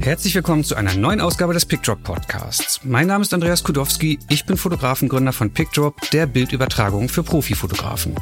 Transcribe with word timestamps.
Herzlich 0.00 0.34
willkommen 0.36 0.62
zu 0.62 0.76
einer 0.76 0.94
neuen 0.94 1.20
Ausgabe 1.20 1.52
des 1.52 1.66
PickDrop 1.66 2.02
Podcasts. 2.02 2.80
Mein 2.84 3.08
Name 3.08 3.22
ist 3.22 3.34
Andreas 3.34 3.64
Kudowski, 3.64 4.18
ich 4.28 4.46
bin 4.46 4.56
Fotografengründer 4.56 5.32
von 5.32 5.52
PickDrop, 5.52 6.10
der 6.12 6.26
Bildübertragung 6.26 7.08
für 7.08 7.22
Profifotografen. 7.24 8.14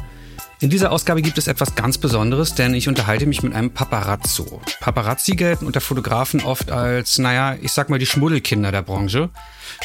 In 0.59 0.71
dieser 0.71 0.91
Ausgabe 0.91 1.21
gibt 1.21 1.37
es 1.37 1.45
etwas 1.45 1.75
ganz 1.75 1.99
Besonderes, 1.99 2.55
denn 2.55 2.73
ich 2.73 2.87
unterhalte 2.87 3.27
mich 3.27 3.43
mit 3.43 3.53
einem 3.53 3.69
Paparazzo. 3.69 4.59
Paparazzi 4.79 5.35
gelten 5.35 5.67
unter 5.67 5.81
Fotografen 5.81 6.41
oft 6.41 6.71
als, 6.71 7.19
naja, 7.19 7.55
ich 7.61 7.71
sag 7.71 7.89
mal 7.91 7.99
die 7.99 8.07
Schmuddelkinder 8.07 8.71
der 8.71 8.81
Branche. 8.81 9.29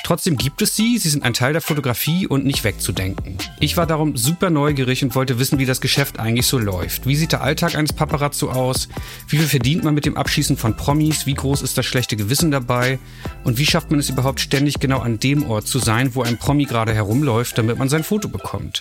Trotzdem 0.03 0.39
gibt 0.39 0.63
es 0.63 0.75
sie, 0.75 0.97
sie 0.97 1.11
sind 1.11 1.25
ein 1.25 1.35
Teil 1.35 1.53
der 1.53 1.61
Fotografie 1.61 2.27
und 2.27 2.47
nicht 2.47 2.65
wegzudenken. 2.65 3.37
Ich 3.61 3.77
war 3.77 3.87
darum 3.87 4.17
super 4.17 4.49
neugierig 4.49 5.05
und 5.05 5.15
wollte 5.15 5.39
wissen, 5.39 5.59
wie 5.59 5.67
das 5.67 5.83
Geschäft 5.83 6.19
eigentlich 6.19 6.47
so 6.47 6.59
läuft. 6.59 7.07
Wie 7.07 7.17
sieht 7.17 7.33
der 7.33 7.43
Alltag 7.43 7.75
eines 7.75 7.93
Paparazzo 7.93 8.51
aus? 8.51 8.89
Wie 9.29 9.37
viel 9.37 9.49
verdient 9.49 9.85
man 9.85 9.93
mit 9.93 10.07
dem 10.07 10.17
Abschießen 10.17 10.57
von 10.57 10.75
Promis? 10.75 11.27
Wie 11.27 11.35
groß 11.35 11.61
ist 11.61 11.77
das 11.77 11.85
schlechte 11.85 12.17
Gewissen 12.17 12.51
dabei? 12.51 12.99
Und 13.45 13.59
wie 13.59 13.67
schafft 13.67 13.91
man 13.91 14.01
es 14.01 14.09
überhaupt 14.09 14.41
ständig 14.41 14.81
genau 14.81 15.01
an 15.01 15.19
dem 15.19 15.51
Ort 15.51 15.69
zu 15.69 15.79
sein, 15.79 16.15
wo 16.15 16.23
ein 16.23 16.39
Promi 16.39 16.65
gerade 16.65 16.95
herumläuft, 16.95 17.59
damit 17.59 17.77
man 17.77 17.91
sein 17.91 18.05
Foto 18.05 18.29
bekommt? 18.29 18.81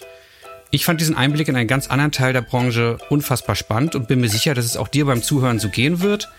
Ich 0.73 0.85
fand 0.85 1.01
diesen 1.01 1.17
Einblick 1.17 1.49
in 1.49 1.57
einen 1.57 1.67
ganz 1.67 1.87
anderen 1.87 2.13
Teil 2.13 2.31
der 2.31 2.41
Branche 2.41 2.97
unfassbar 3.09 3.57
spannend 3.57 3.93
und 3.93 4.07
bin 4.07 4.21
mir 4.21 4.29
sicher, 4.29 4.53
dass 4.53 4.63
es 4.63 4.77
auch 4.77 4.87
dir 4.87 5.05
beim 5.05 5.21
Zuhören 5.21 5.59
so 5.59 5.67
gehen 5.67 5.99
wird. 5.99 6.29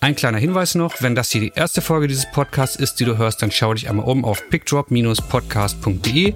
Ein 0.00 0.14
kleiner 0.14 0.36
Hinweis 0.36 0.74
noch, 0.74 1.00
wenn 1.00 1.14
das 1.14 1.30
hier 1.30 1.40
die 1.40 1.52
erste 1.54 1.80
Folge 1.80 2.06
dieses 2.06 2.30
Podcasts 2.30 2.76
ist, 2.76 3.00
die 3.00 3.06
du 3.06 3.16
hörst, 3.16 3.40
dann 3.40 3.50
schau 3.50 3.72
dich 3.72 3.88
einmal 3.88 4.04
um 4.04 4.26
auf 4.26 4.42
pickdrop-podcast.de. 4.50 6.34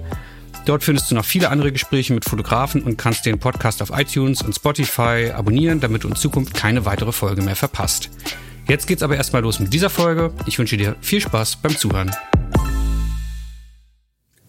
Dort 0.65 0.83
findest 0.83 1.11
du 1.11 1.15
noch 1.15 1.25
viele 1.25 1.49
andere 1.49 1.71
Gespräche 1.71 2.13
mit 2.13 2.25
Fotografen 2.25 2.81
und 2.81 2.97
kannst 2.97 3.25
den 3.27 3.37
Podcast 3.37 3.83
auf 3.83 3.91
iTunes 3.93 4.41
und 4.41 4.55
Spotify 4.55 5.31
abonnieren, 5.31 5.79
damit 5.79 6.03
du 6.03 6.07
in 6.07 6.15
Zukunft 6.15 6.55
keine 6.55 6.85
weitere 6.85 7.11
Folge 7.11 7.43
mehr 7.43 7.55
verpasst. 7.55 8.09
Jetzt 8.67 8.87
geht's 8.87 9.03
aber 9.03 9.15
erstmal 9.15 9.43
los 9.43 9.59
mit 9.59 9.71
dieser 9.73 9.91
Folge. 9.91 10.33
Ich 10.47 10.57
wünsche 10.57 10.77
dir 10.77 10.95
viel 11.01 11.21
Spaß 11.21 11.57
beim 11.57 11.77
Zuhören. 11.77 12.11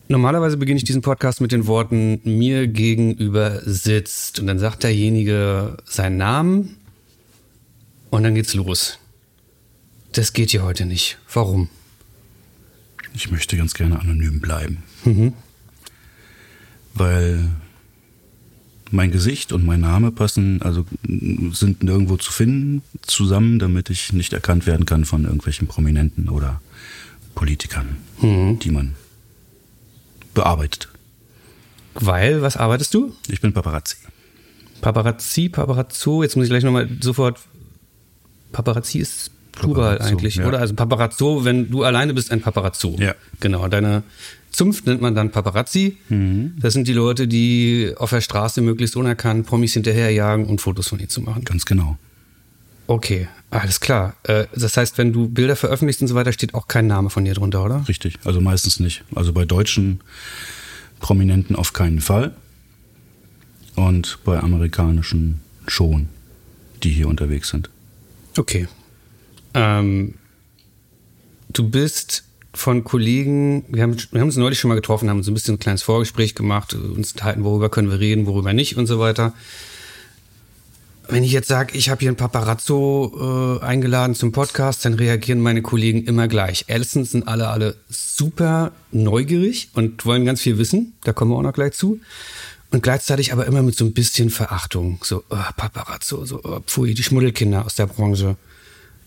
Normalerweise 0.09 0.59
beginne 0.59 0.77
ich 0.77 0.85
diesen 0.85 1.01
Podcast 1.01 1.41
mit 1.41 1.51
den 1.51 1.67
Worten 1.67 2.21
mir 2.25 2.67
gegenüber 2.67 3.63
sitzt 3.65 4.39
und 4.39 4.47
dann 4.47 4.59
sagt 4.59 4.83
derjenige 4.83 5.79
seinen 5.87 6.19
Namen 6.19 6.77
und 8.11 8.23
dann 8.23 8.35
geht's 8.35 8.55
los. 8.55 8.99
Das 10.13 10.35
geht 10.35 10.51
hier 10.51 10.63
heute 10.63 10.85
nicht. 10.85 11.19
Warum? 11.33 11.69
Ich 13.15 13.31
möchte 13.31 13.57
ganz 13.57 13.75
gerne 13.75 13.99
anonym 13.99 14.41
bleiben. 14.41 14.83
Mhm. 15.05 15.33
Weil 16.93 17.51
mein 18.91 19.11
Gesicht 19.11 19.53
und 19.53 19.65
mein 19.65 19.81
Name 19.81 20.13
passen, 20.13 20.61
also 20.61 20.85
sind 21.53 21.83
nirgendwo 21.83 22.17
zu 22.17 22.31
finden 22.31 22.83
zusammen, 23.03 23.59
damit 23.59 23.89
ich 23.89 24.13
nicht 24.13 24.35
erkannt 24.35 24.67
werden 24.67 24.85
kann 24.85 25.05
von 25.07 25.25
irgendwelchen 25.25 25.67
Prominenten 25.67 26.29
oder 26.29 26.61
Politikern, 27.35 27.97
mhm. 28.21 28.59
die 28.59 28.71
man 28.71 28.95
bearbeitet. 30.35 30.89
Weil, 31.95 32.43
was 32.43 32.57
arbeitest 32.57 32.93
du? 32.95 33.13
Ich 33.29 33.41
bin 33.41 33.53
Paparazzi. 33.53 33.97
Paparazzi, 34.81 35.49
Paparazzo, 35.49 36.23
jetzt 36.23 36.37
muss 36.37 36.45
ich 36.45 36.51
gleich 36.51 36.65
nochmal 36.65 36.89
sofort. 37.01 37.39
Paparazzi 38.53 38.99
ist 38.99 39.31
Plural 39.53 39.93
Paparazzo, 39.93 40.13
eigentlich, 40.13 40.35
ja. 40.37 40.47
oder? 40.47 40.59
Also 40.59 40.75
Paparazzo, 40.75 41.45
wenn 41.45 41.71
du 41.71 41.85
alleine 41.85 42.13
bist, 42.13 42.33
ein 42.33 42.41
Paparazzo. 42.41 42.97
Ja. 42.99 43.15
Genau, 43.41 43.69
deine 43.69 44.03
Zunft 44.51 44.87
nennt 44.87 45.01
man 45.01 45.15
dann 45.15 45.31
Paparazzi. 45.31 45.97
Mhm. 46.09 46.55
Das 46.61 46.75
sind 46.75 46.87
die 46.87 46.93
Leute, 46.93 47.27
die 47.27 47.93
auf 47.97 48.11
der 48.11 48.21
Straße 48.21 48.61
möglichst 48.61 48.97
unerkannt 48.97 49.47
Promis 49.47 49.73
hinterherjagen 49.75 50.47
und 50.47 50.61
Fotos 50.61 50.89
von 50.89 50.99
ihnen 50.99 51.09
zu 51.09 51.23
machen. 51.23 51.45
Ganz 51.45 51.65
genau. 51.65 51.99
Okay, 52.87 53.29
alles 53.61 53.81
klar. 53.81 54.17
Äh, 54.25 54.47
das 54.55 54.77
heißt, 54.77 54.99
wenn 54.99 55.13
du 55.13 55.29
Bilder 55.29 55.57
veröffentlichst 55.57 56.03
und 56.03 56.09
so 56.09 56.15
weiter, 56.15 56.33
steht 56.33 56.55
auch 56.55 56.69
kein 56.69 56.87
Name 56.87 57.11
von 57.11 57.25
dir 57.25 57.35
drunter, 57.35 57.65
oder? 57.65 57.87
Richtig, 57.89 58.19
also 58.25 58.41
meistens 58.41 58.81
nicht. 58.81 59.05
Also 59.15 59.33
bei 59.33 59.45
deutschen 59.45 60.01
Prominenten 61.01 61.57
auf 61.57 61.73
keinen 61.73 62.01
Fall. 62.01 62.35
Und 63.77 64.19
bei 64.25 64.39
amerikanischen 64.39 65.41
schon, 65.67 66.09
die 66.83 66.91
hier 66.91 67.09
unterwegs 67.09 67.49
sind. 67.49 67.71
Okay. 68.37 68.69
Ähm, 69.55 70.15
du 71.49 71.69
bist 71.69 72.25
von 72.53 72.85
Kollegen, 72.85 73.65
wir 73.69 73.83
haben, 73.83 73.97
wir 74.13 74.21
haben 74.21 74.29
uns 74.29 74.37
neulich 74.37 74.61
schon 74.61 74.69
mal 74.69 74.77
getroffen, 74.77 75.11
haben 75.11 75.23
so 75.25 75.31
ein 75.33 75.35
bisschen 75.35 75.55
ein 75.57 75.59
kleines 75.59 75.83
Vorgespräch 75.83 76.37
gemacht, 76.37 76.75
uns 76.75 77.13
enthalten, 77.13 77.43
worüber 77.43 77.69
können 77.69 77.91
wir 77.91 77.99
reden, 77.99 78.27
worüber 78.27 78.53
nicht 78.53 78.77
und 78.77 78.87
so 78.87 79.01
weiter 79.01 79.33
wenn 81.09 81.25
ich 81.25 81.33
jetzt 81.33 81.49
sage, 81.49 81.77
ich 81.77 81.89
habe 81.89 82.01
hier 82.01 82.09
einen 82.09 82.17
Paparazzo 82.17 83.59
äh, 83.61 83.65
eingeladen 83.65 84.15
zum 84.15 84.33
Podcast, 84.33 84.85
dann 84.85 84.95
reagieren 84.95 85.41
meine 85.41 85.63
Kollegen 85.63 86.05
immer 86.05 86.29
gleich. 86.29 86.65
Erstens 86.69 87.13
sind 87.13 87.29
alle 87.29 87.49
alle 87.49 87.77
super 87.89 88.73
neugierig 88.91 89.69
und 89.75 90.05
wollen 90.07 90.25
ganz 90.25 90.41
viel 90.41 90.59
wissen. 90.59 90.95
Da 91.05 91.13
kommen 91.13 91.31
wir 91.31 91.37
auch 91.37 91.43
noch 91.43 91.53
gleich 91.53 91.73
zu. 91.73 92.01
Und 92.71 92.83
gleichzeitig 92.83 93.33
aber 93.33 93.47
immer 93.47 93.63
mit 93.63 93.77
so 93.77 93.85
ein 93.85 93.93
bisschen 93.93 94.31
Verachtung. 94.31 94.99
So, 95.03 95.23
oh, 95.31 95.37
Paparazzo, 95.57 96.25
so, 96.25 96.41
oh, 96.43 96.61
pfui, 96.67 96.95
die 96.95 97.03
Schmuddelkinder 97.03 97.65
aus 97.65 97.75
der 97.77 97.87
Branche. 97.87 98.37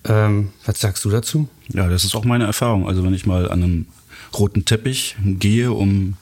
Ähm, 0.06 0.50
was 0.66 0.80
sagst 0.80 1.04
du 1.04 1.10
dazu? 1.10 1.50
Ja, 1.74 1.90
das 1.90 2.04
ist 2.04 2.16
auch 2.16 2.24
meine 2.24 2.46
Erfahrung. 2.46 2.88
Also 2.88 3.04
wenn 3.04 3.14
ich 3.14 3.26
mal 3.26 3.52
an 3.52 3.64
einem 3.64 3.86
roten 4.38 4.66
Teppich 4.66 5.18
gehe, 5.24 5.72
um 5.72 6.16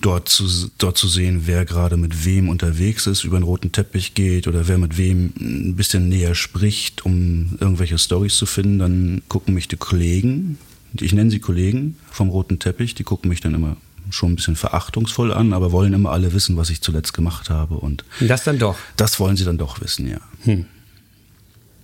dort 0.00 0.28
zu, 0.28 0.70
dort 0.78 0.96
zu 0.96 1.08
sehen, 1.08 1.42
wer 1.44 1.64
gerade 1.64 1.96
mit 1.96 2.24
wem 2.24 2.48
unterwegs 2.48 3.06
ist, 3.06 3.24
über 3.24 3.38
den 3.38 3.44
roten 3.44 3.72
Teppich 3.72 4.14
geht 4.14 4.48
oder 4.48 4.66
wer 4.68 4.78
mit 4.78 4.96
wem 4.96 5.32
ein 5.38 5.76
bisschen 5.76 6.08
näher 6.08 6.34
spricht, 6.34 7.04
um 7.04 7.56
irgendwelche 7.60 7.98
Stories 7.98 8.36
zu 8.36 8.46
finden, 8.46 8.78
dann 8.78 9.22
gucken 9.28 9.54
mich 9.54 9.68
die 9.68 9.76
Kollegen, 9.76 10.58
ich 10.98 11.12
nenne 11.12 11.30
sie 11.30 11.40
Kollegen 11.40 11.96
vom 12.10 12.30
roten 12.30 12.58
Teppich, 12.58 12.94
die 12.94 13.04
gucken 13.04 13.28
mich 13.28 13.40
dann 13.40 13.54
immer 13.54 13.76
schon 14.10 14.32
ein 14.32 14.36
bisschen 14.36 14.56
verachtungsvoll 14.56 15.32
an, 15.32 15.52
aber 15.52 15.72
wollen 15.72 15.92
immer 15.92 16.10
alle 16.10 16.32
wissen, 16.32 16.56
was 16.56 16.70
ich 16.70 16.80
zuletzt 16.80 17.12
gemacht 17.12 17.50
habe. 17.50 17.74
Und 17.74 18.04
das 18.20 18.42
dann 18.44 18.58
doch. 18.58 18.76
Das 18.96 19.20
wollen 19.20 19.36
sie 19.36 19.44
dann 19.44 19.58
doch 19.58 19.80
wissen, 19.80 20.08
ja. 20.08 20.18
Hm. 20.42 20.66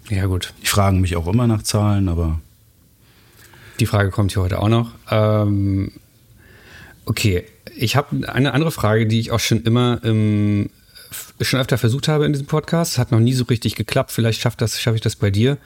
Ja, 0.09 0.27
gut. 0.27 0.53
Die 0.63 0.67
fragen 0.67 1.01
mich 1.01 1.17
auch 1.17 1.27
immer 1.29 1.47
nach 1.47 1.63
Zahlen, 1.63 2.09
aber. 2.09 2.41
Die 3.79 3.87
Frage 3.87 4.11
kommt 4.11 4.33
hier 4.33 4.43
heute 4.43 4.61
auch 4.61 4.69
noch. 4.69 4.93
Ähm, 5.11 5.93
okay, 7.05 7.45
ich 7.77 7.97
habe 7.97 8.29
eine 8.29 8.53
andere 8.53 8.71
Frage, 8.71 9.07
die 9.07 9.21
ich 9.21 9.31
auch 9.31 9.41
schon 9.41 9.63
immer 9.63 10.01
ähm, 10.05 10.71
schon 11.41 11.61
öfter 11.61 11.79
versucht 11.79 12.09
habe 12.09 12.27
in 12.27 12.33
diesem 12.33 12.47
Podcast. 12.47 12.99
Hat 12.99 13.13
noch 13.13 13.21
nie 13.21 13.35
so 13.35 13.45
richtig 13.45 13.75
geklappt. 13.75 14.11
Vielleicht 14.13 14.41
schaffe 14.41 14.67
schaff 14.69 14.95
ich 14.95 15.01
das 15.01 15.17
bei 15.17 15.31
dir. 15.31 15.59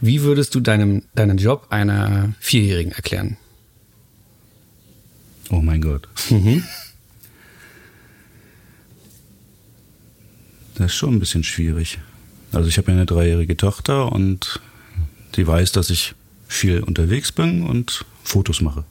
Wie 0.00 0.22
würdest 0.22 0.54
du 0.54 0.60
deinem, 0.60 1.02
deinen 1.14 1.38
Job 1.38 1.66
einer 1.70 2.34
Vierjährigen 2.40 2.92
erklären? 2.92 3.36
Oh 5.50 5.60
mein 5.60 5.82
Gott. 5.82 6.08
Mhm. 6.30 6.64
Das 10.74 10.86
ist 10.86 10.96
schon 10.96 11.14
ein 11.14 11.20
bisschen 11.20 11.44
schwierig. 11.44 11.98
Also 12.50 12.66
ich 12.66 12.78
habe 12.78 12.90
ja 12.90 12.96
eine 12.96 13.06
dreijährige 13.06 13.58
Tochter 13.58 14.10
und 14.10 14.58
die 15.36 15.46
weiß, 15.46 15.72
dass 15.72 15.90
ich 15.90 16.14
viel 16.48 16.80
unterwegs 16.80 17.30
bin 17.30 17.62
und 17.62 18.06
Fotos 18.24 18.62
mache. 18.62 18.84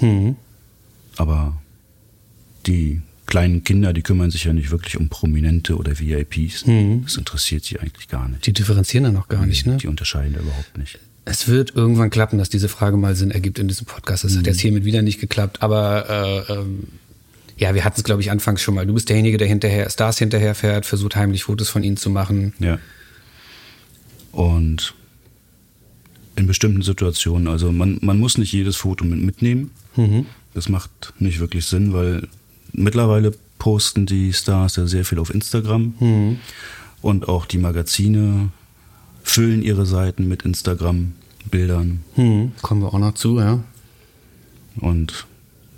Mhm. 0.00 0.36
Aber 1.16 1.60
die 2.66 3.02
kleinen 3.26 3.64
Kinder, 3.64 3.92
die 3.92 4.02
kümmern 4.02 4.30
sich 4.30 4.44
ja 4.44 4.52
nicht 4.52 4.70
wirklich 4.70 4.98
um 4.98 5.08
Prominente 5.08 5.76
oder 5.76 5.98
VIPs. 5.98 6.66
Mhm. 6.66 7.04
Das 7.04 7.16
interessiert 7.16 7.64
sie 7.64 7.78
eigentlich 7.78 8.08
gar 8.08 8.28
nicht. 8.28 8.46
Die 8.46 8.52
differenzieren 8.52 9.04
dann 9.04 9.14
noch 9.14 9.28
gar 9.28 9.46
nicht, 9.46 9.66
ne? 9.66 9.78
Die 9.78 9.86
unterscheiden 9.86 10.34
überhaupt 10.34 10.76
nicht. 10.76 10.98
Es 11.24 11.46
wird 11.46 11.74
irgendwann 11.74 12.10
klappen, 12.10 12.38
dass 12.38 12.48
diese 12.48 12.68
Frage 12.68 12.96
mal 12.96 13.14
Sinn 13.14 13.30
ergibt 13.30 13.58
in 13.58 13.68
diesem 13.68 13.86
Podcast. 13.86 14.24
Das 14.24 14.34
mhm. 14.34 14.38
hat 14.38 14.46
jetzt 14.48 14.60
hiermit 14.60 14.84
wieder 14.84 15.02
nicht 15.02 15.20
geklappt, 15.20 15.62
aber 15.62 16.44
äh, 16.48 16.52
ähm, 16.52 16.88
ja, 17.56 17.74
wir 17.74 17.84
hatten 17.84 17.96
es, 17.98 18.04
glaube 18.04 18.20
ich, 18.22 18.30
anfangs 18.30 18.60
schon 18.60 18.74
mal. 18.74 18.86
Du 18.86 18.94
bist 18.94 19.08
derjenige, 19.08 19.38
der 19.38 19.46
hinterher 19.46 19.88
Stars 19.88 20.18
hinterherfährt, 20.18 20.84
versucht 20.84 21.16
heimlich 21.16 21.44
Fotos 21.44 21.68
von 21.68 21.84
ihnen 21.84 21.96
zu 21.96 22.10
machen. 22.10 22.54
Ja. 22.58 22.78
Und 24.32 24.94
in 26.34 26.46
bestimmten 26.46 26.82
Situationen, 26.82 27.46
also 27.48 27.70
man, 27.70 27.98
man 28.00 28.18
muss 28.18 28.36
nicht 28.36 28.52
jedes 28.52 28.76
Foto 28.76 29.04
mit 29.04 29.20
mitnehmen. 29.20 29.70
Mhm. 29.96 30.26
Das 30.54 30.68
macht 30.68 31.14
nicht 31.18 31.40
wirklich 31.40 31.66
Sinn, 31.66 31.92
weil 31.92 32.28
mittlerweile 32.72 33.32
posten 33.58 34.06
die 34.06 34.32
Stars 34.32 34.76
ja 34.76 34.86
sehr 34.86 35.04
viel 35.04 35.18
auf 35.18 35.32
Instagram 35.32 35.94
mhm. 36.00 36.38
und 37.00 37.28
auch 37.28 37.46
die 37.46 37.58
Magazine 37.58 38.50
füllen 39.22 39.62
ihre 39.62 39.86
Seiten 39.86 40.26
mit 40.28 40.42
Instagram-Bildern. 40.42 42.00
Mhm. 42.16 42.52
Kommen 42.60 42.82
wir 42.82 42.92
auch 42.92 42.98
noch 42.98 43.14
zu, 43.14 43.38
ja. 43.38 43.62
Und 44.76 45.26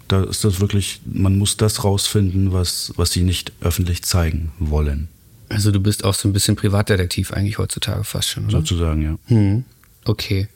da 0.08 0.24
ist 0.24 0.44
das 0.44 0.60
wirklich, 0.60 1.00
man 1.04 1.38
muss 1.38 1.56
das 1.56 1.84
rausfinden, 1.84 2.52
was, 2.52 2.92
was 2.96 3.12
sie 3.12 3.22
nicht 3.22 3.52
öffentlich 3.60 4.02
zeigen 4.02 4.52
wollen. 4.58 5.08
Also 5.48 5.70
du 5.70 5.80
bist 5.80 6.04
auch 6.04 6.14
so 6.14 6.28
ein 6.28 6.32
bisschen 6.32 6.56
Privatdetektiv 6.56 7.32
eigentlich 7.32 7.58
heutzutage 7.58 8.04
fast 8.04 8.30
schon, 8.30 8.44
oder? 8.44 8.58
Sozusagen, 8.58 9.02
ja. 9.02 9.18
Hm. 9.26 9.64
Okay. 10.04 10.48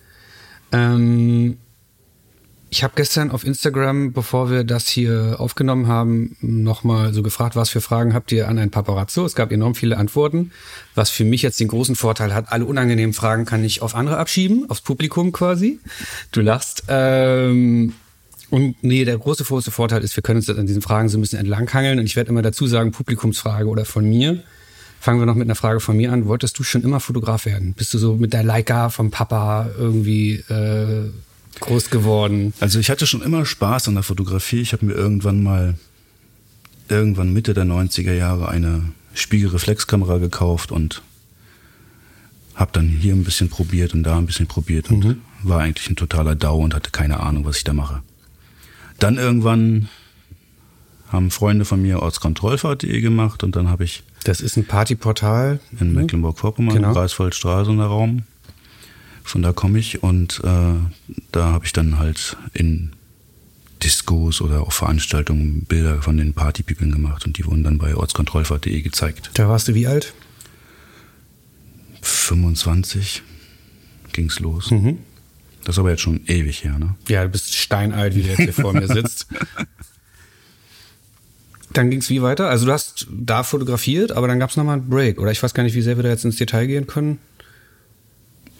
Ähm, 0.73 1.57
Ich 2.71 2.83
habe 2.83 2.93
gestern 2.97 3.31
auf 3.31 3.45
Instagram, 3.45 4.13
bevor 4.13 4.51
wir 4.51 4.63
das 4.63 4.89
hier 4.89 5.37
aufgenommen 5.39 5.87
haben, 5.87 6.37
nochmal 6.41 7.15
so 7.15 7.23
gefragt, 7.23 7.57
was 7.57 7.71
für 7.71 7.81
Fragen 7.81 8.13
habt 8.13 8.31
ihr 8.31 8.47
an 8.47 8.59
ein 8.59 8.71
Paparazzo? 8.71 9.25
Es 9.25 9.35
gab 9.35 9.53
enorm 9.53 9.75
viele 9.75 9.97
Antworten, 9.97 10.51
was 10.95 11.09
für 11.09 11.25
mich 11.25 11.41
jetzt 11.41 11.61
den 11.61 11.69
großen 11.69 11.97
Vorteil 11.97 12.35
hat, 12.35 12.53
alle 12.53 12.67
unangenehmen 12.67 13.15
Fragen 13.15 13.47
kann 13.47 13.65
ich 13.65 13.81
auf 13.81 13.95
andere 13.95 14.19
abschieben, 14.19 14.69
aufs 14.69 14.83
Publikum 14.83 15.33
quasi. 15.33 15.81
Du 16.31 16.43
lachst. 16.43 16.85
Ähm, 16.89 17.95
und 18.51 18.83
nee, 18.83 19.05
der 19.05 19.17
große, 19.17 19.45
große 19.45 19.71
Vorteil 19.71 20.05
ist, 20.05 20.17
wir 20.17 20.23
können 20.23 20.39
uns 20.39 20.51
an 20.51 20.67
diesen 20.67 20.83
Fragen 20.83 21.09
so 21.09 21.17
ein 21.17 21.23
bisschen 21.23 21.39
entlanghangeln 21.39 21.99
und 21.99 22.05
ich 22.05 22.17
werde 22.17 22.31
immer 22.31 22.43
dazu 22.43 22.67
sagen, 22.67 22.93
Publikumsfrage 22.93 23.67
oder 23.67 23.87
von 23.87 24.05
mir. 24.05 24.43
Fangen 25.01 25.21
wir 25.21 25.27
noch 25.27 25.37
mit 25.37 25.47
einer 25.47 25.55
Frage 25.55 25.81
von 25.81 25.97
mir 25.97 26.13
an. 26.13 26.27
Wolltest 26.27 26.59
du 26.59 26.65
schon 26.65 26.83
immer 26.83 27.01
Fotograf 27.01 27.47
werden? 27.47 27.73
Bist 27.75 27.95
du 27.95 27.99
so 27.99 28.17
mit 28.17 28.33
der 28.33 28.43
Leica 28.43 28.91
vom 28.91 29.11
Papa 29.11 29.71
irgendwie 29.79 30.35
äh, 30.49 31.11
groß 31.61 31.91
geworden? 31.91 32.53
Also 32.61 32.79
ich 32.79 32.91
hatte 32.91 33.07
schon 33.07 33.23
immer 33.23 33.45
Spaß 33.45 33.89
an 33.89 33.95
der 33.95 34.03
Fotografie. 34.03 34.61
Ich 34.61 34.73
habe 34.73 34.87
mir 34.87 34.95
irgendwann 34.95 35.43
mal, 35.43 35.75
irgendwann 36.89 37.33
Mitte 37.33 37.55
der 37.55 37.65
90er 37.65 38.13
Jahre 38.13 38.49
eine 38.49 38.93
Spiegelreflexkamera 39.15 40.19
gekauft 40.19 40.73
und 40.73 41.03
habe 42.55 42.71
dann 42.73 42.89
hier 42.89 43.15
ein 43.15 43.25
bisschen 43.25 43.49
probiert 43.49 43.95
und 43.95 44.03
da 44.03 44.19
ein 44.19 44.27
bisschen 44.27 44.47
probiert 44.47 44.91
und 44.91 45.05
mhm. 45.05 45.23
war 45.43 45.61
eigentlich 45.61 45.89
ein 45.91 45.97
totaler 45.97 46.35
Dau 46.35 46.59
und 46.59 46.75
hatte 46.75 46.91
keine 46.91 47.21
Ahnung, 47.21 47.45
was 47.45 47.59
ich 47.59 47.65
da 47.65 47.73
mache. 47.73 48.03
Dann 48.99 49.17
irgendwann 49.17 49.89
haben 51.09 51.31
Freunde 51.31 51.65
von 51.65 51.81
mir 51.81 52.03
ortskontrollfahrt.de 52.03 53.01
gemacht 53.01 53.43
und 53.43 53.57
dann 53.57 53.69
habe 53.69 53.85
ich 53.85 54.03
das 54.25 54.41
ist 54.41 54.57
ein 54.57 54.65
Partyportal. 54.65 55.61
In 55.79 55.93
ne? 55.93 56.01
Mecklenburg-Vorpommern, 56.01 56.75
genau. 56.75 56.93
Greifswald-Stralsunder 56.93 57.87
Raum. 57.87 58.25
Von 59.29 59.43
da 59.43 59.53
komme 59.53 59.79
ich 59.79 60.03
und 60.03 60.41
äh, 60.43 60.73
da 61.33 61.45
habe 61.45 61.67
ich 61.67 61.75
dann 61.75 61.99
halt 61.99 62.39
in 62.55 62.93
Discos 63.83 64.41
oder 64.41 64.63
auf 64.63 64.73
Veranstaltungen 64.73 65.65
Bilder 65.65 66.01
von 66.01 66.17
den 66.17 66.33
Partypeople 66.33 66.89
gemacht 66.89 67.27
und 67.27 67.37
die 67.37 67.45
wurden 67.45 67.63
dann 67.63 67.77
bei 67.77 67.95
ortskontrollfahrt.de 67.95 68.81
gezeigt. 68.81 69.31
Da 69.35 69.47
warst 69.47 69.69
du 69.69 69.75
wie 69.75 69.87
alt? 69.87 70.15
25 72.01 73.23
ging's 74.13 74.41
los. 74.41 74.71
Mhm. 74.71 74.97
Das 75.63 75.75
ist 75.75 75.79
aber 75.79 75.91
jetzt 75.91 76.01
schon 76.01 76.25
ewig 76.27 76.65
her, 76.65 76.79
ne? 76.79 76.95
Ja, 77.09 77.25
du 77.25 77.29
bist 77.29 77.55
steinalt, 77.55 78.15
wie 78.15 78.23
du 78.23 78.29
jetzt 78.29 78.39
hier 78.39 78.55
vor 78.55 78.73
mir 78.73 78.89
sitzt. 78.89 79.27
Dann 81.75 81.91
ging 81.91 82.01
es 82.01 82.09
wie 82.09 82.23
weiter? 82.23 82.49
Also 82.49 82.65
du 82.65 82.73
hast 82.73 83.07
da 83.11 83.43
fotografiert, 83.43 84.13
aber 84.13 84.27
dann 84.27 84.39
gab 84.39 84.49
es 84.49 84.57
nochmal 84.57 84.79
einen 84.79 84.89
Break. 84.89 85.21
Oder 85.21 85.33
ich 85.33 85.43
weiß 85.43 85.53
gar 85.53 85.65
nicht, 85.65 85.75
wie 85.75 85.83
sehr 85.83 85.97
wir 85.97 86.03
da 86.03 86.09
jetzt 86.09 86.25
ins 86.25 86.37
Detail 86.37 86.67
gehen 86.67 86.87
können. 86.87 87.19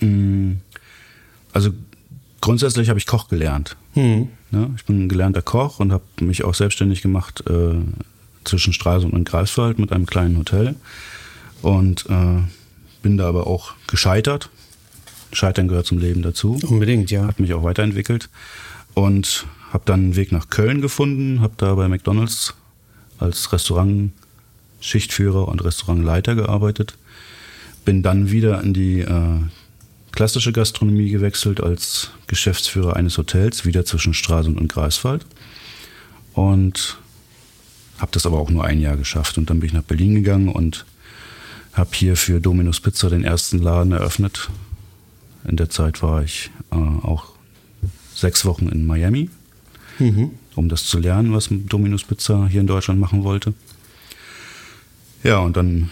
Mm, 0.01 0.53
also 1.53 1.71
grundsätzlich 2.41 2.89
habe 2.89 2.99
ich 2.99 3.07
Koch 3.07 3.29
gelernt. 3.29 3.77
Hm. 3.95 4.29
Ja, 4.51 4.71
ich 4.77 4.85
bin 4.85 5.05
ein 5.05 5.09
gelernter 5.09 5.43
Koch 5.43 5.81
und 5.81 5.93
habe 5.93 6.05
mich 6.21 6.45
auch 6.45 6.55
selbstständig 6.55 7.03
gemacht 7.03 7.45
äh, 7.49 7.75
zwischen 8.45 8.73
Stralsund 8.73 9.13
und 9.13 9.29
Greifswald 9.29 9.79
mit 9.79 9.93
einem 9.93 10.07
kleinen 10.07 10.39
Hotel. 10.39 10.75
Und 11.63 12.07
äh, 12.09 12.43
bin 13.03 13.17
da 13.17 13.29
aber 13.29 13.47
auch 13.47 13.73
gescheitert. 13.87 14.51
Scheitern 15.33 15.69
gehört 15.69 15.87
zum 15.87 15.99
Leben 15.99 16.23
dazu. 16.23 16.59
Unbedingt, 16.67 17.11
ja. 17.11 17.27
Hat 17.27 17.41
mich 17.41 17.53
auch 17.53 17.63
weiterentwickelt. 17.63 18.31
Und 18.95 19.47
habe 19.73 19.85
dann 19.85 20.01
einen 20.01 20.17
Weg 20.17 20.33
nach 20.33 20.49
Köln 20.49 20.81
gefunden, 20.81 21.41
habe 21.41 21.55
da 21.59 21.75
bei 21.75 21.89
McDonald's 21.89 22.55
als 23.19 23.53
Restaurant-Schichtführer 23.53 25.47
und 25.49 25.63
Restaurantleiter 25.63 26.35
gearbeitet. 26.35 26.97
Bin 27.85 28.03
dann 28.03 28.31
wieder 28.31 28.63
in 28.63 28.73
die 28.73 29.01
äh, 29.01 29.41
klassische 30.13 30.53
Gastronomie 30.53 31.11
gewechselt 31.11 31.63
als 31.63 32.11
Geschäftsführer 32.27 32.97
eines 32.97 33.19
Hotels, 33.19 33.65
wieder 33.65 33.85
zwischen 33.85 34.15
Stralsund 34.15 34.59
und 34.59 34.73
Greifswald. 34.73 35.27
Und 36.35 36.99
habe 37.99 38.13
das 38.13 38.27
aber 38.27 38.39
auch 38.39 38.51
nur 38.51 38.65
ein 38.65 38.81
Jahr 38.81 38.97
geschafft. 38.97 39.39
Und 39.39 39.51
dann 39.51 39.61
bin 39.61 39.69
ich 39.69 39.75
nach 39.75 39.83
Berlin 39.83 40.15
gegangen 40.15 40.49
und 40.49 40.87
habe 41.73 41.91
hier 41.93 42.17
für 42.17 42.41
Domino's 42.41 42.81
Pizza 42.81 43.11
den 43.11 43.25
ersten 43.25 43.59
Laden 43.59 43.93
eröffnet. 43.93 44.49
In 45.45 45.57
der 45.57 45.71
Zeit 45.71 46.03
war 46.03 46.23
ich 46.23 46.51
äh, 46.71 46.77
auch 46.77 47.33
sechs 48.15 48.45
Wochen 48.45 48.69
in 48.69 48.87
Miami. 48.87 49.31
Mhm 49.99 50.31
um 50.59 50.69
das 50.69 50.85
zu 50.85 50.99
lernen, 50.99 51.33
was 51.33 51.49
Dominus 51.51 52.03
Pizza 52.03 52.49
hier 52.49 52.61
in 52.61 52.67
Deutschland 52.67 52.99
machen 53.01 53.23
wollte. 53.23 53.55
Ja, 55.23 55.39
und 55.39 55.57
dann 55.57 55.91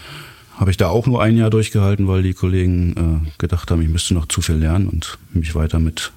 habe 0.57 0.71
ich 0.71 0.77
da 0.77 0.89
auch 0.89 1.05
nur 1.05 1.21
ein 1.21 1.37
Jahr 1.37 1.49
durchgehalten, 1.49 2.07
weil 2.07 2.23
die 2.23 2.33
Kollegen 2.33 3.23
äh, 3.25 3.31
gedacht 3.37 3.69
haben, 3.69 3.81
ich 3.81 3.89
müsste 3.89 4.13
noch 4.15 4.27
zu 4.27 4.41
viel 4.41 4.55
lernen 4.55 4.89
und 4.89 5.17
mich 5.31 5.53
weiter 5.55 5.79
mit 5.79 6.11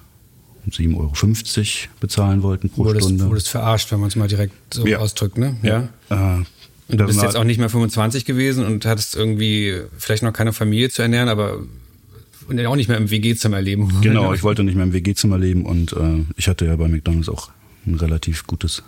7,50 0.69 0.97
Euro 0.97 1.93
bezahlen 1.99 2.43
wollten 2.43 2.69
pro 2.69 2.85
wurdest, 2.85 3.05
Stunde. 3.05 3.29
Wurdest 3.29 3.49
verarscht, 3.49 3.91
wenn 3.91 3.99
man 3.99 4.09
es 4.09 4.15
mal 4.15 4.27
direkt 4.27 4.53
so 4.73 4.85
ja. 4.85 4.97
ausdrückt, 4.97 5.37
ne? 5.37 5.55
Ja. 5.61 5.89
ja. 6.09 6.39
Äh, 6.39 6.43
und 6.87 6.97
du 6.99 7.05
bist 7.05 7.21
jetzt 7.21 7.37
auch 7.37 7.45
nicht 7.45 7.59
mehr 7.59 7.69
25 7.69 8.25
gewesen 8.25 8.65
und 8.65 8.85
hattest 8.85 9.15
irgendwie 9.15 9.79
vielleicht 9.97 10.23
noch 10.23 10.33
keine 10.33 10.51
Familie 10.51 10.89
zu 10.89 11.01
ernähren, 11.01 11.29
aber 11.29 11.59
und 12.47 12.65
auch 12.65 12.75
nicht 12.75 12.89
mehr 12.89 12.97
im 12.97 13.09
WG-Zimmer 13.09 13.61
leben. 13.61 14.01
Genau, 14.01 14.33
ich 14.33 14.43
wollte 14.43 14.63
nicht 14.63 14.75
mehr 14.75 14.83
im 14.83 14.91
WG-Zimmer 14.91 15.37
leben 15.37 15.65
und 15.65 15.93
äh, 15.93 16.25
ich 16.35 16.49
hatte 16.49 16.65
ja 16.65 16.75
bei 16.75 16.87
McDonalds 16.87 17.29
auch 17.29 17.49
ein 17.85 17.95
relativ 17.95 18.45
gutes 18.45 18.83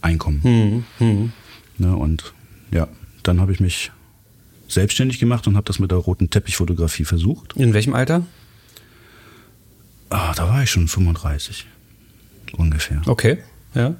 Einkommen. 0.00 0.84
Mhm. 0.98 1.06
Mhm. 1.06 1.32
Ne, 1.76 1.94
und 1.94 2.32
ja, 2.70 2.88
dann 3.24 3.40
habe 3.40 3.52
ich 3.52 3.60
mich 3.60 3.90
selbstständig 4.68 5.18
gemacht 5.18 5.46
und 5.46 5.56
habe 5.56 5.64
das 5.64 5.78
mit 5.78 5.90
der 5.90 5.98
roten 5.98 6.30
Teppichfotografie 6.30 7.04
versucht. 7.04 7.54
In 7.56 7.74
welchem 7.74 7.94
Alter? 7.94 8.24
Ah, 10.10 10.32
da 10.34 10.48
war 10.48 10.62
ich 10.62 10.70
schon 10.70 10.88
35 10.88 11.66
ungefähr. 12.56 13.02
Okay, 13.06 13.38
ja. 13.74 13.94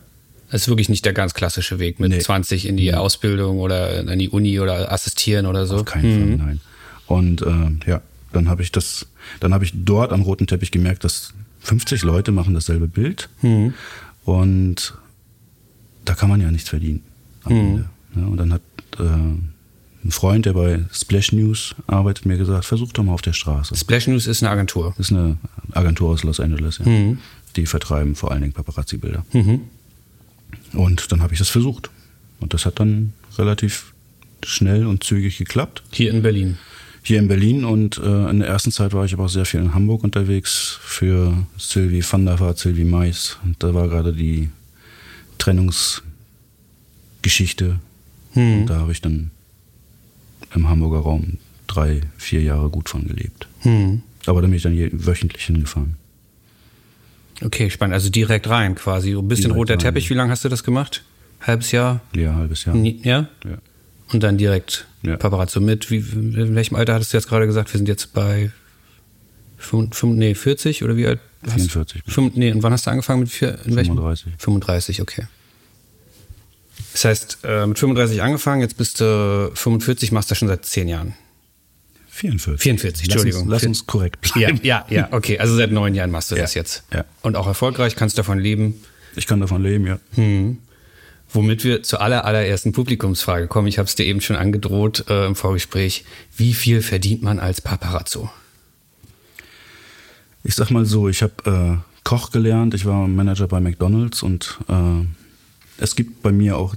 Das 0.50 0.62
ist 0.62 0.68
wirklich 0.68 0.88
nicht 0.88 1.04
der 1.04 1.12
ganz 1.12 1.34
klassische 1.34 1.80
Weg 1.80 1.98
mit 1.98 2.10
nee. 2.10 2.20
20 2.20 2.68
in 2.68 2.76
die. 2.76 2.94
Ausbildung 2.94 3.58
oder 3.58 4.00
in 4.00 4.18
die 4.18 4.28
Uni 4.28 4.60
oder 4.60 4.92
assistieren 4.92 5.46
oder 5.46 5.66
so. 5.66 5.76
Auf 5.76 5.84
keinen 5.84 6.34
mhm. 6.34 6.38
Fall, 6.38 6.46
nein. 6.46 6.60
Und 7.06 7.42
äh, 7.42 7.90
ja, 7.90 8.02
dann 8.32 8.48
habe 8.48 8.62
ich 8.62 8.70
das, 8.70 9.06
dann 9.40 9.52
habe 9.52 9.64
ich 9.64 9.72
dort 9.74 10.12
am 10.12 10.22
roten 10.22 10.46
Teppich 10.46 10.70
gemerkt, 10.70 11.02
dass 11.02 11.34
50 11.60 12.02
Leute 12.02 12.30
machen 12.30 12.54
dasselbe 12.54 12.86
Bild. 12.86 13.28
Mhm. 13.42 13.74
Und 14.24 14.94
da 16.04 16.14
kann 16.14 16.28
man 16.28 16.40
ja 16.40 16.50
nichts 16.50 16.68
verdienen 16.68 17.02
am 17.42 17.52
mhm. 17.52 17.58
Ende. 17.60 17.84
Ja, 18.16 18.26
und 18.26 18.36
dann 18.36 18.52
hat 18.52 18.62
äh, 18.98 19.02
ein 20.04 20.10
Freund, 20.10 20.46
der 20.46 20.52
bei 20.52 20.84
Splash 20.92 21.32
News 21.32 21.74
arbeitet, 21.86 22.26
mir 22.26 22.36
gesagt, 22.36 22.64
versuch 22.64 22.92
doch 22.92 23.02
mal 23.02 23.12
auf 23.12 23.22
der 23.22 23.32
Straße. 23.32 23.74
Splash 23.74 24.06
News 24.06 24.26
ist 24.26 24.42
eine 24.42 24.50
Agentur. 24.50 24.94
Ist 24.98 25.12
eine 25.12 25.38
Agentur 25.72 26.10
aus 26.10 26.22
Los 26.22 26.40
Angeles, 26.40 26.78
ja. 26.78 26.86
Mhm. 26.86 27.18
Die 27.56 27.66
vertreiben 27.66 28.14
vor 28.14 28.32
allen 28.32 28.42
Dingen 28.42 28.52
Paparazzi-Bilder. 28.52 29.24
Mhm. 29.32 29.62
Und 30.72 31.12
dann 31.12 31.22
habe 31.22 31.32
ich 31.32 31.38
das 31.38 31.48
versucht. 31.48 31.90
Und 32.40 32.52
das 32.52 32.66
hat 32.66 32.80
dann 32.80 33.12
relativ 33.38 33.94
schnell 34.44 34.86
und 34.86 35.04
zügig 35.04 35.38
geklappt. 35.38 35.82
Hier 35.90 36.10
in 36.10 36.22
Berlin 36.22 36.58
hier 37.06 37.18
in 37.18 37.28
Berlin 37.28 37.66
und 37.66 37.98
äh, 37.98 38.30
in 38.30 38.38
der 38.38 38.48
ersten 38.48 38.72
Zeit 38.72 38.94
war 38.94 39.04
ich 39.04 39.12
aber 39.12 39.24
auch 39.24 39.28
sehr 39.28 39.44
viel 39.44 39.60
in 39.60 39.74
Hamburg 39.74 40.02
unterwegs 40.02 40.78
für 40.80 41.46
Sylvie 41.58 42.02
van 42.02 42.24
der 42.24 42.40
Vaart, 42.40 42.58
Sylvie 42.58 42.86
Mais. 42.86 43.36
Und 43.44 43.62
da 43.62 43.74
war 43.74 43.88
gerade 43.88 44.14
die 44.14 44.48
Trennungsgeschichte. 45.36 47.78
Hm. 48.32 48.60
Und 48.60 48.66
da 48.66 48.78
habe 48.78 48.92
ich 48.92 49.02
dann 49.02 49.32
im 50.54 50.68
Hamburger 50.68 50.98
Raum 50.98 51.38
drei, 51.66 52.00
vier 52.16 52.42
Jahre 52.42 52.68
gut 52.68 52.88
von 52.88 53.06
gelebt. 53.06 53.48
Hm. 53.60 54.02
Aber 54.26 54.40
da 54.40 54.46
bin 54.46 54.56
ich 54.56 54.62
dann 54.62 54.76
wöchentlich 55.06 55.44
hingefahren. 55.44 55.96
Okay, 57.42 57.68
spannend. 57.70 57.94
Also 57.94 58.10
direkt 58.10 58.48
rein 58.48 58.74
quasi. 58.74 59.16
Ein 59.16 59.28
bisschen 59.28 59.44
direkt 59.44 59.58
roter 59.58 59.74
rein. 59.74 59.80
Teppich. 59.80 60.08
Wie 60.10 60.14
lange 60.14 60.30
hast 60.30 60.44
du 60.44 60.48
das 60.48 60.64
gemacht? 60.64 61.02
Halbes 61.40 61.72
Jahr? 61.72 62.00
Ja, 62.14 62.34
halbes 62.34 62.64
Jahr. 62.64 62.76
Ja? 62.76 63.28
Ja. 63.44 63.58
Und 64.12 64.22
dann 64.22 64.38
direkt 64.38 64.86
ja. 65.02 65.16
Paparazzo 65.16 65.60
mit. 65.60 65.90
Wie, 65.90 65.96
in 65.96 66.54
welchem 66.54 66.76
Alter 66.76 66.94
hattest 66.94 67.12
du 67.12 67.16
jetzt 67.16 67.28
gerade 67.28 67.46
gesagt? 67.46 67.72
Wir 67.72 67.78
sind 67.78 67.88
jetzt 67.88 68.14
bei 68.14 68.50
5, 69.58 69.94
5, 69.94 70.16
nee, 70.16 70.34
40 70.34 70.84
oder 70.84 70.96
wie 70.96 71.06
alt? 71.06 71.20
44. 71.46 72.02
5, 72.06 72.36
nee, 72.36 72.52
und 72.52 72.62
wann 72.62 72.72
hast 72.72 72.86
du 72.86 72.90
angefangen 72.90 73.20
mit 73.20 73.30
vier, 73.30 73.58
in 73.64 73.74
35. 73.74 74.26
Welchem? 74.26 74.38
35, 74.38 75.02
okay. 75.02 75.24
Das 76.94 77.04
heißt, 77.04 77.38
äh, 77.42 77.66
mit 77.66 77.76
35 77.76 78.22
angefangen, 78.22 78.60
jetzt 78.60 78.76
bist 78.76 79.00
du 79.00 79.50
45, 79.52 80.12
machst 80.12 80.30
du 80.30 80.36
schon 80.36 80.46
seit 80.46 80.64
10 80.64 80.86
Jahren. 80.86 81.14
44. 82.06 82.62
44, 82.62 83.04
Entschuldigung. 83.06 83.48
Lass 83.48 83.64
uns, 83.64 83.80
lass 83.80 83.80
uns 83.80 83.86
korrekt 83.86 84.20
bleiben. 84.32 84.60
Ja, 84.62 84.86
ja, 84.88 84.96
ja, 84.96 85.08
okay. 85.10 85.40
Also 85.40 85.56
seit 85.56 85.72
neun 85.72 85.96
Jahren 85.96 86.12
machst 86.12 86.30
du 86.30 86.36
ja, 86.36 86.42
das 86.42 86.54
jetzt. 86.54 86.84
Ja. 86.92 87.04
Und 87.22 87.34
auch 87.34 87.48
erfolgreich, 87.48 87.96
kannst 87.96 88.16
davon 88.16 88.38
leben. 88.38 88.80
Ich 89.16 89.26
kann 89.26 89.40
davon 89.40 89.60
leben, 89.60 89.88
ja. 89.88 89.98
Hm. 90.14 90.58
Womit 91.32 91.64
wir 91.64 91.82
zur 91.82 92.00
aller, 92.00 92.24
allerersten 92.24 92.70
Publikumsfrage 92.70 93.48
kommen. 93.48 93.66
Ich 93.66 93.78
habe 93.78 93.88
es 93.88 93.96
dir 93.96 94.06
eben 94.06 94.20
schon 94.20 94.36
angedroht 94.36 95.06
äh, 95.08 95.26
im 95.26 95.34
Vorgespräch. 95.34 96.04
Wie 96.36 96.54
viel 96.54 96.80
verdient 96.80 97.24
man 97.24 97.40
als 97.40 97.60
Paparazzo? 97.60 98.30
Ich 100.44 100.54
sag 100.54 100.70
mal 100.70 100.84
so, 100.84 101.08
ich 101.08 101.24
habe 101.24 101.82
äh, 101.82 102.04
Koch 102.04 102.30
gelernt, 102.30 102.72
ich 102.74 102.84
war 102.84 103.08
Manager 103.08 103.48
bei 103.48 103.60
McDonald's 103.60 104.22
und 104.22 104.60
äh, 104.68 105.04
es 105.78 105.96
gibt 105.96 106.22
bei 106.22 106.30
mir 106.30 106.56
auch 106.56 106.76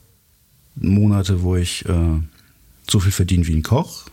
Monate, 0.79 1.41
wo 1.41 1.55
ich 1.55 1.86
äh, 1.86 2.22
so 2.89 3.00
viel 3.00 3.12
verdiene 3.12 3.48
wie 3.48 3.55
ein 3.55 3.63
Koch. 3.63 4.05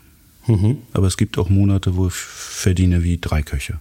Mhm. 0.47 0.79
Aber 0.93 1.07
es 1.07 1.17
gibt 1.17 1.39
auch 1.39 1.49
Monate, 1.49 1.97
wo 1.97 2.09
ich 2.09 2.15
verdiene 2.15 3.03
wie 3.03 3.19
drei 3.19 3.43
Köche. 3.43 3.79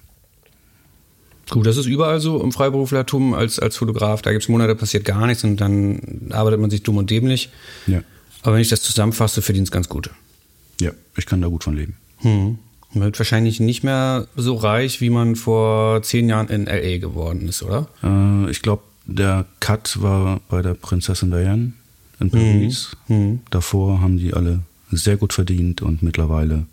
Gut, 1.50 1.66
das 1.66 1.78
ist 1.78 1.88
überall 1.88 2.20
so 2.20 2.42
im 2.42 2.52
Freiberuflertum 2.52 3.34
als, 3.34 3.60
als 3.60 3.78
Fotograf. 3.78 4.22
Da 4.22 4.32
gibt 4.32 4.44
es 4.44 4.50
Monate, 4.50 4.76
passiert 4.76 5.04
gar 5.04 5.28
nichts 5.28 5.44
und 5.44 5.58
dann 5.58 6.30
arbeitet 6.32 6.60
man 6.60 6.70
sich 6.70 6.84
dumm 6.84 6.98
und 6.98 7.10
dämlich. 7.10 7.50
Ja. 7.86 8.02
Aber 8.44 8.56
wenn 8.56 8.62
ich 8.62 8.70
das 8.70 8.82
zusammenfasse, 8.82 9.42
verdienst 9.42 9.72
ganz 9.72 9.90
gut. 9.90 10.10
Ja, 10.80 10.92
ich 11.18 11.26
kann 11.26 11.42
da 11.42 11.48
gut 11.48 11.64
von 11.64 11.76
leben. 11.76 11.96
Hm. 12.20 12.60
Man 12.94 13.06
wird 13.06 13.20
wahrscheinlich 13.20 13.60
nicht 13.60 13.84
mehr 13.84 14.28
so 14.36 14.56
reich, 14.56 15.02
wie 15.02 15.10
man 15.10 15.36
vor 15.36 16.02
zehn 16.04 16.30
Jahren 16.30 16.48
in 16.48 16.68
L.A. 16.68 16.98
geworden 17.00 17.48
ist, 17.48 17.64
oder? 17.64 17.88
Äh, 18.04 18.50
ich 18.52 18.62
glaube, 18.62 18.84
der 19.06 19.46
Cut 19.60 20.02
war 20.02 20.40
bei 20.48 20.62
der 20.62 20.76
Prinzessin 20.76 21.32
Diane 21.32 21.74
in 22.20 22.30
Paris. 22.30 22.96
Mhm. 23.08 23.40
Davor 23.50 24.02
haben 24.02 24.18
die 24.18 24.34
alle 24.34 24.60
sehr 24.92 25.18
gut 25.18 25.34
verdient 25.34 25.82
und 25.82 26.04
mittlerweile 26.04 26.66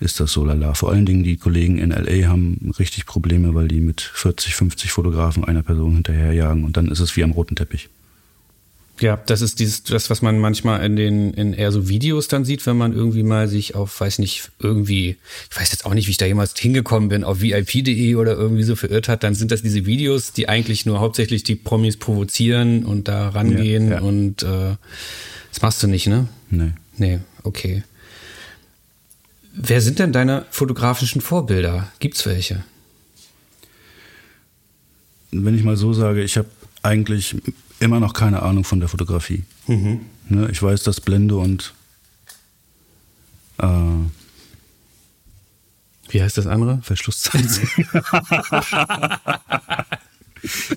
ist 0.00 0.18
das 0.18 0.32
so 0.32 0.44
lala. 0.44 0.74
Vor 0.74 0.90
allen 0.90 1.04
Dingen 1.04 1.22
die 1.22 1.36
Kollegen 1.36 1.78
in 1.78 1.90
LA 1.90 2.28
haben 2.28 2.72
richtig 2.78 3.04
Probleme, 3.04 3.54
weil 3.54 3.68
die 3.68 3.80
mit 3.80 4.00
40, 4.00 4.54
50 4.54 4.92
Fotografen 4.92 5.44
einer 5.44 5.62
Person 5.62 5.94
hinterherjagen 5.94 6.64
und 6.64 6.76
dann 6.76 6.88
ist 6.88 7.00
es 7.00 7.16
wie 7.16 7.24
am 7.24 7.32
roten 7.32 7.54
Teppich. 7.54 7.90
Ja, 9.00 9.18
das 9.26 9.40
ist 9.40 9.60
dieses, 9.60 9.82
das, 9.82 10.10
was 10.10 10.20
man 10.20 10.38
manchmal 10.38 10.84
in 10.84 10.94
den, 10.94 11.32
in 11.32 11.54
eher 11.54 11.72
so 11.72 11.88
Videos 11.88 12.28
dann 12.28 12.44
sieht, 12.44 12.66
wenn 12.66 12.76
man 12.76 12.92
irgendwie 12.92 13.22
mal 13.22 13.48
sich 13.48 13.74
auf, 13.74 13.98
weiß 13.98 14.18
nicht, 14.18 14.50
irgendwie, 14.58 15.16
ich 15.50 15.58
weiß 15.58 15.72
jetzt 15.72 15.86
auch 15.86 15.94
nicht, 15.94 16.06
wie 16.06 16.10
ich 16.10 16.18
da 16.18 16.26
jemals 16.26 16.54
hingekommen 16.58 17.08
bin, 17.08 17.24
auf 17.24 17.40
VIP.de 17.40 18.14
oder 18.16 18.32
irgendwie 18.32 18.62
so 18.62 18.76
verirrt 18.76 19.08
hat, 19.08 19.22
dann 19.22 19.34
sind 19.34 19.52
das 19.52 19.62
diese 19.62 19.86
Videos, 19.86 20.32
die 20.32 20.50
eigentlich 20.50 20.84
nur 20.84 21.00
hauptsächlich 21.00 21.44
die 21.44 21.54
Promis 21.54 21.96
provozieren 21.96 22.84
und 22.84 23.08
da 23.08 23.30
rangehen 23.30 23.88
Ja, 23.88 23.94
ja. 23.96 24.00
und 24.02 24.42
äh, 24.42 24.76
das 25.50 25.62
machst 25.62 25.82
du 25.82 25.86
nicht, 25.86 26.06
ne? 26.06 26.28
Nee. 26.50 26.72
Nee, 26.98 27.20
okay. 27.42 27.82
Wer 29.54 29.80
sind 29.80 29.98
denn 29.98 30.12
deine 30.12 30.44
fotografischen 30.50 31.22
Vorbilder? 31.22 31.90
Gibt's 31.98 32.26
welche? 32.26 32.64
Wenn 35.32 35.54
ich 35.56 35.64
mal 35.64 35.76
so 35.76 35.92
sage, 35.92 36.22
ich 36.22 36.36
habe 36.36 36.48
eigentlich 36.82 37.36
immer 37.80 38.00
noch 38.00 38.12
keine 38.12 38.42
Ahnung 38.42 38.64
von 38.64 38.80
der 38.80 38.88
Fotografie. 38.88 39.44
Ne, 39.66 40.48
ich 40.50 40.62
weiß, 40.62 40.82
dass 40.82 41.00
Blende 41.00 41.36
und 41.36 41.72
äh, 43.58 43.66
Wie 46.08 46.22
heißt 46.22 46.36
das 46.38 46.46
andere? 46.46 46.80
Verschlusszeit. 46.82 47.46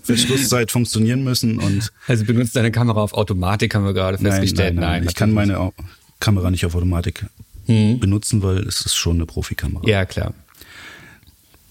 Verschlusszeit 0.04 0.72
funktionieren 0.72 1.24
müssen 1.24 1.58
und 1.60 1.92
Also 2.08 2.26
benutzt 2.26 2.56
deine 2.56 2.72
Kamera 2.72 3.02
auf 3.02 3.14
Automatik, 3.14 3.76
haben 3.76 3.86
wir 3.86 3.94
gerade 3.94 4.18
festgestellt. 4.18 4.76
Nein, 4.76 4.84
nein, 4.84 5.00
nein. 5.02 5.08
ich 5.10 5.16
kann 5.16 5.32
meine 5.32 5.60
Au- 5.60 5.74
Kamera 6.20 6.52
nicht 6.52 6.66
auf 6.66 6.76
Automatik 6.76 7.26
benutzen, 7.66 8.44
weil 8.44 8.58
es 8.68 8.86
ist 8.86 8.96
schon 8.96 9.16
eine 9.16 9.26
Profikamera. 9.26 9.88
Ja, 9.88 10.06
klar. 10.06 10.34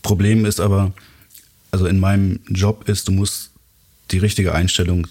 Problem 0.03 0.47
ist 0.47 0.59
aber, 0.59 0.93
also 1.71 1.87
in 1.87 2.01
meinem 2.01 2.41
Job 2.49 2.89
ist, 2.89 3.09
du 3.09 3.13
musst 3.13 3.52
die 4.13 4.19
richtige 4.19 4.55
Einstellung 4.55 5.09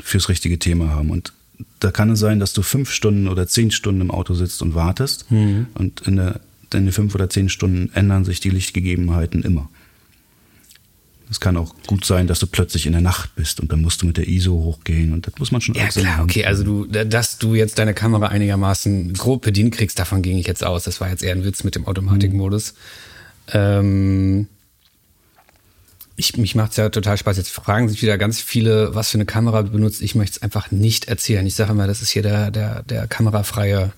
fürs 0.00 0.28
richtige 0.28 0.58
Thema 0.58 0.90
haben. 0.90 1.10
Und 1.10 1.32
da 1.80 1.90
kann 1.90 2.10
es 2.10 2.20
sein, 2.20 2.38
dass 2.38 2.52
du 2.52 2.62
fünf 2.62 2.90
Stunden 2.90 3.28
oder 3.28 3.46
zehn 3.46 3.70
Stunden 3.70 4.00
im 4.00 4.10
Auto 4.10 4.34
sitzt 4.34 4.62
und 4.62 4.74
wartest. 4.74 5.26
Und 5.74 6.00
in, 6.02 6.16
der, 6.16 6.40
in 6.72 6.84
den 6.84 6.92
fünf 6.92 7.14
oder 7.14 7.28
zehn 7.28 7.48
Stunden 7.48 7.90
ändern 7.94 8.24
sich 8.24 8.40
die 8.40 8.50
Lichtgegebenheiten 8.50 9.42
immer. 9.42 9.68
Es 11.28 11.40
kann 11.40 11.56
auch 11.56 11.74
gut 11.88 12.04
sein, 12.04 12.28
dass 12.28 12.38
du 12.38 12.46
plötzlich 12.46 12.86
in 12.86 12.92
der 12.92 13.00
Nacht 13.00 13.34
bist 13.34 13.58
und 13.58 13.72
dann 13.72 13.82
musst 13.82 14.00
du 14.00 14.06
mit 14.06 14.16
der 14.16 14.28
ISO 14.28 14.52
hochgehen 14.52 15.12
und 15.12 15.26
das 15.26 15.34
muss 15.38 15.50
man 15.50 15.60
schon 15.60 15.74
Ja, 15.74 15.88
klar, 15.88 16.22
okay. 16.22 16.44
Also 16.44 16.62
du, 16.62 16.84
dass 16.84 17.38
du 17.38 17.56
jetzt 17.56 17.80
deine 17.80 17.94
Kamera 17.94 18.28
einigermaßen 18.28 19.12
grob 19.14 19.42
bedient 19.42 19.74
kriegst, 19.74 19.98
davon 19.98 20.22
ging 20.22 20.38
ich 20.38 20.46
jetzt 20.46 20.62
aus. 20.62 20.84
Das 20.84 21.00
war 21.00 21.10
jetzt 21.10 21.24
eher 21.24 21.34
ein 21.34 21.42
Witz 21.42 21.64
mit 21.64 21.74
dem 21.74 21.86
Automatikmodus. 21.86 22.74
Ähm, 23.52 24.46
ich, 26.16 26.36
mich 26.36 26.54
macht's 26.54 26.76
ja 26.76 26.88
total 26.88 27.16
Spaß. 27.18 27.36
Jetzt 27.36 27.50
fragen 27.50 27.88
sich 27.88 28.02
wieder 28.02 28.18
ganz 28.18 28.40
viele, 28.40 28.94
was 28.94 29.10
für 29.10 29.18
eine 29.18 29.26
Kamera 29.26 29.62
du 29.62 29.70
benutzt. 29.70 30.00
Ich 30.02 30.14
möchte 30.14 30.36
es 30.36 30.42
einfach 30.42 30.70
nicht 30.70 31.08
erzählen. 31.08 31.46
Ich 31.46 31.54
sage 31.54 31.72
immer, 31.72 31.86
das 31.86 32.02
ist 32.02 32.10
hier 32.10 32.22
der, 32.22 32.50
der, 32.50 32.82
der 32.82 33.06
kamerafreie 33.06 33.92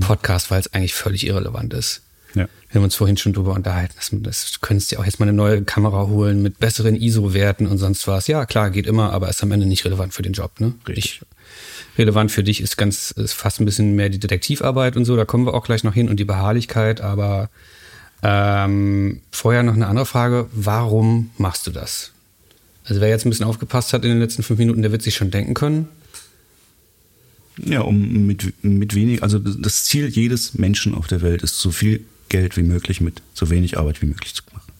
Podcast, 0.00 0.50
weil 0.50 0.60
es 0.60 0.72
eigentlich 0.72 0.94
völlig 0.94 1.26
irrelevant 1.26 1.74
ist. 1.74 2.02
Ja. 2.34 2.48
Wir 2.70 2.76
haben 2.76 2.84
uns 2.84 2.94
vorhin 2.94 3.16
schon 3.16 3.32
drüber 3.32 3.52
unterhalten. 3.52 3.94
Das, 3.96 4.10
das 4.12 4.52
du 4.52 4.58
könntest 4.60 4.92
ja 4.92 4.98
auch 4.98 5.04
jetzt 5.04 5.20
mal 5.20 5.26
eine 5.26 5.36
neue 5.36 5.62
Kamera 5.62 6.06
holen 6.06 6.40
mit 6.40 6.58
besseren 6.58 6.96
ISO-Werten 6.96 7.66
und 7.66 7.78
sonst 7.78 8.06
was. 8.06 8.26
Ja, 8.26 8.46
klar, 8.46 8.70
geht 8.70 8.86
immer, 8.86 9.12
aber 9.12 9.28
ist 9.28 9.42
am 9.42 9.52
Ende 9.52 9.66
nicht 9.66 9.84
relevant 9.84 10.14
für 10.14 10.22
den 10.22 10.32
Job. 10.32 10.60
Ne? 10.60 10.74
Richtig. 10.88 11.04
Ich, 11.04 11.98
relevant 11.98 12.30
für 12.30 12.42
dich 12.42 12.60
ist 12.60 12.78
ganz, 12.78 13.10
ist 13.10 13.34
fast 13.34 13.60
ein 13.60 13.66
bisschen 13.66 13.94
mehr 13.94 14.08
die 14.08 14.20
Detektivarbeit 14.20 14.96
und 14.96 15.04
so. 15.04 15.16
Da 15.16 15.24
kommen 15.24 15.46
wir 15.46 15.54
auch 15.54 15.64
gleich 15.64 15.84
noch 15.84 15.94
hin 15.94 16.08
und 16.08 16.16
die 16.16 16.24
Beharrlichkeit. 16.24 17.00
Aber 17.00 17.50
ähm, 18.22 19.20
vorher 19.30 19.62
noch 19.62 19.74
eine 19.74 19.86
andere 19.86 20.06
Frage. 20.06 20.48
Warum 20.52 21.30
machst 21.38 21.66
du 21.66 21.70
das? 21.70 22.12
Also 22.84 23.00
wer 23.00 23.08
jetzt 23.08 23.26
ein 23.26 23.30
bisschen 23.30 23.46
aufgepasst 23.46 23.92
hat 23.92 24.04
in 24.04 24.10
den 24.10 24.20
letzten 24.20 24.42
fünf 24.42 24.58
Minuten, 24.58 24.82
der 24.82 24.92
wird 24.92 25.02
sich 25.02 25.14
schon 25.14 25.30
denken 25.30 25.54
können. 25.54 25.88
Ja, 27.58 27.82
um 27.82 28.26
mit, 28.26 28.54
mit 28.64 28.94
wenig, 28.94 29.22
also 29.22 29.38
das 29.38 29.84
Ziel 29.84 30.08
jedes 30.08 30.54
Menschen 30.54 30.94
auf 30.94 31.06
der 31.06 31.20
Welt 31.20 31.42
ist, 31.42 31.58
so 31.58 31.70
viel 31.70 32.04
Geld 32.28 32.56
wie 32.56 32.62
möglich 32.62 33.00
mit 33.00 33.20
so 33.34 33.50
wenig 33.50 33.78
Arbeit 33.78 34.00
wie 34.00 34.06
möglich 34.06 34.34
zu 34.34 34.42
machen. 34.52 34.72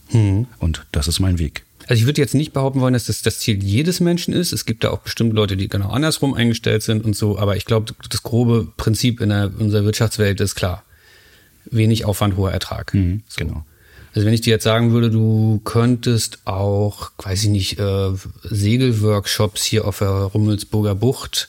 Und 0.58 0.87
das 0.90 1.06
ist 1.06 1.20
mein 1.20 1.38
Weg. 1.38 1.64
Also 1.87 2.00
ich 2.00 2.06
würde 2.06 2.20
jetzt 2.20 2.34
nicht 2.34 2.52
behaupten 2.52 2.80
wollen, 2.80 2.94
dass 2.94 3.06
das 3.06 3.22
das 3.22 3.40
Ziel 3.40 3.62
jedes 3.62 4.00
Menschen 4.00 4.32
ist. 4.32 4.52
Es 4.52 4.64
gibt 4.64 4.84
da 4.84 4.90
auch 4.90 5.00
bestimmt 5.00 5.34
Leute, 5.34 5.56
die 5.56 5.68
genau 5.68 5.90
andersrum 5.90 6.32
eingestellt 6.32 6.82
sind 6.82 7.04
und 7.04 7.16
so. 7.16 7.38
Aber 7.38 7.56
ich 7.56 7.64
glaube, 7.64 7.92
das 8.08 8.22
grobe 8.22 8.68
Prinzip 8.76 9.20
in 9.20 9.30
der, 9.30 9.50
unserer 9.58 9.84
Wirtschaftswelt 9.84 10.40
ist 10.40 10.54
klar. 10.54 10.84
Wenig 11.66 12.04
Aufwand, 12.04 12.37
hoher 12.37 12.52
Ertrag. 12.52 12.92
Mhm, 12.95 13.23
so. 13.28 13.45
genau. 13.45 13.64
Also 14.14 14.26
wenn 14.26 14.35
ich 14.35 14.42
dir 14.42 14.50
jetzt 14.50 14.64
sagen 14.64 14.92
würde, 14.92 15.11
du 15.11 15.61
könntest 15.64 16.47
auch, 16.47 17.12
weiß 17.19 17.45
ich 17.45 17.49
nicht, 17.49 17.78
äh, 17.78 18.11
Segelworkshops 18.42 19.64
hier 19.64 19.87
auf 19.87 19.99
der 19.99 20.09
Rummelsburger 20.09 20.95
Bucht 20.95 21.49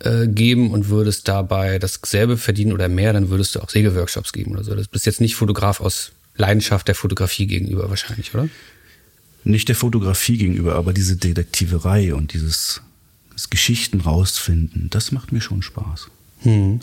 äh, 0.00 0.26
geben 0.26 0.72
und 0.72 0.88
würdest 0.88 1.28
dabei 1.28 1.78
dasselbe 1.78 2.36
verdienen 2.36 2.72
oder 2.72 2.88
mehr, 2.88 3.12
dann 3.12 3.30
würdest 3.30 3.54
du 3.54 3.60
auch 3.60 3.70
Segelworkshops 3.70 4.32
geben 4.32 4.52
oder 4.52 4.64
so. 4.64 4.74
Das 4.74 4.88
bist 4.88 5.06
jetzt 5.06 5.20
nicht 5.20 5.36
Fotograf 5.36 5.80
aus 5.80 6.12
Leidenschaft 6.36 6.88
der 6.88 6.96
Fotografie 6.96 7.46
gegenüber 7.46 7.88
wahrscheinlich, 7.88 8.34
oder? 8.34 8.48
Nicht 9.44 9.68
der 9.68 9.76
Fotografie 9.76 10.38
gegenüber, 10.38 10.74
aber 10.74 10.92
diese 10.92 11.16
Detektiverei 11.16 12.12
und 12.12 12.32
dieses 12.32 12.82
Geschichten 13.50 14.00
rausfinden, 14.00 14.90
das 14.90 15.12
macht 15.12 15.30
mir 15.30 15.40
schon 15.40 15.62
Spaß. 15.62 16.08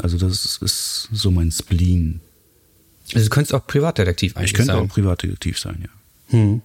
Also 0.01 0.17
das 0.17 0.57
ist 0.61 1.09
so 1.11 1.31
mein 1.31 1.51
Spleen. 1.51 2.19
Also 3.13 3.25
du 3.27 3.29
könntest 3.29 3.53
auch 3.53 3.65
Privatdetektiv 3.67 4.35
eigentlich 4.35 4.51
Ich 4.51 4.53
könnte 4.55 4.73
sein. 4.73 4.83
auch 4.83 4.87
Privatdetektiv 4.89 5.59
sein, 5.59 5.83
ja. 5.83 6.59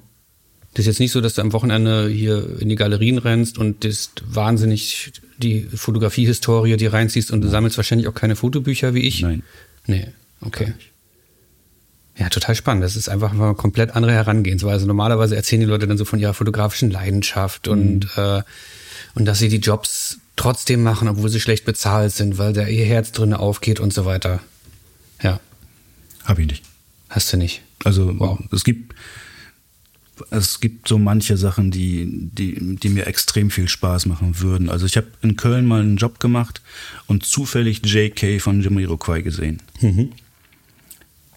Das 0.75 0.81
ist 0.81 0.87
jetzt 0.87 1.01
nicht 1.01 1.13
so, 1.13 1.21
dass 1.21 1.35
du 1.35 1.43
am 1.43 1.53
Wochenende 1.53 2.09
hier 2.09 2.61
in 2.61 2.69
die 2.69 2.77
Galerien 2.77 3.19
rennst 3.19 3.59
und 3.59 3.85
das 3.85 4.11
wahnsinnig 4.25 5.13
die 5.39 5.63
Fotografiehistorie 5.63 6.77
dir 6.77 6.93
reinziehst 6.93 7.31
und 7.31 7.41
du 7.43 7.49
sammelst 7.49 7.77
wahrscheinlich 7.77 8.09
auch 8.09 8.15
keine 8.15 8.37
Fotobücher 8.37 8.95
wie 8.95 9.01
ich. 9.01 9.23
Nein. 9.23 9.43
Nee, 9.87 10.09
okay. 10.41 10.73
Ja, 12.19 12.29
total 12.29 12.55
spannend. 12.57 12.83
Das 12.83 12.97
ist 12.97 13.09
einfach 13.09 13.33
eine 13.33 13.55
komplett 13.55 13.95
andere 13.95 14.13
Herangehensweise. 14.13 14.87
Normalerweise 14.87 15.37
erzählen 15.37 15.61
die 15.61 15.67
Leute 15.67 15.87
dann 15.87 15.99
so 15.99 16.05
von 16.05 16.19
ihrer 16.19 16.35
fotografischen 16.35 16.91
Leidenschaft 16.91 17.69
und, 17.69 18.09
äh, 18.17 18.43
und 19.15 19.25
dass 19.25 19.39
sie 19.39 19.49
die 19.49 19.59
Jobs 19.59 20.19
trotzdem 20.35 20.83
machen, 20.83 21.07
obwohl 21.09 21.29
sie 21.29 21.41
schlecht 21.41 21.65
bezahlt 21.65 22.13
sind, 22.13 22.39
weil 22.39 22.53
da 22.53 22.67
ihr 22.67 22.85
Herz 22.85 23.13
drin 23.13 23.35
aufgeht 23.35 23.79
und 23.81 23.93
so 23.93 24.05
weiter. 24.05 24.41
Ja, 25.23 25.39
Habe 26.25 26.43
ich 26.43 26.49
nicht. 26.49 26.65
hast 27.09 27.33
du 27.33 27.37
nicht. 27.37 27.63
Also 27.85 28.13
Wow. 28.19 28.39
es 28.53 28.65
gibt 28.65 28.95
es 30.31 30.59
gibt 30.59 30.89
so 30.89 30.99
manche 30.99 31.37
Sachen, 31.37 31.71
die, 31.71 32.05
die, 32.33 32.75
die 32.77 32.89
mir 32.89 33.07
extrem 33.07 33.53
viel 33.53 33.69
Spaß 33.69 34.07
machen 34.07 34.41
würden. 34.41 34.69
Also 34.69 34.85
ich 34.85 34.97
habe 34.97 35.07
in 35.23 35.37
Köln 35.37 35.65
mal 35.65 35.81
einen 35.81 35.97
Job 35.97 36.19
gemacht 36.19 36.61
und 37.07 37.25
zufällig 37.25 37.83
JK 37.87 38.41
von 38.41 38.61
Jamiroquai 38.61 39.23
gesehen. 39.23 39.63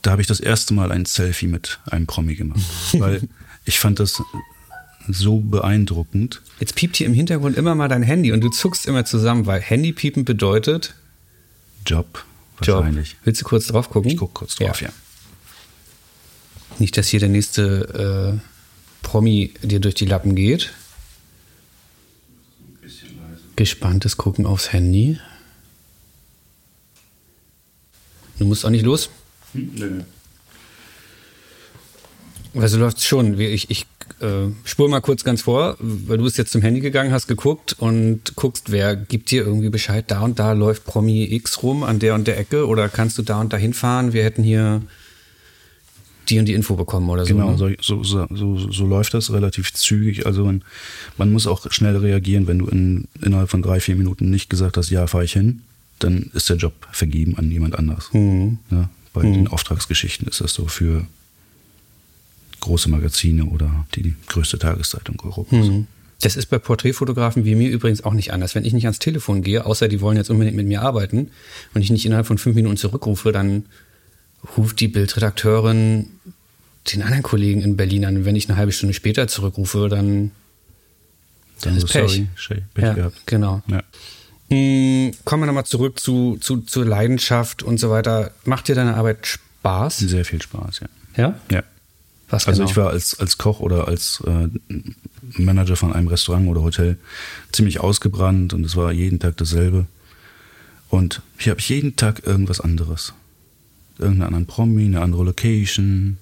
Da 0.02 0.12
habe 0.12 0.22
ich 0.22 0.28
das 0.28 0.40
erste 0.40 0.74
Mal 0.74 0.92
ein 0.92 1.06
Selfie 1.06 1.48
mit 1.48 1.80
einem 1.86 2.08
Promi 2.08 2.36
gemacht, 2.36 2.62
weil 2.94 3.28
ich 3.66 3.80
fand 3.80 4.00
das 4.00 4.22
so 5.08 5.40
beeindruckend. 5.40 6.42
Jetzt 6.60 6.76
piept 6.76 6.98
hier 6.98 7.08
im 7.08 7.14
Hintergrund 7.14 7.58
immer 7.58 7.76
mal 7.76 7.88
dein 7.88 8.04
Handy 8.04 8.32
und 8.32 8.42
du 8.42 8.50
zuckst 8.50 8.86
immer 8.86 9.06
zusammen, 9.06 9.46
weil 9.46 9.62
Handypiepen 9.62 10.26
bedeutet 10.26 10.96
Job 11.86 12.26
Job. 12.62 12.78
wahrscheinlich. 12.78 13.16
Willst 13.24 13.42
du 13.42 13.46
kurz 13.46 13.68
drauf 13.68 13.90
gucken? 13.90 14.12
Ich 14.12 14.18
gucke 14.18 14.34
kurz 14.34 14.56
drauf, 14.56 14.82
ja. 14.82 14.90
Nicht, 16.80 16.98
dass 16.98 17.08
hier 17.08 17.20
der 17.20 17.30
nächste 17.30 18.40
äh, 18.42 19.06
Promi 19.06 19.54
dir 19.62 19.80
durch 19.80 19.96
die 19.96 20.06
Lappen 20.06 20.36
geht. 20.36 20.72
Gespanntes 23.56 24.18
Gucken 24.18 24.46
aufs 24.46 24.72
Handy. 24.74 25.20
Du 28.40 28.46
musst 28.46 28.66
auch 28.66 28.70
nicht 28.70 28.86
los. 28.86 29.10
Also 32.56 32.78
läuft 32.78 33.02
schon. 33.02 33.38
Wie 33.38 33.48
Ich, 33.48 33.70
ich 33.70 33.86
äh, 34.20 34.52
spur 34.66 34.90
mal 34.90 35.00
kurz 35.00 35.24
ganz 35.24 35.42
vor, 35.42 35.78
weil 35.80 36.18
du 36.18 36.24
bist 36.24 36.38
jetzt 36.38 36.52
zum 36.52 36.62
Handy 36.62 36.82
gegangen, 36.82 37.12
hast 37.12 37.28
geguckt 37.28 37.76
und 37.80 38.36
guckst, 38.36 38.72
wer 38.72 38.96
gibt 38.96 39.32
dir 39.32 39.46
irgendwie 39.46 39.70
Bescheid, 39.70 40.06
da 40.10 40.22
und 40.22 40.38
da 40.40 40.52
läuft 40.54 40.86
Promi 40.86 41.24
X 41.34 41.64
rum 41.64 41.84
an 41.84 42.00
der 42.00 42.16
und 42.16 42.28
der 42.28 42.38
Ecke 42.38 42.68
oder 42.68 42.90
kannst 42.90 43.18
du 43.18 43.22
da 43.22 43.40
und 43.40 43.54
da 43.54 43.58
hinfahren? 43.58 44.14
Wir 44.14 44.24
hätten 44.24 44.44
hier 44.44 44.82
die 46.30 46.40
und 46.40 46.46
die 46.46 46.54
Info 46.54 46.76
bekommen 46.76 47.10
oder 47.10 47.26
so. 47.26 47.34
Genau, 47.34 47.52
ne? 47.52 47.76
so, 47.82 48.04
so, 48.04 48.28
so, 48.30 48.58
so 48.58 48.86
läuft 48.86 49.14
das 49.14 49.32
relativ 49.32 49.74
zügig. 49.74 50.26
Also 50.26 50.46
man, 50.46 50.64
man 51.18 51.32
muss 51.32 51.48
auch 51.48 51.72
schnell 51.72 51.98
reagieren, 51.98 52.48
wenn 52.48 52.60
du 52.60 52.68
in, 52.68 53.08
innerhalb 53.22 53.50
von 53.50 53.62
drei, 53.62 53.80
vier 53.80 53.96
Minuten 53.96 54.30
nicht 54.30 54.50
gesagt 54.50 54.78
hast, 54.78 54.90
ja, 54.90 55.08
fahre 55.08 55.24
ich 55.24 55.34
hin, 55.34 55.62
dann 56.00 56.32
ist 56.34 56.50
der 56.50 56.58
Job 56.58 56.74
vergeben 56.92 57.38
an 57.38 57.50
jemand 57.52 57.78
anders. 57.78 58.10
Mhm. 58.14 58.60
Ja, 58.70 58.90
bei 59.14 59.24
den 59.24 59.48
Auftragsgeschichten 59.48 60.28
ist 60.28 60.42
das 60.42 60.54
so 60.54 60.68
für 60.68 61.06
große 62.62 62.90
Magazine 62.90 63.46
oder 63.46 63.86
die 63.96 64.16
größte 64.28 64.60
Tageszeitung 64.60 65.20
Europas. 65.22 65.68
Mhm. 65.68 65.88
Das 66.22 66.36
ist 66.38 66.46
bei 66.48 66.60
Porträtfotografen 66.60 67.46
wie 67.46 67.56
mir 67.56 67.70
übrigens 67.70 68.04
auch 68.04 68.14
nicht 68.14 68.32
anders. 68.32 68.54
Wenn 68.54 68.64
ich 68.64 68.74
nicht 68.74 68.86
ans 68.86 69.00
Telefon 69.00 69.42
gehe, 69.42 69.66
außer 69.66 69.88
die 69.88 70.02
wollen 70.02 70.18
jetzt 70.18 70.30
unbedingt 70.30 70.56
mit 70.56 70.68
mir 70.68 70.82
arbeiten 70.84 71.32
und 71.74 71.82
ich 71.82 71.90
nicht 71.90 72.06
innerhalb 72.06 72.28
von 72.28 72.38
fünf 72.38 72.56
Minuten 72.56 72.78
zurückrufe, 72.78 73.32
dann 73.32 73.66
ruft 74.56 74.80
die 74.80 74.88
Bildredakteurin 74.88 76.08
den 76.94 77.02
anderen 77.02 77.24
Kollegen 77.24 77.62
in 77.62 77.76
Berlin 77.76 78.06
an. 78.06 78.18
Und 78.18 78.26
wenn 78.26 78.36
ich 78.36 78.48
eine 78.48 78.58
halbe 78.58 78.72
Stunde 78.72 78.94
später 78.94 79.28
zurückrufe, 79.28 79.90
dann, 79.90 80.32
Dann 81.62 81.76
ist 81.76 81.88
so, 81.88 82.00
Pech. 82.00 82.24
sorry, 82.38 82.62
Pech 82.74 82.84
ja, 82.84 82.94
gehabt. 82.94 83.22
genau. 83.26 83.62
Ja. 83.68 83.84
Hm, 84.52 85.14
kommen 85.24 85.44
wir 85.44 85.48
nochmal 85.48 85.66
zurück 85.66 86.00
zu, 86.00 86.38
zu, 86.42 86.58
zur 86.58 86.86
Leidenschaft 86.86 87.64
und 87.64 87.80
so 87.80 87.90
weiter. 87.90 88.32
Macht 88.44 88.68
dir 88.68 88.76
deine 88.76 88.96
Arbeit 88.96 89.26
Spaß? 89.26 90.00
Sehr 90.00 90.26
viel 90.26 90.42
Spaß, 90.42 90.82
ja. 90.82 90.88
Ja? 91.16 91.40
ja. 91.50 91.64
Was 92.30 92.48
Also 92.48 92.60
genau? 92.60 92.70
ich 92.70 92.76
war 92.78 92.90
als, 92.90 93.18
als 93.18 93.38
Koch 93.38 93.62
oder 93.62 93.88
als 93.88 94.22
äh, 94.28 94.50
Manager 95.40 95.78
von 95.78 95.94
einem 95.94 96.10
Restaurant 96.10 96.48
oder 96.50 96.64
Hotel 96.64 96.98
ziemlich 97.54 97.80
ausgebrannt 97.80 98.54
und 98.54 98.66
es 98.66 98.76
war 98.76 98.92
jeden 98.92 99.20
Tag 99.20 99.38
dasselbe. 99.38 99.86
Und 100.90 101.22
hier 101.38 101.52
habe 101.52 101.62
ich 101.62 101.70
jeden 101.70 101.96
Tag 101.96 102.28
irgendwas 102.28 102.60
anderes. 102.60 103.14
Irgendeinen 104.00 104.28
anderen 104.28 104.46
Promi, 104.48 104.86
eine 104.86 105.02
andere 105.02 105.24
Location, 105.24 106.18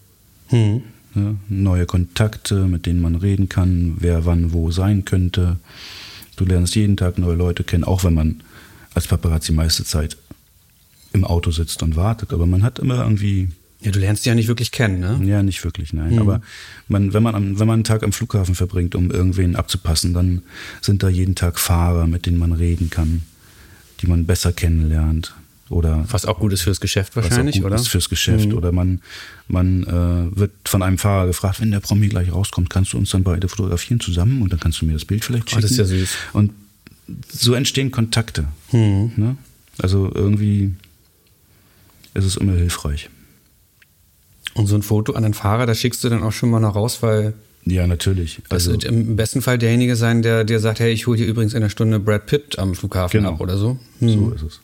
Hm. 0.49 0.81
ne, 1.15 1.35
neue 1.47 1.85
Kontakte, 1.87 2.65
mit 2.65 2.85
denen 2.85 3.01
man 3.01 3.15
reden 3.15 3.49
kann, 3.49 3.97
wer 3.99 4.25
wann 4.25 4.53
wo 4.53 4.69
sein 4.69 5.05
könnte. 5.05 5.57
Du 6.39 6.45
lernst 6.45 6.73
jeden 6.75 6.95
Tag 6.95 7.17
neue 7.17 7.35
Leute 7.35 7.65
kennen, 7.65 7.83
auch 7.83 8.05
wenn 8.05 8.13
man 8.13 8.39
als 8.93 9.07
Paparazzi 9.07 9.51
meiste 9.51 9.83
Zeit 9.83 10.15
im 11.11 11.25
Auto 11.25 11.51
sitzt 11.51 11.83
und 11.83 11.97
wartet. 11.97 12.31
Aber 12.31 12.45
man 12.45 12.63
hat 12.63 12.79
immer 12.79 13.03
irgendwie 13.03 13.49
Ja, 13.81 13.91
du 13.91 13.99
lernst 13.99 14.23
die 14.23 14.29
ja 14.29 14.35
nicht 14.35 14.47
wirklich 14.47 14.71
kennen, 14.71 15.01
ne? 15.01 15.19
ja, 15.25 15.43
nicht 15.43 15.61
wirklich, 15.65 15.91
nein. 15.91 16.17
Aber 16.17 16.39
man, 16.87 17.11
wenn, 17.11 17.23
man 17.23 17.35
am, 17.35 17.59
wenn 17.59 17.67
man 17.67 17.73
einen 17.73 17.83
Tag 17.83 18.03
am 18.03 18.13
Flughafen 18.13 18.55
verbringt, 18.55 18.95
um 18.95 19.11
irgendwen 19.11 19.57
abzupassen, 19.57 20.13
dann 20.13 20.41
sind 20.79 21.03
da 21.03 21.09
jeden 21.09 21.35
Tag 21.35 21.59
Fahrer, 21.59 22.07
mit 22.07 22.25
denen 22.25 22.37
man 22.37 22.53
reden 22.53 22.89
kann, 22.89 23.23
die 23.99 24.07
man 24.07 24.25
besser 24.25 24.53
kennenlernt. 24.53 25.35
Oder 25.69 26.03
Was 26.09 26.25
auch 26.25 26.39
gut 26.39 26.51
ist 26.53 26.61
fürs 26.63 26.79
Geschäft 26.81 27.15
was 27.15 27.25
auch 27.25 27.29
wahrscheinlich, 27.29 27.57
gut 27.57 27.65
oder? 27.65 27.75
ist 27.75 27.87
fürs 27.89 28.09
Geschäft. 28.09 28.53
Oder 28.53 28.71
man, 28.71 29.01
man 29.47 29.83
äh, 29.83 30.37
wird 30.39 30.51
von 30.65 30.81
einem 30.81 30.97
Fahrer 30.97 31.27
gefragt, 31.27 31.61
wenn 31.61 31.69
der 31.71 31.79
Promi 31.79 32.07
gleich 32.09 32.31
rauskommt, 32.31 32.69
kannst 32.71 32.93
du 32.93 32.97
uns 32.97 33.11
dann 33.11 33.23
beide 33.23 33.47
fotografieren 33.47 33.99
zusammen 33.99 34.41
und 34.41 34.51
dann 34.51 34.59
kannst 34.59 34.81
du 34.81 34.85
mir 34.85 34.93
das 34.93 35.05
Bild 35.05 35.23
vielleicht 35.23 35.45
Oh, 35.45 35.49
schicken. 35.49 35.61
das 35.61 35.71
ist 35.71 35.77
ja 35.77 35.85
süß. 35.85 36.09
Und 36.33 36.51
so 37.31 37.53
entstehen 37.53 37.91
Kontakte. 37.91 38.45
Hm. 38.69 39.11
Ne? 39.15 39.37
Also 39.77 40.11
irgendwie 40.13 40.73
ist 42.15 42.25
es 42.25 42.35
immer 42.37 42.53
hilfreich. 42.53 43.09
Und 44.55 44.65
so 44.67 44.75
ein 44.75 44.81
Foto 44.81 45.13
an 45.13 45.23
den 45.23 45.33
Fahrer, 45.35 45.65
das 45.67 45.79
schickst 45.79 46.03
du 46.03 46.09
dann 46.09 46.23
auch 46.23 46.31
schon 46.31 46.49
mal 46.49 46.59
noch 46.59 46.75
raus, 46.75 46.97
weil 47.01 47.33
Ja, 47.65 47.85
natürlich. 47.85 48.37
das 48.49 48.51
Also, 48.67 48.71
wird 48.71 48.83
im 48.85 49.15
besten 49.15 49.41
Fall 49.43 49.57
derjenige 49.59 49.95
sein, 49.95 50.21
der 50.23 50.43
dir 50.43 50.59
sagt, 50.59 50.79
hey, 50.79 50.91
ich 50.91 51.05
hole 51.07 51.17
dir 51.17 51.27
übrigens 51.27 51.53
in 51.53 51.57
einer 51.57 51.69
Stunde 51.69 51.99
Brad 51.99 52.25
Pitt 52.25 52.57
am 52.57 52.73
Flughafen 52.73 53.19
Genau. 53.19 53.33
ab 53.33 53.39
oder 53.41 53.57
so. 53.57 53.77
so 53.99 54.31
ist 54.31 54.41
es. 54.41 54.59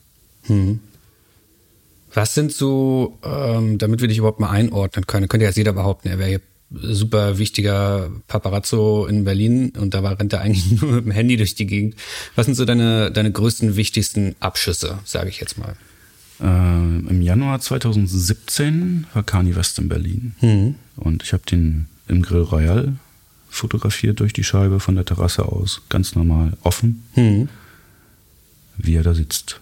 Was 2.15 2.33
sind 2.33 2.51
so, 2.51 3.19
ähm, 3.23 3.77
damit 3.77 4.01
wir 4.01 4.07
dich 4.07 4.17
überhaupt 4.17 4.39
mal 4.39 4.49
einordnen 4.49 5.05
können, 5.05 5.27
könnte 5.27 5.45
jetzt 5.45 5.57
jeder 5.57 5.73
behaupten, 5.73 6.07
er 6.07 6.17
wäre 6.17 6.29
hier 6.29 6.41
super 6.71 7.37
wichtiger 7.37 8.09
Paparazzo 8.27 9.05
in 9.05 9.23
Berlin 9.23 9.71
und 9.77 9.93
da 9.93 10.01
war, 10.01 10.19
rennt 10.19 10.33
er 10.33 10.41
eigentlich 10.41 10.81
nur 10.81 10.93
mit 10.93 11.05
dem 11.05 11.11
Handy 11.11 11.37
durch 11.37 11.55
die 11.55 11.67
Gegend. 11.67 11.95
Was 12.35 12.45
sind 12.47 12.55
so 12.55 12.65
deine, 12.65 13.11
deine 13.11 13.31
größten, 13.31 13.75
wichtigsten 13.75 14.35
Abschüsse, 14.39 14.97
sage 15.05 15.29
ich 15.29 15.39
jetzt 15.39 15.57
mal? 15.57 15.75
Äh, 16.39 16.45
Im 16.45 17.21
Januar 17.21 17.59
2017 17.59 19.07
war 19.13 19.23
Kanye 19.23 19.55
West 19.55 19.77
in 19.79 19.89
Berlin. 19.89 20.75
Und 20.95 21.23
ich 21.23 21.33
habe 21.33 21.43
den 21.45 21.87
im 22.07 22.21
Grill 22.21 22.41
Royal 22.41 22.93
fotografiert 23.49 24.19
durch 24.19 24.33
die 24.33 24.43
Scheibe 24.43 24.79
von 24.79 24.95
der 24.95 25.05
Terrasse 25.05 25.45
aus, 25.45 25.81
ganz 25.89 26.15
normal 26.15 26.53
offen, 26.63 27.03
Hm. 27.13 27.47
wie 28.77 28.95
er 28.95 29.03
da 29.03 29.13
sitzt. 29.13 29.61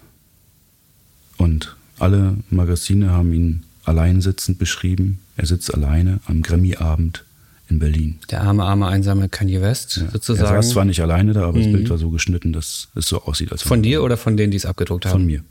Und 1.38 1.76
alle 2.00 2.38
Magazine 2.50 3.12
haben 3.12 3.34
ihn 3.34 3.64
allein 3.86 4.22
sitzend 4.22 4.60
beschrieben. 4.60 5.20
Er 5.38 5.46
sitzt 5.46 5.74
alleine 5.74 6.20
am 6.26 6.42
Grammy-Abend 6.42 7.24
in 7.70 7.80
Berlin. 7.80 8.20
Der 8.30 8.42
arme, 8.42 8.64
arme, 8.64 8.88
einsame 8.88 9.30
Kanye 9.30 9.62
West 9.62 9.98
Er 9.98 10.12
sozusagen. 10.12 10.48
saß 10.50 10.70
zwar 10.72 10.86
nicht 10.86 11.02
alleine 11.02 11.34
da, 11.34 11.48
aber 11.48 11.60
das 11.60 11.72
Bild 11.72 11.90
war 11.90 11.98
so 11.98 12.10
geschnitten, 12.10 12.54
dass 12.54 12.90
es 12.96 13.08
so 13.08 13.24
aussieht, 13.24 13.52
als 13.52 13.62
Von 13.64 13.82
dir 13.82 14.04
oder 14.04 14.18
von 14.18 14.38
denen, 14.38 14.52
die 14.52 14.58
es 14.58 14.66
abgedruckt 14.66 15.06
haben? 15.06 15.12
Von 15.14 15.26
mir. 15.26 15.44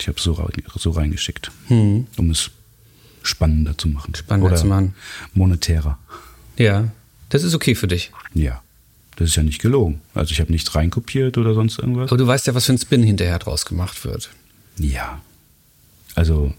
Ich 0.00 0.08
habe 0.08 0.16
es 0.18 0.24
so, 0.24 0.32
rein- 0.32 0.52
so 0.76 0.90
reingeschickt, 0.90 1.50
um 1.68 2.06
es 2.30 2.50
spannender 3.22 3.76
zu 3.76 3.88
machen. 3.88 4.14
Spannender 4.14 4.52
Oder 4.52 4.56
zu 4.60 4.66
machen. 4.66 4.94
Monetärer. 5.34 5.98
Ja, 6.56 6.88
das 7.28 7.42
ist 7.44 7.54
okay 7.54 7.74
für 7.74 7.88
dich. 7.88 8.10
Ja. 8.34 8.62
Das 9.16 9.28
ist 9.30 9.36
ja 9.36 9.42
nicht 9.42 9.60
gelogen. 9.60 10.00
Also 10.14 10.30
ich 10.32 10.40
habe 10.40 10.52
nichts 10.52 10.74
reinkopiert 10.76 11.36
oder 11.38 11.52
sonst 11.52 11.78
irgendwas. 11.78 12.10
Aber 12.10 12.16
du 12.16 12.26
weißt 12.26 12.46
ja, 12.46 12.54
was 12.54 12.66
für 12.66 12.72
ein 12.72 12.78
Spin 12.78 13.02
hinterher 13.02 13.38
draus 13.40 13.66
gemacht 13.66 14.04
wird. 14.04 14.30
Ja. 14.78 15.20
Also, 16.18 16.52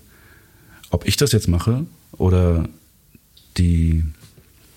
ob 0.89 1.05
ich 1.05 1.17
das 1.17 1.33
jetzt 1.33 1.49
mache 1.49 1.85
oder 2.13 2.67
die 3.57 4.03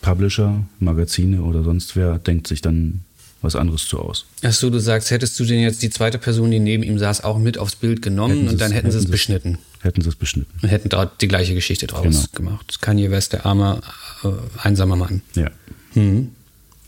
Publisher, 0.01 0.65
Magazine 0.81 1.43
oder 1.43 1.63
sonst 1.63 1.95
wer 1.95 2.19
denkt 2.19 2.49
sich 2.49 2.61
dann 2.63 3.03
was 3.43 3.55
anderes 3.55 3.87
zu 3.87 4.01
aus. 4.01 4.27
Ach 4.43 4.53
so, 4.53 4.71
du 4.71 4.81
sagst, 4.81 5.11
hättest 5.13 5.39
du 5.39 5.45
denn 5.45 5.61
jetzt 5.61 5.83
die 5.83 5.91
zweite 5.91 6.19
Person, 6.19 6.51
die 6.51 6.59
neben 6.59 6.83
ihm 6.83 6.99
saß, 6.99 7.23
auch 7.23 7.39
mit 7.39 7.59
aufs 7.59 7.77
Bild 7.77 8.03
genommen 8.03 8.35
Hätten 8.39 8.49
und 8.49 8.61
dann 8.61 8.71
sie's- 8.71 8.77
hätten 8.77 8.91
sie 8.91 8.97
es 8.99 9.03
hätten 9.05 9.11
beschnitten 9.13 9.59
Hätten 9.81 10.01
sie 10.03 10.09
es 10.09 10.17
beschnitten. 10.17 10.53
und 10.63 10.69
hätten 10.69 10.89
dort 10.89 11.21
die 11.23 11.29
gleiche 11.29 11.55
Geschichte 11.55 11.87
draus 11.87 12.03
Genau. 12.03 12.25
gemacht. 12.35 12.81
Kanye 12.81 13.11
West, 13.13 13.33
der 13.35 13.47
arme, 13.47 13.81
äh, 14.25 14.29
einsame 14.63 14.97
Mann. 14.97 15.23
Ja. 15.37 15.49
Hm. 15.93 16.31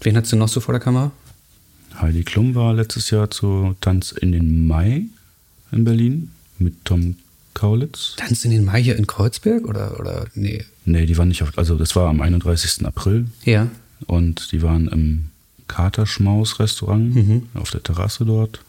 Wen 0.01 0.17
hast 0.17 0.33
du 0.33 0.37
noch 0.37 0.49
so 0.49 0.59
vor 0.61 0.73
der 0.75 0.81
Kamera? 0.81 1.13
Heidi 2.01 2.25
Klum 2.25 2.57
war 2.57 2.75
letztes 2.75 3.11
Jahr 3.11 3.31
zu 3.31 3.77
Tanz 3.81 4.11
in 4.11 4.33
den 4.33 4.67
Mai 4.67 5.03
in 5.71 5.85
Berlin 5.85 6.31
mit 6.59 6.85
Tom 6.85 7.17
Kaulitz. 7.55 8.15
Tanz 8.17 8.45
in 8.45 8.51
den 8.51 8.65
Mai 8.65 8.83
hier 8.83 8.97
in 8.97 9.07
Kreuzberg 9.07 9.65
oder, 9.67 9.99
oder 10.01 10.27
nee? 10.35 10.65
Nee, 10.85 11.07
die 11.07 11.17
waren 11.17 11.29
nicht 11.29 11.43
auf, 11.43 11.57
also 11.57 11.77
das 11.77 11.95
war 11.97 12.09
am 12.11 12.21
31. 12.21 12.85
April 12.85 13.27
Ja. 13.45 13.69
und 14.07 14.51
die 14.53 14.61
waren 14.63 14.89
im 14.89 15.27
Katerschmaus-Restaurant 15.69 17.43
auf 17.55 17.71
der 17.71 17.83
Terrasse 17.83 18.25
dort. 18.25 18.61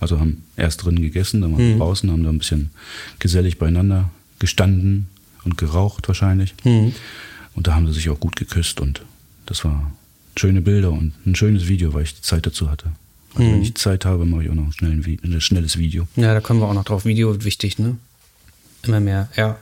Also 0.00 0.20
haben 0.20 0.42
erst 0.56 0.84
drin 0.84 1.00
gegessen, 1.00 1.40
dann 1.40 1.52
waren 1.52 1.60
wir 1.70 1.76
draußen, 1.78 2.10
haben 2.10 2.24
da 2.24 2.30
ein 2.30 2.38
bisschen 2.38 2.70
gesellig 3.18 3.58
beieinander 3.58 4.10
gestanden 4.38 5.06
und 5.44 5.56
geraucht 5.56 6.08
wahrscheinlich. 6.08 6.54
Und 6.64 7.66
da 7.66 7.74
haben 7.74 7.86
sie 7.86 7.94
sich 7.94 8.10
auch 8.10 8.20
gut 8.20 8.36
geküsst 8.36 8.80
und 8.80 9.02
das 9.46 9.64
war 9.64 9.92
schöne 10.36 10.60
Bilder 10.60 10.90
und 10.92 11.12
ein 11.26 11.34
schönes 11.36 11.68
Video, 11.68 11.94
weil 11.94 12.02
ich 12.02 12.14
die 12.16 12.22
Zeit 12.22 12.44
dazu 12.46 12.70
hatte. 12.70 12.86
Also 13.36 13.50
wenn 13.50 13.62
ich 13.62 13.74
Zeit 13.76 14.04
habe, 14.04 14.24
mache 14.26 14.44
ich 14.44 14.50
auch 14.50 14.54
noch 14.54 14.72
schnell 14.72 14.92
ein, 14.92 15.04
Vi- 15.04 15.18
ein 15.24 15.40
schnelles 15.40 15.76
Video. 15.78 16.06
Ja, 16.16 16.34
da 16.34 16.40
kommen 16.40 16.60
wir 16.60 16.66
auch 16.68 16.74
noch 16.74 16.84
drauf. 16.84 17.04
Video 17.04 17.30
wird 17.32 17.44
wichtig, 17.44 17.78
ne? 17.78 17.96
Immer 18.86 19.00
mehr, 19.00 19.28
ja. 19.36 19.58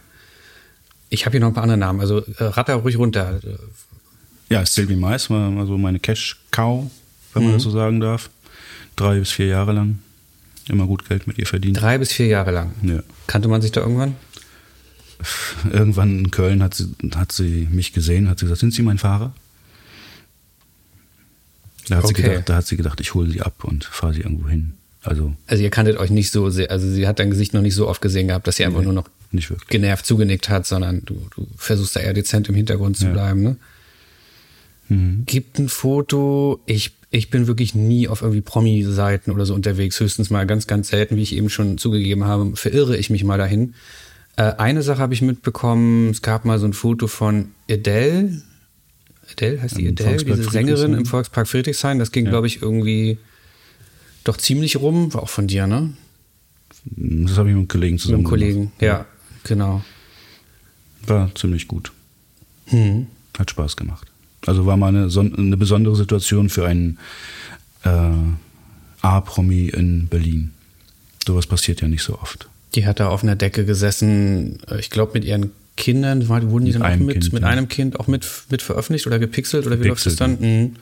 Ich 1.11 1.25
habe 1.27 1.33
hier 1.33 1.41
noch 1.41 1.49
ein 1.49 1.55
paar 1.55 1.63
andere 1.65 1.79
Namen. 1.79 2.01
Also 2.01 2.19
äh, 2.39 2.45
ratter 2.45 2.75
ruhig 2.77 2.97
runter. 2.97 3.39
Ja, 4.49 4.65
Sylvie 4.67 4.97
Mais 4.97 5.29
war 5.31 5.51
mal 5.51 5.67
so 5.67 5.77
meine 5.79 5.99
Cash-Cow, 5.99 6.91
wenn 7.35 7.45
man 7.45 7.53
das 7.55 7.63
so 7.63 7.71
sagen 7.71 8.01
darf. 8.01 8.31
Drei 8.97 9.19
bis 9.19 9.31
vier 9.31 9.47
Jahre 9.47 9.73
lang. 9.73 9.99
Immer 10.69 10.87
gut 10.87 11.09
Geld 11.09 11.27
mit 11.27 11.39
ihr 11.39 11.47
verdient. 11.47 11.81
Drei 11.81 11.99
bis 11.99 12.13
vier 12.13 12.27
Jahre 12.27 12.51
lang. 12.51 12.73
Ja. 12.83 13.03
Kannte 13.27 13.49
man 13.49 13.61
sich 13.63 13.73
da 13.73 13.81
irgendwann? 13.81 14.17
Irgendwann 15.71 16.19
in 16.19 16.31
Köln 16.31 16.63
hat 16.63 16.75
sie, 16.75 16.95
hat 17.15 17.33
sie 17.33 17.69
mich 17.71 17.93
gesehen, 17.93 18.29
hat 18.29 18.39
sie 18.39 18.47
gesagt, 18.47 18.61
sind 18.61 18.75
Sie 18.75 18.83
mein 18.83 18.99
Fahrer? 18.99 19.33
Da 21.89 21.97
hat, 21.97 22.05
Okay. 22.05 22.15
sie, 22.17 22.23
gedacht, 22.23 22.49
da 22.49 22.55
hat 22.57 22.67
sie 22.67 22.77
gedacht, 22.77 23.01
ich 23.01 23.15
hole 23.15 23.31
sie 23.31 23.41
ab 23.43 23.65
und 23.65 23.85
fahre 23.85 24.15
sie 24.15 24.21
irgendwo 24.21 24.49
hin. 24.49 24.75
Also 25.03 25.35
Also 25.47 25.63
ihr 25.63 25.71
kanntet 25.71 25.97
euch 25.97 26.11
nicht 26.11 26.31
so 26.31 26.49
sehr, 26.51 26.71
also 26.71 26.89
sie 26.89 27.07
hat 27.07 27.19
dein 27.19 27.31
Gesicht 27.31 27.55
noch 27.55 27.63
nicht 27.63 27.75
so 27.75 27.89
oft 27.89 28.01
gesehen 28.01 28.29
gehabt, 28.29 28.47
dass 28.47 28.57
sie 28.57 28.65
einfach 28.65 28.83
nur 28.83 28.93
noch 28.93 29.09
genervt 29.69 30.07
zugenickt 30.07 30.49
hat, 30.49 30.67
sondern 30.67 31.03
du, 31.05 31.27
du 31.35 31.47
versuchst 31.57 31.97
da 31.97 32.01
eher 32.01 32.13
dezent 32.13 32.49
im 32.49 32.55
Hintergrund 32.55 32.97
zu 32.97 33.07
Ja. 33.07 33.13
bleiben. 33.13 33.43
Ne? 33.43 33.57
Mhm. 34.89 35.23
Gibt 35.27 35.59
ein 35.59 35.69
Foto, 35.69 36.61
ich, 36.67 36.93
ich 37.11 37.31
bin 37.31 37.47
wirklich 37.47 37.75
nie 37.75 38.09
auf 38.09 38.23
irgendwie 38.23 38.43
Promi-Seiten 38.43 39.31
oder 39.31 39.47
so 39.47 39.55
unterwegs, 39.55 39.99
höchstens 39.99 40.31
mal 40.31 40.47
ganz, 40.47 40.67
ganz 40.67 40.89
selten, 40.89 41.17
wie 41.17 41.23
ich 41.23 41.35
eben 41.35 41.49
schon 41.51 41.79
zugegeben 41.79 42.25
habe, 42.25 42.55
verirre 42.57 42.97
ich 42.97 43.11
mich 43.11 43.25
mal 43.25 43.39
dahin. 43.39 43.75
Äh, 44.37 44.53
eine 44.59 44.83
Sache 44.83 44.99
habe 45.01 45.15
ich 45.15 45.23
mitbekommen, 45.23 46.11
es 46.11 46.23
gab 46.23 46.45
mal 46.45 46.59
so 46.59 46.67
ein 46.67 46.73
Foto 46.75 47.07
von 47.07 47.53
Adele, 47.71 48.43
Adele 49.31 49.63
heißt 49.63 49.79
die 49.79 49.89
Adele, 49.89 50.25
diese 50.25 50.51
Sängerin 50.51 50.95
im 50.95 51.07
Volkspark 51.07 51.49
Friedrichshain, 51.49 51.99
das 51.99 52.13
ging, 52.13 52.27
glaube 52.27 52.47
ich, 52.47 52.61
irgendwie 52.61 53.19
doch 54.25 54.37
ziemlich 54.37 54.77
rum, 54.77 55.13
war 55.15 55.23
auch 55.23 55.29
von 55.29 55.47
dir, 55.47 55.67
ne? 55.67 55.93
Das 56.85 57.37
habe 57.37 57.51
ich 57.51 57.55
mit 57.55 57.61
einem 57.61 57.69
Kollegen 57.69 57.95
Mit 57.95 58.01
zusammen 58.01 58.19
einem 58.21 58.25
Kollegen, 58.25 58.61
gemacht. 58.61 58.83
ja, 58.83 59.07
genau. 59.45 59.85
War 61.07 61.35
ziemlich 61.35 61.69
gut. 61.69 61.93
Hm. 62.67 63.07
Hat 63.39 63.51
Spaß 63.51 63.77
gemacht. 63.77 64.09
Also 64.47 64.67
war 64.67 64.77
mal 64.77 64.89
eine, 64.89 65.09
eine 65.09 65.57
besondere 65.57 65.95
Situation 65.97 66.49
für 66.49 66.67
einen 66.67 66.99
äh, 67.85 68.11
A-Promi 69.03 69.69
in 69.69 70.09
Berlin. 70.09 70.53
Sowas 71.27 71.47
passiert 71.47 71.81
ja 71.81 71.89
nicht 71.89 72.03
so 72.03 72.19
oft. 72.19 72.49
Die 72.75 72.87
hat 72.87 73.01
da 73.01 73.09
auf 73.09 73.23
einer 73.23 73.37
Decke 73.37 73.65
gesessen, 73.65 74.59
äh, 74.69 74.81
ich 74.81 74.91
glaube 74.91 75.13
mit 75.15 75.25
ihren 75.25 75.53
Kindern, 75.77 76.29
wurden 76.29 76.67
die 76.67 76.73
dann 76.73 76.83
auch 76.83 76.97
mit, 76.97 77.21
kind, 77.21 77.33
mit 77.33 77.43
ja. 77.43 77.49
einem 77.49 77.69
Kind 77.69 77.99
auch 77.99 78.07
mit, 78.07 78.27
mit 78.51 78.61
veröffentlicht 78.61 79.07
oder 79.07 79.19
gepixelt 79.19 79.67
oder 79.67 79.81
wie 79.81 79.89
läuft 79.89 80.05
das 80.05 80.17
dann? 80.17 80.39
Mhm. 80.41 80.77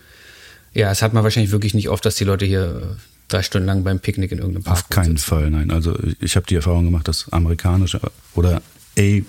Ja, 0.74 0.90
es 0.90 1.02
hat 1.02 1.12
man 1.12 1.22
wahrscheinlich 1.22 1.52
wirklich 1.52 1.74
nicht 1.74 1.88
oft, 1.88 2.04
dass 2.04 2.16
die 2.16 2.24
Leute 2.24 2.44
hier 2.44 2.96
drei 3.32 3.42
Stunden 3.42 3.66
lang 3.66 3.84
beim 3.84 4.00
Picknick 4.00 4.32
in 4.32 4.38
irgendeinem 4.38 4.64
Park 4.64 4.78
Auf 4.78 4.88
keinen 4.88 5.16
sitzen. 5.16 5.28
Fall, 5.28 5.50
nein. 5.50 5.70
Also 5.70 5.96
ich 6.20 6.36
habe 6.36 6.46
die 6.46 6.56
Erfahrung 6.56 6.84
gemacht, 6.84 7.08
dass 7.08 7.32
amerikanische 7.32 8.00
oder 8.34 8.62
A 8.98 9.20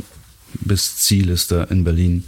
bis 0.62 0.98
Zielliste 0.98 1.68
in 1.70 1.84
Berlin 1.84 2.26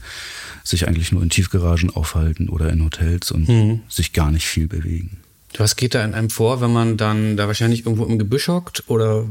sich 0.64 0.88
eigentlich 0.88 1.12
nur 1.12 1.22
in 1.22 1.30
Tiefgaragen 1.30 1.90
aufhalten 1.90 2.48
oder 2.48 2.70
in 2.70 2.84
Hotels 2.84 3.32
und 3.32 3.50
mhm. 3.50 3.82
sich 3.90 4.14
gar 4.14 4.32
nicht 4.32 4.46
viel 4.46 4.68
bewegen. 4.68 5.18
Was 5.58 5.76
geht 5.76 5.94
da 5.94 6.04
in 6.04 6.14
einem 6.14 6.30
vor, 6.30 6.62
wenn 6.62 6.72
man 6.72 6.98
dann 6.98 7.38
da 7.38 7.48
wahrscheinlich 7.48 7.86
irgendwo 7.86 8.06
im 8.06 8.18
Gebüsch 8.18 8.48
hockt 8.48 8.84
oder? 8.88 9.26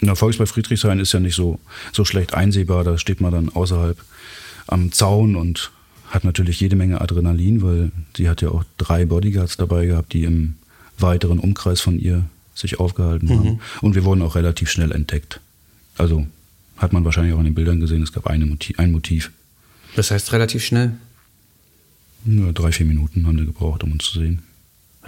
Na, 0.00 0.14
Volksbad 0.14 0.48
Friedrichshain 0.48 0.98
ist 0.98 1.12
ja 1.12 1.20
nicht 1.20 1.34
so, 1.34 1.58
so 1.92 2.04
schlecht 2.04 2.32
einsehbar. 2.32 2.84
Da 2.84 2.96
steht 2.96 3.20
man 3.20 3.32
dann 3.32 3.48
außerhalb 3.50 3.98
am 4.66 4.92
Zaun 4.92 5.36
und 5.36 5.72
hat 6.08 6.24
natürlich 6.24 6.60
jede 6.60 6.76
Menge 6.76 7.00
Adrenalin, 7.00 7.62
weil 7.62 7.92
sie 8.16 8.28
hat 8.28 8.40
ja 8.40 8.50
auch 8.50 8.64
drei 8.78 9.04
Bodyguards 9.04 9.56
dabei 9.56 9.86
gehabt, 9.86 10.12
die 10.12 10.24
im 10.24 10.54
weiteren 11.02 11.38
Umkreis 11.38 11.80
von 11.80 11.98
ihr 11.98 12.24
sich 12.54 12.78
aufgehalten 12.78 13.26
mhm. 13.26 13.38
haben. 13.38 13.60
Und 13.80 13.94
wir 13.94 14.04
wurden 14.04 14.22
auch 14.22 14.34
relativ 14.34 14.70
schnell 14.70 14.92
entdeckt. 14.92 15.40
Also 15.96 16.26
hat 16.76 16.92
man 16.92 17.04
wahrscheinlich 17.04 17.34
auch 17.34 17.38
in 17.38 17.44
den 17.44 17.54
Bildern 17.54 17.80
gesehen, 17.80 18.02
es 18.02 18.12
gab 18.12 18.26
eine 18.26 18.46
Motiv, 18.46 18.78
ein 18.78 18.92
Motiv. 18.92 19.30
Das 19.96 20.10
heißt 20.10 20.32
relativ 20.32 20.64
schnell? 20.64 20.92
Nur 22.24 22.52
drei, 22.52 22.72
vier 22.72 22.86
Minuten 22.86 23.26
haben 23.26 23.38
wir 23.38 23.46
gebraucht, 23.46 23.82
um 23.82 23.92
uns 23.92 24.04
zu 24.04 24.18
sehen. 24.18 24.42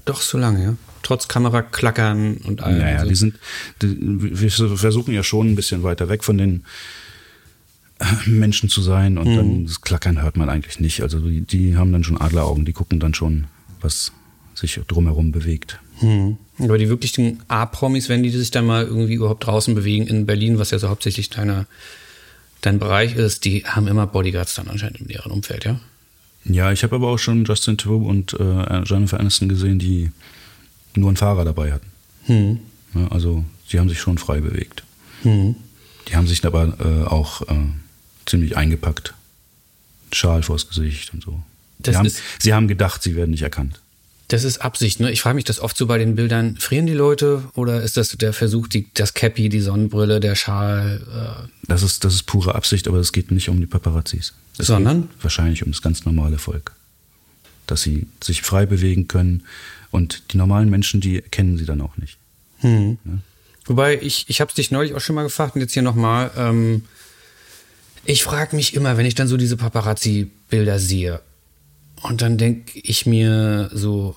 Doch 0.05 0.21
so 0.21 0.39
lange, 0.39 0.63
ja. 0.63 0.77
Trotz 1.03 1.29
Kameraklackern 1.29 2.39
und 2.39 2.63
allem. 2.63 2.79
Naja, 2.79 3.03
so. 3.03 3.09
die 3.09 3.15
sind, 3.15 3.39
die, 3.83 3.97
wir 4.01 4.51
versuchen 4.51 5.15
ja 5.15 5.23
schon 5.23 5.53
ein 5.53 5.55
bisschen 5.55 5.83
weiter 5.83 6.09
weg 6.09 6.25
von 6.25 6.39
den 6.39 6.65
äh, 7.99 8.29
Menschen 8.29 8.69
zu 8.69 8.83
sein 8.83 9.19
und 9.19 9.29
mhm. 9.29 9.37
dann 9.37 9.67
das 9.67 9.81
Klackern 9.81 10.23
hört 10.23 10.37
man 10.37 10.49
eigentlich 10.49 10.81
nicht. 10.81 11.03
Also 11.03 11.21
die, 11.21 11.43
die, 11.43 11.77
haben 11.77 11.93
dann 11.93 12.05
schon 12.05 12.21
Adleraugen, 12.21 12.65
die 12.65 12.73
gucken 12.73 12.99
dann 12.99 13.15
schon, 13.15 13.45
was 13.81 14.13
sich 14.55 14.81
drumherum 14.89 15.33
bewegt. 15.33 15.79
Mhm. 16.03 16.37
Aber 16.59 16.79
die 16.79 16.89
wirklichen 16.89 17.43
A-Promis, 17.49 18.09
wenn 18.09 18.23
die 18.23 18.31
sich 18.31 18.51
dann 18.51 18.67
mal 18.67 18.85
irgendwie 18.85 19.15
überhaupt 19.15 19.47
draußen 19.47 19.75
bewegen 19.75 20.07
in 20.07 20.27
Berlin, 20.27 20.59
was 20.59 20.71
ja 20.71 20.79
so 20.79 20.89
hauptsächlich 20.89 21.31
deine, 21.31 21.67
dein 22.61 22.79
Bereich 22.79 23.17
ist, 23.17 23.45
die 23.45 23.65
haben 23.65 23.89
immer 23.89 24.07
Bodyguards 24.07 24.55
dann 24.55 24.69
anscheinend 24.69 25.01
in 25.01 25.09
deren 25.09 25.33
Umfeld, 25.33 25.65
ja? 25.65 25.81
Ja, 26.45 26.73
ich 26.73 26.83
habe 26.83 26.97
aber 26.97 27.09
auch 27.09 27.19
schon 27.19 27.45
Justin 27.45 27.79
Theroux 27.79 28.07
und 28.07 28.35
äh, 28.35 28.83
Jennifer 28.85 29.21
Aniston 29.21 29.49
gesehen, 29.49 29.79
die 29.79 30.11
nur 30.95 31.09
einen 31.09 31.17
Fahrer 31.17 31.45
dabei 31.45 31.73
hatten. 31.73 31.87
Hm. 32.25 32.59
Ja, 32.95 33.09
also 33.09 33.45
sie 33.69 33.79
haben 33.79 33.89
sich 33.89 34.01
schon 34.01 34.19
frei 34.19 34.41
bewegt. 34.41 34.83
Hm. 35.23 35.55
Die 36.09 36.17
haben 36.17 36.27
sich 36.27 36.45
aber 36.45 36.77
äh, 36.81 37.07
auch 37.07 37.43
äh, 37.43 37.55
ziemlich 38.27 38.57
eingepackt. 38.57 39.15
Schal 40.13 40.43
vors 40.43 40.69
Gesicht 40.69 41.15
und 41.15 41.23
so. 41.23 41.41
Sie 41.85 41.97
haben, 41.97 42.11
sie 42.39 42.55
haben 42.55 42.69
gedacht, 42.69 43.03
sie 43.03 43.17
werden 43.17 43.31
nicht 43.31 43.43
erkannt. 43.43 43.81
Das 44.33 44.45
ist 44.45 44.63
Absicht, 44.63 44.99
ne? 44.99 45.13
Ich 45.13 45.21
frage 45.21 45.35
mich 45.35 45.45
das 45.45 45.61
oft 45.61 45.77
so 45.77 45.87
bei 45.87 45.99
den 45.99 46.15
Bildern. 46.15 46.57
Frieren 46.57 46.87
die 46.87 46.95
Leute 46.95 47.43
oder 47.55 47.83
ist 47.83 47.99
das 47.99 48.17
der 48.17 48.33
Versuch, 48.33 48.67
die, 48.67 48.87
das 48.95 49.13
Cappy, 49.13 49.51
die 49.51 49.61
Sonnenbrille, 49.61 50.21
der 50.21 50.37
Schal? 50.37 51.03
Äh 51.45 51.49
das, 51.69 51.83
ist, 51.83 52.03
das 52.03 52.15
ist 52.15 52.23
pure 52.23 52.55
Absicht, 52.55 52.89
aber 52.89 52.97
es 52.97 53.13
geht 53.13 53.31
nicht 53.31 53.51
um 53.51 53.61
die 53.61 53.67
Paparazzis. 53.67 54.33
Es 54.57 54.69
Sondern? 54.69 55.11
wahrscheinlich 55.21 55.67
um 55.67 55.71
das 55.71 55.83
ganz 55.83 56.07
normale 56.07 56.39
Volk. 56.39 56.73
Dass 57.67 57.83
sie 57.83 58.07
sich 58.25 58.41
frei 58.41 58.65
bewegen 58.65 59.07
können 59.07 59.43
und 59.91 60.33
die 60.33 60.39
normalen 60.39 60.71
Menschen, 60.71 61.03
die 61.03 61.21
kennen 61.21 61.59
sie 61.59 61.67
dann 61.67 61.83
auch 61.83 61.99
nicht. 61.99 62.17
Hm. 62.61 62.97
Ja? 63.05 63.13
Wobei, 63.67 64.01
ich, 64.01 64.25
ich 64.29 64.41
habe 64.41 64.49
es 64.49 64.55
dich 64.55 64.71
neulich 64.71 64.95
auch 64.95 65.01
schon 65.01 65.15
mal 65.15 65.25
gefragt 65.25 65.57
und 65.57 65.61
jetzt 65.61 65.75
hier 65.75 65.83
nochmal. 65.83 66.31
Ähm, 66.39 66.87
ich 68.07 68.23
frage 68.23 68.57
mich 68.57 68.73
immer, 68.73 68.97
wenn 68.97 69.05
ich 69.05 69.15
dann 69.15 69.29
so 69.29 69.37
diese 69.37 69.59
Paparazzi-Bilder 69.59 70.79
sehe, 70.79 71.21
und 72.03 72.21
dann 72.21 72.37
denke 72.37 72.81
ich 72.81 73.07
mir 73.07 73.71
so, 73.73 74.17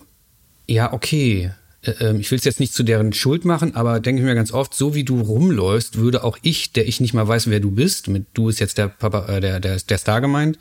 ja, 0.67 0.93
okay, 0.93 1.51
äh, 1.86 1.91
ähm, 1.99 2.19
ich 2.19 2.32
will 2.32 2.38
es 2.38 2.45
jetzt 2.45 2.60
nicht 2.60 2.73
zu 2.73 2.84
deren 2.84 3.13
Schuld 3.13 3.45
machen, 3.45 3.75
aber 3.75 3.99
denke 3.99 4.21
ich 4.21 4.25
mir 4.25 4.36
ganz 4.36 4.51
oft, 4.51 4.73
so 4.73 4.95
wie 4.95 5.04
du 5.04 5.19
rumläufst, 5.21 5.97
würde 5.97 6.23
auch 6.23 6.38
ich, 6.41 6.73
der 6.73 6.88
ich 6.88 6.99
nicht 6.99 7.13
mal 7.13 7.28
weiß, 7.28 7.49
wer 7.49 7.60
du 7.60 7.71
bist, 7.71 8.08
mit 8.08 8.25
du 8.34 8.49
ist 8.49 8.60
jetzt 8.60 8.78
der 8.78 8.88
Papa, 8.88 9.28
äh, 9.28 9.41
der, 9.41 9.60
der, 9.60 9.78
der 9.78 9.97
Star 9.97 10.21
gemeint, 10.21 10.58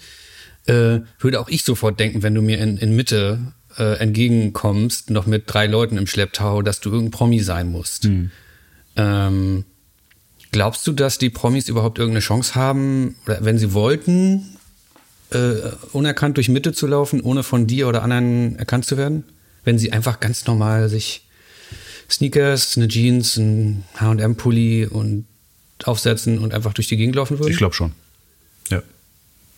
äh, 0.67 1.01
würde 1.19 1.40
auch 1.40 1.49
ich 1.49 1.64
sofort 1.64 1.99
denken, 2.01 2.23
wenn 2.23 2.35
du 2.35 2.43
mir 2.43 2.59
in, 2.59 2.79
in 2.79 2.97
Mitte 2.97 3.53
äh, 3.79 3.99
entgegenkommst, 3.99 5.11
noch 5.11 5.27
mit 5.27 5.45
drei 5.47 5.67
Leuten 5.67 5.99
im 5.99 6.07
Schlepptau, 6.07 6.62
dass 6.62 6.81
du 6.81 6.90
irgendein 6.90 7.11
Promi 7.11 7.40
sein 7.40 7.71
musst. 7.71 8.05
Hm. 8.05 8.31
Ähm, 8.97 9.64
glaubst 10.53 10.87
du, 10.87 10.93
dass 10.93 11.19
die 11.19 11.31
Promis 11.31 11.69
überhaupt 11.69 11.99
irgendeine 11.99 12.21
Chance 12.21 12.55
haben, 12.55 13.17
oder 13.27 13.45
wenn 13.45 13.59
sie 13.59 13.73
wollten, 13.73 14.57
äh, 15.31 15.55
unerkannt 15.93 16.37
durch 16.37 16.49
Mitte 16.49 16.73
zu 16.73 16.87
laufen, 16.87 17.21
ohne 17.21 17.43
von 17.43 17.67
dir 17.67 17.88
oder 17.88 18.03
anderen 18.03 18.57
erkannt 18.57 18.87
zu 18.87 18.97
werden? 18.97 19.25
Wenn 19.64 19.79
sie 19.79 19.92
einfach 19.92 20.20
ganz 20.20 20.46
normal 20.46 20.88
sich 20.88 21.22
Sneakers, 22.11 22.77
eine 22.77 22.88
Jeans, 22.88 23.37
ein 23.37 23.85
H&M-Pulli 23.96 24.87
und 24.87 25.24
aufsetzen 25.85 26.38
und 26.38 26.55
einfach 26.55 26.72
durch 26.72 26.88
die 26.88 26.96
Gegend 26.96 27.16
laufen 27.16 27.38
würden? 27.38 27.50
Ich 27.50 27.59
glaube 27.59 27.74
schon. 27.74 27.92
Ja. 28.70 28.83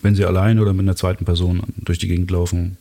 Wenn 0.03 0.15
sie 0.15 0.25
allein 0.25 0.59
oder 0.59 0.73
mit 0.73 0.85
einer 0.85 0.97
zweiten 0.97 1.25
Person 1.25 1.63
durch 1.77 1.99
die 1.99 2.09
Gegend 2.09 2.31
laufen, 2.31 2.79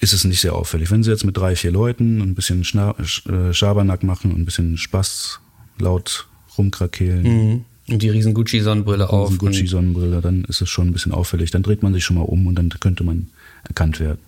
ist 0.00 0.12
es 0.12 0.24
nicht 0.24 0.40
sehr 0.40 0.54
auffällig. 0.54 0.90
Wenn 0.90 1.04
sie 1.04 1.10
jetzt 1.10 1.24
mit 1.24 1.36
drei, 1.36 1.54
vier 1.54 1.70
Leuten 1.70 2.20
ein 2.20 2.34
bisschen 2.34 2.64
Schna 2.64 2.94
äh, 2.98 3.52
Schabernack 3.52 4.02
machen 4.02 4.32
und 4.32 4.40
ein 4.40 4.44
bisschen 4.44 4.76
Spaß 4.76 5.38
laut 5.78 6.26
rumkrakehlen. 6.58 7.22
Mhm. 7.22 7.64
Und 7.88 8.02
die 8.02 8.10
riesen 8.10 8.34
Gucci-Sonnenbrille 8.34 9.10
auf. 9.10 9.28
Riesen 9.30 9.38
Gucci-Sonnenbrille, 9.38 10.20
dann 10.20 10.44
ist 10.44 10.60
es 10.60 10.68
schon 10.68 10.88
ein 10.88 10.92
bisschen 10.92 11.12
auffällig. 11.12 11.50
Dann 11.50 11.62
dreht 11.62 11.82
man 11.82 11.94
sich 11.94 12.04
schon 12.04 12.16
mal 12.16 12.22
um 12.22 12.46
und 12.46 12.56
dann 12.56 12.68
könnte 12.68 13.04
man 13.04 13.28
erkannt 13.64 14.00
werden. 14.00 14.18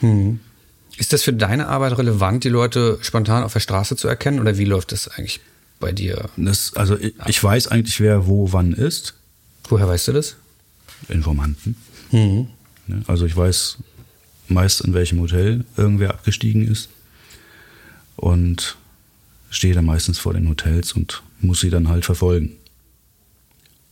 Mhm. 0.00 0.40
Ist 0.98 1.12
das 1.12 1.22
für 1.22 1.32
deine 1.32 1.68
Arbeit 1.68 1.96
relevant, 1.96 2.42
die 2.42 2.48
Leute 2.48 2.98
spontan 3.02 3.44
auf 3.44 3.52
der 3.52 3.60
Straße 3.60 3.94
zu 3.94 4.08
erkennen 4.08 4.40
oder 4.40 4.58
wie 4.58 4.64
läuft 4.64 4.90
das 4.90 5.06
eigentlich 5.06 5.40
bei 5.78 5.92
dir? 5.92 6.28
Das, 6.36 6.74
also 6.74 6.98
ich, 6.98 7.14
ich 7.26 7.42
weiß 7.42 7.68
eigentlich, 7.68 8.00
wer 8.00 8.26
wo 8.26 8.52
wann 8.52 8.72
ist. 8.72 9.14
Woher 9.68 9.86
weißt 9.86 10.08
du 10.08 10.12
das? 10.12 10.34
Informanten. 11.08 11.76
Mhm. 12.10 12.48
Also 13.06 13.26
ich 13.26 13.36
weiß 13.36 13.78
meist, 14.48 14.80
in 14.80 14.92
welchem 14.92 15.20
Hotel 15.20 15.64
irgendwer 15.76 16.10
abgestiegen 16.10 16.66
ist 16.66 16.88
und 18.16 18.76
stehe 19.50 19.74
dann 19.74 19.84
meistens 19.84 20.18
vor 20.18 20.34
den 20.34 20.48
Hotels 20.48 20.94
und 20.94 21.22
muss 21.40 21.60
sie 21.60 21.70
dann 21.70 21.88
halt 21.88 22.06
verfolgen. 22.06 22.56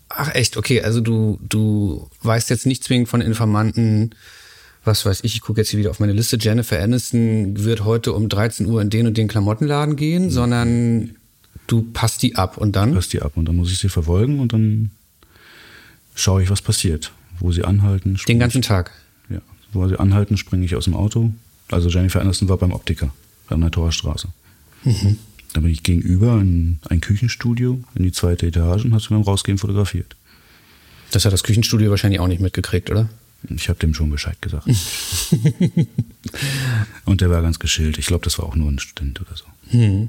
Ach 0.08 0.34
echt, 0.34 0.56
okay, 0.56 0.82
also 0.82 1.00
du, 1.00 1.38
du 1.40 2.08
weißt 2.22 2.50
jetzt 2.50 2.66
nicht 2.66 2.82
zwingend 2.82 3.08
von 3.08 3.20
Informanten, 3.20 4.14
was 4.86 5.04
weiß 5.04 5.24
ich, 5.24 5.34
ich 5.34 5.40
gucke 5.40 5.60
jetzt 5.60 5.70
hier 5.70 5.80
wieder 5.80 5.90
auf 5.90 6.00
meine 6.00 6.12
Liste, 6.12 6.38
Jennifer 6.40 6.80
Aniston 6.80 7.64
wird 7.64 7.84
heute 7.84 8.12
um 8.12 8.28
13 8.28 8.66
Uhr 8.66 8.80
in 8.80 8.90
den 8.90 9.06
und 9.06 9.16
den 9.16 9.28
Klamottenladen 9.28 9.96
gehen, 9.96 10.24
mhm. 10.24 10.30
sondern 10.30 11.16
du 11.66 11.82
passt 11.82 12.22
die 12.22 12.36
ab 12.36 12.56
und 12.56 12.76
dann? 12.76 12.94
Passt 12.94 13.12
die 13.12 13.22
ab 13.22 13.32
und 13.36 13.46
dann 13.46 13.56
muss 13.56 13.72
ich 13.72 13.78
sie 13.78 13.88
verfolgen 13.88 14.40
und 14.40 14.52
dann 14.52 14.90
schaue 16.14 16.42
ich, 16.42 16.50
was 16.50 16.62
passiert. 16.62 17.12
Wo 17.38 17.52
sie 17.52 17.64
anhalten. 17.64 18.18
Den 18.26 18.38
ganzen 18.38 18.60
ich, 18.60 18.66
Tag? 18.66 18.92
Ja. 19.28 19.40
Wo 19.72 19.86
sie 19.88 20.00
anhalten, 20.00 20.38
springe 20.38 20.64
ich 20.64 20.74
aus 20.74 20.84
dem 20.84 20.94
Auto. 20.94 21.32
Also 21.70 21.90
Jennifer 21.90 22.20
Aniston 22.20 22.48
war 22.48 22.56
beim 22.56 22.72
Optiker, 22.72 23.12
an 23.48 23.60
der 23.60 23.70
Torstraße. 23.70 24.28
Mhm. 24.84 25.18
Dann 25.52 25.62
bin 25.62 25.72
ich 25.72 25.82
gegenüber 25.82 26.40
in 26.40 26.78
ein 26.88 27.00
Küchenstudio 27.00 27.82
in 27.94 28.04
die 28.04 28.12
zweite 28.12 28.46
Etage 28.46 28.84
und 28.84 28.94
hat 28.94 29.02
sie 29.02 29.08
beim 29.10 29.22
Rausgehen 29.22 29.58
fotografiert. 29.58 30.16
Das 31.10 31.24
hat 31.24 31.32
das 31.32 31.42
Küchenstudio 31.42 31.90
wahrscheinlich 31.90 32.20
auch 32.20 32.28
nicht 32.28 32.40
mitgekriegt, 32.40 32.90
oder? 32.90 33.08
Ich 33.50 33.68
habe 33.68 33.78
dem 33.78 33.94
schon 33.94 34.10
Bescheid 34.10 34.40
gesagt. 34.40 34.66
und 37.04 37.20
der 37.20 37.30
war 37.30 37.42
ganz 37.42 37.58
geschillt. 37.58 37.98
Ich 37.98 38.06
glaube, 38.06 38.24
das 38.24 38.38
war 38.38 38.46
auch 38.46 38.56
nur 38.56 38.70
ein 38.70 38.78
Student 38.78 39.20
oder 39.20 39.36
so. 39.36 39.44
Hm. 39.70 40.08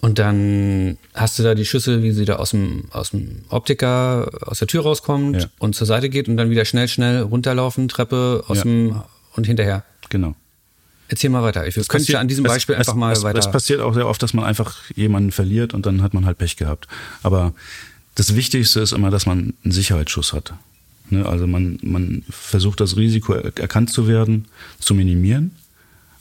Und 0.00 0.18
dann 0.18 0.98
hast 1.14 1.38
du 1.38 1.42
da 1.42 1.54
die 1.54 1.64
Schüssel, 1.64 2.02
wie 2.02 2.12
sie 2.12 2.26
da 2.26 2.36
aus 2.36 2.50
dem, 2.50 2.84
aus 2.90 3.12
dem 3.12 3.42
Optiker 3.48 4.30
aus 4.42 4.58
der 4.58 4.68
Tür 4.68 4.82
rauskommt 4.82 5.42
ja. 5.42 5.48
und 5.58 5.74
zur 5.74 5.86
Seite 5.86 6.10
geht 6.10 6.28
und 6.28 6.36
dann 6.36 6.50
wieder 6.50 6.66
schnell, 6.66 6.88
schnell 6.88 7.22
runterlaufen, 7.22 7.88
Treppe 7.88 8.44
aus 8.46 8.58
ja. 8.58 8.64
dem 8.64 9.02
und 9.34 9.46
hinterher. 9.46 9.82
Genau. 10.10 10.34
Erzähl 11.08 11.30
mal 11.30 11.42
weiter. 11.42 11.66
Ich 11.66 11.88
könnte 11.88 12.12
ja 12.12 12.20
an 12.20 12.28
diesem 12.28 12.44
Beispiel 12.44 12.74
es, 12.74 12.80
einfach 12.80 12.94
mal 12.94 13.12
es, 13.12 13.22
weiter. 13.22 13.38
Es 13.38 13.50
passiert 13.50 13.80
auch 13.80 13.94
sehr 13.94 14.06
oft, 14.06 14.22
dass 14.22 14.34
man 14.34 14.44
einfach 14.44 14.76
jemanden 14.94 15.32
verliert 15.32 15.72
und 15.72 15.86
dann 15.86 16.02
hat 16.02 16.12
man 16.12 16.26
halt 16.26 16.36
Pech 16.36 16.56
gehabt. 16.56 16.86
Aber 17.22 17.54
das 18.14 18.36
Wichtigste 18.36 18.80
ist 18.80 18.92
immer, 18.92 19.10
dass 19.10 19.24
man 19.24 19.54
einen 19.64 19.72
Sicherheitsschuss 19.72 20.34
hat. 20.34 20.52
Ne, 21.10 21.26
also 21.26 21.46
man, 21.46 21.78
man 21.82 22.24
versucht 22.30 22.80
das 22.80 22.96
Risiko 22.96 23.34
erkannt 23.34 23.90
zu 23.90 24.08
werden, 24.08 24.46
zu 24.78 24.94
minimieren. 24.94 25.52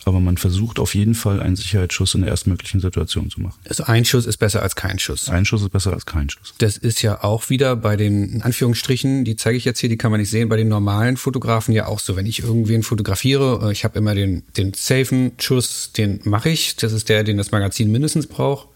aber 0.05 0.19
man 0.19 0.37
versucht 0.37 0.79
auf 0.79 0.95
jeden 0.95 1.15
Fall 1.15 1.39
einen 1.39 1.55
Sicherheitsschuss 1.55 2.15
in 2.15 2.21
der 2.21 2.31
erstmöglichen 2.31 2.81
Situation 2.81 3.29
zu 3.29 3.39
machen. 3.39 3.57
Also 3.67 3.85
ein 3.85 4.03
Schuss 4.03 4.25
ist 4.25 4.37
besser 4.37 4.61
als 4.61 4.75
kein 4.75 4.99
Schuss. 4.99 5.29
Ein 5.29 5.45
Schuss 5.45 5.61
ist 5.61 5.69
besser 5.69 5.93
als 5.93 6.05
kein 6.05 6.29
Schuss. 6.29 6.53
Das 6.57 6.77
ist 6.77 7.01
ja 7.01 7.23
auch 7.23 7.49
wieder 7.49 7.75
bei 7.77 7.95
den 7.95 8.25
in 8.33 8.41
Anführungsstrichen, 8.41 9.23
die 9.23 9.37
zeige 9.37 9.57
ich 9.57 9.63
jetzt 9.63 9.79
hier, 9.79 9.87
die 9.87 9.97
kann 9.97 10.11
man 10.11 10.19
nicht 10.19 10.29
sehen, 10.29 10.49
bei 10.49 10.57
den 10.57 10.67
normalen 10.67 11.15
Fotografen 11.15 11.73
ja 11.73 11.85
auch 11.87 11.99
so. 11.99 12.17
Wenn 12.17 12.25
ich 12.25 12.43
irgendwen 12.43 12.83
fotografiere, 12.83 13.69
äh, 13.69 13.71
ich 13.71 13.85
habe 13.85 13.97
immer 13.97 14.13
den, 14.15 14.43
den 14.57 14.73
safen 14.73 15.31
Schuss, 15.39 15.93
den 15.93 16.19
mache 16.25 16.49
ich. 16.49 16.75
Das 16.75 16.91
ist 16.91 17.07
der, 17.07 17.23
den 17.23 17.37
das 17.37 17.51
Magazin 17.51 17.89
mindestens 17.91 18.27
braucht. 18.27 18.67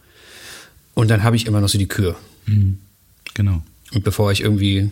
Und 0.93 1.09
dann 1.09 1.23
habe 1.23 1.35
ich 1.35 1.45
immer 1.45 1.59
noch 1.59 1.69
so 1.69 1.77
die 1.77 1.87
Kür. 1.87 2.15
Mhm. 2.45 2.77
Genau. 3.33 3.61
Und 3.93 4.03
bevor 4.03 4.31
ich 4.31 4.41
irgendwie 4.41 4.89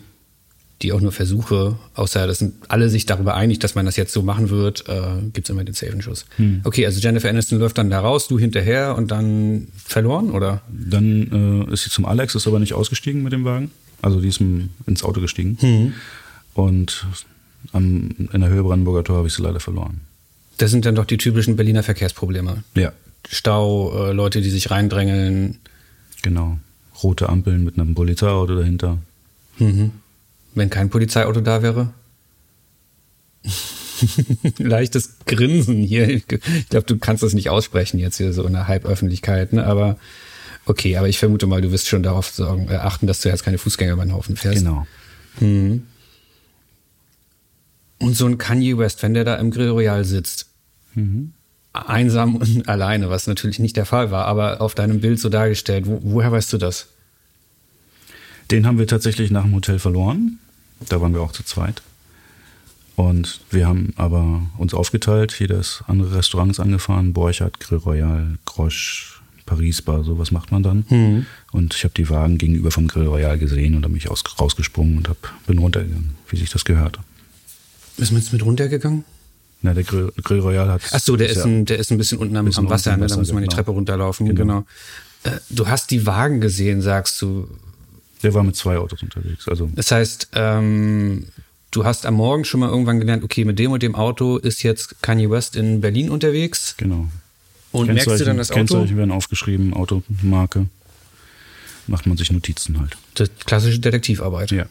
die 0.82 0.92
auch 0.92 1.00
nur 1.00 1.12
versuche, 1.12 1.78
außer 1.94 2.28
das 2.28 2.40
sind 2.40 2.56
alle 2.68 2.90
sich 2.90 3.06
darüber 3.06 3.36
einig, 3.36 3.60
dass 3.60 3.76
man 3.76 3.86
das 3.86 3.96
jetzt 3.96 4.14
so 4.14 4.22
machen 4.24 4.50
wird, 4.50 4.88
äh, 4.90 5.22
gibt 5.34 5.48
es 5.48 5.50
immer 5.50 5.64
den 5.64 5.74
safen 5.74 6.02
Schuss. 6.02 6.26
Hm. 6.36 6.62
Okay, 6.64 6.86
also 6.86 7.00
Jennifer 7.00 7.30
Aniston 7.30 7.60
läuft 7.60 7.78
dann 7.78 7.90
da 7.90 8.02
raus, 8.02 8.28
du 8.28 8.38
hinterher 8.38 8.96
und 8.98 9.10
dann 9.12 9.70
verloren, 9.76 10.32
oder? 10.32 10.62
Dann 10.70 11.68
äh, 11.70 11.74
ist 11.74 11.86
sie 11.86 11.90
zum 11.90 12.06
Alex, 12.06 12.36
ist 12.36 12.48
aber 12.48 12.60
nicht 12.60 12.74
ausgestiegen 12.74 13.24
mit 13.24 13.32
dem 13.32 13.46
Wagen. 13.46 13.72
Also 14.02 14.20
die 14.20 14.28
ist 14.28 14.42
ins 14.42 15.04
Auto 15.04 15.22
gestiegen. 15.22 15.58
Hm. 15.62 15.94
Und 16.54 17.08
am, 17.72 18.10
in 18.32 18.42
der 18.42 18.50
Höhe 18.50 18.64
Brandenburger 18.64 19.04
Tor 19.04 19.18
habe 19.18 19.28
ich 19.28 19.34
sie 19.34 19.42
leider 19.42 19.60
verloren. 19.60 20.02
Das 20.58 20.72
sind 20.72 20.86
dann 20.86 20.96
doch 20.96 21.06
die 21.06 21.18
typischen 21.18 21.56
Berliner 21.56 21.84
Verkehrsprobleme. 21.84 22.64
Ja. 22.76 22.92
Stau, 23.28 24.10
äh, 24.10 24.12
Leute, 24.12 24.42
die 24.42 24.50
sich 24.50 24.72
reindrängeln. 24.72 25.58
Genau. 26.22 26.60
Rote 27.02 27.30
Ampeln 27.30 27.64
mit 27.64 27.80
einem 27.80 27.96
Polizeiauto 27.96 28.56
dahinter. 28.56 28.98
Mhm. 29.58 29.92
Wenn 30.56 30.70
kein 30.70 30.90
Polizeiauto 30.90 31.42
da 31.42 31.62
wäre? 31.62 31.94
Leichtes 34.58 35.18
Grinsen 35.26 35.78
hier. 35.78 36.10
Ich 36.10 36.28
glaube, 36.28 36.88
du 36.88 36.98
kannst 36.98 37.24
das 37.24 37.34
nicht 37.34 37.50
aussprechen 37.50 38.00
jetzt 38.00 38.18
hier 38.18 38.34
so 38.34 38.44
in 38.46 38.54
der 38.54 38.68
Halböffentlichkeit, 38.68 39.54
ne? 39.54 39.66
aber 39.66 39.98
okay, 40.66 40.98
aber 40.98 41.08
ich 41.08 41.20
vermute 41.20 41.48
mal, 41.48 41.62
du 41.62 41.72
wirst 41.72 41.88
schon 41.88 42.04
darauf 42.04 42.30
sorgen, 42.30 42.70
äh, 42.70 42.76
achten, 42.76 43.08
dass 43.08 43.22
du 43.22 43.30
jetzt 43.30 43.44
keine 43.44 43.58
Fußgänger 43.58 43.94
über 43.94 44.06
den 44.06 44.14
Haufen 44.14 44.36
fährst. 44.36 44.60
Genau. 44.60 44.88
Hm. 45.40 45.84
Und 48.00 48.16
so 48.16 48.26
ein 48.26 48.38
Kanye 48.38 48.78
West, 48.78 49.04
wenn 49.04 49.14
der 49.14 49.24
da 49.24 49.36
im 49.36 49.52
Grill 49.52 49.70
Royal 49.70 50.04
sitzt, 50.04 50.48
mhm. 50.96 51.34
einsam 51.74 52.36
und 52.36 52.68
alleine, 52.68 53.10
was 53.10 53.28
natürlich 53.28 53.60
nicht 53.60 53.78
der 53.78 53.86
Fall 53.86 54.12
war, 54.12 54.26
aber 54.26 54.62
auf 54.62 54.76
deinem 54.76 55.00
Bild 55.00 55.20
so 55.20 55.30
dargestellt, 55.30 55.86
wo, 55.88 56.00
woher 56.02 56.32
weißt 56.32 56.52
du 56.54 56.58
das? 56.58 56.88
Den 58.52 58.68
haben 58.68 58.78
wir 58.78 58.88
tatsächlich 58.88 59.32
nach 59.32 59.44
dem 59.44 59.56
Hotel 59.56 59.80
verloren. 59.80 60.40
Da 60.90 61.02
waren 61.02 61.14
wir 61.14 61.22
auch 61.22 61.32
zu 61.32 61.44
zweit. 61.44 61.82
Und 62.96 63.42
wir 63.50 63.68
haben 63.68 63.94
aber 63.98 64.42
uns 64.58 64.74
aufgeteilt, 64.74 65.38
jeder 65.40 65.60
ist 65.60 65.84
andere 65.88 66.16
Restaurants 66.16 66.60
angefahren, 66.60 67.12
Borchardt, 67.14 67.60
Grill 67.60 67.80
Royal, 67.80 68.38
Grosch, 68.46 69.22
Paris 69.46 69.82
Bar, 69.82 70.04
sowas 70.04 70.32
macht 70.32 70.52
man 70.52 70.64
dann. 70.64 70.86
Mhm. 70.90 71.26
Und 71.52 71.76
ich 71.76 71.84
habe 71.84 71.94
die 71.94 72.10
Wagen 72.10 72.38
gegenüber 72.38 72.72
vom 72.72 72.88
Grill 72.88 73.08
Royal 73.08 73.38
gesehen 73.38 73.76
und 73.76 73.84
habe 73.84 73.94
mich 73.94 74.10
aus, 74.10 74.24
rausgesprungen 74.40 74.98
und 74.98 75.10
hab, 75.10 75.18
bin 75.46 75.60
runtergegangen, 75.60 76.16
wie 76.30 76.38
sich 76.38 76.50
das 76.50 76.64
gehört. 76.64 77.00
Ist 77.98 78.12
man 78.12 78.22
jetzt 78.22 78.32
mit 78.32 78.44
runtergegangen? 78.44 79.04
Na, 79.62 79.74
der 79.74 79.84
Grill, 79.84 80.12
Grill 80.24 80.40
Royal 80.40 80.70
hat. 80.70 80.82
Ach 80.92 81.00
so, 81.00 81.16
der 81.18 81.30
ist, 81.30 81.44
ein, 81.44 81.66
der 81.66 81.80
ist 81.80 81.92
ein 81.92 81.98
bisschen 81.98 82.18
unten 82.18 82.36
am, 82.38 82.48
am 82.48 82.70
Wasser, 82.70 82.96
ne? 82.98 83.08
da 83.08 83.18
muss 83.18 83.32
man 83.32 83.42
genau. 83.42 83.50
die 83.50 83.56
Treppe 83.56 83.72
runterlaufen. 83.72 84.28
Genau. 84.28 84.42
genau. 84.42 84.66
Äh, 85.24 85.40
du 85.50 85.68
hast 85.68 85.92
die 85.92 86.06
Wagen 86.06 86.40
gesehen, 86.40 86.82
sagst 86.82 87.22
du. 87.22 87.48
Der 88.26 88.34
war 88.34 88.44
mit 88.44 88.56
zwei 88.56 88.78
Autos 88.78 89.04
unterwegs. 89.04 89.48
Also. 89.48 89.70
Das 89.76 89.92
heißt, 89.92 90.30
ähm, 90.34 91.28
du 91.70 91.86
hast 91.86 92.08
am 92.08 92.16
Morgen 92.16 92.44
schon 92.44 92.60
mal 92.60 92.70
irgendwann 92.70 93.00
gelernt, 93.00 93.24
okay, 93.24 93.46
mit 93.46 93.60
dem 93.60 93.72
und 93.72 93.84
dem 93.84 93.94
Auto 93.94 94.38
ist 94.38 94.64
jetzt 94.64 95.02
Kanye 95.04 95.30
West 95.30 95.56
in 95.56 95.80
Berlin 95.80 96.10
unterwegs. 96.10 96.74
Genau. 96.78 97.08
Und 97.72 97.88
merkst 97.88 98.20
du 98.20 98.26
dann 98.26 98.38
das 98.38 98.50
Auto? 98.50 98.58
Kennzeichen 98.58 98.98
werden 98.98 99.12
aufgeschrieben, 99.12 99.76
Automarke. 99.76 100.66
Macht 101.86 102.08
man 102.08 102.18
sich 102.18 102.32
Notizen 102.32 102.80
halt. 102.80 102.98
Das 103.14 103.30
klassische 103.46 103.78
Detektivarbeit. 103.78 104.50
Ja. 104.50 104.66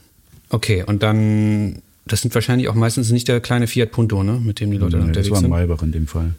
Okay, 0.49 0.83
und 0.83 1.05
dann, 1.05 1.81
das 2.07 2.23
sind 2.23 2.35
wahrscheinlich 2.35 2.69
auch 2.69 2.75
meistens 2.75 3.13
nicht 3.13 3.29
der 3.29 3.41
kleine 3.41 3.69
Fiat 3.69 3.93
Punto, 3.93 4.25
ne, 4.25 4.41
mit 4.41 4.59
dem 4.59 4.73
die 4.73 4.79
Leute 4.79 4.97
nee, 4.97 5.05
unterwegs 5.05 5.27
sind. 5.27 5.35
Das 5.35 5.51
war 5.51 5.59
ein 5.59 5.69
Maybach 5.69 5.83
in 5.85 5.93
dem 5.93 6.09
Fall. 6.09 6.35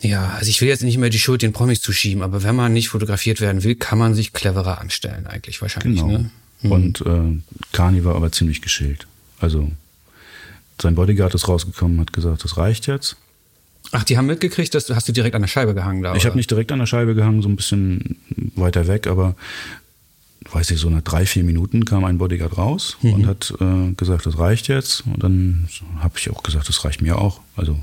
Ja, 0.00 0.34
also 0.38 0.48
ich 0.48 0.60
will 0.60 0.68
jetzt 0.68 0.84
nicht 0.84 0.98
mehr 0.98 1.10
die 1.10 1.18
Schuld 1.18 1.42
den 1.42 1.52
Promis 1.52 1.80
zuschieben, 1.80 2.22
aber 2.22 2.42
wenn 2.42 2.54
man 2.54 2.72
nicht 2.72 2.88
fotografiert 2.88 3.40
werden 3.40 3.64
will, 3.64 3.74
kann 3.74 3.98
man 3.98 4.14
sich 4.14 4.32
cleverer 4.32 4.80
anstellen, 4.80 5.26
eigentlich 5.26 5.60
wahrscheinlich. 5.60 6.00
Genau. 6.00 6.18
Ne? 6.18 6.30
Hm. 6.60 6.72
Und 6.72 7.00
äh, 7.00 7.40
Kani 7.72 8.04
war 8.04 8.14
aber 8.14 8.30
ziemlich 8.30 8.62
geschält. 8.62 9.06
Also 9.40 9.70
sein 10.80 10.94
Bodyguard 10.94 11.34
ist 11.34 11.48
rausgekommen, 11.48 11.98
hat 12.00 12.12
gesagt, 12.12 12.44
das 12.44 12.56
reicht 12.56 12.86
jetzt. 12.86 13.16
Ach, 13.90 14.04
die 14.04 14.18
haben 14.18 14.26
mitgekriegt, 14.26 14.74
dass 14.74 14.86
du 14.86 14.94
hast 14.94 15.08
du 15.08 15.12
direkt 15.12 15.34
an 15.34 15.42
der 15.42 15.48
Scheibe 15.48 15.74
gehangen 15.74 16.02
da. 16.02 16.14
Ich 16.14 16.26
habe 16.26 16.36
nicht 16.36 16.50
direkt 16.50 16.70
an 16.72 16.78
der 16.78 16.86
Scheibe 16.86 17.14
gehangen, 17.14 17.42
so 17.42 17.48
ein 17.48 17.56
bisschen 17.56 18.18
weiter 18.54 18.86
weg, 18.86 19.06
aber 19.06 19.34
weiß 20.50 20.70
ich, 20.70 20.78
so 20.78 20.90
nach 20.90 21.02
drei, 21.02 21.26
vier 21.26 21.44
Minuten 21.44 21.84
kam 21.84 22.04
ein 22.04 22.18
Bodyguard 22.18 22.56
raus 22.56 22.96
mhm. 23.02 23.12
und 23.12 23.26
hat 23.26 23.54
äh, 23.60 23.92
gesagt, 23.92 24.26
das 24.26 24.38
reicht 24.38 24.68
jetzt. 24.68 25.04
Und 25.06 25.22
dann 25.22 25.68
habe 26.00 26.18
ich 26.18 26.30
auch 26.30 26.42
gesagt, 26.42 26.68
das 26.68 26.84
reicht 26.84 27.02
mir 27.02 27.18
auch. 27.18 27.40
Also 27.56 27.78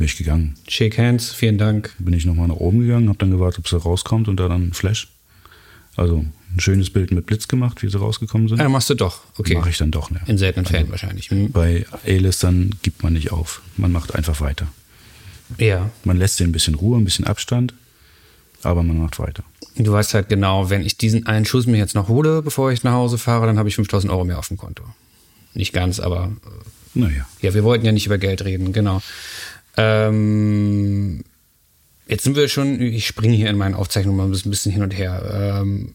bin 0.00 0.06
ich 0.06 0.16
gegangen. 0.16 0.54
Shake 0.66 0.96
hands, 0.96 1.30
vielen 1.30 1.58
Dank. 1.58 1.94
Bin 1.98 2.14
ich 2.14 2.24
nochmal 2.24 2.48
nach 2.48 2.56
oben 2.56 2.80
gegangen, 2.80 3.08
habe 3.10 3.18
dann 3.18 3.30
gewartet, 3.30 3.58
ob 3.58 3.68
sie 3.68 3.76
rauskommt 3.76 4.28
und 4.28 4.40
da 4.40 4.48
dann 4.48 4.68
ein 4.68 4.72
Flash. 4.72 5.08
Also 5.94 6.24
ein 6.54 6.58
schönes 6.58 6.88
Bild 6.88 7.10
mit 7.10 7.26
Blitz 7.26 7.48
gemacht, 7.48 7.82
wie 7.82 7.90
sie 7.90 7.98
rausgekommen 7.98 8.48
sind. 8.48 8.58
Ja, 8.60 8.68
machst 8.70 8.88
du 8.88 8.94
doch. 8.94 9.20
Okay. 9.36 9.56
Mache 9.56 9.68
ich 9.68 9.76
dann 9.76 9.90
doch, 9.90 10.10
ne? 10.10 10.18
In 10.26 10.38
seltenen 10.38 10.64
also 10.64 10.74
Fällen 10.74 10.90
wahrscheinlich. 10.90 11.30
Hm. 11.30 11.52
Bei 11.52 11.84
A-Listern 12.06 12.76
gibt 12.80 13.02
man 13.02 13.12
nicht 13.12 13.30
auf. 13.30 13.60
Man 13.76 13.92
macht 13.92 14.14
einfach 14.14 14.40
weiter. 14.40 14.68
Ja. 15.58 15.90
Man 16.04 16.16
lässt 16.16 16.38
sie 16.38 16.44
ein 16.44 16.52
bisschen 16.52 16.76
Ruhe, 16.76 16.96
ein 16.96 17.04
bisschen 17.04 17.26
Abstand, 17.26 17.74
aber 18.62 18.82
man 18.82 18.96
macht 18.96 19.18
weiter. 19.18 19.44
Du 19.76 19.92
weißt 19.92 20.14
halt 20.14 20.30
genau, 20.30 20.70
wenn 20.70 20.80
ich 20.80 20.96
diesen 20.96 21.26
einen 21.26 21.44
Schuss 21.44 21.66
mir 21.66 21.76
jetzt 21.76 21.94
noch 21.94 22.08
hole, 22.08 22.40
bevor 22.40 22.72
ich 22.72 22.84
nach 22.84 22.94
Hause 22.94 23.18
fahre, 23.18 23.44
dann 23.44 23.58
habe 23.58 23.68
ich 23.68 23.76
5000 23.76 24.10
Euro 24.10 24.24
mehr 24.24 24.38
auf 24.38 24.48
dem 24.48 24.56
Konto. 24.56 24.82
Nicht 25.52 25.74
ganz, 25.74 26.00
aber. 26.00 26.32
Naja. 26.94 27.28
Ja, 27.42 27.52
wir 27.52 27.64
wollten 27.64 27.84
ja 27.84 27.92
nicht 27.92 28.06
über 28.06 28.16
Geld 28.16 28.44
reden, 28.46 28.72
genau. 28.72 29.02
Ähm, 29.80 31.24
jetzt 32.06 32.24
sind 32.24 32.36
wir 32.36 32.48
schon, 32.48 32.80
ich 32.82 33.06
springe 33.06 33.34
hier 33.34 33.48
in 33.48 33.56
meinen 33.56 33.74
Aufzeichnungen 33.74 34.18
mal 34.18 34.26
ein 34.26 34.50
bisschen 34.50 34.72
hin 34.72 34.82
und 34.82 34.90
her. 34.90 35.62
Ähm, 35.62 35.94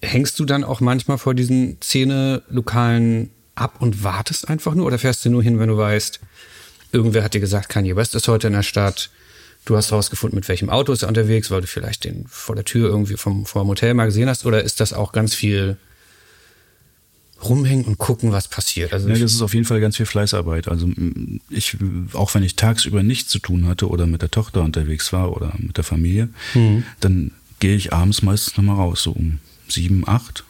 hängst 0.00 0.38
du 0.40 0.46
dann 0.46 0.64
auch 0.64 0.80
manchmal 0.80 1.18
vor 1.18 1.34
diesen 1.34 1.76
Szene-Lokalen 1.82 3.30
ab 3.54 3.76
und 3.80 4.02
wartest 4.02 4.48
einfach 4.48 4.74
nur 4.74 4.86
oder 4.86 4.98
fährst 4.98 5.24
du 5.24 5.30
nur 5.30 5.42
hin, 5.42 5.58
wenn 5.58 5.68
du 5.68 5.76
weißt, 5.76 6.20
irgendwer 6.92 7.22
hat 7.22 7.34
dir 7.34 7.40
gesagt, 7.40 7.68
Kanye 7.68 7.96
West 7.96 8.14
ist 8.14 8.28
heute 8.28 8.46
in 8.46 8.54
der 8.54 8.62
Stadt, 8.62 9.10
du 9.66 9.76
hast 9.76 9.92
rausgefunden, 9.92 10.36
mit 10.36 10.48
welchem 10.48 10.70
Auto 10.70 10.92
ist 10.92 11.02
er 11.02 11.08
unterwegs, 11.08 11.50
weil 11.50 11.60
du 11.60 11.66
vielleicht 11.66 12.04
den 12.04 12.24
vor 12.28 12.54
der 12.54 12.64
Tür 12.64 12.88
irgendwie 12.88 13.16
vom, 13.16 13.44
vom 13.44 13.68
Hotel 13.68 13.92
mal 13.92 14.06
gesehen 14.06 14.28
hast 14.28 14.46
oder 14.46 14.62
ist 14.62 14.80
das 14.80 14.94
auch 14.94 15.12
ganz 15.12 15.34
viel 15.34 15.76
rumhängen 17.48 17.84
und 17.84 17.98
gucken, 17.98 18.32
was 18.32 18.48
passiert. 18.48 18.92
Also 18.92 19.08
ja, 19.08 19.14
das 19.14 19.32
ist 19.32 19.42
auf 19.42 19.54
jeden 19.54 19.66
Fall 19.66 19.80
ganz 19.80 19.96
viel 19.96 20.06
Fleißarbeit. 20.06 20.68
Also 20.68 20.88
ich, 21.50 21.76
auch 22.12 22.34
wenn 22.34 22.42
ich 22.42 22.56
tagsüber 22.56 23.02
nichts 23.02 23.30
zu 23.30 23.38
tun 23.38 23.66
hatte 23.66 23.88
oder 23.88 24.06
mit 24.06 24.22
der 24.22 24.30
Tochter 24.30 24.62
unterwegs 24.62 25.12
war 25.12 25.36
oder 25.36 25.52
mit 25.58 25.76
der 25.76 25.84
Familie, 25.84 26.28
mhm. 26.54 26.84
dann 27.00 27.30
gehe 27.60 27.76
ich 27.76 27.92
abends 27.92 28.22
meistens 28.22 28.56
nochmal 28.56 28.76
raus, 28.76 29.02
so 29.02 29.12
um 29.12 29.38
sieben, 29.68 30.06
acht. 30.06 30.44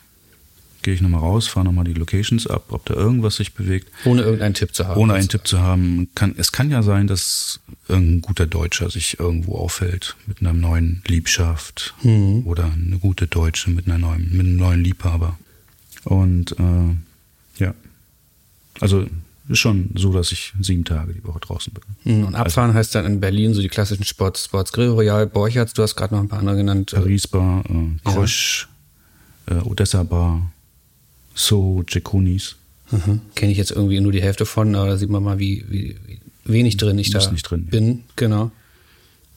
Gehe 0.82 0.92
ich 0.92 1.00
nochmal 1.00 1.20
raus, 1.20 1.46
fahre 1.46 1.64
nochmal 1.64 1.84
die 1.86 1.94
Locations 1.94 2.46
ab, 2.46 2.64
ob 2.68 2.84
da 2.84 2.92
irgendwas 2.92 3.36
sich 3.36 3.54
bewegt. 3.54 3.88
Ohne 4.04 4.20
irgendeinen 4.20 4.52
Tipp 4.52 4.74
zu 4.74 4.86
haben. 4.86 5.00
Ohne 5.00 5.14
einen 5.14 5.30
Tipp 5.30 5.46
zu 5.46 5.60
haben. 5.60 6.08
Kann, 6.14 6.34
es 6.36 6.52
kann 6.52 6.70
ja 6.70 6.82
sein, 6.82 7.06
dass 7.06 7.60
irgendein 7.88 8.20
guter 8.20 8.46
Deutscher 8.46 8.90
sich 8.90 9.18
irgendwo 9.18 9.56
auffällt 9.56 10.16
mit 10.26 10.42
einer 10.42 10.52
neuen 10.52 11.02
Liebschaft 11.06 11.94
mhm. 12.02 12.42
oder 12.44 12.70
eine 12.70 12.98
gute 12.98 13.26
Deutsche 13.26 13.70
mit, 13.70 13.86
einer 13.86 13.96
neuen, 13.96 14.30
mit 14.32 14.40
einem 14.40 14.56
neuen 14.56 14.84
Liebhaber. 14.84 15.38
Und 16.04 16.52
äh, 16.58 17.62
ja, 17.62 17.74
also 18.80 19.06
ist 19.48 19.58
schon 19.58 19.90
so, 19.94 20.12
dass 20.12 20.32
ich 20.32 20.54
sieben 20.60 20.84
Tage 20.84 21.12
die 21.12 21.24
Woche 21.24 21.40
draußen 21.40 21.72
bin. 21.72 22.18
Mhm, 22.18 22.24
und 22.26 22.34
abfahren 22.34 22.70
also, 22.70 22.78
heißt 22.78 22.94
dann 22.94 23.04
in 23.04 23.20
Berlin 23.20 23.52
so 23.52 23.60
die 23.60 23.68
klassischen 23.68 24.04
Sports, 24.04 24.44
Sports 24.46 24.72
Grill 24.72 24.88
Royal, 24.88 25.26
Borchardt, 25.26 25.76
du 25.76 25.82
hast 25.82 25.96
gerade 25.96 26.14
noch 26.14 26.22
ein 26.22 26.28
paar 26.28 26.38
andere 26.38 26.56
genannt. 26.56 26.92
Paris 26.94 27.28
Bar, 27.28 27.62
äh, 27.68 28.10
Krosch, 28.10 28.68
ja. 29.48 29.58
äh, 29.58 29.60
Odessa 29.60 30.02
Bar, 30.02 30.50
So, 31.34 31.84
Jekunis. 31.86 32.56
Mhm. 32.90 33.20
Kenne 33.34 33.52
ich 33.52 33.58
jetzt 33.58 33.70
irgendwie 33.70 34.00
nur 34.00 34.12
die 34.12 34.22
Hälfte 34.22 34.46
von, 34.46 34.74
aber 34.74 34.88
da 34.88 34.96
sieht 34.96 35.10
man 35.10 35.22
mal, 35.22 35.38
wie, 35.38 35.64
wie, 35.68 35.96
wie 36.06 36.20
wenig 36.44 36.76
drin 36.76 36.98
ich 36.98 37.10
da 37.10 37.18
drin, 37.18 37.66
bin. 37.66 37.88
Ja. 37.88 37.98
Genau. 38.16 38.50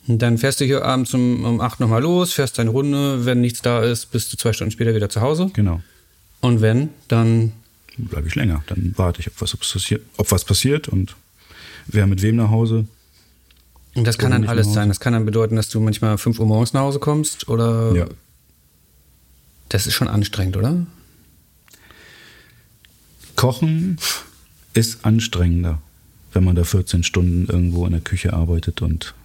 Und 0.08 0.22
dann 0.22 0.38
fährst 0.38 0.62
du 0.62 0.66
hier 0.66 0.86
abends 0.86 1.14
um, 1.14 1.44
um 1.44 1.60
acht 1.60 1.80
nochmal 1.82 2.02
los, 2.02 2.32
fährst 2.32 2.58
deine 2.60 2.70
Runde, 2.70 3.26
wenn 3.26 3.42
nichts 3.42 3.62
da 3.62 3.84
ist, 3.84 4.12
bist 4.12 4.32
du 4.32 4.38
zwei 4.38 4.54
Stunden 4.54 4.72
später 4.72 4.96
wieder 4.96 5.10
zu 5.10 5.20
Hause. 5.20 5.50
Genau. 5.54 5.82
Und 6.42 6.62
wenn, 6.62 6.90
dann 7.08 7.52
bleibe 7.98 8.28
ich 8.28 8.36
länger. 8.36 8.64
Dann 8.68 8.94
warte 8.98 9.22
ich, 9.22 9.28
ob 9.28 9.42
was, 9.42 9.56
passiert, 9.58 10.04
ob 10.18 10.32
was 10.32 10.46
passiert 10.46 10.88
und 10.88 11.16
wer 11.88 12.06
mit 12.08 12.22
wem 12.22 12.36
nach 12.36 12.50
Hause. 12.50 12.86
Und 13.96 14.06
das 14.06 14.18
kann 14.20 14.32
dann 14.32 14.46
alles 14.48 14.72
sein. 14.74 14.90
Das 14.90 15.00
kann 15.00 15.14
dann 15.14 15.26
bedeuten, 15.26 15.56
dass 15.56 15.70
du 15.70 15.80
manchmal 15.80 16.18
5 16.18 16.40
Uhr 16.40 16.46
morgens 16.46 16.74
nach 16.74 16.82
Hause 16.82 17.00
kommst 17.00 17.48
oder. 17.48 17.96
Ja. 17.96 18.06
Das 19.70 19.88
ist 19.88 19.96
schon 19.96 20.08
anstrengend, 20.08 20.56
oder? 20.56 20.86
Kochen 23.36 23.98
ist 24.74 25.04
anstrengender. 25.06 25.82
wenn 26.34 26.44
man 26.44 26.56
da 26.56 26.64
14 26.64 27.02
Stunden 27.04 27.48
irgendwo 27.48 27.86
in 27.88 27.94
der 27.94 28.02
Küche 28.02 28.34
arbeitet 28.34 28.84
und 28.84 29.16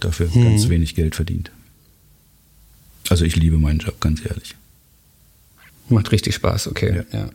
dafür 0.00 0.30
Hm. 0.32 0.44
ganz 0.44 0.68
wenig 0.68 0.94
Geld 0.94 1.14
verdient. 1.14 1.50
Also 3.08 3.24
ich 3.24 3.36
liebe 3.36 3.56
meinen 3.56 3.78
Job, 3.78 4.00
ganz 4.00 4.22
ehrlich. 4.26 4.54
Macht 5.88 6.12
richtig 6.12 6.34
Spaß, 6.34 6.68
okay. 6.68 7.02
Ja. 7.12 7.28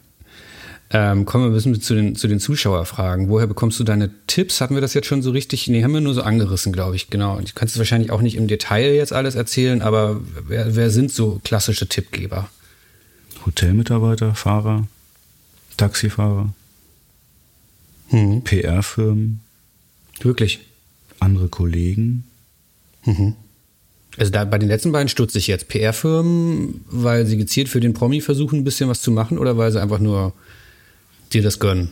Ähm, 0.91 1.25
kommen 1.25 1.43
wir 1.45 1.51
ein 1.51 1.53
bisschen 1.53 1.79
zu 1.81 1.93
den, 1.93 2.15
zu 2.15 2.27
den 2.27 2.39
Zuschauerfragen. 2.39 3.29
Woher 3.29 3.45
bekommst 3.45 3.79
du 3.79 3.83
deine 3.83 4.09
Tipps? 4.25 4.59
Hatten 4.59 4.73
wir 4.73 4.81
das 4.81 4.95
jetzt 4.95 5.05
schon 5.05 5.21
so 5.21 5.29
richtig? 5.29 5.67
Nee, 5.67 5.83
haben 5.83 5.93
wir 5.93 6.01
nur 6.01 6.15
so 6.15 6.23
angerissen, 6.23 6.73
glaube 6.73 6.95
ich. 6.95 7.12
Genau. 7.12 7.39
Du 7.39 7.45
kannst 7.53 7.75
es 7.75 7.77
wahrscheinlich 7.79 8.09
auch 8.12 8.21
nicht 8.21 8.35
im 8.35 8.47
Detail 8.47 8.95
jetzt 8.95 9.13
alles 9.13 9.35
erzählen, 9.35 9.83
aber 9.83 10.19
wer, 10.47 10.75
wer 10.75 10.89
sind 10.89 11.12
so 11.12 11.39
klassische 11.43 11.88
Tippgeber? 11.88 12.49
Hotelmitarbeiter, 13.45 14.33
Fahrer, 14.35 14.88
Taxifahrer, 15.77 16.53
Hm. 18.09 18.41
PR-Firmen, 18.43 19.41
Wirklich? 20.21 20.62
andere 21.19 21.47
Kollegen. 21.49 22.23
Also 24.19 24.32
da 24.32 24.43
bei 24.45 24.58
den 24.58 24.67
letzten 24.67 24.91
beiden 24.91 25.08
stutze 25.08 25.38
ich 25.38 25.47
jetzt. 25.47 25.69
PR-Firmen, 25.69 26.82
weil 26.89 27.25
sie 27.25 27.38
gezielt 27.38 27.69
für 27.69 27.79
den 27.79 27.93
Promi 27.93 28.19
versuchen, 28.21 28.60
ein 28.60 28.63
bisschen 28.65 28.89
was 28.89 29.01
zu 29.01 29.12
machen 29.12 29.38
oder 29.38 29.58
weil 29.58 29.71
sie 29.71 29.82
einfach 29.82 29.99
nur 29.99 30.34
dir 31.32 31.41
das 31.41 31.60
gönnen? 31.60 31.91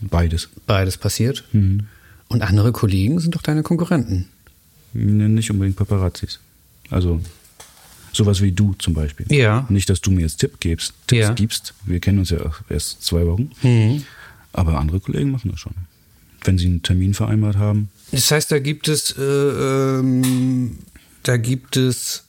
Beides. 0.00 0.48
Beides 0.66 0.96
passiert. 0.98 1.44
Mhm. 1.52 1.86
Und 2.28 2.42
andere 2.42 2.70
Kollegen 2.72 3.18
sind 3.18 3.34
doch 3.34 3.42
deine 3.42 3.62
Konkurrenten. 3.62 4.28
Nee, 4.92 5.28
Nicht 5.28 5.50
unbedingt 5.50 5.76
Paparazzis. 5.76 6.38
Also 6.90 7.20
sowas 8.12 8.40
wie 8.40 8.52
du 8.52 8.74
zum 8.78 8.94
Beispiel. 8.94 9.26
Ja. 9.30 9.66
Nicht, 9.68 9.90
dass 9.90 10.00
du 10.00 10.10
mir 10.10 10.22
jetzt 10.22 10.38
Tipp 10.38 10.60
gibst, 10.60 10.94
Tipps 11.06 11.20
Ja. 11.26 11.32
gibst. 11.34 11.74
Wir 11.84 11.98
kennen 12.00 12.18
uns 12.20 12.30
ja 12.30 12.38
erst 12.68 13.02
zwei 13.02 13.26
Wochen. 13.26 13.50
Aber 14.52 14.78
andere 14.78 15.00
Kollegen 15.00 15.30
machen 15.32 15.50
das 15.50 15.60
schon. 15.60 15.74
Wenn 16.44 16.56
sie 16.58 16.66
einen 16.66 16.82
Termin 16.82 17.14
vereinbart 17.14 17.56
haben, 17.56 17.88
Das 18.12 18.30
heißt, 18.30 18.52
da 18.52 18.58
gibt 18.60 18.86
es, 18.88 19.16
äh, 19.18 19.22
ähm, 19.22 20.78
da 21.28 21.36
gibt 21.36 21.76
es 21.76 22.24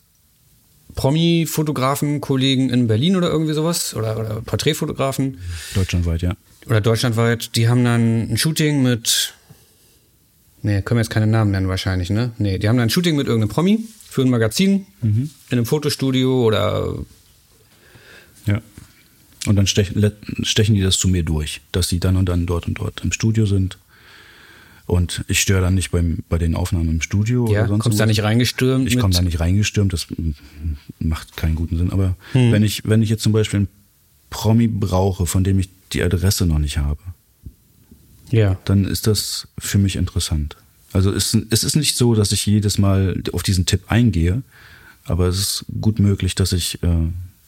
Promi-Fotografen, 0.96 2.22
Kollegen 2.22 2.70
in 2.70 2.88
Berlin 2.88 3.16
oder 3.16 3.30
irgendwie 3.30 3.54
sowas 3.54 3.96
oder, 3.96 4.18
oder 4.18 4.42
Porträtfotografen 4.42 5.38
deutschlandweit, 5.76 6.24
ja. 6.24 6.36
oder 6.66 6.82
deutschlandweit, 6.82 7.56
die 7.56 7.70
haben 7.70 7.84
dann 7.84 8.32
ein 8.32 8.38
Shooting 8.38 8.82
mit, 8.82 9.34
nee, 10.64 10.82
können 10.82 10.98
wir 10.98 11.04
jetzt 11.04 11.12
keine 11.12 11.28
Namen 11.28 11.52
nennen 11.52 11.68
wahrscheinlich, 11.68 12.10
ne? 12.10 12.32
Nee, 12.40 12.58
die 12.58 12.68
haben 12.68 12.78
dann 12.78 12.88
ein 12.88 12.90
Shooting 12.90 13.16
mit 13.16 13.28
irgendeinem 13.28 13.50
Promi 13.50 13.86
für 14.10 14.24
ein 14.24 14.30
Magazin 14.30 14.88
in 15.04 15.30
einem 15.52 15.66
Fotostudio 15.68 16.44
oder 16.44 16.96
Ja. 18.48 18.62
Und 19.46 19.56
dann 19.56 19.68
stechen, 19.68 20.12
stechen 20.42 20.76
die 20.76 20.82
das 20.82 20.98
zu 20.98 21.08
mir 21.08 21.24
durch, 21.24 21.62
dass 21.72 21.88
die 21.88 22.00
dann 22.00 22.18
und 22.18 22.28
dann 22.28 22.46
dort 22.48 22.68
und 22.68 22.80
dort 22.80 23.04
im 23.04 23.12
Studio 23.12 23.46
sind. 23.46 23.78
Und 24.88 25.26
ich 25.28 25.42
störe 25.42 25.60
dann 25.62 25.76
nicht 25.76 25.92
beim, 25.92 26.20
bei 26.30 26.38
den 26.38 26.56
Aufnahmen 26.56 26.88
im 26.90 27.02
Studio 27.02 27.46
ja, 27.52 27.60
oder 27.60 27.68
sonst 27.68 27.84
kommst 27.84 28.00
da 28.00 28.06
nicht 28.06 28.24
reingestürmt. 28.24 28.88
Ich 28.88 28.98
komme 28.98 29.14
da 29.14 29.22
nicht 29.22 29.40
reingestürmt, 29.40 29.92
das 29.92 30.08
macht 31.00 31.36
keinen 31.36 31.56
guten 31.56 31.78
Sinn. 31.78 31.92
Aber 31.92 32.16
Hm. 32.32 32.54
wenn, 32.54 32.64
ich, 32.64 32.84
wenn 32.86 33.02
ich 33.02 33.10
jetzt 33.10 33.22
zum 33.22 33.34
Beispiel 33.34 33.58
einen 33.60 33.68
Promi 34.30 34.68
brauche, 34.68 35.26
von 35.26 35.44
dem 35.44 35.60
ich 35.60 35.70
die 35.92 36.02
Adresse 36.02 36.46
noch 36.46 36.60
nicht 36.60 36.78
habe, 36.78 37.02
Ja. 38.32 38.58
dann 38.66 38.86
ist 38.86 39.08
das 39.08 39.48
für 39.60 39.78
mich 39.78 39.98
interessant. 39.98 40.56
Also 40.94 41.12
es, 41.12 41.38
es 41.50 41.64
ist 41.66 41.76
nicht 41.76 41.98
so, 41.98 42.16
dass 42.16 42.32
ich 42.32 42.46
jedes 42.46 42.78
Mal 42.78 43.22
auf 43.34 43.44
diesen 43.44 43.66
Tipp 43.66 43.82
eingehe, 43.88 44.42
aber 45.04 45.28
es 45.28 45.38
ist 45.38 45.66
gut 45.82 46.00
möglich, 46.00 46.34
dass 46.34 46.54
ich 46.54 46.82
äh, 46.82 46.88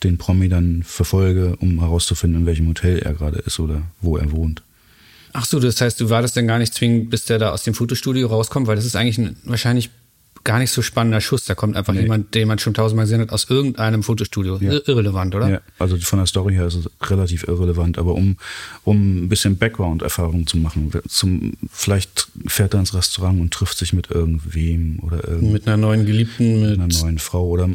den 0.03 0.17
Promi 0.17 0.49
dann 0.49 0.83
verfolge, 0.83 1.55
um 1.57 1.79
herauszufinden, 1.79 2.41
in 2.41 2.45
welchem 2.45 2.67
Hotel 2.67 2.99
er 2.99 3.13
gerade 3.13 3.39
ist 3.39 3.59
oder 3.59 3.81
wo 4.01 4.17
er 4.17 4.31
wohnt. 4.31 4.61
Ach 5.33 5.45
so, 5.45 5.59
das 5.59 5.79
heißt, 5.79 5.99
du 5.99 6.09
wartest 6.09 6.35
dann 6.37 6.47
gar 6.47 6.59
nicht 6.59 6.73
zwingend, 6.73 7.09
bis 7.09 7.25
der 7.25 7.39
da 7.39 7.51
aus 7.51 7.63
dem 7.63 7.73
Fotostudio 7.73 8.27
rauskommt, 8.27 8.67
weil 8.67 8.75
das 8.75 8.85
ist 8.85 8.95
eigentlich 8.95 9.17
ein 9.17 9.37
wahrscheinlich 9.43 9.89
gar 10.43 10.59
nicht 10.59 10.71
so 10.71 10.81
spannender 10.81 11.21
Schuss. 11.21 11.45
Da 11.45 11.55
kommt 11.55 11.75
einfach 11.75 11.93
jemand, 11.93 12.33
den 12.33 12.47
man 12.47 12.59
schon 12.59 12.73
tausendmal 12.73 13.05
gesehen 13.05 13.21
hat, 13.21 13.31
aus 13.31 13.49
irgendeinem 13.49 14.03
Fotostudio. 14.03 14.57
Ir 14.57 14.87
irrelevant, 14.87 15.35
oder? 15.35 15.49
Ja, 15.49 15.61
also 15.77 15.97
von 15.97 16.19
der 16.19 16.25
Story 16.25 16.53
her 16.53 16.65
ist 16.65 16.75
es 16.75 16.89
relativ 17.09 17.43
irrelevant, 17.47 17.97
aber 17.97 18.15
um, 18.15 18.37
um 18.83 19.25
ein 19.25 19.29
bisschen 19.29 19.57
Background-Erfahrung 19.57 20.47
zu 20.47 20.57
machen, 20.57 20.91
zum, 21.07 21.53
vielleicht 21.71 22.29
fährt 22.47 22.73
er 22.73 22.79
ins 22.79 22.93
Restaurant 22.93 23.39
und 23.39 23.53
trifft 23.53 23.77
sich 23.77 23.93
mit 23.93 24.09
irgendwem 24.09 24.99
oder 25.01 25.17
irgendeiner 25.27 25.53
Mit 25.53 25.67
einer 25.67 25.77
neuen 25.77 26.05
Geliebten, 26.05 26.77
mit. 26.77 27.01
neuen 27.01 27.19
Frau 27.19 27.47
oder 27.47 27.69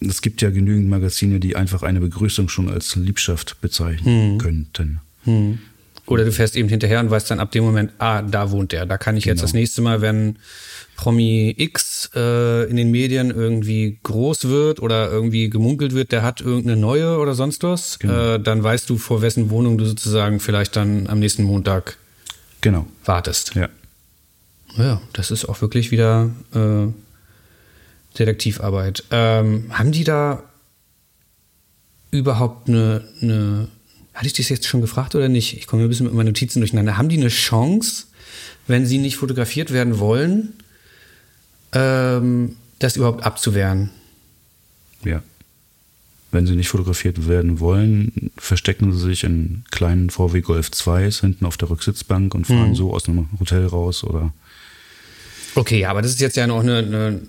es 0.00 0.20
gibt 0.20 0.42
ja 0.42 0.50
genügend 0.50 0.88
Magazine, 0.88 1.40
die 1.40 1.56
einfach 1.56 1.82
eine 1.82 2.00
Begrüßung 2.00 2.48
schon 2.48 2.68
als 2.68 2.96
Liebschaft 2.96 3.60
bezeichnen 3.60 4.38
könnten. 4.38 5.00
Oder 6.06 6.24
du 6.24 6.32
fährst 6.32 6.56
eben 6.56 6.68
hinterher 6.68 7.00
und 7.00 7.10
weißt 7.10 7.30
dann 7.30 7.40
ab 7.40 7.50
dem 7.50 7.64
Moment, 7.64 7.92
ah, 7.98 8.22
da 8.22 8.50
wohnt 8.50 8.72
der. 8.72 8.86
Da 8.86 8.96
kann 8.98 9.16
ich 9.16 9.24
jetzt 9.24 9.38
Genau. 9.38 9.42
das 9.46 9.52
nächste 9.54 9.82
Mal, 9.82 10.00
wenn 10.00 10.38
Promi 10.96 11.54
X 11.58 12.10
äh, 12.14 12.68
in 12.70 12.76
den 12.76 12.90
Medien 12.90 13.30
irgendwie 13.30 13.98
groß 14.02 14.44
wird 14.48 14.80
oder 14.80 15.10
irgendwie 15.10 15.50
gemunkelt 15.50 15.94
wird, 15.94 16.12
der 16.12 16.22
hat 16.22 16.40
irgendeine 16.40 16.80
neue 16.80 17.18
oder 17.18 17.34
sonst 17.34 17.62
was, 17.64 17.98
Genau. 17.98 18.34
äh, 18.34 18.40
dann 18.40 18.62
weißt 18.62 18.88
du, 18.88 18.96
vor 18.98 19.20
wessen 19.20 19.50
Wohnung 19.50 19.78
du 19.78 19.84
sozusagen 19.84 20.40
vielleicht 20.40 20.76
dann 20.76 21.06
am 21.08 21.18
nächsten 21.18 21.42
Montag 21.42 21.96
Genau, 22.62 22.86
wartest. 23.04 23.54
ja. 23.54 23.68
Ja, 24.78 25.00
das 25.14 25.30
ist 25.30 25.46
auch 25.48 25.60
wirklich 25.62 25.90
wieder 25.90 26.30
äh, 26.54 26.88
Detektivarbeit. 28.18 29.04
Ähm, 29.10 29.66
haben 29.70 29.92
die 29.92 30.04
da 30.04 30.42
überhaupt 32.10 32.68
eine, 32.68 33.04
eine, 33.22 33.68
hatte 34.16 34.26
ich 34.26 34.32
das 34.32 34.48
jetzt 34.48 34.66
schon 34.66 34.80
gefragt 34.80 35.14
oder 35.14 35.28
nicht? 35.28 35.56
Ich 35.56 35.66
komme 35.66 35.82
ein 35.82 35.88
bisschen 35.88 36.06
mit 36.06 36.14
meinen 36.14 36.28
Notizen 36.28 36.60
durcheinander. 36.60 36.96
Haben 36.96 37.10
die 37.10 37.18
eine 37.18 37.28
Chance, 37.28 38.06
wenn 38.66 38.86
sie 38.86 38.98
nicht 38.98 39.16
fotografiert 39.16 39.72
werden 39.72 39.98
wollen, 39.98 40.54
ähm, 41.72 42.56
das 42.78 42.96
überhaupt 42.96 43.22
abzuwehren? 43.24 43.90
Ja. 45.04 45.22
Wenn 46.32 46.46
sie 46.46 46.56
nicht 46.56 46.68
fotografiert 46.68 47.28
werden 47.28 47.60
wollen, 47.60 48.30
verstecken 48.38 48.92
sie 48.92 49.00
sich 49.00 49.22
in 49.22 49.64
kleinen 49.70 50.08
VW 50.10 50.40
Golf 50.40 50.70
2s 50.70 51.20
hinten 51.20 51.44
auf 51.44 51.58
der 51.58 51.70
Rücksitzbank 51.70 52.34
und 52.34 52.46
fahren 52.46 52.74
so 52.74 52.92
aus 52.92 53.08
einem 53.08 53.28
Hotel 53.38 53.66
raus 53.66 54.02
oder 54.02 54.32
Okay, 55.54 55.80
ja, 55.80 55.90
aber 55.90 56.02
das 56.02 56.10
ist 56.12 56.20
jetzt 56.20 56.36
ja 56.36 56.46
noch 56.46 56.60
eine, 56.60 56.78
eine 56.78 57.20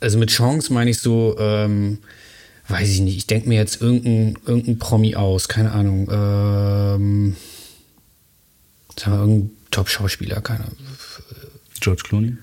also 0.00 0.18
mit 0.18 0.30
Chance 0.30 0.72
meine 0.72 0.90
ich 0.90 0.98
so, 0.98 1.36
ähm, 1.38 1.98
weiß 2.68 2.88
ich 2.88 3.00
nicht, 3.00 3.16
ich 3.16 3.26
denke 3.26 3.48
mir 3.48 3.56
jetzt 3.56 3.80
irgendein, 3.80 4.38
irgendein 4.46 4.78
Promi 4.78 5.14
aus, 5.14 5.48
keine 5.48 5.72
Ahnung, 5.72 6.08
ähm, 6.10 7.36
sagen 8.98 9.12
wir 9.12 9.20
irgendein 9.20 9.50
Top-Schauspieler, 9.70 10.40
keine 10.40 10.60
Ahnung. 10.60 10.76
George 11.80 12.02
Clooney. 12.04 12.36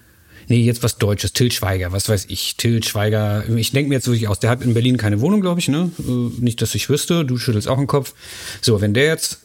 Nee, 0.47 0.61
jetzt 0.61 0.83
was 0.83 0.97
Deutsches, 0.97 1.33
Till 1.33 1.51
Schweiger, 1.51 1.91
was 1.91 2.09
weiß 2.09 2.25
ich, 2.29 2.57
Till 2.57 2.83
Schweiger, 2.83 3.47
ich 3.55 3.71
denke 3.71 3.89
mir 3.89 3.95
jetzt 3.95 4.07
wirklich 4.07 4.27
aus, 4.27 4.39
der 4.39 4.49
hat 4.49 4.61
in 4.61 4.73
Berlin 4.73 4.97
keine 4.97 5.21
Wohnung, 5.21 5.41
glaube 5.41 5.59
ich, 5.59 5.67
ne? 5.67 5.91
Äh, 5.99 6.41
Nicht, 6.41 6.61
dass 6.61 6.75
ich 6.75 6.89
wüsste, 6.89 7.25
du 7.25 7.37
schüttelst 7.37 7.67
auch 7.67 7.77
den 7.77 7.87
Kopf. 7.87 8.13
So, 8.61 8.81
wenn 8.81 8.93
der 8.93 9.05
jetzt, 9.05 9.39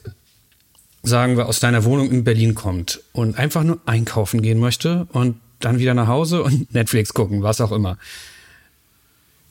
sagen 1.03 1.37
wir, 1.37 1.47
aus 1.47 1.61
deiner 1.61 1.85
Wohnung 1.85 2.11
in 2.11 2.25
Berlin 2.25 2.55
kommt 2.55 3.01
und 3.12 3.38
einfach 3.38 3.62
nur 3.62 3.81
einkaufen 3.87 4.43
gehen 4.43 4.59
möchte 4.59 5.07
und 5.12 5.37
dann 5.61 5.79
wieder 5.79 5.95
nach 5.95 6.09
Hause 6.09 6.43
und 6.43 6.73
Netflix 6.75 7.14
gucken, 7.14 7.43
was 7.43 7.61
auch 7.61 7.73
immer. 7.73 7.99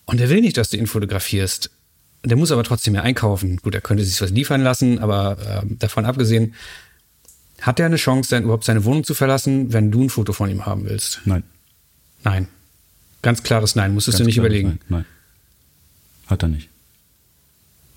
Und 0.07 0.19
der 0.19 0.29
will 0.29 0.41
nicht, 0.41 0.57
dass 0.57 0.69
du 0.69 0.77
ihn 0.77 0.87
fotografierst. 0.87 1.69
Der 2.25 2.35
muss 2.37 2.51
aber 2.51 2.63
trotzdem 2.63 2.95
ja 2.95 3.03
einkaufen. 3.03 3.57
Gut, 3.57 3.75
er 3.75 3.81
könnte 3.81 4.03
sich 4.03 4.19
was 4.19 4.31
liefern 4.31 4.61
lassen, 4.61 4.97
aber 4.99 5.37
äh, 5.63 5.75
davon 5.77 6.05
abgesehen, 6.05 6.55
hat 7.61 7.79
er 7.79 7.85
eine 7.85 7.97
Chance, 7.97 8.31
dann 8.31 8.43
überhaupt 8.43 8.63
seine 8.63 8.83
Wohnung 8.85 9.03
zu 9.03 9.13
verlassen, 9.13 9.71
wenn 9.73 9.91
du 9.91 10.03
ein 10.03 10.09
Foto 10.09 10.33
von 10.33 10.49
ihm 10.49 10.65
haben 10.65 10.85
willst? 10.85 11.21
Nein. 11.25 11.43
Nein. 12.23 12.47
Ganz 13.21 13.43
klares 13.43 13.75
Nein, 13.75 13.93
musstest 13.93 14.17
Ganz 14.17 14.23
du 14.25 14.27
nicht 14.27 14.37
überlegen. 14.37 14.67
Nein. 14.69 14.79
nein. 14.89 15.05
Hat 16.27 16.43
er 16.43 16.49
nicht. 16.49 16.69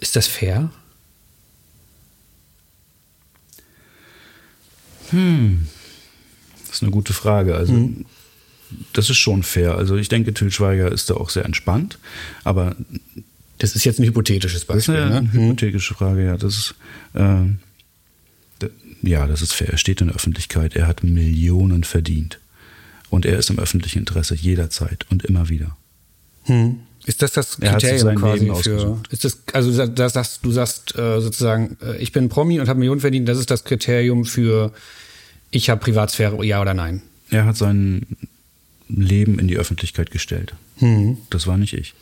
Ist 0.00 0.16
das 0.16 0.26
fair? 0.26 0.70
Das 5.10 6.76
ist 6.76 6.82
eine 6.82 6.90
gute 6.92 7.12
Frage. 7.12 7.56
Also, 7.56 7.72
Mhm. 7.72 8.06
Das 8.92 9.10
ist 9.10 9.18
schon 9.18 9.42
fair. 9.42 9.76
Also, 9.76 9.96
ich 9.96 10.08
denke, 10.08 10.32
Till 10.34 10.50
Schweiger 10.50 10.90
ist 10.90 11.10
da 11.10 11.14
auch 11.14 11.30
sehr 11.30 11.44
entspannt. 11.44 11.98
Aber 12.44 12.76
Das 13.58 13.74
ist 13.76 13.84
jetzt 13.84 13.98
ein 14.00 14.06
hypothetisches 14.06 14.66
das 14.66 14.76
ist 14.76 14.86
Beispiel. 14.86 14.96
eine 14.96 15.22
ne? 15.22 15.32
hypothetische 15.32 15.94
Frage, 15.94 16.24
ja. 16.24 16.36
Das 16.36 16.56
ist, 16.56 16.74
äh, 17.14 18.66
ja, 19.02 19.26
das 19.26 19.42
ist 19.42 19.52
fair. 19.54 19.68
Er 19.70 19.78
steht 19.78 20.00
in 20.00 20.08
der 20.08 20.16
Öffentlichkeit. 20.16 20.76
Er 20.76 20.86
hat 20.86 21.02
Millionen 21.04 21.84
verdient. 21.84 22.38
Und 23.08 23.26
er 23.26 23.38
ist 23.38 23.50
im 23.50 23.58
öffentlichen 23.58 23.98
Interesse 24.00 24.34
jederzeit 24.34 25.06
und 25.10 25.24
immer 25.24 25.48
wieder. 25.48 25.76
Ist 27.06 27.22
das 27.22 27.32
das 27.32 27.58
Er 27.60 27.72
Kriterium 27.72 28.14
quasi 28.16 28.44
Leben 28.44 28.56
für? 28.56 28.76
ausgesucht. 28.76 29.08
Ist 29.12 29.24
das 29.24 29.38
also 29.52 29.86
das, 29.86 30.12
das, 30.12 30.40
du 30.40 30.52
sagst 30.52 30.96
äh, 30.96 31.20
sozusagen, 31.20 31.76
äh, 31.82 31.96
ich 31.98 32.12
bin 32.12 32.28
Promi 32.28 32.60
und 32.60 32.68
habe 32.68 32.78
Millionen 32.78 33.00
verdient. 33.00 33.28
Das 33.28 33.38
ist 33.38 33.50
das 33.50 33.64
Kriterium 33.64 34.24
für 34.24 34.72
ich 35.50 35.70
habe 35.70 35.80
Privatsphäre, 35.80 36.44
ja 36.44 36.60
oder 36.60 36.74
nein? 36.74 37.02
Er 37.30 37.44
hat 37.46 37.56
sein 37.56 38.06
Leben 38.96 39.38
in 39.38 39.48
die 39.48 39.56
Öffentlichkeit 39.56 40.10
gestellt. 40.10 40.54
Mhm. 40.78 41.18
Das 41.30 41.46
war 41.46 41.56
nicht 41.56 41.74
ich. 41.74 41.94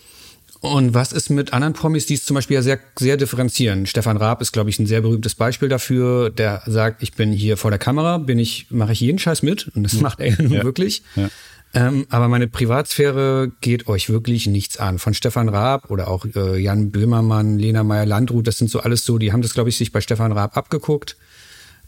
Und 0.60 0.92
was 0.92 1.12
ist 1.12 1.30
mit 1.30 1.52
anderen 1.52 1.72
Promis, 1.72 2.06
die 2.06 2.14
es 2.14 2.24
zum 2.24 2.34
Beispiel 2.34 2.56
ja 2.56 2.62
sehr, 2.62 2.80
sehr 2.98 3.16
differenzieren? 3.16 3.86
Stefan 3.86 4.16
Raab 4.16 4.42
ist, 4.42 4.52
glaube 4.52 4.70
ich, 4.70 4.78
ein 4.80 4.86
sehr 4.86 5.02
berühmtes 5.02 5.36
Beispiel 5.36 5.68
dafür. 5.68 6.30
Der 6.30 6.62
sagt, 6.66 7.02
ich 7.02 7.12
bin 7.12 7.32
hier 7.32 7.56
vor 7.56 7.70
der 7.70 7.78
Kamera, 7.78 8.18
bin 8.18 8.40
ich, 8.40 8.66
mache 8.70 8.92
ich 8.92 9.00
jeden 9.00 9.18
Scheiß 9.20 9.42
mit. 9.42 9.68
Und 9.76 9.84
das 9.84 10.00
macht 10.00 10.18
er 10.20 10.28
Ja. 10.42 10.64
wirklich. 10.64 11.02
Ja. 11.14 11.30
Ähm, 11.74 12.06
aber 12.08 12.28
meine 12.28 12.48
Privatsphäre 12.48 13.52
geht 13.60 13.88
euch 13.88 14.08
wirklich 14.08 14.46
nichts 14.46 14.78
an. 14.78 14.98
Von 14.98 15.14
Stefan 15.14 15.48
Raab 15.48 15.90
oder 15.90 16.08
auch 16.08 16.24
äh, 16.34 16.58
Jan 16.58 16.90
Böhmermann, 16.90 17.58
Lena 17.58 17.84
Meyer-Landrut, 17.84 18.46
das 18.46 18.56
sind 18.58 18.70
so 18.70 18.80
alles 18.80 19.04
so, 19.04 19.18
die 19.18 19.32
haben 19.32 19.42
das, 19.42 19.52
glaube 19.52 19.68
ich, 19.68 19.76
sich 19.76 19.92
bei 19.92 20.00
Stefan 20.00 20.32
Raab 20.32 20.56
abgeguckt. 20.56 21.16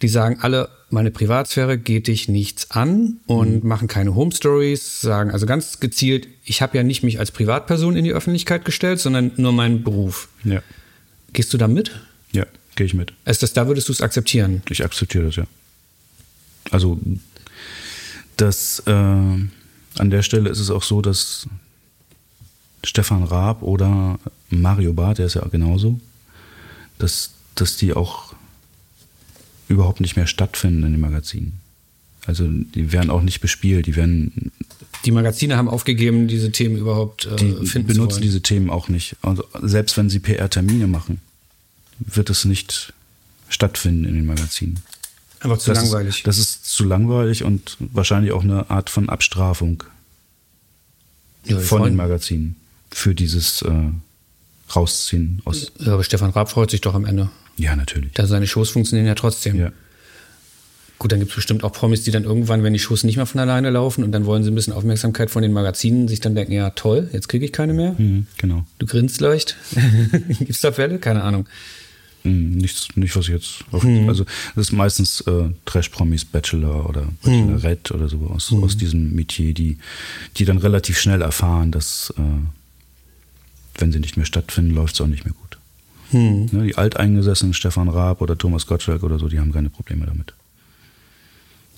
Die 0.02 0.08
sagen 0.08 0.38
alle, 0.40 0.68
meine 0.88 1.10
Privatsphäre 1.10 1.78
geht 1.78 2.06
dich 2.06 2.28
nichts 2.28 2.70
an 2.70 3.18
und 3.26 3.64
machen 3.64 3.86
keine 3.86 4.14
Home 4.14 4.32
Stories, 4.32 5.00
sagen 5.00 5.30
also 5.30 5.46
ganz 5.46 5.78
gezielt, 5.78 6.26
ich 6.44 6.62
habe 6.62 6.76
ja 6.76 6.82
nicht 6.82 7.02
mich 7.02 7.18
als 7.18 7.30
Privatperson 7.30 7.96
in 7.96 8.04
die 8.04 8.12
Öffentlichkeit 8.12 8.64
gestellt, 8.64 8.98
sondern 8.98 9.32
nur 9.36 9.52
meinen 9.52 9.84
Beruf. 9.84 10.28
Ja, 10.44 10.62
Gehst 11.32 11.52
du 11.52 11.58
da 11.58 11.68
mit? 11.68 11.92
ja 12.32 12.46
gehe 12.76 12.86
ich 12.86 12.94
mit. 12.94 13.12
Ist 13.26 13.42
das, 13.42 13.52
da 13.52 13.66
würdest 13.66 13.88
du 13.88 13.92
es 13.92 14.00
akzeptieren? 14.00 14.62
Ich 14.70 14.82
akzeptiere 14.82 15.26
das, 15.26 15.36
ja. 15.36 15.44
Also, 16.70 16.98
das, 18.36 18.82
äh, 18.86 18.90
an 18.90 19.50
der 19.98 20.22
Stelle 20.22 20.48
ist 20.48 20.60
es 20.60 20.70
auch 20.70 20.82
so, 20.82 21.02
dass 21.02 21.46
Stefan 22.82 23.24
Raab 23.24 23.62
oder 23.62 24.18
Mario 24.48 24.94
Barth, 24.94 25.18
der 25.18 25.26
ist 25.26 25.34
ja 25.34 25.46
genauso, 25.48 26.00
dass, 26.98 27.32
dass 27.54 27.76
die 27.76 27.92
auch 27.92 28.34
überhaupt 29.70 30.00
nicht 30.00 30.16
mehr 30.16 30.26
stattfinden 30.26 30.82
in 30.84 30.92
den 30.92 31.00
Magazinen. 31.00 31.60
Also 32.26 32.46
die 32.46 32.92
werden 32.92 33.10
auch 33.10 33.22
nicht 33.22 33.40
bespielt, 33.40 33.86
die 33.86 33.96
werden, 33.96 34.52
Die 35.06 35.10
Magazine 35.12 35.56
haben 35.56 35.68
aufgegeben, 35.68 36.28
diese 36.28 36.52
Themen 36.52 36.76
überhaupt 36.76 37.26
äh, 37.26 37.36
die 37.36 37.52
finden 37.66 37.88
zu 37.88 37.94
benutzen 37.94 38.20
diese 38.20 38.42
Themen 38.42 38.68
auch 38.68 38.88
nicht. 38.88 39.16
Also 39.22 39.44
selbst 39.62 39.96
wenn 39.96 40.10
sie 40.10 40.18
PR-Termine 40.18 40.86
machen, 40.86 41.20
wird 41.98 42.28
es 42.30 42.44
nicht 42.44 42.92
stattfinden 43.48 44.04
in 44.04 44.14
den 44.14 44.26
Magazinen. 44.26 44.80
Einfach 45.40 45.58
zu 45.58 45.70
das 45.72 45.82
langweilig. 45.84 46.18
Ist, 46.18 46.26
das 46.26 46.38
ist 46.38 46.66
zu 46.66 46.84
langweilig 46.84 47.44
und 47.44 47.76
wahrscheinlich 47.78 48.32
auch 48.32 48.42
eine 48.44 48.68
Art 48.70 48.90
von 48.90 49.08
Abstrafung 49.08 49.82
Ja, 51.46 51.56
von 51.58 51.64
freuen- 51.80 51.84
den 51.92 51.96
Magazinen 51.96 52.56
für 52.90 53.14
dieses 53.14 53.62
äh, 53.62 53.70
Rausziehen 54.74 55.40
aus. 55.46 55.72
Ja, 55.78 55.94
aber 55.94 56.04
Stefan 56.04 56.30
Raab 56.30 56.50
freut 56.50 56.70
sich 56.70 56.80
doch 56.82 56.94
am 56.94 57.04
Ende. 57.06 57.30
Ja, 57.60 57.76
natürlich. 57.76 58.12
Da 58.14 58.26
seine 58.26 58.46
Shows 58.46 58.70
funktionieren 58.70 59.06
ja 59.06 59.14
trotzdem. 59.14 59.56
Ja. 59.58 59.72
Gut, 60.98 61.12
dann 61.12 61.18
gibt 61.18 61.30
es 61.30 61.36
bestimmt 61.36 61.64
auch 61.64 61.72
Promis, 61.72 62.02
die 62.02 62.10
dann 62.10 62.24
irgendwann, 62.24 62.62
wenn 62.62 62.72
die 62.74 62.78
Shows 62.78 63.04
nicht 63.04 63.16
mehr 63.16 63.24
von 63.26 63.40
alleine 63.40 63.70
laufen 63.70 64.04
und 64.04 64.12
dann 64.12 64.26
wollen 64.26 64.44
sie 64.44 64.50
ein 64.50 64.54
bisschen 64.54 64.74
Aufmerksamkeit 64.74 65.30
von 65.30 65.42
den 65.42 65.52
Magazinen, 65.52 66.08
sich 66.08 66.20
dann 66.20 66.34
denken, 66.34 66.52
ja 66.52 66.70
toll, 66.70 67.08
jetzt 67.12 67.28
kriege 67.28 67.44
ich 67.46 67.52
keine 67.52 67.72
mehr. 67.72 67.94
Mhm, 67.96 68.26
genau. 68.36 68.66
Du 68.78 68.86
grinst 68.86 69.20
leicht. 69.20 69.56
Gibt's 70.40 70.60
da 70.60 70.72
Fälle? 70.72 70.98
Keine 70.98 71.22
Ahnung. 71.22 71.46
Mhm, 72.22 72.50
nichts, 72.58 72.88
nicht 72.96 73.16
was 73.16 73.28
jetzt. 73.28 73.64
Mhm. 73.72 74.10
Also 74.10 74.24
das 74.54 74.66
ist 74.66 74.72
meistens 74.72 75.22
äh, 75.22 75.48
Trash-Promis, 75.64 76.26
Bachelor 76.26 76.86
oder 76.88 77.08
Bachelorette 77.22 77.94
oder 77.94 78.08
so 78.10 78.18
aus, 78.34 78.50
Mhm. 78.50 78.62
aus 78.64 78.76
diesem 78.76 79.14
Metier, 79.14 79.54
die, 79.54 79.78
die 80.36 80.44
dann 80.44 80.58
relativ 80.58 80.98
schnell 81.00 81.22
erfahren, 81.22 81.72
dass 81.72 82.12
äh, 82.18 82.22
wenn 83.78 83.90
sie 83.90 84.00
nicht 84.00 84.18
mehr 84.18 84.26
stattfinden, 84.26 84.74
läuft 84.74 84.96
es 84.96 85.00
auch 85.00 85.06
nicht 85.06 85.24
mehr 85.24 85.32
gut. 85.32 85.49
Mhm. 86.12 86.48
Ne, 86.52 86.66
die 86.66 86.76
alteingesessenen 86.76 87.54
Stefan 87.54 87.88
Raab 87.88 88.20
oder 88.20 88.36
Thomas 88.36 88.66
Gottschalk 88.66 89.02
oder 89.02 89.18
so, 89.18 89.28
die 89.28 89.38
haben 89.38 89.52
keine 89.52 89.70
Probleme 89.70 90.06
damit. 90.06 90.34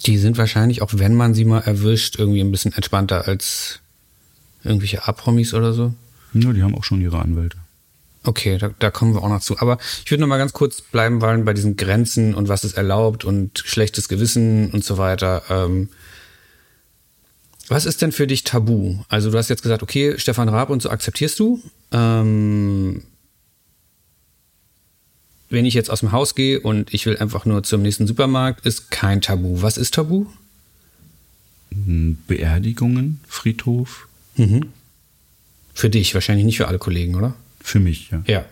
Die 0.07 0.19
sind 0.19 0.39
wahrscheinlich, 0.39 0.83
auch 0.83 0.93
wenn 0.95 1.15
man 1.15 1.35
sie 1.35 1.45
mal 1.45 1.61
erwischt, 1.61 2.19
irgendwie 2.19 2.41
ein 2.41 2.51
bisschen 2.51 2.73
entspannter 2.73 3.29
als 3.29 3.81
irgendwelche 4.65 5.07
A-Promis 5.07 5.55
oder 5.55 5.73
so. 5.73 5.95
Ja, 6.35 6.53
die 6.53 6.63
haben 6.63 6.75
auch 6.75 6.85
schon 6.85 7.01
ihre 7.01 7.21
Anwälte. 7.21 7.59
Okay, 8.25 8.57
da, 8.59 8.71
da 8.79 8.91
kommen 8.91 9.15
wir 9.15 9.23
auch 9.23 9.29
noch 9.29 9.41
zu. 9.41 9.59
Aber 9.59 9.79
ich 10.05 10.11
würde 10.11 10.21
noch 10.21 10.29
mal 10.29 10.39
ganz 10.39 10.53
kurz 10.53 10.81
bleiben 10.81 11.21
wollen 11.21 11.45
bei 11.45 11.55
diesen 11.55 11.77
Grenzen 11.77 12.35
und 12.35 12.49
was 12.49 12.65
ist 12.65 12.77
erlaubt 12.77 13.25
und 13.25 13.59
schlechtes 13.65 14.09
Gewissen 14.09 14.71
und 14.71 14.85
so 14.85 14.97
weiter. 14.97 15.43
Ähm, 15.51 15.89
was 17.69 17.85
ist 17.85 18.03
denn 18.03 18.13
für 18.13 18.27
dich 18.27 18.45
tabu? 18.45 18.97
Also 19.09 19.31
du 19.31 19.39
hast 19.39 19.49
jetzt 19.49 19.63
gesagt, 19.63 19.83
okay, 19.83 20.19
Stefan 20.19 20.49
Raab 20.49 20.71
und 20.71 20.83
so 20.83 20.91
akzeptierst 20.91 21.39
du. 21.39 21.61
Ähm, 21.91 23.03
wenn 25.53 25.67
ich 25.67 25.75
jetzt 25.75 25.91
aus 25.91 26.01
dem 26.01 26.13
Haus 26.13 26.35
gehe 26.35 26.61
und 26.61 26.93
ich 26.95 27.07
will 27.07 27.19
einfach 27.19 27.45
nur 27.45 27.63
zum 27.63 27.83
nächsten 27.83 28.07
Supermarkt, 28.07 28.65
ist 28.67 28.91
kein 28.91 29.21
Tabu. 29.21 29.63
Was 29.63 29.77
ist 29.77 29.95
Tabu? 29.95 30.27
Hm, 31.71 32.19
Beerdigungen, 32.27 33.21
Friedhof, 33.29 34.09
Für 35.75 35.91
dich, 35.91 36.15
wahrscheinlich 36.15 36.45
nicht 36.45 36.57
für 36.57 36.69
alle 36.69 36.79
Kollegen, 36.79 37.15
oder? 37.15 37.35
für 37.61 37.79
mich, 37.79 38.11
ja. 38.11 38.23
Ja. 38.27 38.45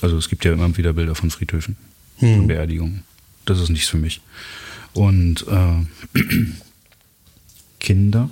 Also 0.00 0.18
es 0.18 0.28
gibt 0.28 0.44
ja 0.44 0.52
immer 0.52 0.76
wieder 0.76 0.92
Bilder 0.92 1.14
von 1.14 1.30
Friedhöfen, 1.30 1.76
von 2.18 2.46
Beerdigungen. 2.46 3.02
Das 3.44 3.58
ist 3.60 3.70
nichts 3.70 3.88
für 3.88 3.96
mich. 3.96 4.20
Und 4.92 5.46
äh, 5.48 6.20
Kinder, 7.80 8.28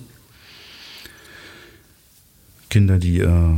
Kinder, 2.68 2.98
die 2.98 3.20
äh, 3.20 3.56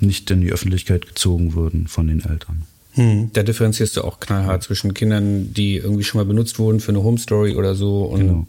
nicht 0.00 0.30
in 0.30 0.40
die 0.40 0.50
Öffentlichkeit 0.50 1.06
gezogen 1.06 1.54
wurden 1.54 1.86
von 1.88 2.08
den 2.08 2.20
Eltern. 2.20 2.66
Hm, 2.92 3.30
da 3.32 3.42
differenzierst 3.42 3.96
du 3.96 4.02
auch 4.02 4.18
knallhart 4.20 4.62
zwischen 4.62 4.94
Kindern, 4.94 5.54
die 5.54 5.76
irgendwie 5.76 6.02
schon 6.04 6.20
mal 6.20 6.24
benutzt 6.24 6.58
wurden 6.58 6.80
für 6.80 6.90
eine 6.90 7.02
Home 7.02 7.18
Story 7.18 7.54
oder 7.54 7.74
so. 7.74 8.02
Und 8.04 8.20
Genau. 8.20 8.46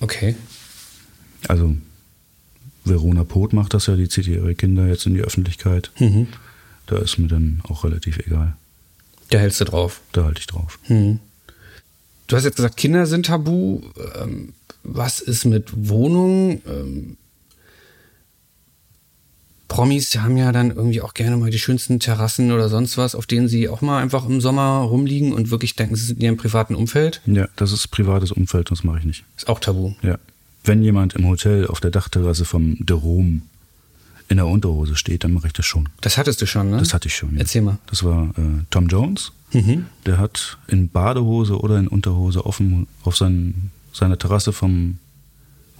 Okay. 0.00 0.34
Also 1.46 1.76
Verona 2.84 3.24
Poth 3.24 3.52
macht 3.52 3.74
das 3.74 3.86
ja, 3.86 3.96
die 3.96 4.08
zieht 4.08 4.26
ihre 4.26 4.54
Kinder 4.54 4.86
jetzt 4.86 5.06
in 5.06 5.14
die 5.14 5.20
Öffentlichkeit. 5.20 5.90
Da 6.86 6.98
ist 6.98 7.18
mir 7.18 7.28
dann 7.28 7.60
auch 7.68 7.84
relativ 7.84 8.18
egal. 8.18 8.56
Da 9.30 9.38
hältst 9.38 9.60
du 9.60 9.64
drauf. 9.64 10.00
Da 10.12 10.24
halte 10.24 10.40
ich 10.40 10.46
drauf. 10.46 10.78
Hm. 10.84 11.20
Du 12.26 12.36
hast 12.36 12.44
jetzt 12.44 12.56
gesagt, 12.56 12.76
Kinder 12.76 13.06
sind 13.06 13.26
tabu. 13.26 13.82
Ähm, 14.20 14.52
was 14.82 15.20
ist 15.20 15.44
mit 15.44 15.70
Wohnungen? 15.88 17.16
Promis 19.68 20.16
haben 20.16 20.36
ja 20.36 20.50
dann 20.50 20.70
irgendwie 20.70 21.02
auch 21.02 21.14
gerne 21.14 21.36
mal 21.36 21.50
die 21.50 21.58
schönsten 21.58 22.00
Terrassen 22.00 22.52
oder 22.52 22.68
sonst 22.68 22.96
was, 22.96 23.14
auf 23.14 23.26
denen 23.26 23.48
sie 23.48 23.68
auch 23.68 23.82
mal 23.82 24.02
einfach 24.02 24.26
im 24.26 24.40
Sommer 24.40 24.78
rumliegen 24.78 25.32
und 25.32 25.50
wirklich 25.50 25.76
denken, 25.76 25.94
sie 25.94 26.06
sind 26.06 26.18
in 26.18 26.24
ihrem 26.24 26.36
privaten 26.38 26.74
Umfeld. 26.74 27.20
Ja, 27.26 27.48
das 27.56 27.72
ist 27.72 27.88
privates 27.88 28.32
Umfeld, 28.32 28.70
das 28.70 28.82
mache 28.82 28.98
ich 29.00 29.04
nicht. 29.04 29.24
Ist 29.36 29.48
auch 29.48 29.60
tabu. 29.60 29.92
Ja. 30.02 30.18
Wenn 30.64 30.82
jemand 30.82 31.14
im 31.14 31.26
Hotel 31.26 31.66
auf 31.66 31.80
der 31.80 31.90
Dachterrasse 31.90 32.44
vom 32.44 32.76
De 32.80 32.96
Rom 32.96 33.42
in 34.28 34.38
der 34.38 34.46
Unterhose 34.46 34.96
steht, 34.96 35.24
dann 35.24 35.32
mache 35.32 35.46
ich 35.46 35.52
das 35.52 35.66
schon. 35.66 35.88
Das 36.00 36.18
hattest 36.18 36.42
du 36.42 36.46
schon, 36.46 36.70
ne? 36.70 36.78
Das 36.78 36.92
hatte 36.92 37.08
ich 37.08 37.14
schon. 37.14 37.34
Ja. 37.34 37.40
Erzähl 37.40 37.62
mal. 37.62 37.78
Das 37.86 38.04
war 38.04 38.30
äh, 38.36 38.64
Tom 38.70 38.88
Jones. 38.88 39.32
Der 40.04 40.18
hat 40.18 40.58
in 40.66 40.90
Badehose 40.90 41.58
oder 41.58 41.78
in 41.78 41.88
Unterhose 41.88 42.44
auf, 42.44 42.58
dem, 42.58 42.86
auf 43.02 43.16
sein, 43.16 43.70
seiner 43.94 44.18
Terrasse 44.18 44.52
vom 44.52 44.98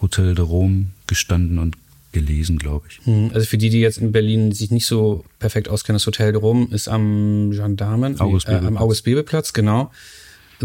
Hotel 0.01 0.34
de 0.34 0.45
Rom 0.45 0.89
gestanden 1.07 1.59
und 1.59 1.76
gelesen, 2.12 2.59
glaube 2.59 2.86
ich. 2.90 3.04
Hm, 3.04 3.30
Also 3.34 3.46
für 3.46 3.59
die, 3.59 3.70
die 3.70 3.80
jetzt 3.80 3.98
in 3.98 4.12
Berlin 4.12 4.52
sich 4.52 4.70
nicht 4.70 4.86
so 4.86 5.24
perfekt 5.38 5.68
auskennen, 5.68 5.96
das 5.96 6.06
Hotel 6.06 6.34
Rom 6.36 6.68
ist 6.72 6.88
am 6.88 7.50
Gendarmen, 7.50 8.18
August 8.20 8.46
äh, 8.48 8.52
am 8.52 8.56
Bebel-Platz. 8.61 8.82
August-Bebel-Platz, 8.82 9.52
genau. 9.52 9.90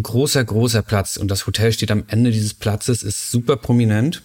Großer, 0.01 0.43
großer 0.43 0.81
Platz 0.81 1.17
und 1.17 1.29
das 1.29 1.45
Hotel 1.45 1.71
steht 1.71 1.91
am 1.91 2.03
Ende 2.07 2.31
dieses 2.31 2.53
Platzes, 2.53 3.03
ist 3.03 3.29
super 3.31 3.57
prominent. 3.57 4.23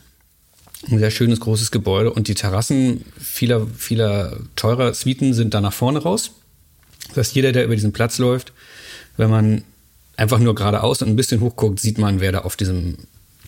Ein 0.91 0.99
sehr 1.01 1.11
schönes, 1.11 1.41
großes 1.41 1.71
Gebäude 1.73 2.12
und 2.12 2.29
die 2.29 2.35
Terrassen 2.35 3.05
vieler, 3.21 3.66
vieler 3.77 4.39
teurer 4.55 4.95
Suiten 4.95 5.35
sind 5.35 5.53
da 5.53 5.61
nach 5.61 5.73
vorne 5.73 5.99
raus. 5.99 6.31
Das 7.09 7.16
heißt, 7.19 7.35
jeder, 7.35 7.53
der 7.53 7.64
über 7.64 7.75
diesen 7.75 7.93
Platz 7.93 8.19
läuft, 8.19 8.53
wenn 9.16 9.29
man 9.29 9.62
einfach 10.16 10.39
nur 10.39 10.55
geradeaus 10.55 11.03
und 11.03 11.09
ein 11.09 11.16
bisschen 11.16 11.41
hochguckt, 11.41 11.81
sieht 11.81 11.99
man, 11.99 12.21
wer 12.21 12.31
da 12.33 12.39
auf 12.43 12.57
diesem 12.57 12.97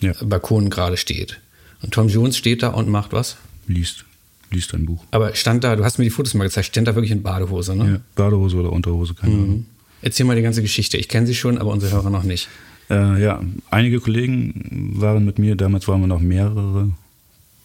Ja. 0.01 0.13
Balkon 0.23 0.71
gerade 0.71 0.97
steht. 0.97 1.41
Und 1.83 1.95
Tom 1.95 2.09
Jones 2.09 2.37
steht 2.37 2.63
da 2.63 2.69
und 2.69 2.89
macht 2.89 3.13
was? 3.13 3.37
Liest, 3.71 4.05
liest 4.51 4.75
ein 4.75 4.85
Buch. 4.87 5.05
Aber 5.11 5.35
stand 5.35 5.65
da, 5.65 5.77
du 5.77 5.85
hast 5.85 5.99
mir 5.99 6.05
die 6.05 6.11
Fotos 6.11 6.35
mal 6.35 6.45
gezeigt, 6.45 6.67
stand 6.69 6.89
da 6.89 6.95
wirklich 6.95 7.13
in 7.13 7.23
Badehose, 7.23 7.75
ne? 7.77 7.91
Ja, 7.93 8.01
Badehose 8.17 8.57
oder 8.57 8.73
Unterhose, 8.73 9.15
keine 9.15 9.35
Ahnung. 9.35 9.67
Erzähl 10.03 10.27
mal 10.27 10.37
die 10.37 10.43
ganze 10.43 10.63
Geschichte. 10.63 10.97
Ich 10.97 11.09
kenne 11.09 11.27
sie 11.27 11.35
schon, 11.35 11.59
aber 11.59 11.71
unsere 11.71 11.93
Hörer 11.93 12.11
noch 12.11 12.25
nicht. 12.25 12.49
Äh, 12.89 13.23
ja, 13.23 13.41
einige 13.71 14.01
Kollegen 14.01 14.93
waren 14.97 15.25
mit 15.25 15.39
mir, 15.39 15.57
damals 15.57 15.87
waren 15.89 16.01
wir 16.01 16.07
noch 16.09 16.21
mehrere 16.21 16.91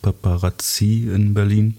Paparazzi 0.01 1.09
in 1.13 1.33
Berlin. 1.33 1.75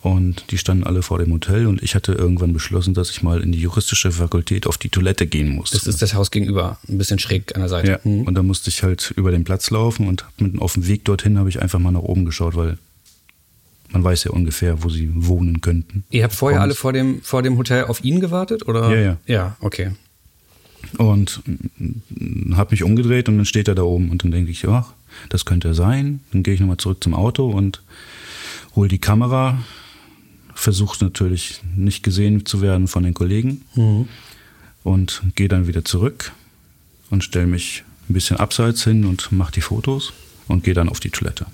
Und 0.00 0.44
die 0.52 0.58
standen 0.58 0.84
alle 0.84 1.02
vor 1.02 1.18
dem 1.18 1.32
Hotel 1.32 1.66
und 1.66 1.82
ich 1.82 1.96
hatte 1.96 2.12
irgendwann 2.12 2.52
beschlossen, 2.52 2.94
dass 2.94 3.10
ich 3.10 3.22
mal 3.24 3.40
in 3.42 3.50
die 3.50 3.58
juristische 3.60 4.12
Fakultät 4.12 4.66
auf 4.68 4.78
die 4.78 4.90
Toilette 4.90 5.26
gehen 5.26 5.48
muss. 5.56 5.70
Das 5.70 5.88
ist 5.88 6.00
das 6.00 6.14
Haus 6.14 6.30
gegenüber, 6.30 6.78
ein 6.88 6.98
bisschen 6.98 7.18
schräg 7.18 7.54
an 7.56 7.62
der 7.62 7.68
Seite. 7.68 7.90
ja, 7.90 8.04
Hm. 8.04 8.22
und 8.22 8.34
da 8.34 8.44
musste 8.44 8.70
ich 8.70 8.84
halt 8.84 9.12
über 9.16 9.32
den 9.32 9.42
Platz 9.42 9.70
laufen 9.70 10.06
und 10.06 10.24
auf 10.60 10.74
dem 10.74 10.86
Weg 10.86 11.04
dorthin 11.04 11.36
habe 11.36 11.48
ich 11.48 11.60
einfach 11.60 11.80
mal 11.80 11.90
nach 11.90 12.00
oben 12.02 12.24
geschaut, 12.24 12.54
weil 12.54 12.78
man 13.90 14.04
weiß 14.04 14.24
ja 14.24 14.30
ungefähr, 14.32 14.82
wo 14.82 14.88
sie 14.88 15.10
wohnen 15.14 15.60
könnten. 15.60 16.04
Ihr 16.10 16.24
habt 16.24 16.34
vorher 16.34 16.58
Kommst. 16.58 16.64
alle 16.64 16.74
vor 16.74 16.92
dem, 16.92 17.22
vor 17.22 17.42
dem 17.42 17.56
Hotel 17.56 17.84
auf 17.84 18.04
ihn 18.04 18.20
gewartet, 18.20 18.68
oder? 18.68 18.94
Ja, 18.94 19.00
ja. 19.00 19.16
Ja, 19.26 19.56
okay. 19.60 19.92
Und 20.96 21.42
habe 22.54 22.70
mich 22.70 22.82
umgedreht 22.82 23.28
und 23.28 23.36
dann 23.36 23.46
steht 23.46 23.68
er 23.68 23.74
da 23.74 23.82
oben 23.82 24.10
und 24.10 24.24
dann 24.24 24.30
denke 24.30 24.50
ich, 24.50 24.66
ach, 24.68 24.92
das 25.28 25.44
könnte 25.44 25.68
er 25.68 25.74
sein. 25.74 26.20
Dann 26.32 26.42
gehe 26.42 26.54
ich 26.54 26.60
nochmal 26.60 26.76
zurück 26.76 27.02
zum 27.02 27.14
Auto 27.14 27.50
und 27.50 27.82
hol 28.76 28.88
die 28.88 28.98
Kamera, 28.98 29.58
versuche 30.54 31.04
natürlich 31.04 31.60
nicht 31.76 32.02
gesehen 32.02 32.46
zu 32.46 32.60
werden 32.60 32.88
von 32.88 33.02
den 33.02 33.14
Kollegen 33.14 33.62
mhm. 33.74 34.08
und 34.84 35.22
gehe 35.34 35.48
dann 35.48 35.66
wieder 35.66 35.84
zurück 35.84 36.32
und 37.10 37.24
stelle 37.24 37.46
mich 37.46 37.84
ein 38.08 38.14
bisschen 38.14 38.38
abseits 38.38 38.84
hin 38.84 39.04
und 39.04 39.32
mache 39.32 39.52
die 39.52 39.60
Fotos 39.60 40.12
und 40.46 40.64
gehe 40.64 40.74
dann 40.74 40.88
auf 40.88 41.00
die 41.00 41.10
Toilette. 41.10 41.46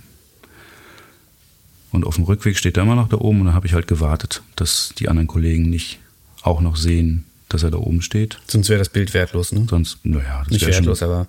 Und 1.94 2.04
auf 2.04 2.16
dem 2.16 2.24
Rückweg 2.24 2.58
steht 2.58 2.76
er 2.76 2.82
immer 2.82 2.96
noch 2.96 3.08
da 3.08 3.18
oben 3.18 3.38
und 3.38 3.46
dann 3.46 3.54
habe 3.54 3.68
ich 3.68 3.72
halt 3.72 3.86
gewartet, 3.86 4.42
dass 4.56 4.92
die 4.98 5.08
anderen 5.08 5.28
Kollegen 5.28 5.70
nicht 5.70 6.00
auch 6.42 6.60
noch 6.60 6.74
sehen, 6.74 7.22
dass 7.48 7.62
er 7.62 7.70
da 7.70 7.78
oben 7.78 8.02
steht. 8.02 8.40
Sonst 8.48 8.68
wäre 8.68 8.80
das 8.80 8.88
Bild 8.88 9.14
wertlos, 9.14 9.52
ne? 9.52 9.64
Sonst, 9.70 10.04
naja, 10.04 10.40
das 10.40 10.50
Nicht 10.50 10.66
wertlos, 10.66 11.04
aber. 11.04 11.28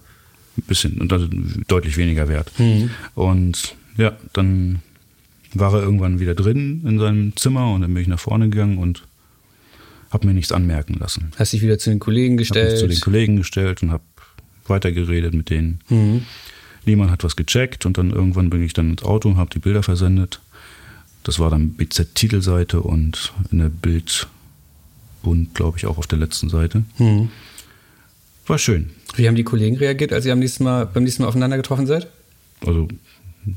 Ein 0.58 0.64
bisschen, 0.64 1.00
und 1.00 1.14
deutlich 1.68 1.98
weniger 1.98 2.28
wert. 2.30 2.52
Mhm. 2.58 2.90
Und 3.14 3.76
ja, 3.98 4.14
dann 4.34 4.80
war 5.54 5.72
er 5.72 5.84
irgendwann 5.84 6.20
wieder 6.20 6.34
drin 6.34 6.82
in 6.84 6.98
seinem 6.98 7.36
Zimmer 7.36 7.72
und 7.72 7.82
dann 7.82 7.94
bin 7.94 8.02
ich 8.02 8.08
nach 8.08 8.20
vorne 8.20 8.50
gegangen 8.50 8.80
und 8.80 9.04
habe 10.10 10.26
mir 10.26 10.34
nichts 10.34 10.52
anmerken 10.52 10.96
lassen. 10.96 11.32
Hast 11.38 11.54
dich 11.54 11.62
wieder 11.62 11.78
zu 11.78 11.92
den 11.92 12.00
Kollegen 12.00 12.38
gestellt? 12.38 12.66
Hab 12.66 12.72
mich 12.72 12.80
zu 12.80 12.88
den 12.88 13.02
Kollegen 13.02 13.36
gestellt 13.38 13.84
und 13.84 13.92
habe 13.92 14.04
weitergeredet 14.66 15.36
mit 15.36 15.52
denen. 15.52 15.82
Mhm. 15.90 16.24
Niemand 16.86 17.12
hat 17.12 17.24
was 17.24 17.36
gecheckt 17.36 17.86
und 17.86 18.00
dann 18.00 18.10
irgendwann 18.10 18.50
bin 18.50 18.64
ich 18.64 18.74
dann 18.74 18.90
ins 18.90 19.04
Auto 19.04 19.30
und 19.30 19.38
habe 19.38 19.52
die 19.52 19.60
Bilder 19.60 19.84
versendet. 19.84 20.40
Das 21.26 21.40
war 21.40 21.50
dann 21.50 21.72
BZ-Titelseite 21.72 22.82
und 22.82 23.34
in 23.52 23.58
der 23.58 23.70
Bildbund, 23.70 25.56
glaube 25.56 25.80
ich, 25.80 25.88
auch 25.88 25.98
auf 25.98 26.06
der 26.06 26.20
letzten 26.20 26.50
Seite. 26.50 26.84
Mhm. 27.00 27.30
War 28.46 28.60
schön. 28.60 28.92
Wie 29.16 29.28
haben 29.28 29.36
die 29.36 29.44
Kollegen 29.44 29.76
reagiert, 29.78 30.14
als 30.14 30.28
ihr 30.28 30.34
am 30.34 30.40
nächsten 30.40 30.64
Mal, 30.64 30.86
beim 30.86 31.04
nächsten 31.04 31.24
Mal 31.24 31.30
aufeinander 31.30 31.58
getroffen 31.58 31.88
seid? 31.88 32.08
Also, 32.64 32.88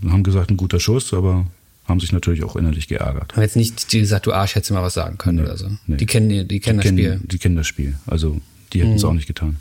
haben 0.08 0.22
gesagt, 0.22 0.50
ein 0.50 0.56
guter 0.56 0.80
Schuss, 0.80 1.12
aber 1.12 1.46
haben 1.84 2.00
sich 2.00 2.10
natürlich 2.10 2.42
auch 2.42 2.56
innerlich 2.56 2.88
geärgert. 2.88 3.34
Haben 3.34 3.42
jetzt 3.42 3.56
nicht 3.56 3.92
die 3.92 4.00
gesagt, 4.00 4.24
du 4.24 4.32
Arsch, 4.32 4.54
hättest 4.54 4.70
du 4.70 4.74
mal 4.74 4.82
was 4.82 4.94
sagen 4.94 5.18
können 5.18 5.36
nee, 5.36 5.44
oder 5.44 5.58
so. 5.58 5.68
Nee. 5.86 5.98
Die 5.98 6.06
kennen, 6.06 6.30
die, 6.30 6.48
die 6.48 6.60
kennen 6.60 6.78
die 6.80 6.84
das 6.84 6.96
kennen, 6.96 7.18
Spiel. 7.18 7.28
Die 7.28 7.38
kennen 7.38 7.56
das 7.56 7.66
Spiel. 7.66 7.98
Also, 8.06 8.40
die 8.72 8.80
hätten 8.80 8.94
es 8.94 9.02
mhm. 9.02 9.08
auch 9.10 9.14
nicht 9.14 9.26
getan. 9.26 9.56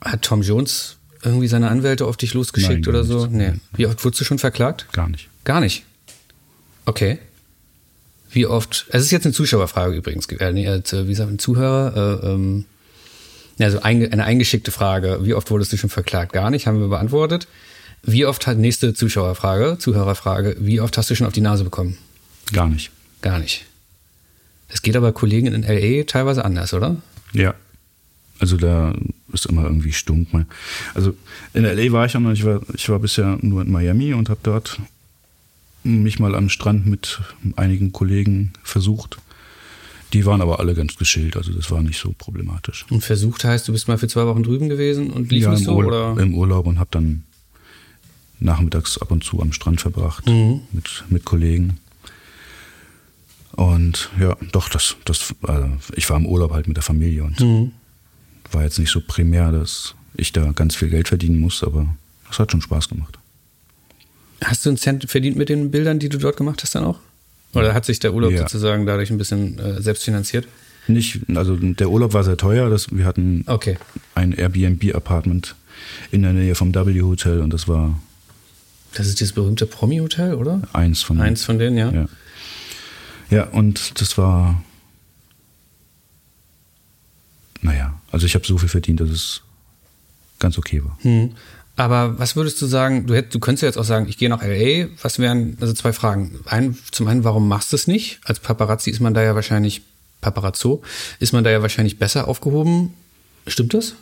Hat 0.00 0.22
Tom 0.22 0.40
Jones 0.40 0.96
irgendwie 1.22 1.48
seine 1.48 1.68
Anwälte 1.68 2.06
auf 2.06 2.16
dich 2.16 2.32
losgeschickt 2.32 2.86
Nein, 2.86 2.88
oder 2.88 3.04
so? 3.04 3.26
Nee. 3.26 3.52
Wie 3.74 3.86
oft 3.86 4.02
wurdest 4.02 4.22
du 4.22 4.24
schon 4.24 4.38
verklagt? 4.38 4.86
Gar 4.92 5.10
nicht. 5.10 5.28
Gar 5.44 5.60
nicht. 5.60 5.84
Okay. 6.86 7.18
Wie 8.30 8.46
oft? 8.46 8.86
Es 8.90 9.02
ist 9.02 9.10
jetzt 9.10 9.26
eine 9.26 9.34
Zuschauerfrage 9.34 9.96
übrigens. 9.96 10.26
Äh, 10.26 10.52
nee, 10.52 10.66
äh, 10.66 10.82
wie 11.06 11.14
sagt 11.14 11.28
man, 11.28 11.38
Zuhörer? 11.38 12.20
Äh, 12.22 12.26
ähm, 12.26 12.64
also 13.58 13.80
ein, 13.82 14.10
eine 14.12 14.24
eingeschickte 14.24 14.70
Frage. 14.70 15.20
Wie 15.22 15.34
oft 15.34 15.50
wurdest 15.50 15.72
du 15.72 15.76
schon 15.76 15.90
verklagt? 15.90 16.32
Gar 16.32 16.50
nicht, 16.50 16.66
haben 16.66 16.80
wir 16.80 16.88
beantwortet. 16.88 17.48
Wie 18.02 18.26
oft 18.26 18.46
hat 18.46 18.58
nächste 18.58 18.94
Zuschauerfrage, 18.94 19.78
Zuhörerfrage, 19.78 20.56
wie 20.60 20.80
oft 20.80 20.96
hast 20.96 21.10
du 21.10 21.16
schon 21.16 21.26
auf 21.26 21.32
die 21.32 21.40
Nase 21.40 21.64
bekommen? 21.64 21.98
Gar 22.52 22.68
nicht. 22.68 22.90
Gar 23.22 23.38
nicht. 23.38 23.64
Das 24.68 24.82
geht 24.82 24.96
aber 24.96 25.12
Kollegen 25.12 25.46
in 25.46 25.62
LA 25.62 26.04
teilweise 26.04 26.44
anders, 26.44 26.74
oder? 26.74 26.96
Ja. 27.32 27.54
Also 28.38 28.56
da 28.58 28.94
ist 29.32 29.46
immer 29.46 29.64
irgendwie 29.64 29.92
stunk. 29.92 30.28
Also 30.94 31.14
in 31.54 31.64
LA 31.64 31.90
war 31.92 32.06
ich 32.06 32.16
auch 32.16 32.20
noch, 32.20 32.32
ich 32.32 32.44
war, 32.44 32.60
ich 32.74 32.88
war 32.88 32.98
bisher 32.98 33.38
nur 33.40 33.62
in 33.62 33.72
Miami 33.72 34.12
und 34.12 34.28
habe 34.28 34.40
dort 34.42 34.78
mich 35.86 36.18
mal 36.18 36.34
am 36.34 36.48
Strand 36.48 36.86
mit 36.86 37.20
einigen 37.56 37.92
Kollegen 37.92 38.52
versucht. 38.62 39.18
Die 40.12 40.24
waren 40.24 40.40
aber 40.40 40.60
alle 40.60 40.74
ganz 40.74 40.96
geschillt, 40.96 41.36
also 41.36 41.52
das 41.52 41.70
war 41.70 41.82
nicht 41.82 41.98
so 41.98 42.14
problematisch. 42.16 42.86
Und 42.90 43.02
versucht 43.02 43.44
heißt, 43.44 43.66
du 43.66 43.72
bist 43.72 43.88
mal 43.88 43.98
für 43.98 44.08
zwei 44.08 44.26
Wochen 44.26 44.42
drüben 44.42 44.68
gewesen 44.68 45.10
und 45.10 45.30
lief 45.32 45.44
ja, 45.44 45.50
nicht 45.50 45.64
so? 45.64 45.76
Urlaub, 45.76 46.14
oder? 46.14 46.22
im 46.22 46.34
Urlaub 46.34 46.66
und 46.66 46.78
habe 46.78 46.88
dann 46.92 47.24
nachmittags 48.38 48.98
ab 48.98 49.10
und 49.10 49.24
zu 49.24 49.40
am 49.40 49.52
Strand 49.52 49.80
verbracht 49.80 50.26
mhm. 50.26 50.60
mit, 50.72 51.04
mit 51.08 51.24
Kollegen. 51.24 51.78
Und 53.52 54.10
ja, 54.20 54.36
doch, 54.52 54.68
das, 54.68 54.96
das, 55.04 55.34
also 55.42 55.68
ich 55.94 56.08
war 56.08 56.18
im 56.18 56.26
Urlaub 56.26 56.52
halt 56.52 56.68
mit 56.68 56.76
der 56.76 56.84
Familie 56.84 57.24
und 57.24 57.40
mhm. 57.40 57.72
war 58.52 58.62
jetzt 58.62 58.78
nicht 58.78 58.90
so 58.90 59.00
primär, 59.00 59.50
dass 59.50 59.94
ich 60.14 60.32
da 60.32 60.52
ganz 60.52 60.76
viel 60.76 60.90
Geld 60.90 61.08
verdienen 61.08 61.40
muss, 61.40 61.64
aber 61.64 61.88
es 62.30 62.38
hat 62.38 62.52
schon 62.52 62.60
Spaß 62.60 62.88
gemacht. 62.88 63.18
Hast 64.44 64.64
du 64.64 64.70
einen 64.70 64.78
Cent 64.78 65.08
verdient 65.10 65.36
mit 65.36 65.48
den 65.48 65.70
Bildern, 65.70 65.98
die 65.98 66.08
du 66.08 66.18
dort 66.18 66.36
gemacht 66.36 66.62
hast 66.62 66.74
dann 66.74 66.84
auch? 66.84 66.98
Oder 67.54 67.72
hat 67.72 67.84
sich 67.84 67.98
der 67.98 68.12
Urlaub 68.12 68.32
ja. 68.32 68.40
sozusagen 68.40 68.86
dadurch 68.86 69.10
ein 69.10 69.18
bisschen 69.18 69.58
äh, 69.58 69.80
selbst 69.80 70.04
finanziert? 70.04 70.46
Nicht, 70.88 71.20
also 71.34 71.56
der 71.56 71.90
Urlaub 71.90 72.12
war 72.12 72.22
sehr 72.22 72.36
teuer. 72.36 72.70
Das, 72.70 72.94
wir 72.94 73.04
hatten 73.04 73.44
okay. 73.46 73.78
ein 74.14 74.32
Airbnb-Apartment 74.32 75.56
in 76.10 76.22
der 76.22 76.32
Nähe 76.32 76.54
vom 76.54 76.74
W 76.74 77.02
Hotel 77.02 77.40
und 77.40 77.52
das 77.52 77.66
war. 77.66 77.98
Das 78.94 79.06
ist 79.06 79.20
dieses 79.20 79.34
berühmte 79.34 79.66
Promi-Hotel, 79.66 80.34
oder? 80.34 80.62
Eins 80.72 81.02
von 81.02 81.20
Eins 81.20 81.44
von 81.44 81.58
denen, 81.58 81.76
ja. 81.76 81.90
Ja, 81.92 82.08
ja 83.30 83.44
und 83.48 84.00
das 84.00 84.16
war. 84.16 84.62
Naja, 87.62 88.00
also 88.12 88.26
ich 88.26 88.34
habe 88.34 88.46
so 88.46 88.58
viel 88.58 88.68
verdient, 88.68 89.00
dass 89.00 89.10
es 89.10 89.42
ganz 90.38 90.56
okay 90.56 90.84
war. 90.84 90.96
Hm. 91.02 91.32
Aber 91.76 92.18
was 92.18 92.36
würdest 92.36 92.60
du 92.62 92.66
sagen, 92.66 93.06
du, 93.06 93.14
hätt, 93.14 93.34
du 93.34 93.38
könntest 93.38 93.62
ja 93.62 93.68
jetzt 93.68 93.76
auch 93.76 93.84
sagen, 93.84 94.08
ich 94.08 94.16
gehe 94.16 94.30
nach 94.30 94.42
LA. 94.42 94.88
Was 95.02 95.18
wären, 95.18 95.58
also 95.60 95.74
zwei 95.74 95.92
Fragen. 95.92 96.40
Ein, 96.46 96.76
zum 96.90 97.06
einen, 97.06 97.22
warum 97.22 97.48
machst 97.48 97.72
du 97.72 97.76
es 97.76 97.86
nicht? 97.86 98.18
Als 98.24 98.40
Paparazzi 98.40 98.90
ist 98.90 99.00
man 99.00 99.12
da 99.12 99.22
ja 99.22 99.34
wahrscheinlich, 99.34 99.82
Paparazzo, 100.22 100.82
ist 101.20 101.34
man 101.34 101.44
da 101.44 101.50
ja 101.50 101.60
wahrscheinlich 101.60 101.98
besser 101.98 102.28
aufgehoben. 102.28 102.94
Stimmt 103.46 103.74
das? 103.74 103.94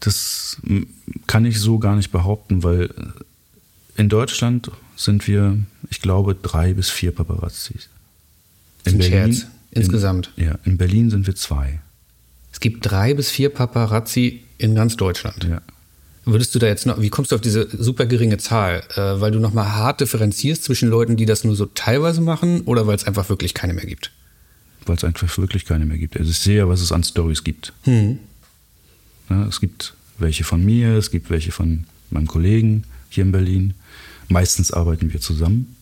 Das 0.00 0.56
kann 1.26 1.44
ich 1.44 1.60
so 1.60 1.78
gar 1.78 1.96
nicht 1.96 2.10
behaupten, 2.10 2.62
weil 2.62 2.90
in 3.96 4.08
Deutschland 4.08 4.70
sind 4.96 5.26
wir, 5.26 5.58
ich 5.90 6.00
glaube, 6.00 6.34
drei 6.34 6.72
bis 6.72 6.88
vier 6.88 7.12
Paparazzis. 7.12 7.88
In 8.84 8.96
Berlin, 8.96 9.34
Scherz. 9.34 9.46
Insgesamt. 9.70 10.30
In, 10.36 10.46
ja, 10.46 10.58
in 10.64 10.78
Berlin 10.78 11.10
sind 11.10 11.26
wir 11.26 11.34
zwei. 11.34 11.80
Es 12.52 12.60
gibt 12.60 12.90
drei 12.90 13.12
bis 13.12 13.30
vier 13.30 13.50
Paparazzi 13.50 14.44
in 14.56 14.74
ganz 14.74 14.96
Deutschland. 14.96 15.44
Ja. 15.44 15.60
Würdest 16.30 16.54
du 16.54 16.58
da 16.58 16.66
jetzt 16.66 16.84
noch, 16.84 17.00
wie 17.00 17.08
kommst 17.08 17.32
du 17.32 17.36
auf 17.36 17.40
diese 17.40 17.68
super 17.72 18.04
geringe 18.04 18.36
Zahl? 18.36 18.82
Äh, 18.94 19.18
weil 19.18 19.30
du 19.30 19.38
nochmal 19.38 19.72
hart 19.72 20.02
differenzierst 20.02 20.62
zwischen 20.62 20.90
Leuten, 20.90 21.16
die 21.16 21.24
das 21.24 21.42
nur 21.42 21.56
so 21.56 21.64
teilweise 21.64 22.20
machen 22.20 22.60
oder 22.62 22.86
weil 22.86 22.96
es 22.96 23.04
einfach 23.04 23.30
wirklich 23.30 23.54
keine 23.54 23.72
mehr 23.72 23.86
gibt? 23.86 24.12
Weil 24.84 24.96
es 24.96 25.04
einfach 25.04 25.38
wirklich 25.38 25.64
keine 25.64 25.86
mehr 25.86 25.96
gibt. 25.96 26.18
Also 26.18 26.30
ich 26.30 26.36
sehe 26.36 26.58
ja, 26.58 26.68
was 26.68 26.82
es 26.82 26.92
an 26.92 27.02
Stories 27.02 27.44
gibt. 27.44 27.72
Hm. 27.84 28.18
Ja, 29.30 29.46
es 29.46 29.58
gibt 29.58 29.94
welche 30.18 30.44
von 30.44 30.62
mir, 30.62 30.98
es 30.98 31.10
gibt 31.10 31.30
welche 31.30 31.50
von 31.50 31.84
meinem 32.10 32.26
Kollegen 32.26 32.84
hier 33.08 33.24
in 33.24 33.32
Berlin. 33.32 33.72
Meistens 34.28 34.70
arbeiten 34.70 35.10
wir 35.10 35.22
zusammen. 35.22 35.76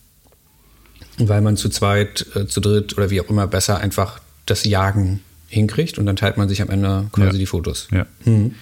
Weil 1.17 1.41
man 1.41 1.57
zu 1.57 1.67
zweit, 1.67 2.25
äh, 2.35 2.47
zu 2.47 2.61
dritt 2.61 2.97
oder 2.97 3.09
wie 3.09 3.19
auch 3.19 3.29
immer 3.29 3.47
besser 3.47 3.79
einfach 3.79 4.21
das 4.45 4.63
Jagen 4.63 5.19
hinkriegt 5.49 5.97
und 5.97 6.05
dann 6.05 6.15
teilt 6.15 6.37
man 6.37 6.47
sich 6.47 6.61
am 6.61 6.69
Ende 6.69 7.09
quasi 7.11 7.33
ja. 7.33 7.37
die 7.37 7.45
Fotos. 7.45 7.89
Ja. 7.91 8.05
Hm 8.23 8.55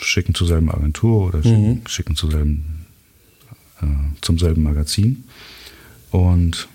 schicken 0.00 0.34
zur 0.34 0.46
selben 0.46 0.70
Agentur 0.70 1.28
oder 1.28 1.42
schicken, 1.42 1.68
mhm. 1.68 1.86
schicken 1.86 2.16
zur 2.16 2.30
selben, 2.30 2.86
äh, 3.82 3.86
zum 4.20 4.38
selben 4.38 4.62
Magazin. 4.62 5.24
Und 6.10 6.68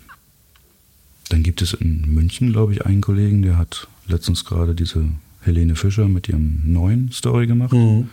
dann 1.29 1.43
gibt 1.43 1.61
es 1.61 1.73
in 1.73 2.01
München, 2.13 2.51
glaube 2.51 2.73
ich, 2.73 2.85
einen 2.85 3.01
Kollegen, 3.01 3.41
der 3.41 3.57
hat 3.57 3.87
letztens 4.07 4.45
gerade 4.45 4.75
diese 4.75 5.05
Helene 5.41 5.75
Fischer 5.75 6.07
mit 6.07 6.29
ihrem 6.29 6.61
neuen 6.65 7.11
Story 7.11 7.47
gemacht. 7.47 7.73
Mhm. 7.73 8.09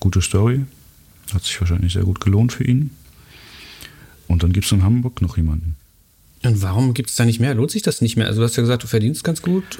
Gute 0.00 0.22
Story. 0.22 0.64
Hat 1.32 1.44
sich 1.44 1.60
wahrscheinlich 1.60 1.92
sehr 1.92 2.04
gut 2.04 2.20
gelohnt 2.20 2.52
für 2.52 2.64
ihn. 2.64 2.90
Und 4.28 4.42
dann 4.42 4.52
gibt 4.52 4.66
es 4.66 4.72
in 4.72 4.82
Hamburg 4.82 5.20
noch 5.22 5.36
jemanden. 5.36 5.76
Und 6.44 6.62
warum 6.62 6.94
gibt 6.94 7.10
es 7.10 7.16
da 7.16 7.24
nicht 7.24 7.40
mehr? 7.40 7.54
Lohnt 7.54 7.70
sich 7.70 7.82
das 7.82 8.00
nicht 8.00 8.16
mehr? 8.16 8.26
Also 8.26 8.40
du 8.40 8.44
hast 8.44 8.56
ja 8.56 8.62
gesagt, 8.62 8.84
du 8.84 8.86
verdienst 8.86 9.24
ganz 9.24 9.42
gut. 9.42 9.78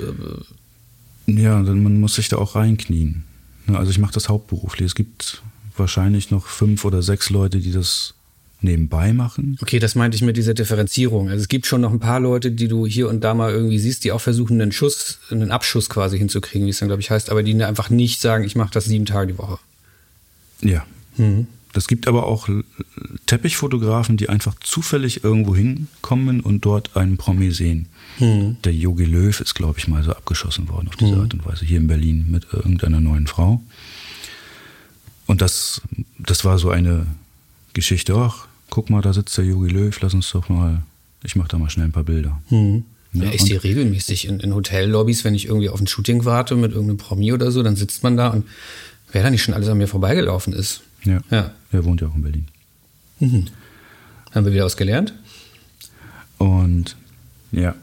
Ja, 1.26 1.62
dann 1.62 1.82
man 1.82 2.00
muss 2.00 2.14
sich 2.14 2.28
da 2.28 2.36
auch 2.36 2.54
reinknien. 2.54 3.24
Ne, 3.66 3.78
also 3.78 3.90
ich 3.90 3.98
mache 3.98 4.14
das 4.14 4.28
hauptberuflich. 4.28 4.86
Es 4.86 4.94
gibt 4.94 5.42
wahrscheinlich 5.76 6.30
noch 6.30 6.46
fünf 6.46 6.84
oder 6.84 7.02
sechs 7.02 7.30
Leute, 7.30 7.58
die 7.58 7.72
das 7.72 8.14
nebenbei 8.60 9.12
machen. 9.12 9.58
Okay, 9.60 9.78
das 9.78 9.94
meinte 9.94 10.16
ich 10.16 10.22
mit 10.22 10.36
dieser 10.36 10.54
Differenzierung. 10.54 11.28
Also 11.28 11.42
es 11.42 11.48
gibt 11.48 11.66
schon 11.66 11.82
noch 11.82 11.92
ein 11.92 12.00
paar 12.00 12.20
Leute, 12.20 12.50
die 12.50 12.68
du 12.68 12.86
hier 12.86 13.08
und 13.08 13.22
da 13.22 13.34
mal 13.34 13.52
irgendwie 13.52 13.78
siehst, 13.78 14.04
die 14.04 14.12
auch 14.12 14.20
versuchen, 14.20 14.60
einen 14.60 14.72
Schuss, 14.72 15.18
einen 15.30 15.50
Abschuss 15.50 15.90
quasi 15.90 16.18
hinzukriegen, 16.18 16.66
wie 16.66 16.70
es 16.70 16.78
dann, 16.78 16.88
glaube 16.88 17.02
ich, 17.02 17.10
heißt, 17.10 17.30
aber 17.30 17.42
die 17.42 17.62
einfach 17.62 17.90
nicht 17.90 18.20
sagen, 18.20 18.44
ich 18.44 18.56
mache 18.56 18.72
das 18.72 18.86
sieben 18.86 19.04
Tage 19.04 19.32
die 19.32 19.38
Woche. 19.38 19.58
Ja. 20.62 20.86
Mhm. 21.16 21.46
Das 21.76 21.88
gibt 21.88 22.08
aber 22.08 22.24
auch 22.24 22.48
Teppichfotografen, 23.26 24.16
die 24.16 24.30
einfach 24.30 24.54
zufällig 24.60 25.24
irgendwo 25.24 25.54
hinkommen 25.54 26.40
und 26.40 26.64
dort 26.64 26.96
einen 26.96 27.18
Promi 27.18 27.50
sehen. 27.50 27.90
Mhm. 28.18 28.56
Der 28.64 28.72
Yogi 28.72 29.04
Löw 29.04 29.38
ist, 29.38 29.54
glaube 29.54 29.78
ich, 29.78 29.86
mal 29.86 30.02
so 30.02 30.12
abgeschossen 30.12 30.70
worden 30.70 30.88
auf 30.88 30.96
diese 30.96 31.16
mhm. 31.16 31.20
Art 31.20 31.34
und 31.34 31.44
Weise, 31.44 31.66
hier 31.66 31.76
in 31.76 31.86
Berlin 31.86 32.28
mit 32.30 32.46
irgendeiner 32.50 32.98
neuen 33.00 33.26
Frau. 33.26 33.60
Und 35.26 35.42
das, 35.42 35.82
das 36.18 36.46
war 36.46 36.58
so 36.58 36.70
eine 36.70 37.08
Geschichte, 37.74 38.14
ach, 38.14 38.48
guck 38.70 38.88
mal, 38.88 39.02
da 39.02 39.12
sitzt 39.12 39.36
der 39.36 39.44
Yogi 39.44 39.68
Löw, 39.68 40.00
lass 40.00 40.14
uns 40.14 40.30
doch 40.30 40.48
mal, 40.48 40.82
ich 41.24 41.36
mache 41.36 41.48
da 41.48 41.58
mal 41.58 41.68
schnell 41.68 41.88
ein 41.88 41.92
paar 41.92 42.04
Bilder. 42.04 42.40
Ja, 43.12 43.24
ja, 43.24 43.32
ich 43.32 43.42
sehe 43.42 43.62
regelmäßig 43.62 44.28
in, 44.28 44.40
in 44.40 44.54
Hotellobbys, 44.54 45.24
wenn 45.24 45.34
ich 45.34 45.44
irgendwie 45.44 45.68
auf 45.68 45.78
ein 45.78 45.86
Shooting 45.86 46.24
warte 46.24 46.56
mit 46.56 46.72
irgendeinem 46.72 46.96
Promi 46.96 47.34
oder 47.34 47.50
so, 47.50 47.62
dann 47.62 47.76
sitzt 47.76 48.02
man 48.02 48.16
da 48.16 48.28
und 48.28 48.46
wer 49.12 49.22
da 49.22 49.28
nicht 49.28 49.42
schon 49.42 49.52
alles 49.52 49.68
an 49.68 49.76
mir 49.76 49.88
vorbeigelaufen 49.88 50.54
ist. 50.54 50.80
Ja. 51.06 51.20
ja. 51.30 51.52
Er 51.76 51.84
wohnt 51.84 52.00
ja 52.00 52.08
auch 52.08 52.14
in 52.14 52.22
Berlin. 52.22 52.46
Mhm. 53.20 53.46
Haben 54.34 54.44
wir 54.46 54.52
wieder 54.52 54.64
was 54.64 54.76
gelernt? 54.76 55.14
Und 56.38 56.96
ja, 57.52 57.74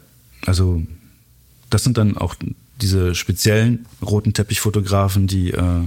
also 0.46 0.82
das 1.70 1.82
sind 1.84 1.96
dann 1.98 2.16
auch 2.16 2.34
diese 2.80 3.14
speziellen 3.14 3.86
roten 4.02 4.32
Teppichfotografen, 4.32 5.26
die 5.26 5.50
äh, 5.52 5.80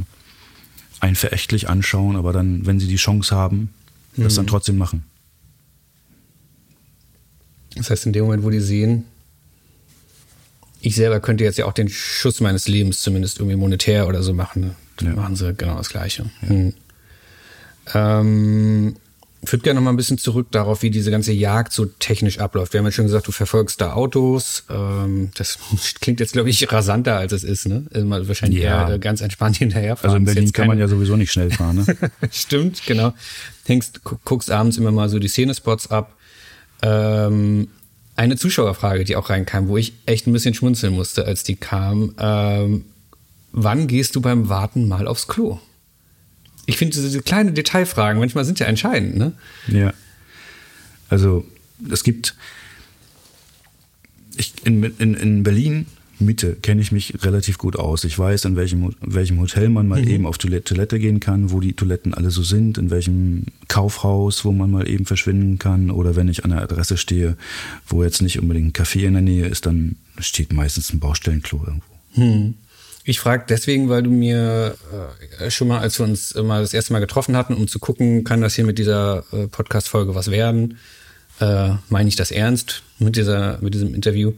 einen 1.00 1.16
verächtlich 1.16 1.70
anschauen, 1.70 2.16
aber 2.16 2.34
dann, 2.34 2.66
wenn 2.66 2.80
sie 2.80 2.88
die 2.88 2.96
Chance 2.96 3.36
haben, 3.36 3.70
das 4.16 4.36
dann 4.36 4.48
trotzdem 4.48 4.78
machen. 4.78 5.04
Das 7.76 7.90
heißt, 7.92 8.06
in 8.08 8.14
dem 8.14 8.26
Moment, 8.26 8.44
wo 8.44 8.50
die 8.50 8.60
sehen, 8.60 9.06
ich 10.82 10.96
selber 10.96 11.20
könnte 11.20 11.44
jetzt 11.44 11.58
ja 11.58 11.66
auch 11.66 11.74
den 11.74 11.90
Schuss 11.90 12.40
meines 12.40 12.68
Lebens 12.68 13.02
zumindest 13.02 13.40
irgendwie 13.40 13.58
monetär 13.58 14.08
oder 14.08 14.24
so 14.24 14.34
machen. 14.34 14.72
Dann 14.98 15.10
Ja. 15.10 15.16
machen 15.16 15.36
sie 15.36 15.54
genau 15.54 15.78
das 15.78 15.90
Gleiche. 15.90 16.30
Hm. 16.40 16.74
Ähm, 17.94 18.96
ich 19.44 19.54
würde 19.54 19.64
gerne 19.64 19.80
noch 19.80 19.86
mal 19.86 19.92
ein 19.92 19.98
bisschen 19.98 20.18
zurück 20.18 20.48
darauf, 20.52 20.82
wie 20.82 20.90
diese 20.90 21.12
ganze 21.12 21.32
Jagd 21.32 21.72
so 21.72 21.86
technisch 21.86 22.40
abläuft. 22.40 22.74
Wir 22.74 22.80
haben 22.80 22.86
ja 22.86 22.92
schon 22.92 23.06
gesagt, 23.06 23.28
du 23.28 23.32
verfolgst 23.32 23.80
da 23.80 23.94
Autos. 23.94 24.64
Ähm, 24.70 25.30
das 25.36 25.58
klingt 26.02 26.20
jetzt, 26.20 26.34
glaube 26.34 26.50
ich, 26.50 26.70
rasanter, 26.72 27.16
als 27.18 27.32
es 27.32 27.44
ist. 27.44 27.68
Ne? 27.68 27.86
Also 27.94 28.28
wahrscheinlich 28.28 28.62
Ja. 28.64 28.88
eher 28.90 28.96
äh, 28.96 29.00
ganz 29.00 29.22
entspannt 29.22 29.56
hinterherfahren. 29.58 30.10
Also 30.10 30.18
in 30.18 30.26
Berlin 30.26 30.52
kann 30.52 30.68
man 30.68 30.80
ja 30.80 30.88
sowieso 30.88 31.16
nicht 31.16 31.32
schnell 31.32 31.52
fahren. 31.52 31.78
Ne? 31.88 31.96
Stimmt, 32.32 32.82
genau. 32.86 33.14
Hängst, 33.66 34.04
gu- 34.04 34.18
guckst 34.26 34.52
abends 34.52 34.78
immer 34.78 34.92
mal 34.92 35.08
so 35.08 35.20
die 35.20 35.28
Szenespots 35.30 35.92
ab. 35.92 36.14
Ähm, 36.82 37.70
eine 38.16 38.36
Zuschauerfrage, 38.36 39.04
die 39.06 39.16
auch 39.16 39.30
reinkam, 39.30 39.68
wo 39.68 39.78
ich 39.78 39.94
echt 40.08 40.26
ein 40.28 40.34
bisschen 40.34 40.56
schmunzeln 40.56 40.94
musste, 40.94 41.26
als 41.26 41.44
die 41.44 41.56
kam. 41.56 42.16
Ähm, 42.20 42.86
wann 43.52 43.88
gehst 43.88 44.16
du 44.16 44.22
beim 44.22 44.50
Warten 44.50 44.88
mal 44.88 45.08
aufs 45.08 45.28
Klo? 45.28 45.60
Ich 46.68 46.78
finde 46.78 46.96
diese 47.02 47.22
kleinen 47.22 47.56
Detailfragen 47.56 48.20
manchmal 48.20 48.46
sind 48.46 48.60
ja 48.60 48.68
entscheidend, 48.68 49.18
ne? 49.18 49.32
Ja. 49.68 49.94
Also 51.10 51.46
es 51.90 52.04
gibt 52.04 52.36
ich, 54.36 54.54
in, 54.66 54.84
in, 54.84 55.14
in 55.16 55.44
Berlin 55.44 55.88
Mitte 56.20 56.56
kenne 56.56 56.82
ich 56.82 56.92
mich 56.92 57.14
relativ 57.24 57.58
gut 57.58 57.76
aus. 57.76 58.04
Ich 58.04 58.18
weiß, 58.18 58.46
in 58.46 58.56
welchem, 58.56 58.84
in 58.84 59.14
welchem 59.14 59.40
Hotel 59.40 59.70
man 59.70 59.88
mal 59.88 60.08
eben 60.08 60.26
auf 60.26 60.38
Toilette, 60.38 60.74
Toilette 60.74 61.00
gehen 61.00 61.20
kann, 61.20 61.52
wo 61.52 61.60
die 61.60 61.74
Toiletten 61.74 62.14
alle 62.14 62.32
so 62.32 62.42
sind, 62.42 62.78
in 62.78 62.90
welchem 62.90 63.46
Kaufhaus, 63.68 64.44
wo 64.44 64.52
man 64.52 64.72
mal 64.72 64.90
eben 64.90 65.06
verschwinden 65.06 65.60
kann. 65.60 65.92
Oder 65.92 66.16
wenn 66.16 66.28
ich 66.28 66.44
an 66.44 66.52
einer 66.52 66.64
Adresse 66.64 66.98
stehe, 66.98 67.38
wo 67.88 68.04
jetzt 68.04 68.22
nicht 68.22 68.40
unbedingt 68.40 68.68
ein 68.68 68.84
Café 68.84 69.06
in 69.06 69.14
der 69.14 69.22
Nähe 69.22 69.46
ist, 69.46 69.66
dann 69.68 69.96
steht 70.20 70.54
meistens 70.54 70.92
ein 70.92 71.00
Baustellenklo 71.00 71.64
irgendwo. 71.66 72.54
Ich 73.08 73.22
frage 73.22 73.46
deswegen, 73.48 73.88
weil 73.88 74.04
du 74.04 74.10
mir 74.10 74.76
äh, 75.40 75.50
schon 75.50 75.70
mal, 75.70 75.80
als 75.80 75.98
wir 75.98 76.06
uns 76.06 76.36
mal 76.36 76.62
das 76.62 76.74
erste 76.74 76.92
Mal 76.92 77.00
getroffen 77.00 77.38
hatten, 77.38 77.54
um 77.54 77.70
zu 77.70 77.80
gucken, 77.80 78.26
kann 78.26 78.42
das 78.42 78.56
hier 78.56 78.66
mit 78.66 78.78
dieser 78.78 79.24
äh, 79.32 79.48
Podcast-Folge 79.48 80.14
was 80.14 80.30
werden? 80.30 80.78
Äh, 81.40 81.70
Meine 81.88 82.10
ich 82.10 82.18
das 82.18 82.32
ernst 82.32 82.84
mit, 83.00 83.16
dieser, 83.16 83.60
mit 83.62 83.74
diesem 83.74 83.96
Interview? 83.96 84.34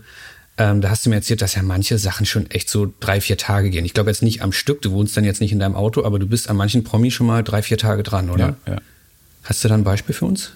Ähm, 0.59 0.82
da 0.82 0.91
hast 0.91 1.03
du 1.03 1.09
mir 1.09 1.15
erzählt, 1.15 1.41
dass 1.41 1.55
ja 1.55 1.63
manche 1.63 1.97
Sachen 1.97 2.28
schon 2.28 2.51
echt 2.51 2.70
so 2.70 2.93
drei, 2.99 3.22
vier 3.22 3.38
Tage 3.38 3.72
gehen. 3.72 3.86
Ich 3.86 3.95
glaube 3.95 4.11
jetzt 4.11 4.22
nicht 4.22 4.43
am 4.43 4.51
Stück, 4.51 4.84
du 4.84 4.91
wohnst 4.91 5.17
dann 5.17 5.24
jetzt 5.24 5.41
nicht 5.41 5.51
in 5.51 5.57
deinem 5.57 5.76
Auto, 5.76 6.03
aber 6.05 6.20
du 6.20 6.28
bist 6.28 6.47
an 6.47 6.55
manchen 6.55 6.84
Promi 6.84 7.09
schon 7.09 7.26
mal 7.26 7.43
drei, 7.43 7.63
vier 7.63 7.80
Tage 7.80 8.03
dran, 8.03 8.30
oder? 8.30 8.55
Ja, 8.67 8.74
ja. 8.74 8.82
Hast 9.45 9.63
du 9.63 9.67
da 9.67 9.74
ein 9.74 9.84
Beispiel 9.84 10.13
für 10.13 10.26
uns? 10.26 10.51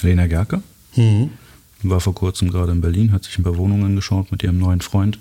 Lena 0.00 0.26
Gerke 0.26 0.62
war 1.90 2.00
vor 2.00 2.14
kurzem 2.14 2.50
gerade 2.50 2.72
in 2.72 2.80
Berlin, 2.80 3.12
hat 3.12 3.24
sich 3.24 3.38
ein 3.38 3.42
paar 3.42 3.56
Wohnungen 3.56 3.84
angeschaut 3.84 4.32
mit 4.32 4.42
ihrem 4.42 4.58
neuen 4.58 4.80
Freund. 4.80 5.18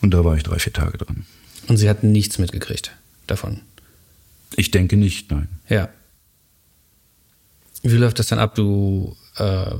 Und 0.00 0.12
da 0.12 0.24
war 0.24 0.36
ich 0.36 0.42
drei, 0.42 0.58
vier 0.58 0.72
Tage 0.72 0.98
dran. 0.98 1.26
Und 1.68 1.76
sie 1.76 1.88
hat 1.88 2.02
nichts 2.02 2.38
mitgekriegt 2.38 2.92
davon. 3.26 3.60
Ich 4.56 4.70
denke 4.70 4.96
nicht, 4.96 5.30
nein. 5.30 5.48
Ja. 5.68 5.88
Wie 7.82 7.96
läuft 7.96 8.18
das 8.18 8.28
dann 8.28 8.38
ab? 8.38 8.54
Du 8.54 9.16
äh, 9.36 9.70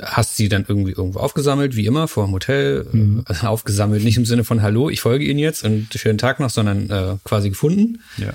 hast 0.00 0.36
sie 0.36 0.48
dann 0.48 0.64
irgendwie 0.66 0.92
irgendwo 0.92 1.18
aufgesammelt, 1.18 1.76
wie 1.76 1.86
immer, 1.86 2.08
vor 2.08 2.26
dem 2.26 2.32
Hotel. 2.32 2.86
Mhm. 2.92 3.24
Äh, 3.28 3.46
aufgesammelt, 3.46 4.04
nicht 4.04 4.16
im 4.16 4.24
Sinne 4.24 4.44
von 4.44 4.62
Hallo, 4.62 4.90
ich 4.90 5.00
folge 5.00 5.24
Ihnen 5.24 5.38
jetzt 5.38 5.64
und 5.64 5.92
schönen 5.94 6.18
Tag 6.18 6.40
noch, 6.40 6.50
sondern 6.50 6.90
äh, 6.90 7.16
quasi 7.24 7.50
gefunden. 7.50 8.00
Ja. 8.16 8.32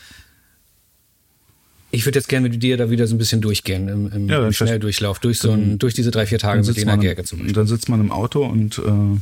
Ich 1.94 2.06
würde 2.06 2.18
jetzt 2.18 2.28
gerne 2.28 2.50
mit 2.50 2.64
dir 2.64 2.76
da 2.76 2.90
wieder 2.90 3.06
so 3.06 3.14
ein 3.14 3.20
bisschen 3.20 3.40
durchgehen, 3.40 3.88
im, 3.88 4.12
im, 4.12 4.28
Ja, 4.28 4.44
im 4.44 4.52
Schnelldurchlauf, 4.52 5.20
durch 5.20 5.38
so 5.38 5.52
ein, 5.52 5.78
durch 5.78 5.94
diese 5.94 6.10
drei, 6.10 6.26
vier 6.26 6.40
Tage 6.40 6.64
mit 6.66 6.76
Lena 6.76 6.96
Gerke 6.96 7.24
zum 7.24 7.38
Beispiel. 7.38 7.54
dann 7.54 7.68
sitzt 7.68 7.88
man 7.88 8.02
im 8.02 8.12
Auto 8.12 8.44
und 8.44 8.80
äh, 8.80 9.20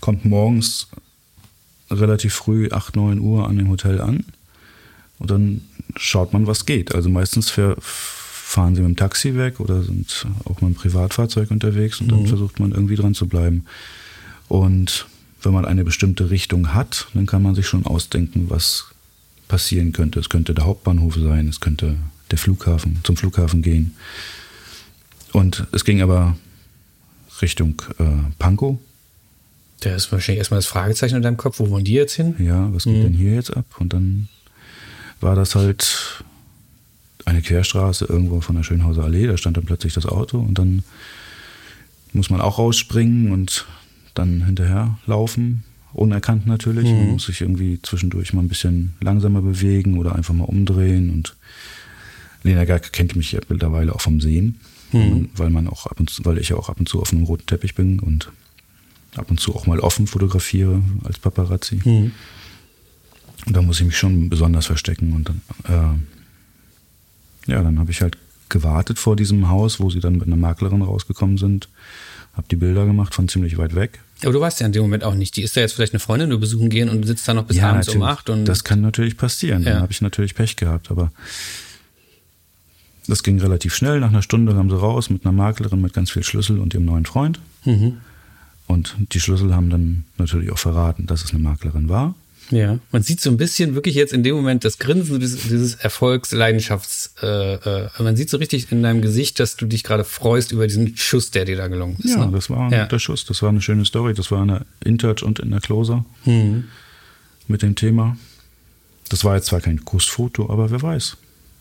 kommt 0.00 0.26
morgens 0.26 0.88
relativ 1.90 2.34
früh, 2.34 2.68
8, 2.70 2.96
9 2.96 3.18
Uhr 3.18 3.48
an 3.48 3.56
dem 3.56 3.70
Hotel 3.70 3.98
an. 4.02 4.26
Und 5.18 5.30
dann 5.30 5.62
schaut 5.96 6.34
man, 6.34 6.46
was 6.46 6.66
geht. 6.66 6.94
Also 6.94 7.08
meistens 7.08 7.48
fähr, 7.48 7.76
fahren 7.80 8.74
sie 8.74 8.82
mit 8.82 8.90
dem 8.90 8.96
Taxi 8.96 9.34
weg 9.34 9.58
oder 9.58 9.82
sind 9.82 10.26
auch 10.44 10.60
mit 10.60 10.74
dem 10.74 10.74
Privatfahrzeug 10.74 11.50
unterwegs 11.50 12.02
und 12.02 12.12
dann 12.12 12.26
versucht 12.26 12.60
man 12.60 12.72
irgendwie 12.72 12.96
dran 12.96 13.14
zu 13.14 13.26
bleiben. 13.26 13.64
Und 14.48 15.06
wenn 15.42 15.54
man 15.54 15.64
eine 15.64 15.82
bestimmte 15.82 16.28
Richtung 16.28 16.74
hat, 16.74 17.06
dann 17.14 17.24
kann 17.24 17.42
man 17.42 17.54
sich 17.54 17.66
schon 17.66 17.86
ausdenken, 17.86 18.50
was 18.50 18.92
passieren 19.52 19.92
könnte. 19.92 20.18
Es 20.18 20.30
könnte 20.30 20.54
der 20.54 20.64
Hauptbahnhof 20.64 21.16
sein, 21.16 21.46
es 21.46 21.60
könnte 21.60 21.96
der 22.30 22.38
Flughafen, 22.38 23.00
zum 23.04 23.18
Flughafen 23.18 23.60
gehen. 23.60 23.94
Und 25.32 25.66
es 25.72 25.84
ging 25.84 26.00
aber 26.00 26.38
Richtung 27.42 27.82
äh, 27.98 28.32
Pankow. 28.38 28.78
Da 29.80 29.94
ist 29.94 30.10
wahrscheinlich 30.10 30.38
erstmal 30.38 30.56
das 30.56 30.66
Fragezeichen 30.66 31.16
in 31.16 31.22
deinem 31.22 31.36
Kopf, 31.36 31.58
wo 31.58 31.68
wollen 31.68 31.84
die 31.84 31.92
jetzt 31.92 32.14
hin? 32.14 32.34
Ja, 32.38 32.72
was 32.72 32.84
geht 32.84 33.04
denn 33.04 33.12
hier 33.12 33.34
jetzt 33.34 33.54
ab? 33.54 33.66
Und 33.78 33.92
dann 33.92 34.28
war 35.20 35.34
das 35.34 35.54
halt 35.54 36.24
eine 37.26 37.42
Querstraße 37.42 38.06
irgendwo 38.06 38.40
von 38.40 38.56
der 38.56 38.62
Schönhauser 38.62 39.04
Allee. 39.04 39.26
Da 39.26 39.36
stand 39.36 39.58
dann 39.58 39.66
plötzlich 39.66 39.92
das 39.92 40.06
Auto 40.06 40.38
und 40.38 40.58
dann 40.58 40.82
muss 42.14 42.30
man 42.30 42.40
auch 42.40 42.56
rausspringen 42.56 43.32
und 43.32 43.66
dann 44.14 44.46
hinterher 44.46 44.96
laufen. 45.04 45.64
Unerkannt 45.94 46.46
natürlich. 46.46 46.88
Man 46.90 47.12
muss 47.12 47.26
sich 47.26 47.40
irgendwie 47.40 47.80
zwischendurch 47.82 48.32
mal 48.32 48.42
ein 48.42 48.48
bisschen 48.48 48.94
langsamer 49.00 49.42
bewegen 49.42 49.98
oder 49.98 50.14
einfach 50.14 50.34
mal 50.34 50.44
umdrehen. 50.44 51.10
Und 51.10 51.36
Lena 52.42 52.64
Gerke 52.64 52.90
kennt 52.90 53.14
mich 53.14 53.32
ja 53.32 53.40
mittlerweile 53.48 53.94
auch 53.94 54.00
vom 54.00 54.20
Sehen, 54.20 54.58
weil, 54.92 55.02
man, 55.10 55.28
weil 55.36 55.50
man 55.50 55.68
auch 55.68 55.86
ab 55.86 56.00
und 56.00 56.10
zu, 56.10 56.24
weil 56.24 56.38
ich 56.38 56.48
ja 56.48 56.56
auch 56.56 56.68
ab 56.68 56.78
und 56.80 56.88
zu 56.88 57.00
auf 57.00 57.12
einem 57.12 57.24
roten 57.24 57.46
Teppich 57.46 57.74
bin 57.74 58.00
und 58.00 58.32
ab 59.16 59.30
und 59.30 59.38
zu 59.38 59.54
auch 59.54 59.66
mal 59.66 59.80
offen 59.80 60.06
fotografiere 60.06 60.82
als 61.04 61.18
Paparazzi. 61.18 61.80
Und 63.46 63.56
da 63.56 63.62
muss 63.62 63.80
ich 63.80 63.86
mich 63.86 63.96
schon 63.98 64.30
besonders 64.30 64.66
verstecken. 64.66 65.12
Und 65.12 65.28
dann, 65.28 65.40
äh, 67.46 67.50
ja, 67.50 67.62
dann 67.62 67.78
habe 67.78 67.90
ich 67.90 68.00
halt 68.00 68.16
gewartet 68.48 68.98
vor 68.98 69.16
diesem 69.16 69.48
Haus, 69.48 69.80
wo 69.80 69.90
sie 69.90 70.00
dann 70.00 70.14
mit 70.14 70.26
einer 70.26 70.36
Maklerin 70.36 70.82
rausgekommen 70.82 71.38
sind. 71.38 71.68
Habe 72.34 72.46
die 72.50 72.56
Bilder 72.56 72.86
gemacht 72.86 73.14
von 73.14 73.28
ziemlich 73.28 73.58
weit 73.58 73.74
weg. 73.74 74.00
Aber 74.22 74.32
du 74.32 74.40
weißt 74.40 74.60
ja 74.60 74.66
in 74.66 74.72
dem 74.72 74.82
Moment 74.82 75.04
auch 75.04 75.14
nicht, 75.14 75.36
die 75.36 75.42
ist 75.42 75.56
da 75.56 75.60
jetzt 75.60 75.72
vielleicht 75.72 75.92
eine 75.92 76.00
Freundin, 76.00 76.30
du 76.30 76.38
besuchen 76.38 76.68
gehen 76.68 76.88
und 76.88 77.04
sitzt 77.04 77.26
da 77.26 77.34
noch 77.34 77.44
bis 77.44 77.58
abends 77.60 77.88
um 77.88 78.00
natürlich. 78.00 78.18
acht 78.18 78.30
und 78.30 78.44
das 78.44 78.64
kann 78.64 78.80
natürlich 78.80 79.16
passieren. 79.16 79.62
Ja. 79.62 79.72
Dann 79.72 79.82
habe 79.82 79.92
ich 79.92 80.00
natürlich 80.00 80.34
Pech 80.34 80.56
gehabt, 80.56 80.90
aber 80.90 81.12
das 83.06 83.22
ging 83.22 83.40
relativ 83.40 83.74
schnell. 83.74 84.00
Nach 84.00 84.10
einer 84.10 84.22
Stunde 84.22 84.52
kamen 84.52 84.70
sie 84.70 84.78
raus 84.78 85.10
mit 85.10 85.24
einer 85.24 85.32
Maklerin 85.32 85.80
mit 85.80 85.92
ganz 85.92 86.10
viel 86.10 86.22
Schlüssel 86.22 86.58
und 86.58 86.74
ihrem 86.74 86.84
neuen 86.84 87.04
Freund. 87.04 87.40
Mhm. 87.64 87.98
Und 88.66 88.96
die 89.12 89.20
Schlüssel 89.20 89.54
haben 89.54 89.70
dann 89.70 90.04
natürlich 90.18 90.50
auch 90.52 90.58
verraten, 90.58 91.06
dass 91.06 91.24
es 91.24 91.30
eine 91.30 91.40
Maklerin 91.40 91.88
war. 91.88 92.14
Ja, 92.50 92.78
man 92.90 93.02
sieht 93.02 93.20
so 93.20 93.30
ein 93.30 93.36
bisschen 93.38 93.74
wirklich 93.74 93.94
jetzt 93.94 94.12
in 94.12 94.22
dem 94.22 94.34
Moment 94.36 94.64
das 94.64 94.78
Grinsen 94.78 95.20
dieses, 95.20 95.42
dieses 95.48 95.74
Erfolgs, 95.76 96.32
Leidenschafts, 96.32 97.14
äh, 97.22 97.54
äh, 97.54 97.88
man 97.98 98.14
sieht 98.16 98.28
so 98.28 98.36
richtig 98.36 98.70
in 98.70 98.82
deinem 98.82 99.00
Gesicht, 99.00 99.40
dass 99.40 99.56
du 99.56 99.64
dich 99.66 99.84
gerade 99.84 100.04
freust 100.04 100.52
über 100.52 100.66
diesen 100.66 100.96
Schuss, 100.96 101.30
der 101.30 101.44
dir 101.46 101.56
da 101.56 101.68
gelungen 101.68 101.96
ist. 102.02 102.10
Ja, 102.10 102.26
ne? 102.26 102.32
das 102.32 102.50
war 102.50 102.70
Ja. 102.70 102.84
der 102.86 102.98
Schuss. 102.98 103.24
Das 103.24 103.40
war 103.42 103.48
eine 103.48 103.62
schöne 103.62 103.84
Story. 103.86 104.12
Das 104.12 104.30
war 104.30 104.42
in 104.42 104.48
der 104.48 104.66
InTouch 104.84 105.22
und 105.22 105.38
in 105.38 105.50
der 105.50 105.60
Closer 105.60 106.04
mit 106.26 107.62
dem 107.62 107.74
Thema. 107.74 108.16
Das 109.08 109.24
war 109.24 109.36
jetzt 109.36 109.46
zwar 109.46 109.60
kein 109.60 109.84
Kussfoto, 109.84 110.50
aber 110.50 110.70
wer 110.70 110.82
weiß. 110.82 111.16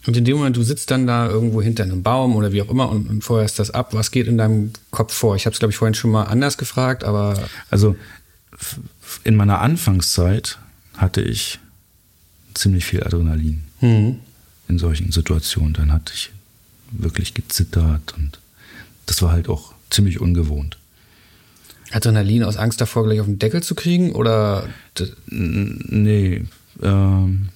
Und 0.08 0.18
in 0.18 0.26
dem 0.26 0.38
Moment, 0.38 0.58
du 0.58 0.64
sitzt 0.64 0.90
dann 0.90 1.06
da 1.06 1.30
irgendwo 1.30 1.62
hinter 1.62 1.84
einem 1.84 2.02
Baum 2.02 2.36
oder 2.36 2.52
wie 2.52 2.62
auch 2.64 2.70
immer 2.70 2.90
und, 2.90 3.08
und 3.10 3.24
feuerst 3.24 3.60
das 3.60 3.72
ab. 3.72 3.94
Was 3.94 4.10
geht 4.12 4.28
in 4.28 4.38
deinem 4.38 4.72
Kopf 4.90 5.14
vor? 5.14 5.36
Ich 5.36 5.46
habe 5.46 5.54
es, 5.54 5.60
glaube 5.60 5.72
ich, 5.72 5.78
vorhin 5.78 5.94
schon 5.94 6.12
mal 6.12 6.24
anders 6.24 6.58
gefragt, 6.58 7.04
aber 7.04 7.38
Also 7.70 7.96
in 9.24 9.36
meiner 9.36 9.60
Anfangszeit 9.62 10.58
hatte 10.98 11.22
ich 11.22 11.60
ziemlich 12.54 12.86
viel 12.86 13.04
Adrenalin 13.04 13.64
in 14.68 14.78
solchen 14.80 15.12
Situationen. 15.12 15.74
Dann 15.74 15.92
hatte 15.92 16.14
ich 16.14 16.32
wirklich 16.92 17.34
gezittert 17.34 18.14
und 18.18 18.40
das 19.06 19.22
war 19.22 19.32
halt 19.32 19.50
auch 19.50 19.74
ziemlich 19.90 20.20
ungewohnt. 20.20 20.78
Adrenalin 21.92 22.44
aus 22.44 22.58
Angst 22.58 22.80
davor, 22.80 23.04
gleich 23.06 23.20
auf 23.20 23.26
den 23.26 23.40
Deckel 23.40 23.64
zu 23.64 23.76
kriegen? 23.76 24.14
Oder 24.14 24.68
Nee, 25.28 26.46
ähm, 26.82 27.50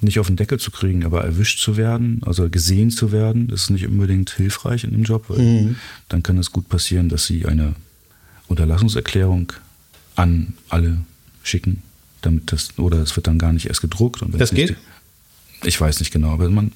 nicht 0.00 0.18
auf 0.18 0.26
den 0.26 0.36
Deckel 0.36 0.58
zu 0.58 0.70
kriegen, 0.72 1.04
aber 1.04 1.22
erwischt 1.24 1.60
zu 1.60 1.76
werden, 1.76 2.20
also 2.24 2.48
gesehen 2.50 2.90
zu 2.90 3.12
werden, 3.12 3.46
das 3.46 3.62
ist 3.64 3.70
nicht 3.70 3.86
unbedingt 3.86 4.30
hilfreich 4.30 4.82
in 4.82 4.90
dem 4.90 5.04
Job, 5.04 5.26
weil 5.28 5.38
dann 6.08 6.22
kann 6.24 6.38
es 6.38 6.50
gut 6.50 6.68
passieren, 6.68 7.08
dass 7.08 7.26
sie 7.26 7.46
eine 7.46 7.74
Unterlassungserklärung 8.48 9.52
an 10.16 10.54
alle 10.68 10.98
schicken, 11.44 11.82
damit 12.22 12.52
das, 12.52 12.78
oder 12.78 12.98
es 12.98 13.16
wird 13.16 13.26
dann 13.26 13.38
gar 13.38 13.52
nicht 13.52 13.66
erst 13.66 13.80
gedruckt. 13.80 14.22
Und 14.22 14.38
Das 14.38 14.52
nicht 14.52 14.68
geht? 14.68 14.76
Ich 15.64 15.80
weiß 15.80 16.00
nicht 16.00 16.12
genau, 16.12 16.30
aber 16.32 16.48
man, 16.50 16.72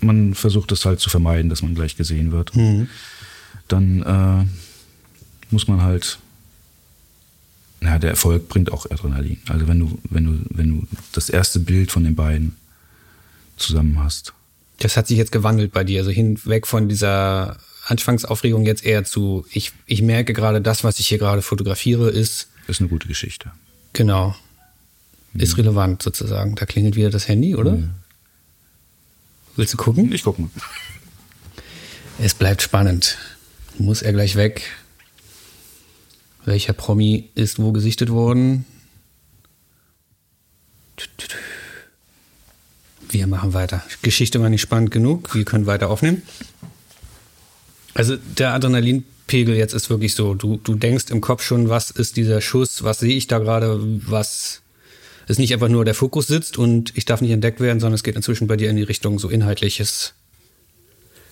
man 0.00 0.34
versucht 0.34 0.72
es 0.72 0.84
halt 0.84 1.00
zu 1.00 1.10
vermeiden, 1.10 1.50
dass 1.50 1.62
man 1.62 1.74
gleich 1.74 1.96
gesehen 1.96 2.32
wird. 2.32 2.54
Mhm. 2.56 2.88
Dann 3.68 4.02
äh, 4.02 4.44
muss 5.50 5.68
man 5.68 5.82
halt, 5.82 6.18
na, 7.80 7.98
der 7.98 8.10
Erfolg 8.10 8.48
bringt 8.48 8.72
auch 8.72 8.90
Adrenalin. 8.90 9.38
Also 9.48 9.68
wenn 9.68 9.80
du, 9.80 9.98
wenn 10.08 10.24
du, 10.24 10.40
wenn 10.50 10.68
du 10.70 10.86
das 11.12 11.28
erste 11.28 11.60
Bild 11.60 11.90
von 11.92 12.04
den 12.04 12.14
beiden 12.14 12.56
zusammen 13.56 14.02
hast. 14.02 14.32
Das 14.78 14.96
hat 14.96 15.06
sich 15.08 15.16
jetzt 15.16 15.32
gewandelt 15.32 15.72
bei 15.72 15.84
dir, 15.84 16.00
also 16.00 16.10
hinweg 16.10 16.66
von 16.66 16.88
dieser 16.88 17.56
Anfangsaufregung 17.86 18.66
jetzt 18.66 18.84
eher 18.84 19.04
zu, 19.04 19.46
ich, 19.50 19.72
ich 19.86 20.02
merke 20.02 20.32
gerade, 20.32 20.60
das, 20.60 20.84
was 20.84 20.98
ich 20.98 21.06
hier 21.06 21.18
gerade 21.18 21.40
fotografiere, 21.40 22.10
ist. 22.10 22.48
Ist 22.66 22.80
eine 22.80 22.88
gute 22.88 23.08
Geschichte. 23.08 23.52
Genau. 23.92 24.34
Ist 25.34 25.56
mhm. 25.56 25.62
relevant 25.62 26.02
sozusagen. 26.02 26.54
Da 26.56 26.66
klingelt 26.66 26.96
wieder 26.96 27.10
das 27.10 27.28
Handy, 27.28 27.54
oder? 27.54 27.72
Mhm. 27.72 27.90
Willst 29.56 29.72
du 29.72 29.78
gucken? 29.78 30.12
Ich 30.12 30.22
guck 30.22 30.38
mal. 30.38 30.50
Es 32.18 32.34
bleibt 32.34 32.62
spannend. 32.62 33.18
Muss 33.78 34.02
er 34.02 34.12
gleich 34.12 34.36
weg? 34.36 34.62
Welcher 36.44 36.72
Promi 36.72 37.30
ist 37.34 37.58
wo 37.58 37.72
gesichtet 37.72 38.10
worden? 38.10 38.64
Wir 43.08 43.26
machen 43.26 43.52
weiter. 43.52 43.82
Geschichte 44.02 44.40
war 44.40 44.48
nicht 44.48 44.60
spannend 44.60 44.90
genug. 44.90 45.34
Wir 45.34 45.44
können 45.44 45.66
weiter 45.66 45.90
aufnehmen. 45.90 46.22
Also 47.94 48.16
der 48.16 48.52
Adrenalinpegel 48.52 49.15
jetzt 49.32 49.74
ist 49.74 49.90
wirklich 49.90 50.14
so, 50.14 50.34
du, 50.34 50.58
du 50.62 50.74
denkst 50.74 51.06
im 51.10 51.20
Kopf 51.20 51.42
schon, 51.42 51.68
was 51.68 51.90
ist 51.90 52.16
dieser 52.16 52.40
Schuss, 52.40 52.82
was 52.82 53.00
sehe 53.00 53.16
ich 53.16 53.26
da 53.26 53.38
gerade, 53.38 53.78
was 54.08 54.62
ist 55.26 55.38
nicht 55.38 55.52
einfach 55.52 55.68
nur 55.68 55.84
der 55.84 55.94
Fokus 55.94 56.26
sitzt 56.26 56.58
und 56.58 56.92
ich 56.96 57.04
darf 57.04 57.20
nicht 57.20 57.32
entdeckt 57.32 57.60
werden, 57.60 57.80
sondern 57.80 57.94
es 57.94 58.04
geht 58.04 58.16
inzwischen 58.16 58.46
bei 58.46 58.56
dir 58.56 58.70
in 58.70 58.76
die 58.76 58.82
Richtung 58.82 59.18
so 59.18 59.28
inhaltliches 59.28 60.14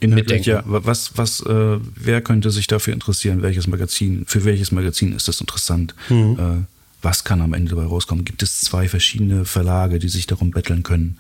Inhaltlich, 0.01 0.45
ja. 0.45 0.63
Was, 0.67 1.17
was, 1.17 1.41
äh, 1.41 1.79
wer 1.97 2.21
könnte 2.21 2.51
sich 2.51 2.67
dafür 2.67 2.93
interessieren? 2.93 3.43
Welches 3.43 3.67
Magazin? 3.67 4.25
Für 4.27 4.45
welches 4.45 4.71
Magazin 4.71 5.13
ist 5.13 5.29
das 5.29 5.41
interessant? 5.41 5.95
Mhm. 6.11 6.39
Äh, 6.39 6.67
was 7.01 7.25
kann 7.25 7.41
am 7.41 7.55
Ende 7.55 7.71
dabei 7.71 7.87
rauskommen? 7.87 8.25
Gibt 8.25 8.43
es 8.43 8.61
zwei 8.61 8.89
verschiedene 8.89 9.45
Verlage, 9.45 9.99
die 9.99 10.09
sich 10.09 10.27
darum 10.27 10.51
betteln 10.51 10.83
können, 10.83 11.19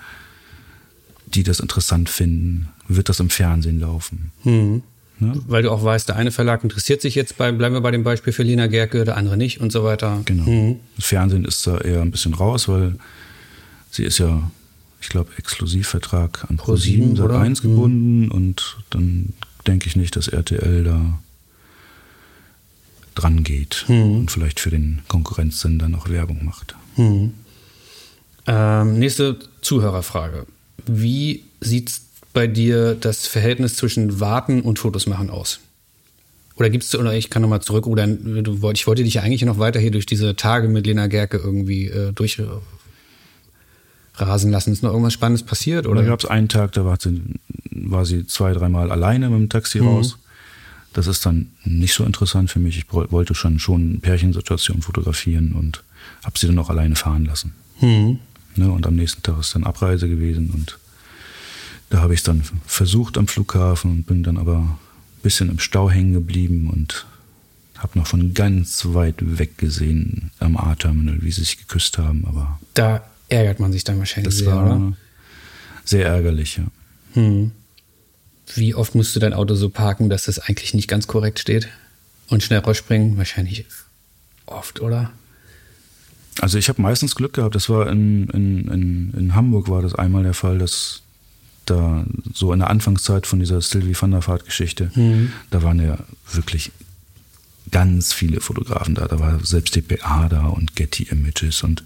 die 1.27 1.45
das 1.45 1.61
interessant 1.61 2.09
finden? 2.09 2.69
Wird 2.89 3.09
das 3.09 3.21
im 3.21 3.31
Fernsehen 3.31 3.81
laufen? 3.81 4.33
Mhm. 4.43 4.83
Ne? 5.29 5.43
Weil 5.47 5.63
du 5.63 5.71
auch 5.71 5.83
weißt, 5.83 6.09
der 6.09 6.17
eine 6.17 6.31
Verlag 6.31 6.63
interessiert 6.63 7.01
sich 7.03 7.15
jetzt 7.15 7.37
bei, 7.37 7.51
bleiben 7.53 7.75
wir 7.75 7.81
bei 7.81 7.91
dem 7.91 8.05
Beispiel 8.05 8.33
für 8.33 8.43
Lina 8.43 8.67
Gerke, 8.67 9.05
der 9.05 9.17
andere 9.17 9.37
nicht 9.37 9.61
und 9.61 9.73
so 9.73 9.85
weiter. 9.85 10.21
Genau. 10.25 10.45
Mhm. 10.45 10.81
Das 10.97 11.07
Fernsehen 11.07 11.45
ist 11.45 11.67
da 11.67 11.79
eher 11.79 12.03
ein 12.03 12.11
bisschen 12.11 12.35
raus, 12.35 12.69
weil 12.69 12.97
sie 13.91 14.05
ist 14.05 14.19
ja, 14.19 14.51
ich 15.01 15.09
glaube, 15.09 15.31
Exklusivvertrag 15.37 16.47
an 16.49 16.59
Pro7 16.59 17.17
Sat 17.17 17.31
1 17.31 17.63
mhm. 17.63 17.69
gebunden 17.69 18.31
und 18.31 18.79
dann 18.91 19.33
denke 19.67 19.87
ich 19.87 19.97
nicht, 19.97 20.17
dass 20.17 20.29
RTL 20.29 20.85
da 20.85 21.19
dran 23.15 23.45
geht 23.45 23.85
mhm. 23.89 24.21
und 24.21 24.31
vielleicht 24.31 24.61
für 24.61 24.71
den 24.71 25.03
Konkurrenzsender 25.09 25.89
noch 25.89 26.09
Werbung 26.09 26.45
macht. 26.45 26.75
Mhm. 26.97 27.35
Ähm, 28.47 28.99
nächste 28.99 29.39
Zuhörerfrage. 29.63 30.47
Wie 30.87 31.45
sieht 31.61 31.91
es 31.91 32.03
bei 32.35 32.47
dir 32.47 32.95
das 32.95 33.27
Verhältnis 33.27 33.77
zwischen 33.77 34.21
Warten 34.21 34.61
und 34.61 34.79
Fotos 34.79 35.07
machen 35.07 35.31
aus? 35.31 35.61
Oder 36.57 36.69
gibt's 36.71 36.95
oder 36.95 37.15
ich 37.15 37.31
kann 37.31 37.43
nochmal 37.43 37.63
zurückrudern, 37.63 38.45
du, 38.45 38.71
ich 38.71 38.87
wollte 38.87 39.03
dich 39.03 39.15
ja 39.15 39.23
eigentlich 39.23 39.43
noch 39.45 39.59
weiter 39.59 39.81
hier 39.81 39.91
durch 39.91 40.07
diese 40.07 40.37
Tage 40.37 40.69
mit 40.69 40.87
Lena 40.87 41.07
Gerke 41.09 41.39
irgendwie 41.39 41.89
äh, 41.89 42.13
durchrasen 42.13 42.63
lassen. 44.51 44.73
Ist 44.73 44.83
noch 44.83 44.91
irgendwas 44.91 45.15
Spannendes 45.15 45.45
passiert? 45.45 45.87
Oder 45.87 46.03
da 46.03 46.09
gab 46.09 46.21
es 46.21 46.27
einen 46.27 46.49
Tag, 46.49 46.73
da 46.73 46.85
war 46.85 46.99
sie, 47.01 47.23
war 47.71 48.05
sie 48.05 48.27
zwei, 48.27 48.53
dreimal 48.53 48.93
alleine 48.93 49.31
mit 49.31 49.41
dem 49.41 49.49
Taxi 49.49 49.81
mhm. 49.81 49.89
raus. 49.89 50.19
Das 50.93 51.09
ist 51.09 51.27
dann 51.27 51.51
nicht 51.65 51.95
so 51.95 52.05
interessant 52.05 52.51
für 52.51 52.61
mich. 52.61 52.79
Ich 52.79 52.85
wollte 52.93 53.35
schon 53.35 53.59
schon 53.59 54.01
Pärchensituationen 54.01 54.83
fotografieren 54.83 55.55
und 55.55 55.83
habe 56.25 56.39
sie 56.39 56.47
dann 56.47 56.59
auch 56.61 56.71
alleine 56.71 56.95
fahren 56.95 57.25
lassen. 57.25 57.53
Mhm. 57.81 58.21
Ne, 58.55 58.71
und 58.71 58.87
am 58.87 58.95
nächsten 58.95 59.23
Tag 59.23 59.41
ist 59.41 59.57
dann 59.57 59.65
Abreise 59.65 60.09
gewesen 60.09 60.51
und 60.55 60.79
da 61.95 62.01
habe 62.01 62.13
ich 62.13 62.21
es 62.21 62.25
dann 62.25 62.43
versucht 62.67 63.17
am 63.19 63.29
Flughafen 63.29 63.93
und 63.93 64.03
bin 64.05 64.25
dann 64.25 64.37
aber 64.37 64.57
ein 64.57 64.79
bisschen 65.23 65.49
im 65.49 65.61
Stau 65.61 65.89
hängen 65.89 66.13
geblieben 66.13 66.69
und 66.69 67.07
habe 67.79 67.97
noch 67.97 68.09
von 68.09 68.35
ganz 68.35 68.85
weit 68.87 69.39
weg 69.39 69.59
gesehen 69.59 70.33
am 70.41 70.57
A-Terminal, 70.57 71.23
wie 71.23 71.31
sie 71.31 71.43
sich 71.43 71.57
geküsst 71.57 71.99
haben. 71.99 72.25
Aber 72.27 72.59
da 72.75 73.05
ärgert 73.29 73.61
man 73.61 73.71
sich 73.71 73.85
dann 73.85 74.01
wahrscheinlich 74.01 74.35
sehr, 74.35 74.61
oder? 74.61 74.93
Sehr 75.85 76.07
ärgerlich, 76.07 76.57
ja. 76.57 76.65
Hm. 77.13 77.53
Wie 78.57 78.75
oft 78.75 78.97
musst 78.97 79.15
du 79.15 79.21
dein 79.21 79.33
Auto 79.33 79.55
so 79.55 79.69
parken, 79.71 80.11
dass 80.11 80.25
das 80.25 80.41
eigentlich 80.41 80.75
nicht 80.75 80.89
ganz 80.89 81.07
korrekt 81.07 81.39
steht? 81.39 81.69
Und 82.29 82.43
schnell 82.43 82.59
rausspringen? 82.59 83.17
Wahrscheinlich 83.19 83.67
oft, 84.47 84.81
oder? 84.81 85.13
Also 86.41 86.59
ich 86.59 86.69
habe 86.69 86.83
meistens 86.83 87.15
Glück 87.15 87.35
gehabt. 87.35 87.55
Das 87.55 87.69
war 87.69 87.89
in, 87.89 88.29
in, 88.31 88.67
in, 88.67 89.15
in 89.17 89.35
Hamburg 89.37 89.69
war 89.69 89.81
das 89.81 89.95
einmal 89.95 90.25
der 90.25 90.35
Fall, 90.35 90.59
dass 90.59 91.04
da 91.67 92.05
so 92.33 92.53
in 92.53 92.59
der 92.59 92.71
Anfangszeit 92.71 93.27
von 93.27 93.41
dieser 93.41 93.61
Sylvie 93.61 93.97
van 93.99 94.11
der 94.11 94.27
Vaart-Geschichte, 94.27 94.91
mhm. 94.95 95.33
da 95.51 95.63
waren 95.63 95.81
ja 95.81 95.99
wirklich 96.33 96.73
ganz 97.71 98.13
viele 98.13 98.41
Fotografen 98.41 98.95
da. 98.95 99.07
Da 99.07 99.19
war 99.19 99.45
selbst 99.45 99.75
DPA 99.75 100.29
da 100.29 100.47
und 100.47 100.77
Getty 100.77 101.05
Images 101.05 101.63
und 101.63 101.85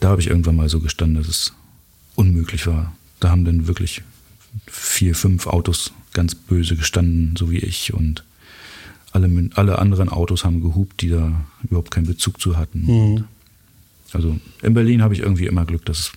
da 0.00 0.08
habe 0.08 0.20
ich 0.20 0.28
irgendwann 0.28 0.56
mal 0.56 0.68
so 0.68 0.80
gestanden, 0.80 1.22
dass 1.22 1.28
es 1.28 1.52
unmöglich 2.14 2.66
war. 2.66 2.94
Da 3.20 3.30
haben 3.30 3.44
dann 3.44 3.66
wirklich 3.66 4.02
vier, 4.66 5.14
fünf 5.14 5.46
Autos 5.46 5.92
ganz 6.12 6.34
böse 6.34 6.76
gestanden, 6.76 7.36
so 7.36 7.50
wie 7.50 7.58
ich 7.58 7.94
und 7.94 8.24
alle, 9.12 9.50
alle 9.54 9.78
anderen 9.78 10.08
Autos 10.08 10.44
haben 10.44 10.62
gehupt, 10.62 11.02
die 11.02 11.10
da 11.10 11.44
überhaupt 11.62 11.90
keinen 11.90 12.06
Bezug 12.06 12.40
zu 12.40 12.56
hatten. 12.56 12.84
Mhm. 12.86 13.24
Also 14.12 14.38
in 14.62 14.74
Berlin 14.74 15.02
habe 15.02 15.14
ich 15.14 15.20
irgendwie 15.20 15.46
immer 15.46 15.64
Glück, 15.64 15.84
dass 15.84 15.98
es 15.98 16.12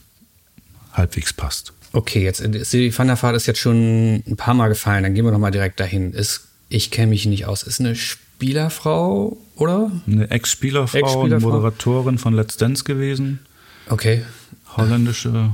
halbwegs 0.93 1.33
passt. 1.33 1.73
Okay, 1.95 2.23
jetzt 2.23 2.43
van 2.43 3.07
der 3.07 3.21
Vaart 3.21 3.37
ist 3.37 3.45
jetzt 3.45 3.59
schon 3.59 4.15
ein 4.27 4.35
paar 4.35 4.53
Mal 4.53 4.67
gefallen, 4.67 5.03
dann 5.03 5.13
gehen 5.13 5.23
wir 5.23 5.31
noch 5.31 5.39
mal 5.39 5.51
direkt 5.51 5.79
dahin. 5.79 6.11
Ist, 6.11 6.41
ich 6.67 6.91
kenne 6.91 7.07
mich 7.07 7.25
nicht 7.25 7.45
aus, 7.45 7.63
ist 7.63 7.79
eine 7.79 7.95
Spielerfrau, 7.95 9.37
oder? 9.55 9.91
Eine 10.05 10.29
Ex-Spielerfrau, 10.29 10.97
Ex 10.97 11.15
eine 11.15 11.39
Moderatorin 11.39 12.17
von 12.17 12.33
Let's 12.33 12.57
Dance 12.57 12.83
gewesen. 12.83 13.39
Okay. 13.89 14.23
Holländische. 14.75 15.51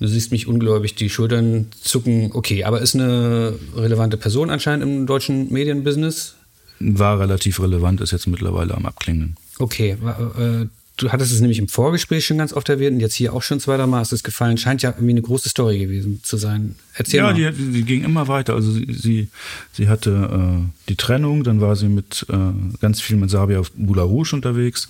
Du 0.00 0.06
siehst 0.06 0.32
mich 0.32 0.46
ungläubig, 0.46 0.94
die 0.94 1.10
Schultern 1.10 1.66
zucken. 1.78 2.30
Okay, 2.32 2.64
aber 2.64 2.80
ist 2.80 2.94
eine 2.94 3.52
relevante 3.74 4.16
Person 4.16 4.48
anscheinend 4.48 4.82
im 4.82 5.06
deutschen 5.06 5.52
Medienbusiness? 5.52 6.36
War 6.80 7.20
relativ 7.20 7.60
relevant, 7.60 8.00
ist 8.00 8.12
jetzt 8.12 8.26
mittlerweile 8.26 8.74
am 8.74 8.86
Abklingen. 8.86 9.36
Okay, 9.58 9.90
äh, 10.38 10.66
Du 10.96 11.12
hattest 11.12 11.32
es 11.32 11.40
nämlich 11.40 11.58
im 11.58 11.68
Vorgespräch 11.68 12.24
schon 12.26 12.38
ganz 12.38 12.52
oft 12.52 12.68
erwähnt 12.68 12.94
und 12.94 13.00
jetzt 13.00 13.14
hier 13.14 13.34
auch 13.34 13.42
schon 13.42 13.60
zweimal 13.60 14.00
hast 14.00 14.12
es 14.12 14.22
gefallen. 14.22 14.56
Scheint 14.56 14.82
ja 14.82 14.90
irgendwie 14.90 15.10
eine 15.10 15.22
große 15.22 15.48
Story 15.48 15.78
gewesen 15.78 16.20
zu 16.22 16.38
sein. 16.38 16.76
Erzähl 16.94 17.18
ja, 17.18 17.24
mal. 17.24 17.38
Ja, 17.38 17.50
die, 17.50 17.72
die, 17.72 17.82
ging 17.82 18.02
immer 18.02 18.28
weiter. 18.28 18.54
Also 18.54 18.72
sie, 18.72 18.86
sie, 18.92 19.28
sie 19.72 19.88
hatte 19.88 20.62
äh, 20.62 20.88
die 20.88 20.96
Trennung, 20.96 21.44
dann 21.44 21.60
war 21.60 21.76
sie 21.76 21.88
mit 21.88 22.26
äh, 22.30 22.36
ganz 22.80 23.00
viel 23.00 23.16
mit 23.16 23.30
Sabia 23.30 23.62
Boularouche 23.74 24.34
unterwegs. 24.34 24.88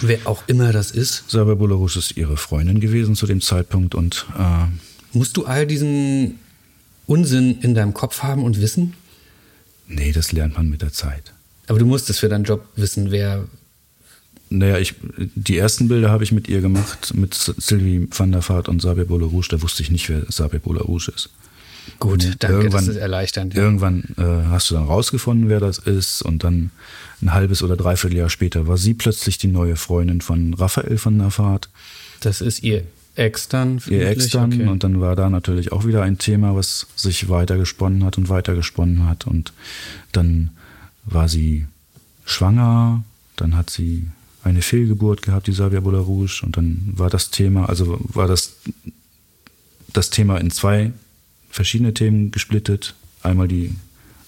Wer 0.00 0.18
auch 0.26 0.44
immer 0.46 0.72
das 0.72 0.90
ist. 0.90 1.30
Sabia 1.30 1.54
Boularouche 1.54 1.98
ist 1.98 2.16
ihre 2.16 2.36
Freundin 2.36 2.80
gewesen 2.80 3.14
zu 3.14 3.26
dem 3.26 3.40
Zeitpunkt 3.40 3.94
und 3.94 4.26
äh, 4.38 4.66
Musst 5.12 5.36
du 5.36 5.46
all 5.46 5.66
diesen 5.66 6.38
Unsinn 7.06 7.60
in 7.62 7.74
deinem 7.74 7.94
Kopf 7.94 8.22
haben 8.22 8.44
und 8.44 8.60
wissen? 8.60 8.94
Nee, 9.86 10.12
das 10.12 10.32
lernt 10.32 10.56
man 10.56 10.68
mit 10.68 10.82
der 10.82 10.92
Zeit. 10.92 11.32
Aber 11.66 11.78
du 11.78 11.86
musstest 11.86 12.20
für 12.20 12.28
deinen 12.28 12.44
Job 12.44 12.66
wissen, 12.76 13.10
wer, 13.10 13.46
naja, 14.50 14.78
ich, 14.78 14.94
die 15.16 15.58
ersten 15.58 15.88
Bilder 15.88 16.10
habe 16.10 16.24
ich 16.24 16.32
mit 16.32 16.48
ihr 16.48 16.60
gemacht, 16.60 17.14
mit 17.14 17.34
Sylvie 17.34 18.08
van 18.10 18.32
der 18.32 18.46
Vaart 18.48 18.68
und 18.68 18.80
Sabir 18.80 19.04
Boularouche. 19.04 19.50
Da 19.50 19.62
wusste 19.62 19.82
ich 19.82 19.90
nicht, 19.90 20.08
wer 20.08 20.22
Sabir 20.28 20.60
Boularouche 20.60 21.12
ist. 21.12 21.30
Gut, 21.98 22.24
und 22.24 22.42
danke, 22.42 22.56
irgendwann, 22.58 22.86
das 22.86 22.96
ist 22.96 23.00
erleichternd. 23.00 23.54
Ja. 23.54 23.62
Irgendwann 23.62 24.04
äh, 24.16 24.22
hast 24.48 24.70
du 24.70 24.74
dann 24.74 24.84
rausgefunden, 24.84 25.48
wer 25.48 25.60
das 25.60 25.78
ist 25.78 26.22
und 26.22 26.44
dann 26.44 26.70
ein 27.22 27.32
halbes 27.32 27.62
oder 27.62 27.76
dreiviertel 27.76 28.16
Jahr 28.16 28.30
später 28.30 28.66
war 28.66 28.76
sie 28.76 28.94
plötzlich 28.94 29.38
die 29.38 29.48
neue 29.48 29.76
Freundin 29.76 30.20
von 30.20 30.54
Raphael 30.54 31.02
van 31.02 31.18
der 31.18 31.36
Vaart. 31.36 31.68
Das 32.20 32.40
ist 32.40 32.62
ihr 32.62 32.84
Ex 33.16 33.48
dann? 33.48 33.80
Ihr 33.88 34.08
Ex 34.08 34.28
dann 34.28 34.52
okay. 34.52 34.68
und 34.68 34.84
dann 34.84 35.00
war 35.00 35.16
da 35.16 35.28
natürlich 35.28 35.72
auch 35.72 35.84
wieder 35.84 36.02
ein 36.02 36.18
Thema, 36.18 36.54
was 36.54 36.86
sich 36.94 37.28
weitergesponnen 37.28 38.04
hat 38.04 38.16
und 38.16 38.28
weitergesponnen 38.28 39.06
hat 39.08 39.26
und 39.26 39.52
dann 40.12 40.50
war 41.04 41.28
sie 41.28 41.66
schwanger, 42.24 43.02
dann 43.36 43.56
hat 43.56 43.70
sie 43.70 44.08
eine 44.44 44.62
Fehlgeburt 44.62 45.22
gehabt, 45.22 45.46
die 45.46 45.52
Sabia 45.52 45.80
Boularouche, 45.80 46.44
und 46.44 46.56
dann 46.56 46.92
war 46.94 47.10
das 47.10 47.30
Thema, 47.30 47.68
also 47.68 47.98
war 48.00 48.28
das, 48.28 48.56
das 49.92 50.10
Thema 50.10 50.38
in 50.38 50.50
zwei 50.50 50.92
verschiedene 51.50 51.94
Themen 51.94 52.30
gesplittet. 52.30 52.94
Einmal 53.22 53.48
die 53.48 53.74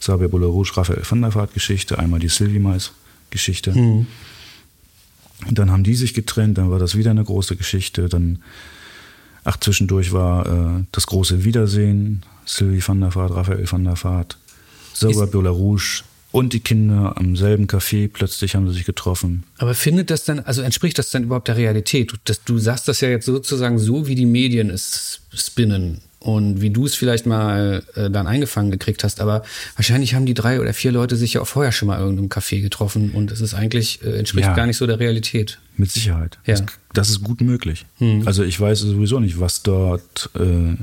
Sabia 0.00 0.28
Boularouche, 0.28 0.76
Raphael 0.76 1.02
van 1.08 1.22
der 1.22 1.34
Vaart 1.34 1.54
Geschichte, 1.54 1.98
einmal 1.98 2.20
die 2.20 2.28
Sylvie 2.28 2.58
Mais 2.58 2.92
Geschichte. 3.30 3.72
Mhm. 3.72 4.06
Und 5.46 5.58
dann 5.58 5.70
haben 5.70 5.84
die 5.84 5.94
sich 5.94 6.12
getrennt, 6.12 6.58
dann 6.58 6.70
war 6.70 6.78
das 6.78 6.96
wieder 6.96 7.10
eine 7.10 7.24
große 7.24 7.56
Geschichte, 7.56 8.08
dann 8.08 8.40
Ach, 9.44 9.56
zwischendurch 9.58 10.12
war 10.12 10.46
äh, 10.46 10.84
das 10.92 11.06
große 11.06 11.44
Wiedersehen, 11.44 12.22
Sylvie 12.44 12.86
van 12.86 13.00
der 13.00 13.14
Vaart, 13.14 13.32
Raphael 13.32 13.70
van 13.70 13.84
der 13.84 14.02
Vaart, 14.02 14.36
Sauber 14.92 15.26
Biola 15.26 15.50
Rouge 15.50 16.02
und 16.32 16.52
die 16.52 16.60
Kinder 16.60 17.16
am 17.16 17.36
selben 17.36 17.66
Café, 17.66 18.08
plötzlich 18.12 18.54
haben 18.54 18.68
sie 18.68 18.74
sich 18.74 18.84
getroffen. 18.84 19.44
Aber 19.58 19.74
findet 19.74 20.10
das 20.10 20.24
dann, 20.24 20.40
also 20.40 20.62
entspricht 20.62 20.98
das 20.98 21.10
dann 21.10 21.24
überhaupt 21.24 21.48
der 21.48 21.56
Realität? 21.56 22.12
Du, 22.12 22.16
das, 22.24 22.44
du 22.44 22.58
sagst 22.58 22.86
das 22.88 23.00
ja 23.00 23.08
jetzt 23.08 23.26
sozusagen 23.26 23.78
so, 23.78 24.06
wie 24.06 24.14
die 24.14 24.26
Medien 24.26 24.70
es 24.70 25.20
spinnen 25.34 26.00
und 26.20 26.60
wie 26.60 26.70
du 26.70 26.86
es 26.86 26.94
vielleicht 26.94 27.26
mal 27.26 27.82
äh, 27.96 28.10
dann 28.10 28.26
eingefangen 28.26 28.70
gekriegt 28.70 29.02
hast, 29.02 29.20
aber 29.20 29.42
wahrscheinlich 29.74 30.14
haben 30.14 30.26
die 30.26 30.34
drei 30.34 30.60
oder 30.60 30.74
vier 30.74 30.92
Leute 30.92 31.16
sich 31.16 31.32
ja 31.32 31.40
auch 31.40 31.46
vorher 31.48 31.72
schon 31.72 31.88
mal 31.88 31.98
irgendeinem 31.98 32.28
Café 32.28 32.60
getroffen 32.60 33.10
und 33.12 33.32
es 33.32 33.40
ist 33.40 33.54
eigentlich, 33.54 34.04
äh, 34.04 34.18
entspricht 34.18 34.46
ja, 34.46 34.54
gar 34.54 34.66
nicht 34.66 34.76
so 34.76 34.86
der 34.86 35.00
Realität. 35.00 35.58
Mit 35.76 35.90
Sicherheit. 35.90 36.38
Ja. 36.46 36.56
Das, 36.56 36.64
das 36.92 37.10
ist 37.10 37.22
gut 37.22 37.40
möglich. 37.40 37.86
Hm. 37.98 38.26
Also 38.26 38.44
ich 38.44 38.60
weiß 38.60 38.80
sowieso 38.80 39.18
nicht, 39.18 39.40
was 39.40 39.62
dort 39.62 40.30
äh, 40.38 40.76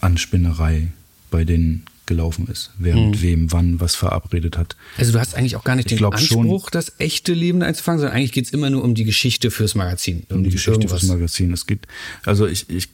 an 0.00 0.16
Spinnerei 0.16 0.88
bei 1.30 1.44
denen 1.44 1.84
gelaufen 2.10 2.48
ist, 2.48 2.72
wer 2.76 2.94
hm. 2.94 3.10
mit 3.10 3.22
wem, 3.22 3.52
wann, 3.52 3.78
was 3.78 3.94
verabredet 3.94 4.58
hat. 4.58 4.74
Also 4.98 5.12
du 5.12 5.20
hast 5.20 5.36
eigentlich 5.36 5.54
auch 5.54 5.62
gar 5.62 5.76
nicht 5.76 5.90
ich 5.90 5.98
den 5.98 6.04
Anspruch, 6.04 6.64
schon, 6.64 6.70
das 6.72 6.92
echte 6.98 7.32
Leben 7.32 7.62
einzufangen, 7.62 8.00
sondern 8.00 8.16
eigentlich 8.16 8.32
geht 8.32 8.46
es 8.46 8.52
immer 8.52 8.68
nur 8.68 8.82
um 8.82 8.96
die 8.96 9.04
Geschichte 9.04 9.52
fürs 9.52 9.76
Magazin. 9.76 10.24
Um 10.28 10.42
die 10.42 10.50
Geschichte 10.50 10.72
irgendwas. 10.72 11.00
fürs 11.00 11.10
Magazin. 11.12 11.52
Es 11.52 11.66
geht, 11.66 11.86
also 12.26 12.48
ich, 12.48 12.68
ich 12.68 12.88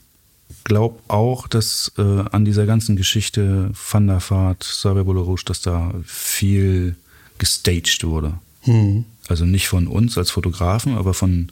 glaube 0.63 0.99
auch, 1.07 1.47
dass 1.47 1.91
äh, 1.97 2.01
an 2.01 2.45
dieser 2.45 2.67
ganzen 2.67 2.95
Geschichte 2.95 3.71
Van 3.91 4.05
der 4.05 4.21
Vaart, 4.21 4.85
Rouge, 4.85 5.43
dass 5.45 5.61
da 5.61 5.95
viel 6.05 6.95
gestaged 7.39 8.03
wurde. 8.03 8.35
Hm. 8.61 9.05
Also 9.27 9.45
nicht 9.45 9.67
von 9.67 9.87
uns 9.87 10.15
als 10.17 10.29
Fotografen, 10.29 10.95
aber 10.95 11.15
von, 11.15 11.51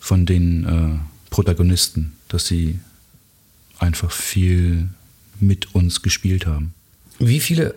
von 0.00 0.26
den 0.26 0.64
äh, 0.64 1.30
Protagonisten, 1.30 2.16
dass 2.26 2.48
sie 2.48 2.80
einfach 3.78 4.10
viel 4.10 4.88
mit 5.40 5.74
uns 5.74 6.02
gespielt 6.02 6.46
haben. 6.46 6.74
Wie 7.18 7.40
viele 7.40 7.74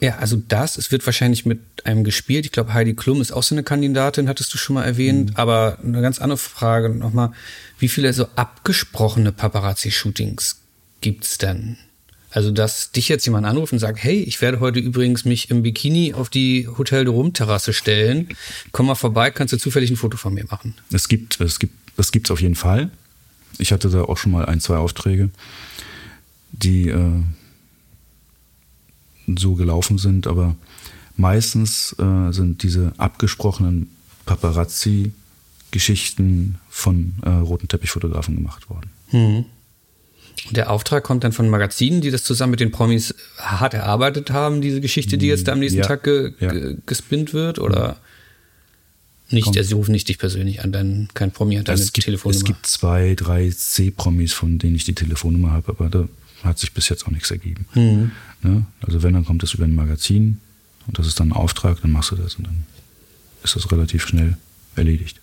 ja, 0.00 0.16
also 0.16 0.36
das, 0.36 0.76
es 0.76 0.92
wird 0.92 1.06
wahrscheinlich 1.06 1.46
mit 1.46 1.60
einem 1.84 2.04
gespielt. 2.04 2.44
Ich 2.44 2.52
glaube, 2.52 2.74
Heidi 2.74 2.92
Klum 2.92 3.22
ist 3.22 3.32
auch 3.32 3.42
so 3.42 3.54
eine 3.54 3.62
Kandidatin, 3.62 4.28
hattest 4.28 4.52
du 4.52 4.58
schon 4.58 4.74
mal 4.74 4.84
erwähnt. 4.84 5.30
Mhm. 5.30 5.36
Aber 5.36 5.78
eine 5.82 6.02
ganz 6.02 6.18
andere 6.18 6.36
Frage 6.36 6.90
nochmal. 6.90 7.32
Wie 7.78 7.88
viele 7.88 8.12
so 8.12 8.26
abgesprochene 8.36 9.32
Paparazzi-Shootings 9.32 10.60
gibt's 11.00 11.38
denn? 11.38 11.78
Also, 12.30 12.50
dass 12.50 12.90
dich 12.90 13.08
jetzt 13.08 13.24
jemand 13.24 13.46
anruft 13.46 13.72
und 13.72 13.78
sagt, 13.78 14.02
hey, 14.02 14.20
ich 14.20 14.42
werde 14.42 14.60
heute 14.60 14.80
übrigens 14.80 15.24
mich 15.24 15.50
im 15.50 15.62
Bikini 15.62 16.12
auf 16.12 16.28
die 16.28 16.66
Hotel 16.66 17.04
de 17.04 17.14
Rum 17.14 17.32
Terrasse 17.32 17.72
stellen. 17.72 18.28
Komm 18.72 18.86
mal 18.86 18.96
vorbei, 18.96 19.30
kannst 19.30 19.54
du 19.54 19.56
zufällig 19.56 19.90
ein 19.90 19.96
Foto 19.96 20.16
von 20.16 20.34
mir 20.34 20.44
machen? 20.50 20.74
Es 20.92 21.08
gibt, 21.08 21.40
es 21.40 21.58
gibt, 21.60 21.74
das 21.96 22.10
gibt's 22.10 22.30
auf 22.30 22.42
jeden 22.42 22.56
Fall. 22.56 22.90
Ich 23.58 23.72
hatte 23.72 23.88
da 23.88 24.02
auch 24.02 24.18
schon 24.18 24.32
mal 24.32 24.44
ein, 24.46 24.60
zwei 24.60 24.76
Aufträge, 24.76 25.30
die 26.62 26.88
äh, 26.88 27.22
so 29.36 29.54
gelaufen 29.54 29.98
sind, 29.98 30.26
aber 30.26 30.56
meistens 31.16 31.94
äh, 31.98 32.32
sind 32.32 32.62
diese 32.62 32.94
abgesprochenen 32.96 33.90
Paparazzi-Geschichten 34.26 36.58
von 36.68 37.14
äh, 37.22 37.30
roten 37.30 37.68
Teppichfotografen 37.68 38.36
gemacht 38.36 38.68
worden. 38.70 38.90
Mhm. 39.12 39.44
Der 40.50 40.70
Auftrag 40.70 41.04
kommt 41.04 41.24
dann 41.24 41.32
von 41.32 41.48
Magazinen, 41.48 42.02
die 42.02 42.10
das 42.10 42.24
zusammen 42.24 42.50
mit 42.50 42.60
den 42.60 42.70
Promis 42.70 43.14
hart 43.38 43.72
erarbeitet 43.72 44.30
haben, 44.30 44.60
diese 44.60 44.80
Geschichte, 44.80 45.16
die 45.16 45.28
jetzt 45.28 45.48
da 45.48 45.52
am 45.52 45.60
nächsten 45.60 45.78
ja, 45.78 45.86
Tag 45.86 46.02
ge 46.02 46.34
ja. 46.40 46.52
gespinnt 46.86 47.32
wird, 47.32 47.58
oder? 47.58 47.96
Nicht, 49.30 49.44
Kommt. 49.44 49.64
sie 49.64 49.74
rufen 49.74 49.92
nicht 49.92 50.08
dich 50.08 50.18
persönlich 50.18 50.62
an, 50.62 50.70
dann 50.70 51.08
kein 51.14 51.30
Promi 51.30 51.56
hat 51.56 51.68
deine 51.68 51.80
es 51.80 51.94
gibt, 51.94 52.04
Telefonnummer. 52.04 52.36
Es 52.36 52.44
gibt 52.44 52.66
zwei, 52.66 53.14
drei 53.14 53.50
C-Promis, 53.50 54.34
von 54.34 54.58
denen 54.58 54.76
ich 54.76 54.84
die 54.84 54.94
Telefonnummer 54.94 55.52
habe, 55.52 55.72
aber 55.72 55.88
da 55.88 56.06
hat 56.44 56.58
sich 56.58 56.72
bis 56.72 56.88
jetzt 56.88 57.06
auch 57.06 57.10
nichts 57.10 57.30
ergeben. 57.30 57.66
Mhm. 57.74 58.12
Ne? 58.42 58.66
Also 58.82 59.02
wenn, 59.02 59.14
dann 59.14 59.24
kommt 59.24 59.42
das 59.42 59.54
über 59.54 59.64
ein 59.64 59.74
Magazin 59.74 60.40
und 60.86 60.98
das 60.98 61.06
ist 61.06 61.18
dann 61.20 61.28
ein 61.28 61.32
Auftrag, 61.32 61.80
dann 61.82 61.92
machst 61.92 62.10
du 62.10 62.16
das 62.16 62.34
und 62.34 62.46
dann 62.46 62.64
ist 63.42 63.56
das 63.56 63.70
relativ 63.70 64.06
schnell 64.06 64.36
erledigt. 64.76 65.20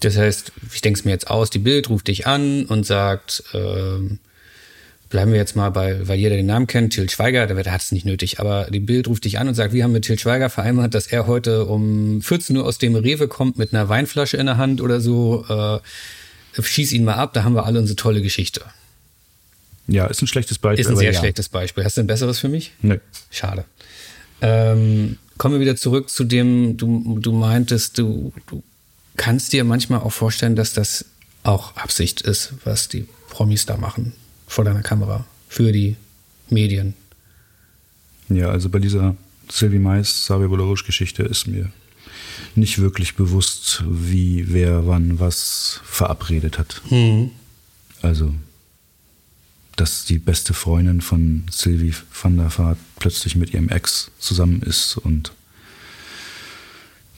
Das 0.00 0.16
heißt, 0.16 0.52
ich 0.72 0.80
denke 0.80 0.98
es 0.98 1.04
mir 1.04 1.10
jetzt 1.10 1.30
aus, 1.30 1.50
die 1.50 1.58
Bild 1.58 1.90
ruft 1.90 2.08
dich 2.08 2.26
an 2.26 2.64
und 2.64 2.86
sagt, 2.86 3.44
ähm, 3.52 4.18
bleiben 5.10 5.32
wir 5.32 5.38
jetzt 5.38 5.56
mal 5.56 5.70
bei, 5.70 6.08
weil 6.08 6.18
jeder 6.18 6.36
den 6.36 6.46
Namen 6.46 6.66
kennt, 6.66 6.94
Til 6.94 7.10
Schweiger, 7.10 7.46
der 7.46 7.72
hat 7.72 7.82
es 7.82 7.92
nicht 7.92 8.06
nötig, 8.06 8.40
aber 8.40 8.68
die 8.70 8.80
Bild 8.80 9.08
ruft 9.08 9.24
dich 9.24 9.38
an 9.38 9.48
und 9.48 9.54
sagt, 9.54 9.74
wir 9.74 9.84
haben 9.84 9.92
mit 9.92 10.04
Til 10.04 10.18
Schweiger 10.18 10.48
vereinbart, 10.48 10.94
dass 10.94 11.06
er 11.06 11.26
heute 11.26 11.66
um 11.66 12.22
14 12.22 12.56
Uhr 12.56 12.64
aus 12.64 12.78
dem 12.78 12.94
Rewe 12.94 13.28
kommt 13.28 13.58
mit 13.58 13.74
einer 13.74 13.88
Weinflasche 13.88 14.38
in 14.38 14.46
der 14.46 14.56
Hand 14.56 14.80
oder 14.80 15.00
so, 15.00 15.44
äh, 15.48 16.62
schieß 16.62 16.92
ihn 16.92 17.04
mal 17.04 17.14
ab, 17.14 17.34
da 17.34 17.44
haben 17.44 17.54
wir 17.54 17.66
alle 17.66 17.78
unsere 17.78 17.96
tolle 17.96 18.22
Geschichte. 18.22 18.62
Ja, 19.90 20.06
ist 20.06 20.22
ein 20.22 20.28
schlechtes 20.28 20.58
Beispiel. 20.58 20.84
Ist 20.84 20.90
ein 20.90 20.96
sehr 20.96 21.12
ja. 21.12 21.18
schlechtes 21.18 21.48
Beispiel. 21.48 21.84
Hast 21.84 21.96
du 21.96 22.02
ein 22.02 22.06
besseres 22.06 22.38
für 22.38 22.48
mich? 22.48 22.72
Nee. 22.80 23.00
Schade. 23.30 23.64
Ähm, 24.40 25.18
kommen 25.36 25.54
wir 25.54 25.60
wieder 25.60 25.76
zurück 25.76 26.08
zu 26.10 26.24
dem, 26.24 26.76
du, 26.76 27.18
du 27.20 27.32
meintest, 27.32 27.98
du, 27.98 28.32
du 28.46 28.62
kannst 29.16 29.52
dir 29.52 29.64
manchmal 29.64 30.00
auch 30.00 30.12
vorstellen, 30.12 30.54
dass 30.54 30.72
das 30.72 31.06
auch 31.42 31.76
Absicht 31.76 32.20
ist, 32.20 32.54
was 32.64 32.88
die 32.88 33.06
Promis 33.28 33.66
da 33.66 33.76
machen 33.76 34.12
vor 34.46 34.64
deiner 34.64 34.82
Kamera 34.82 35.24
für 35.48 35.72
die 35.72 35.96
Medien. 36.50 36.94
Ja, 38.28 38.50
also 38.50 38.68
bei 38.68 38.78
dieser 38.78 39.16
Sylvie 39.50 39.78
Mais, 39.78 40.26
Sabi 40.26 40.46
Bolarouche 40.46 40.84
Geschichte 40.84 41.24
ist 41.24 41.48
mir 41.48 41.72
nicht 42.54 42.78
wirklich 42.78 43.16
bewusst, 43.16 43.82
wie, 43.88 44.52
wer, 44.52 44.86
wann, 44.86 45.18
was 45.18 45.80
verabredet 45.84 46.58
hat. 46.58 46.80
Mhm. 46.90 47.32
Also 48.02 48.32
dass 49.76 50.04
die 50.04 50.18
beste 50.18 50.54
Freundin 50.54 51.00
von 51.00 51.44
Sylvie 51.50 51.94
van 52.22 52.36
der 52.36 52.56
Vaart 52.56 52.78
plötzlich 52.98 53.36
mit 53.36 53.54
ihrem 53.54 53.68
Ex 53.68 54.10
zusammen 54.18 54.62
ist 54.62 54.96
und 54.96 55.32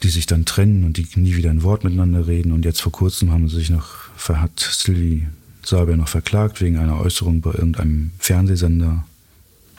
die 0.03 0.09
sich 0.09 0.25
dann 0.25 0.45
trennen 0.45 0.83
und 0.83 0.97
die 0.97 1.07
nie 1.15 1.35
wieder 1.35 1.49
ein 1.49 1.63
Wort 1.63 1.83
miteinander 1.83 2.27
reden. 2.27 2.51
Und 2.51 2.65
jetzt 2.65 2.81
vor 2.81 2.91
kurzem 2.91 3.31
haben 3.31 3.47
sie 3.47 3.55
sich 3.55 3.69
noch, 3.69 4.09
hat 4.27 4.59
Sylvie 4.59 5.27
Saber 5.65 5.95
noch 5.95 6.09
verklagt 6.09 6.61
wegen 6.61 6.77
einer 6.77 6.99
Äußerung 6.99 7.41
bei 7.41 7.51
irgendeinem 7.51 8.11
Fernsehsender. 8.19 9.05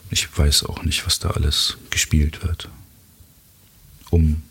Ich 0.09 0.35
weiß 0.35 0.63
auch 0.65 0.83
nicht, 0.83 1.05
was 1.05 1.19
da 1.19 1.31
alles 1.31 1.77
gespielt 1.91 2.43
wird, 2.43 2.69
um 4.09 4.41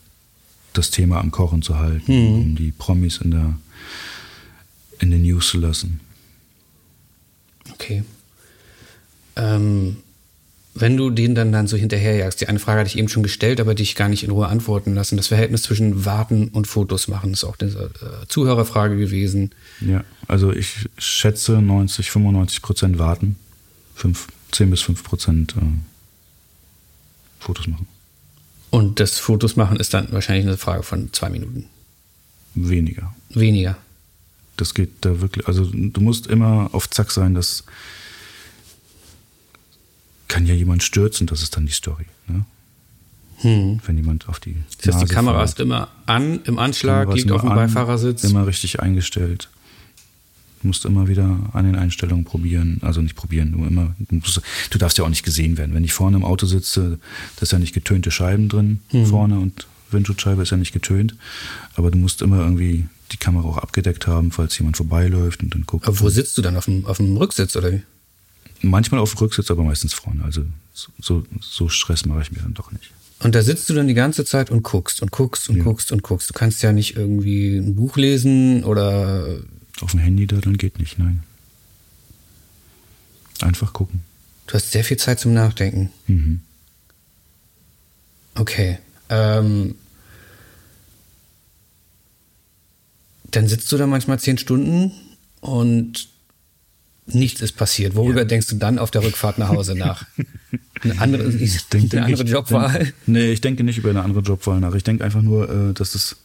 das 0.73 0.91
Thema 0.91 1.21
am 1.21 1.31
Kochen 1.31 1.63
zu 1.63 1.79
halten, 1.79 2.13
mhm. 2.13 2.41
um 2.41 2.57
die 2.57 2.71
Promis 2.71 3.19
in 3.19 3.31
der 3.33 3.59
in 5.01 5.11
den 5.11 5.23
News 5.23 5.49
zu 5.49 5.59
lassen. 5.59 6.01
Okay. 7.73 8.05
Ähm, 9.37 9.97
wenn 10.77 10.97
du 10.97 11.11
den 11.11 11.37
dann, 11.37 11.53
dann 11.53 11.69
so 11.69 11.77
hinterherjagst, 11.77 12.41
die 12.41 12.49
eine 12.49 12.59
Frage 12.59 12.81
hatte 12.81 12.89
ich 12.89 12.99
eben 12.99 13.09
schon 13.09 13.23
gestellt, 13.23 13.61
aber 13.61 13.77
dich 13.77 13.95
gar 13.95 14.09
nicht 14.09 14.25
in 14.25 14.31
Ruhe 14.31 14.49
antworten 14.49 14.95
lassen. 14.95 15.17
Das 15.17 15.29
Verhältnis 15.29 15.63
zwischen 15.63 16.05
Warten 16.05 16.49
und 16.49 16.67
Fotos 16.67 17.07
machen 17.07 17.33
ist 17.33 17.45
auch 17.45 17.57
eine 17.61 17.71
äh, 17.71 18.27
Zuhörerfrage 18.27 18.97
gewesen. 18.97 19.53
Ja, 19.81 20.03
also 20.27 20.53
ich 20.53 20.89
schätze 20.99 21.53
90, 21.63 22.11
95 22.11 22.61
Prozent 22.61 22.99
warten, 22.99 23.37
5, 23.95 24.27
10 24.51 24.71
bis 24.71 24.83
5 24.83 25.05
Prozent 25.05 25.55
äh, 25.57 25.61
Fotos 27.39 27.69
machen. 27.69 27.87
Und 28.71 28.99
das 28.99 29.21
Fotos 29.21 29.55
machen 29.55 29.79
ist 29.79 29.95
dann 29.95 30.11
wahrscheinlich 30.11 30.47
eine 30.47 30.57
Frage 30.57 30.83
von 30.83 31.13
zwei 31.13 31.31
Minuten. 31.31 31.67
Weniger. 32.57 33.15
Weniger. 33.31 33.77
Das 34.57 34.75
geht 34.75 34.91
da 35.03 35.21
wirklich, 35.21 35.47
also 35.47 35.65
du 35.73 36.01
musst 36.01 36.27
immer 36.27 36.71
auf 36.73 36.91
Zack 36.91 37.13
sein, 37.13 37.35
dass 37.35 37.63
kann 40.29 40.47
ja 40.47 40.55
jemand 40.55 40.83
stürzen, 40.83 41.27
das 41.27 41.43
ist 41.43 41.57
dann 41.57 41.67
die 41.67 41.73
Story. 41.73 42.07
Ne? 42.27 42.45
Hm. 43.39 43.81
Wenn 43.85 43.97
jemand 43.97 44.29
auf 44.29 44.41
die. 44.41 44.57
Das 44.83 44.95
heißt, 44.95 45.11
die 45.11 45.15
Kamera 45.15 45.39
fährt. 45.39 45.51
ist 45.51 45.61
immer 45.61 45.89
an, 46.07 46.41
im 46.45 46.59
Anschlag, 46.59 47.13
liegt 47.15 47.31
auf 47.31 47.43
dem 47.43 47.51
an, 47.51 47.57
Beifahrersitz. 47.57 48.25
Immer 48.25 48.47
richtig 48.47 48.81
eingestellt. 48.81 49.49
Du 50.63 50.69
musst 50.69 50.87
immer 50.87 51.09
wieder 51.09 51.39
an 51.53 51.67
den 51.67 51.77
Einstellungen 51.77 52.25
probieren. 52.25 52.79
Also 52.83 53.03
nicht 53.03 53.17
probieren, 53.17 53.53
du 53.53 53.65
immer. 53.67 53.95
Du, 53.99 54.17
musst, 54.17 54.41
du 54.71 54.79
darfst 54.79 54.97
ja 54.97 55.05
auch 55.05 55.11
nicht 55.11 55.25
gesehen 55.25 55.59
werden. 55.59 55.75
Wenn 55.75 55.85
ich 55.85 55.93
vorne 55.93 56.17
im 56.17 56.25
Auto 56.25 56.47
sitze, 56.47 56.99
da 57.37 57.43
ist 57.43 57.53
ja 57.53 57.59
nicht 57.59 57.75
getönte 57.75 58.11
Scheiben 58.11 58.49
drin, 58.49 58.81
hm. 58.89 59.07
vorne 59.07 59.39
und 59.39 59.67
Windschutzscheibe 59.91 60.43
ist 60.43 60.51
ja 60.51 60.57
nicht 60.57 60.73
getönt. 60.73 61.15
Aber 61.75 61.91
du 61.91 61.99
musst 61.99 62.23
immer 62.23 62.39
irgendwie 62.39 62.87
die 63.13 63.19
Kamera 63.19 63.47
auch 63.47 63.59
abgedeckt 63.59 64.07
haben, 64.07 64.31
falls 64.31 64.59
jemand 64.59 64.77
vorbeiläuft 64.77 65.43
und 65.43 65.55
dann 65.55 65.67
guckt. 65.67 65.87
Aber 65.87 66.01
wo 66.01 66.09
sitzt 66.09 66.39
du 66.39 66.43
dann? 66.43 66.57
Auf 66.57 66.65
dem, 66.65 66.87
auf 66.87 66.97
dem 66.97 67.17
Rücksitz 67.17 67.57
oder 67.57 67.73
wie? 67.73 67.83
Manchmal 68.65 69.01
auf 69.01 69.15
dem 69.15 69.19
Rücksitz, 69.19 69.51
aber 69.51 69.63
meistens 69.63 69.95
vorne. 69.95 70.25
Also 70.25 70.45
so, 71.01 71.25
so 71.41 71.69
Stress 71.69 72.05
mache 72.05 72.23
ich 72.23 72.33
mir 72.33 72.41
dann 72.41 72.55
doch 72.55 72.73
nicht. 72.73 72.91
Und 73.21 73.35
da 73.35 73.43
sitzt 73.43 73.71
du 73.71 73.75
dann 73.75 73.89
die 73.89 73.95
ganze 73.95 74.25
Zeit 74.25 74.51
und 74.51 74.63
guckst 74.63 75.01
und 75.01 75.11
guckst 75.11 75.49
und 75.49 75.57
ja. 75.57 75.65
guckst 75.65 75.93
und 75.93 76.03
guckst. 76.03 76.29
Du 76.29 76.35
kannst 76.35 76.63
ja 76.63 76.73
nicht 76.73 76.97
irgendwie 76.97 77.57
ein 77.57 77.75
Buch 77.77 77.97
lesen 77.97 78.65
oder. 78.65 79.39
Auf 79.81 79.93
dem 79.93 80.01
Handy 80.01 80.27
da 80.27 80.37
dann 80.37 80.57
geht 80.57 80.79
nicht, 80.79 80.99
nein. 80.99 81.23
Einfach 83.41 83.73
gucken. 83.73 84.03
Du 84.47 84.55
hast 84.55 84.73
sehr 84.73 84.85
viel 84.85 84.97
Zeit 84.97 85.21
zum 85.21 85.33
Nachdenken. 85.35 85.91
Mhm. 86.07 86.41
Okay. 88.35 88.79
Ähm, 89.09 89.75
dann 93.31 93.49
sitzt 93.49 93.71
du 93.73 93.77
da 93.77 93.87
manchmal 93.87 94.19
zehn 94.21 94.39
Stunden 94.39 94.93
und 95.41 96.09
nichts 97.07 97.41
ist 97.41 97.53
passiert. 97.57 97.95
Worüber 97.95 98.21
ja. 98.21 98.25
denkst 98.25 98.47
du 98.49 98.57
dann 98.57 98.79
auf 98.79 98.91
der 98.91 99.03
Rückfahrt 99.03 99.39
nach 99.39 99.49
Hause 99.49 99.75
nach? 99.75 100.07
Eine 100.83 101.01
andere, 101.01 101.31
ich 101.31 101.69
denke, 101.69 101.97
eine 101.97 102.07
andere 102.07 102.25
Jobwahl? 102.25 102.79
Denk, 102.79 102.95
nee, 103.07 103.33
ich 103.33 103.41
denke 103.41 103.65
nicht 103.65 103.79
über 103.79 103.91
eine 103.91 104.03
andere 104.03 104.21
Jobwahl 104.21 104.61
nach. 104.61 104.75
Ich 104.75 104.83
denke 104.83 105.03
einfach 105.03 105.23
nur, 105.23 105.49
äh, 105.49 105.73
dass 105.73 105.95
es 105.95 106.17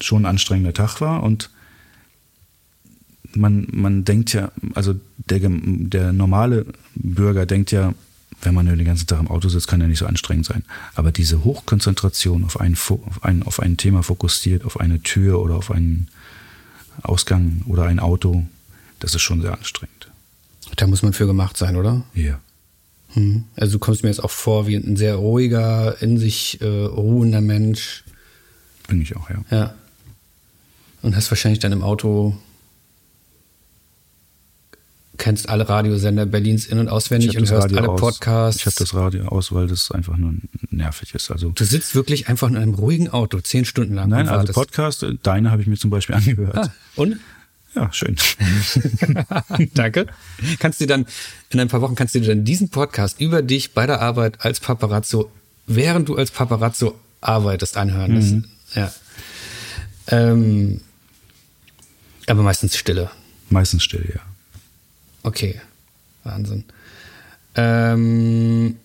schon 0.00 0.22
ein 0.22 0.26
anstrengender 0.26 0.72
Tag 0.72 1.00
war 1.00 1.22
und 1.22 1.50
man, 3.36 3.68
man 3.70 4.04
denkt 4.04 4.32
ja, 4.32 4.50
also 4.74 4.94
der, 5.30 5.40
der 5.42 6.12
normale 6.12 6.66
Bürger 6.94 7.46
denkt 7.46 7.70
ja, 7.70 7.94
wenn 8.42 8.54
man 8.54 8.66
nur 8.66 8.76
den 8.76 8.86
ganzen 8.86 9.06
Tag 9.06 9.20
im 9.20 9.28
Auto 9.28 9.48
sitzt, 9.48 9.68
kann 9.68 9.80
ja 9.80 9.86
nicht 9.86 9.98
so 9.98 10.06
anstrengend 10.06 10.46
sein. 10.46 10.64
Aber 10.94 11.12
diese 11.12 11.44
Hochkonzentration 11.44 12.44
auf 12.44 12.60
ein, 12.60 12.74
auf 12.74 13.22
ein, 13.22 13.42
auf 13.44 13.60
ein 13.60 13.76
Thema 13.76 14.02
fokussiert, 14.02 14.64
auf 14.64 14.80
eine 14.80 15.00
Tür 15.02 15.40
oder 15.40 15.54
auf 15.54 15.70
einen 15.70 16.08
Ausgang 17.02 17.62
oder 17.66 17.84
ein 17.84 18.00
Auto, 18.00 18.44
das 19.04 19.14
ist 19.14 19.22
schon 19.22 19.42
sehr 19.42 19.52
anstrengend. 19.52 20.08
Da 20.76 20.86
muss 20.86 21.02
man 21.02 21.12
für 21.12 21.26
gemacht 21.26 21.58
sein, 21.58 21.76
oder? 21.76 22.04
Ja. 22.14 22.40
Hm. 23.12 23.44
Also 23.54 23.72
du 23.72 23.78
kommst 23.78 24.02
mir 24.02 24.08
jetzt 24.08 24.24
auch 24.24 24.30
vor 24.30 24.66
wie 24.66 24.76
ein 24.76 24.96
sehr 24.96 25.16
ruhiger, 25.16 26.00
in 26.00 26.18
sich 26.18 26.60
äh, 26.62 26.66
ruhender 26.66 27.42
Mensch. 27.42 28.04
Bin 28.88 29.02
ich 29.02 29.14
auch, 29.14 29.28
ja. 29.28 29.44
Ja. 29.50 29.74
Und 31.02 31.14
hast 31.14 31.30
wahrscheinlich 31.30 31.58
dann 31.58 31.72
im 31.72 31.82
Auto 31.82 32.34
kennst 35.16 35.48
alle 35.48 35.68
Radiosender 35.68 36.26
Berlins 36.26 36.66
in- 36.66 36.78
und 36.78 36.88
auswendig 36.88 37.36
und 37.36 37.48
hörst 37.48 37.64
Radio 37.64 37.78
alle 37.78 37.88
aus. 37.90 38.00
Podcasts. 38.00 38.60
Ich 38.60 38.66
habe 38.66 38.76
das 38.78 38.94
Radio 38.94 39.26
aus, 39.26 39.52
weil 39.52 39.66
das 39.66 39.90
einfach 39.90 40.16
nur 40.16 40.34
nervig 40.70 41.14
ist. 41.14 41.30
Also 41.30 41.50
du 41.50 41.64
sitzt 41.64 41.94
wirklich 41.94 42.28
einfach 42.28 42.48
in 42.48 42.56
einem 42.56 42.74
ruhigen 42.74 43.08
Auto, 43.10 43.38
zehn 43.40 43.64
Stunden 43.64 43.94
lang. 43.94 44.08
Nein, 44.08 44.28
also 44.28 44.52
Podcast, 44.52 45.06
deine 45.22 45.50
habe 45.50 45.62
ich 45.62 45.68
mir 45.68 45.76
zum 45.76 45.90
Beispiel 45.90 46.14
angehört. 46.16 46.56
Ah, 46.56 46.72
und? 46.96 47.18
Ja, 47.74 47.92
schön. 47.92 48.16
Danke. 49.74 50.06
Kannst 50.58 50.80
du 50.80 50.86
dann, 50.86 51.06
in 51.50 51.60
ein 51.60 51.68
paar 51.68 51.80
Wochen 51.80 51.94
kannst 51.94 52.14
du 52.14 52.20
dir 52.20 52.28
dann 52.28 52.44
diesen 52.44 52.68
Podcast 52.68 53.20
über 53.20 53.42
dich 53.42 53.72
bei 53.72 53.86
der 53.86 54.00
Arbeit 54.00 54.44
als 54.44 54.60
Paparazzo, 54.60 55.30
während 55.66 56.08
du 56.08 56.16
als 56.16 56.30
Paparazzo 56.30 56.98
arbeitest, 57.20 57.76
anhören. 57.76 58.14
Mhm. 58.14 58.44
Das, 58.74 58.76
ja. 58.76 58.94
Ähm, 60.06 60.80
aber 62.26 62.42
meistens 62.42 62.76
Stille. 62.76 63.10
Meistens 63.50 63.82
Stille, 63.82 64.08
ja. 64.14 64.20
Okay. 65.22 65.60
Wahnsinn. 66.22 66.64
Ähm, 67.56 68.76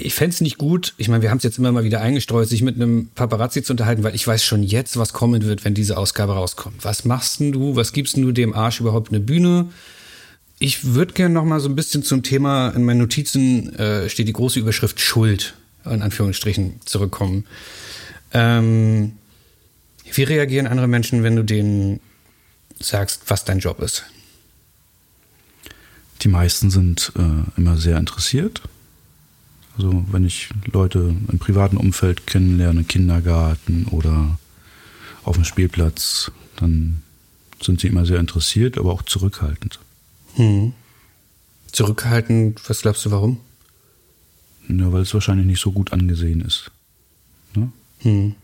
ich 0.00 0.14
fände 0.14 0.32
es 0.32 0.40
nicht 0.40 0.58
gut, 0.58 0.94
ich 0.96 1.08
meine, 1.08 1.22
wir 1.22 1.30
haben 1.30 1.38
es 1.38 1.44
jetzt 1.44 1.58
immer 1.58 1.72
mal 1.72 1.82
wieder 1.82 2.00
eingestreut, 2.00 2.48
sich 2.48 2.62
mit 2.62 2.76
einem 2.76 3.08
Paparazzi 3.16 3.64
zu 3.64 3.72
unterhalten, 3.72 4.04
weil 4.04 4.14
ich 4.14 4.26
weiß 4.26 4.44
schon 4.44 4.62
jetzt, 4.62 4.96
was 4.96 5.12
kommen 5.12 5.42
wird, 5.42 5.64
wenn 5.64 5.74
diese 5.74 5.98
Ausgabe 5.98 6.34
rauskommt. 6.34 6.84
Was 6.84 7.04
machst 7.04 7.40
denn 7.40 7.50
du? 7.50 7.74
Was 7.74 7.92
gibst 7.92 8.16
denn 8.16 8.22
du 8.22 8.30
dem 8.30 8.54
Arsch 8.54 8.78
überhaupt 8.78 9.10
eine 9.10 9.18
Bühne? 9.18 9.70
Ich 10.60 10.94
würde 10.94 11.14
gerne 11.14 11.34
noch 11.34 11.44
mal 11.44 11.58
so 11.58 11.68
ein 11.68 11.74
bisschen 11.74 12.04
zum 12.04 12.22
Thema, 12.22 12.70
in 12.70 12.84
meinen 12.84 12.98
Notizen 12.98 13.74
äh, 13.74 14.08
steht 14.08 14.28
die 14.28 14.32
große 14.32 14.60
Überschrift 14.60 15.00
Schuld, 15.00 15.54
in 15.84 16.02
Anführungsstrichen, 16.02 16.80
zurückkommen. 16.84 17.44
Ähm, 18.32 19.12
wie 20.12 20.22
reagieren 20.22 20.68
andere 20.68 20.86
Menschen, 20.86 21.24
wenn 21.24 21.34
du 21.34 21.42
denen 21.42 21.98
sagst, 22.78 23.22
was 23.26 23.44
dein 23.44 23.58
Job 23.58 23.80
ist? 23.80 24.04
Die 26.22 26.28
meisten 26.28 26.70
sind 26.70 27.12
äh, 27.16 27.58
immer 27.58 27.76
sehr 27.76 27.96
interessiert. 27.96 28.62
Also 29.78 30.04
wenn 30.10 30.24
ich 30.24 30.50
Leute 30.72 31.14
im 31.30 31.38
privaten 31.38 31.76
Umfeld 31.76 32.26
kennenlerne, 32.26 32.82
Kindergarten 32.82 33.86
oder 33.86 34.38
auf 35.22 35.36
dem 35.36 35.44
Spielplatz, 35.44 36.32
dann 36.56 37.02
sind 37.62 37.80
sie 37.80 37.86
immer 37.86 38.04
sehr 38.04 38.18
interessiert, 38.18 38.76
aber 38.76 38.92
auch 38.92 39.02
zurückhaltend. 39.02 39.78
Hm. 40.34 40.72
Zurückhaltend, 41.70 42.60
was 42.68 42.82
glaubst 42.82 43.04
du 43.04 43.12
warum? 43.12 43.38
Ja, 44.68 44.92
weil 44.92 45.02
es 45.02 45.14
wahrscheinlich 45.14 45.46
nicht 45.46 45.60
so 45.60 45.70
gut 45.70 45.92
angesehen 45.92 46.40
ist. 46.40 46.72
Ne? 47.54 47.70
Hm. 48.00 48.34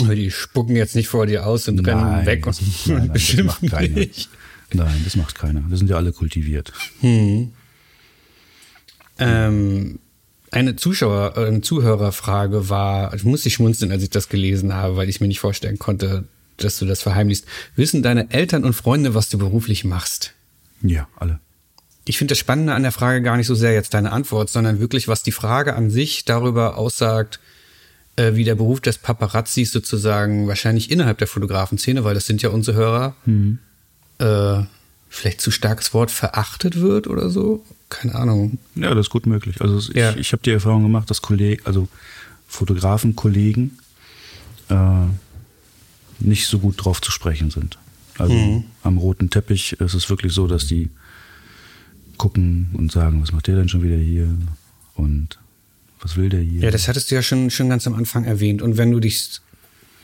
Die 0.00 0.30
spucken 0.30 0.76
jetzt 0.76 0.94
nicht 0.94 1.08
vor 1.08 1.26
dir 1.26 1.46
aus 1.46 1.68
und 1.68 1.76
nein, 1.76 1.96
rennen 1.96 2.26
weg 2.26 2.46
und 2.46 2.60
nein, 2.86 2.98
nein, 2.98 3.12
das 3.14 3.44
macht 3.44 3.70
keiner. 3.70 3.88
Nicht. 3.88 4.28
Nein, 4.74 5.00
das 5.04 5.16
macht 5.16 5.36
keiner. 5.36 5.62
Wir 5.68 5.76
sind 5.76 5.88
ja 5.88 5.96
alle 5.96 6.12
kultiviert. 6.12 6.72
Hm. 7.00 7.52
Ähm, 9.18 9.98
eine 10.54 10.76
Zuschauer, 10.76 11.36
eine 11.36 11.60
Zuhörerfrage 11.60 12.68
war, 12.68 13.12
ich 13.14 13.24
musste 13.24 13.50
schmunzeln, 13.50 13.90
als 13.90 14.04
ich 14.04 14.10
das 14.10 14.28
gelesen 14.28 14.74
habe, 14.74 14.96
weil 14.96 15.08
ich 15.08 15.20
mir 15.20 15.26
nicht 15.26 15.40
vorstellen 15.40 15.78
konnte, 15.78 16.24
dass 16.56 16.78
du 16.78 16.86
das 16.86 17.02
verheimlichst. 17.02 17.44
Wissen 17.74 18.02
deine 18.02 18.30
Eltern 18.30 18.64
und 18.64 18.74
Freunde, 18.74 19.14
was 19.14 19.28
du 19.28 19.38
beruflich 19.38 19.84
machst? 19.84 20.32
Ja, 20.80 21.08
alle. 21.16 21.40
Ich 22.06 22.18
finde 22.18 22.32
das 22.32 22.38
Spannende 22.38 22.74
an 22.74 22.82
der 22.82 22.92
Frage 22.92 23.20
gar 23.22 23.36
nicht 23.36 23.48
so 23.48 23.54
sehr 23.54 23.72
jetzt 23.72 23.94
deine 23.94 24.12
Antwort, 24.12 24.48
sondern 24.48 24.78
wirklich, 24.78 25.08
was 25.08 25.22
die 25.22 25.32
Frage 25.32 25.74
an 25.74 25.90
sich 25.90 26.24
darüber 26.24 26.76
aussagt, 26.78 27.40
äh, 28.14 28.34
wie 28.34 28.44
der 28.44 28.54
Beruf 28.54 28.80
des 28.80 28.98
Paparazzis 28.98 29.72
sozusagen 29.72 30.46
wahrscheinlich 30.46 30.90
innerhalb 30.90 31.18
der 31.18 31.26
Fotografen-Szene, 31.26 32.04
weil 32.04 32.14
das 32.14 32.26
sind 32.26 32.42
ja 32.42 32.50
unsere 32.50 32.76
Hörer, 32.76 33.16
mhm. 33.24 33.58
äh, 34.18 34.62
vielleicht 35.08 35.40
zu 35.40 35.50
starkes 35.50 35.94
Wort 35.94 36.12
verachtet 36.12 36.80
wird 36.80 37.08
oder 37.08 37.28
so. 37.30 37.64
Keine 37.94 38.14
Ahnung. 38.16 38.58
Ja, 38.74 38.94
das 38.94 39.06
ist 39.06 39.10
gut 39.10 39.26
möglich. 39.26 39.60
Also 39.60 39.78
ich, 39.78 39.96
ja. 39.96 40.16
ich 40.16 40.32
habe 40.32 40.42
die 40.42 40.50
Erfahrung 40.50 40.82
gemacht, 40.82 41.08
dass 41.10 41.22
Kollegen, 41.22 41.64
also 41.64 41.88
Fotografen, 42.48 43.14
Kollegen 43.14 43.78
äh, 44.68 45.06
nicht 46.18 46.46
so 46.46 46.58
gut 46.58 46.84
drauf 46.84 47.00
zu 47.00 47.10
sprechen 47.10 47.50
sind. 47.50 47.78
Also 48.18 48.34
mhm. 48.34 48.64
am 48.82 48.98
roten 48.98 49.30
Teppich 49.30 49.74
ist 49.74 49.94
es 49.94 50.10
wirklich 50.10 50.32
so, 50.32 50.46
dass 50.46 50.66
die 50.66 50.90
gucken 52.16 52.70
und 52.74 52.90
sagen, 52.92 53.22
was 53.22 53.32
macht 53.32 53.46
der 53.46 53.56
denn 53.56 53.68
schon 53.68 53.82
wieder 53.82 53.96
hier? 53.96 54.28
Und 54.94 55.38
was 56.00 56.16
will 56.16 56.28
der 56.28 56.40
hier? 56.40 56.62
Ja, 56.62 56.70
das 56.70 56.88
hattest 56.88 57.10
du 57.10 57.14
ja 57.14 57.22
schon, 57.22 57.50
schon 57.50 57.68
ganz 57.68 57.86
am 57.86 57.94
Anfang 57.94 58.24
erwähnt. 58.24 58.60
Und 58.60 58.76
wenn 58.76 58.90
du 58.90 59.00
dich 59.00 59.40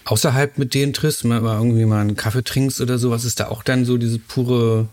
außerhalb 0.05 0.59
mit 0.59 0.75
denen 0.75 0.93
triffst, 0.93 1.25
mal, 1.25 1.41
irgendwie 1.41 1.85
mal 1.85 2.01
einen 2.01 2.17
Kaffee 2.17 2.43
trinkst 2.43 2.81
oder 2.81 2.99
sowas, 2.99 3.25
ist 3.25 3.41
da 3.41 3.49
auch 3.49 3.63
dann 3.63 3.85
so 3.85 3.99
diese 3.99 4.19
pure. 4.19 4.89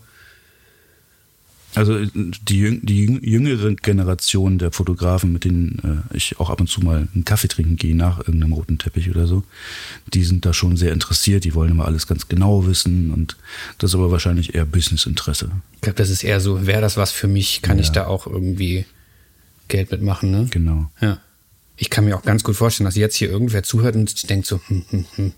Also 1.74 2.04
die, 2.04 2.80
die 2.82 3.04
jüngere 3.22 3.74
Generation 3.74 4.58
der 4.58 4.72
Fotografen, 4.72 5.32
mit 5.32 5.44
denen 5.44 6.04
äh, 6.10 6.16
ich 6.16 6.40
auch 6.40 6.50
ab 6.50 6.60
und 6.60 6.68
zu 6.68 6.80
mal 6.80 7.08
einen 7.14 7.24
Kaffee 7.24 7.48
trinken 7.48 7.76
gehe 7.76 7.94
nach 7.94 8.18
irgendeinem 8.18 8.54
roten 8.54 8.78
Teppich 8.78 9.10
oder 9.10 9.26
so, 9.26 9.44
die 10.12 10.24
sind 10.24 10.46
da 10.46 10.54
schon 10.54 10.76
sehr 10.76 10.92
interessiert, 10.92 11.44
die 11.44 11.54
wollen 11.54 11.70
immer 11.70 11.84
alles 11.84 12.06
ganz 12.06 12.28
genau 12.28 12.66
wissen 12.66 13.12
und 13.12 13.36
das 13.78 13.90
ist 13.90 13.94
aber 13.94 14.10
wahrscheinlich 14.10 14.54
eher 14.54 14.64
Businessinteresse. 14.64 15.50
Ich 15.74 15.80
glaube, 15.82 15.96
das 15.96 16.10
ist 16.10 16.24
eher 16.24 16.40
so, 16.40 16.66
wäre 16.66 16.80
das 16.80 16.96
was 16.96 17.12
für 17.12 17.28
mich, 17.28 17.60
kann 17.60 17.76
ja. 17.76 17.82
ich 17.82 17.90
da 17.90 18.06
auch 18.06 18.26
irgendwie 18.26 18.86
Geld 19.68 19.90
mitmachen, 19.90 20.30
ne? 20.30 20.46
Genau. 20.50 20.90
Ja. 21.00 21.20
Ich 21.76 21.90
kann 21.90 22.06
mir 22.06 22.16
auch 22.16 22.22
ganz 22.22 22.42
gut 22.42 22.56
vorstellen, 22.56 22.86
dass 22.86 22.96
jetzt 22.96 23.14
hier 23.14 23.30
irgendwer 23.30 23.62
zuhört 23.62 23.94
und 23.94 24.28
denkt 24.30 24.46
so, 24.46 24.60
hm, 24.66 24.84
hm, 24.90 25.04
hm. 25.14 25.32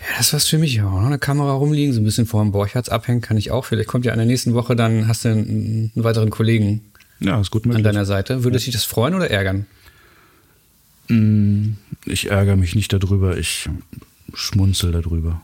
Ja, 0.00 0.16
das 0.18 0.32
was 0.32 0.46
für 0.46 0.58
mich. 0.58 0.74
Ja, 0.74 0.84
noch 0.84 1.04
eine 1.04 1.18
Kamera 1.18 1.52
rumliegen, 1.52 1.92
so 1.92 2.00
ein 2.00 2.04
bisschen 2.04 2.26
vor 2.26 2.42
dem 2.42 2.52
Borchards 2.52 2.88
abhängen 2.88 3.20
kann 3.20 3.36
ich 3.36 3.50
auch. 3.50 3.66
Vielleicht 3.66 3.88
kommt 3.88 4.04
ja 4.04 4.12
in 4.12 4.18
der 4.18 4.26
nächsten 4.26 4.54
Woche, 4.54 4.74
dann 4.74 5.06
hast 5.06 5.24
du 5.24 5.30
einen, 5.30 5.92
einen 5.94 6.04
weiteren 6.04 6.30
Kollegen 6.30 6.80
ja, 7.20 7.40
ist 7.40 7.50
gut 7.50 7.66
möglich. 7.66 7.76
an 7.76 7.84
deiner 7.84 8.06
Seite. 8.06 8.44
Würde 8.44 8.58
ja. 8.58 8.64
dich 8.64 8.72
das 8.72 8.84
freuen 8.84 9.14
oder 9.14 9.30
ärgern? 9.30 9.66
Mm, 11.08 11.72
ich 12.06 12.30
ärgere 12.30 12.56
mich 12.56 12.74
nicht 12.74 12.92
darüber, 12.92 13.36
ich 13.36 13.68
schmunzel 14.32 14.92
darüber. 14.92 15.42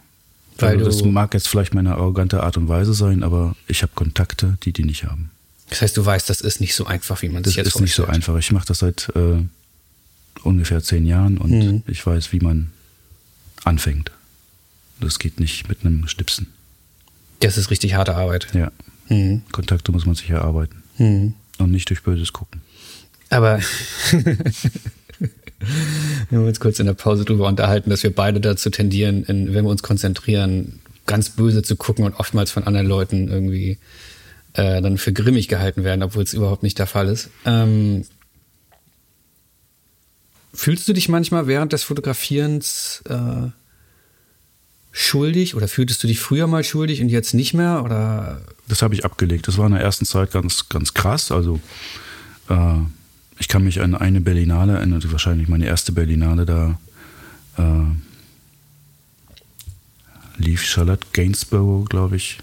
Weil 0.58 0.78
also, 0.78 0.86
das 0.86 1.04
mag 1.04 1.34
jetzt 1.34 1.48
vielleicht 1.48 1.74
meine 1.74 1.92
arrogante 1.92 2.42
Art 2.42 2.56
und 2.56 2.68
Weise 2.68 2.94
sein, 2.94 3.22
aber 3.22 3.54
ich 3.66 3.82
habe 3.82 3.92
Kontakte, 3.94 4.56
die 4.62 4.72
die 4.72 4.84
nicht 4.84 5.04
haben. 5.04 5.30
Das 5.68 5.82
heißt, 5.82 5.96
du 5.96 6.06
weißt, 6.06 6.30
das 6.30 6.40
ist 6.40 6.60
nicht 6.60 6.74
so 6.74 6.86
einfach, 6.86 7.20
wie 7.22 7.28
man 7.28 7.42
das 7.42 7.50
sich 7.50 7.56
jetzt 7.56 7.66
Das 7.66 7.74
ist 7.74 7.80
nicht 7.80 7.94
so 7.94 8.06
einfach. 8.06 8.36
Ich 8.38 8.52
mache 8.52 8.66
das 8.66 8.78
seit 8.78 9.10
äh, 9.14 9.42
ungefähr 10.42 10.82
zehn 10.82 11.04
Jahren 11.04 11.36
und 11.36 11.50
mhm. 11.50 11.82
ich 11.86 12.06
weiß, 12.06 12.32
wie 12.32 12.40
man 12.40 12.70
anfängt. 13.64 14.12
Das 15.00 15.18
geht 15.18 15.40
nicht 15.40 15.68
mit 15.68 15.84
einem 15.84 16.06
Schnipsen. 16.08 16.48
Das 17.40 17.56
ist 17.58 17.70
richtig 17.70 17.94
harte 17.94 18.14
Arbeit. 18.14 18.48
Ja. 18.54 18.72
Mhm. 19.08 19.42
Kontakte 19.52 19.92
muss 19.92 20.06
man 20.06 20.14
sich 20.14 20.30
erarbeiten. 20.30 20.82
Mhm. 20.98 21.34
Und 21.58 21.70
nicht 21.70 21.88
durch 21.90 22.02
böses 22.02 22.32
Gucken. 22.32 22.62
Aber 23.30 23.58
wir 26.28 26.38
haben 26.38 26.46
uns 26.46 26.60
kurz 26.60 26.78
in 26.78 26.86
der 26.86 26.94
Pause 26.94 27.24
darüber 27.24 27.48
unterhalten, 27.48 27.90
dass 27.90 28.02
wir 28.02 28.14
beide 28.14 28.40
dazu 28.40 28.70
tendieren, 28.70 29.24
in, 29.24 29.54
wenn 29.54 29.64
wir 29.64 29.70
uns 29.70 29.82
konzentrieren, 29.82 30.80
ganz 31.06 31.30
böse 31.30 31.62
zu 31.62 31.76
gucken 31.76 32.04
und 32.04 32.14
oftmals 32.14 32.50
von 32.50 32.64
anderen 32.64 32.86
Leuten 32.86 33.28
irgendwie 33.28 33.78
äh, 34.54 34.80
dann 34.82 34.98
für 34.98 35.12
grimmig 35.12 35.48
gehalten 35.48 35.84
werden, 35.84 36.02
obwohl 36.02 36.22
es 36.22 36.34
überhaupt 36.34 36.62
nicht 36.62 36.78
der 36.78 36.86
Fall 36.86 37.08
ist. 37.08 37.30
Ähm, 37.44 38.04
fühlst 40.52 40.88
du 40.88 40.92
dich 40.92 41.08
manchmal 41.08 41.46
während 41.46 41.72
des 41.72 41.84
Fotografierens 41.84 43.02
äh, 43.08 43.50
schuldig 44.98 45.54
oder 45.54 45.68
fühltest 45.68 46.02
du 46.02 46.06
dich 46.06 46.20
früher 46.20 46.46
mal 46.46 46.64
schuldig 46.64 47.02
und 47.02 47.10
jetzt 47.10 47.34
nicht 47.34 47.52
mehr? 47.52 47.84
Oder? 47.84 48.40
Das 48.66 48.80
habe 48.80 48.94
ich 48.94 49.04
abgelegt. 49.04 49.46
Das 49.46 49.58
war 49.58 49.66
in 49.66 49.72
der 49.72 49.82
ersten 49.82 50.06
Zeit 50.06 50.32
ganz, 50.32 50.70
ganz 50.70 50.94
krass. 50.94 51.30
Also 51.30 51.60
äh, 52.48 52.78
ich 53.38 53.48
kann 53.48 53.62
mich 53.62 53.82
an 53.82 53.94
eine 53.94 54.22
Berlinale 54.22 54.76
erinnern, 54.76 55.02
wahrscheinlich 55.12 55.48
meine 55.48 55.66
erste 55.66 55.92
Berlinale, 55.92 56.46
da 56.46 56.78
äh, 57.58 57.84
lief 60.38 60.64
Charlotte 60.64 61.06
Gainsborough, 61.12 61.84
glaube 61.84 62.16
ich, 62.16 62.38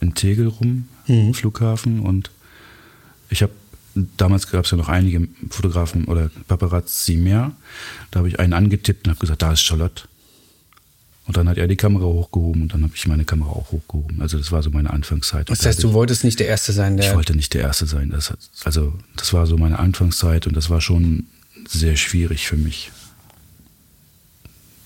in 0.00 0.14
Tegel 0.14 0.48
rum, 0.48 0.86
mhm. 1.06 1.32
Flughafen. 1.32 2.00
Und 2.00 2.30
ich 3.30 3.42
habe, 3.42 3.52
damals 4.18 4.50
gab 4.50 4.66
es 4.66 4.70
ja 4.70 4.76
noch 4.76 4.90
einige 4.90 5.28
Fotografen 5.48 6.04
oder 6.04 6.30
Paparazzi 6.46 7.16
mehr. 7.16 7.52
Da 8.10 8.18
habe 8.18 8.28
ich 8.28 8.38
einen 8.38 8.52
angetippt 8.52 9.06
und 9.06 9.12
habe 9.12 9.20
gesagt, 9.20 9.40
da 9.40 9.52
ist 9.52 9.62
Charlotte. 9.62 10.02
Und 11.26 11.38
dann 11.38 11.48
hat 11.48 11.56
er 11.56 11.66
die 11.66 11.76
Kamera 11.76 12.04
hochgehoben 12.04 12.62
und 12.62 12.74
dann 12.74 12.82
habe 12.82 12.92
ich 12.94 13.06
meine 13.06 13.24
Kamera 13.24 13.50
auch 13.50 13.72
hochgehoben. 13.72 14.20
Also 14.20 14.36
das 14.36 14.52
war 14.52 14.62
so 14.62 14.70
meine 14.70 14.90
Anfangszeit. 14.90 15.48
Das 15.48 15.64
heißt, 15.64 15.82
du 15.82 15.94
wolltest 15.94 16.22
nicht 16.22 16.38
der 16.38 16.48
Erste 16.48 16.72
sein, 16.72 16.98
der. 16.98 17.08
Ich 17.08 17.16
wollte 17.16 17.34
nicht 17.34 17.54
der 17.54 17.62
Erste 17.62 17.86
sein. 17.86 18.10
Das, 18.10 18.34
also 18.64 18.92
das 19.16 19.32
war 19.32 19.46
so 19.46 19.56
meine 19.56 19.78
Anfangszeit 19.78 20.46
und 20.46 20.54
das 20.54 20.68
war 20.68 20.82
schon 20.82 21.26
sehr 21.66 21.96
schwierig 21.96 22.46
für 22.46 22.58
mich. 22.58 22.92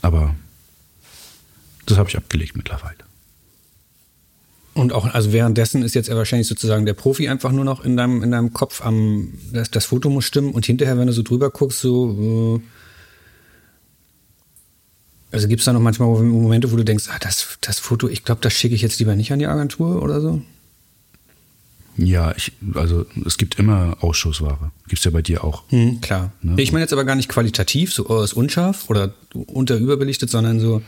Aber 0.00 0.36
das 1.86 1.98
habe 1.98 2.08
ich 2.08 2.16
abgelegt 2.16 2.56
mittlerweile. 2.56 2.98
Und 4.74 4.92
auch, 4.92 5.12
also 5.12 5.32
währenddessen 5.32 5.82
ist 5.82 5.96
jetzt 5.96 6.08
wahrscheinlich 6.08 6.46
sozusagen 6.46 6.86
der 6.86 6.94
Profi 6.94 7.28
einfach 7.28 7.50
nur 7.50 7.64
noch 7.64 7.84
in 7.84 7.96
deinem, 7.96 8.22
in 8.22 8.30
deinem 8.30 8.52
Kopf 8.52 8.80
am, 8.80 9.34
das, 9.52 9.72
das 9.72 9.86
Foto 9.86 10.08
muss 10.08 10.24
stimmen 10.24 10.52
und 10.52 10.66
hinterher, 10.66 10.96
wenn 10.98 11.08
du 11.08 11.12
so 11.12 11.24
drüber 11.24 11.50
guckst, 11.50 11.80
so, 11.80 12.60
äh 12.62 12.77
also 15.30 15.48
gibt 15.48 15.60
es 15.60 15.66
da 15.66 15.72
noch 15.72 15.80
manchmal 15.80 16.08
Momente, 16.08 16.72
wo 16.72 16.76
du 16.76 16.84
denkst, 16.84 17.04
ah, 17.08 17.18
das, 17.20 17.58
das 17.60 17.78
Foto, 17.78 18.08
ich 18.08 18.24
glaube, 18.24 18.40
das 18.40 18.54
schicke 18.54 18.74
ich 18.74 18.82
jetzt 18.82 18.98
lieber 18.98 19.14
nicht 19.14 19.32
an 19.32 19.38
die 19.38 19.46
Agentur 19.46 20.02
oder 20.02 20.20
so? 20.20 20.42
Ja, 21.98 22.32
ich, 22.36 22.52
also 22.74 23.06
es 23.26 23.36
gibt 23.38 23.58
immer 23.58 23.96
Ausschussware. 24.00 24.70
Gibt 24.86 25.00
es 25.00 25.04
ja 25.04 25.10
bei 25.10 25.20
dir 25.20 25.42
auch. 25.42 25.64
Hm, 25.70 26.00
klar. 26.00 26.32
Ne? 26.42 26.54
Ich 26.62 26.70
meine 26.70 26.84
jetzt 26.84 26.92
aber 26.92 27.04
gar 27.04 27.16
nicht 27.16 27.28
qualitativ, 27.28 27.92
so 27.92 28.06
oh, 28.08 28.22
ist 28.22 28.34
unscharf 28.34 28.88
oder 28.88 29.12
unterüberbelichtet, 29.34 30.30
sondern 30.30 30.60
so, 30.60 30.80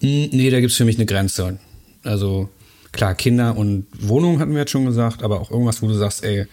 mh, 0.00 0.08
hm, 0.08 0.28
nee, 0.32 0.50
da 0.50 0.60
gibt 0.60 0.70
es 0.72 0.76
für 0.76 0.86
mich 0.86 0.96
eine 0.96 1.06
Grenze. 1.06 1.58
Also 2.02 2.48
klar, 2.92 3.14
Kinder 3.14 3.56
und 3.56 3.86
Wohnung 3.92 4.40
hatten 4.40 4.52
wir 4.52 4.60
jetzt 4.60 4.70
schon 4.70 4.86
gesagt, 4.86 5.22
aber 5.22 5.40
auch 5.40 5.50
irgendwas, 5.50 5.82
wo 5.82 5.86
du 5.86 5.94
sagst, 5.94 6.24
ey, 6.24 6.46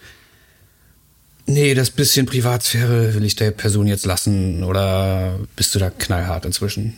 nee, 1.46 1.74
das 1.74 1.90
bisschen 1.90 2.26
Privatsphäre 2.26 3.14
will 3.14 3.24
ich 3.24 3.36
der 3.36 3.50
Person 3.50 3.86
jetzt 3.86 4.06
lassen 4.06 4.64
oder 4.64 5.38
bist 5.56 5.74
du 5.74 5.78
da 5.78 5.90
knallhart 5.90 6.44
inzwischen? 6.44 6.94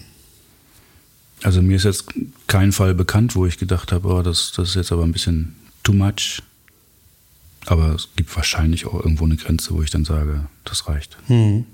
Also 1.43 1.63
mir 1.63 1.77
ist 1.77 1.85
jetzt 1.85 2.07
kein 2.47 2.73
Fall 2.73 2.95
bekannt, 2.95 3.37
wo 3.37 3.47
ich 3.47 3.59
gedacht 3.59 3.93
habe, 3.93 4.09
oh, 4.09 4.23
das, 4.23 4.53
das 4.57 4.71
ist 4.71 4.75
jetzt 4.75 4.93
aber 4.93 5.05
ein 5.05 5.13
bisschen 5.13 5.55
too 5.83 5.93
much. 5.93 6.43
Aber 7.67 7.95
es 7.95 8.09
gibt 8.17 8.35
wahrscheinlich 8.37 8.87
auch 8.87 8.95
irgendwo 8.95 9.25
eine 9.25 9.37
Grenze, 9.37 9.75
wo 9.75 9.83
ich 9.83 9.91
dann 9.91 10.05
sage, 10.05 10.47
das 10.65 10.89
reicht. 10.89 11.17
Hm. 11.27 11.67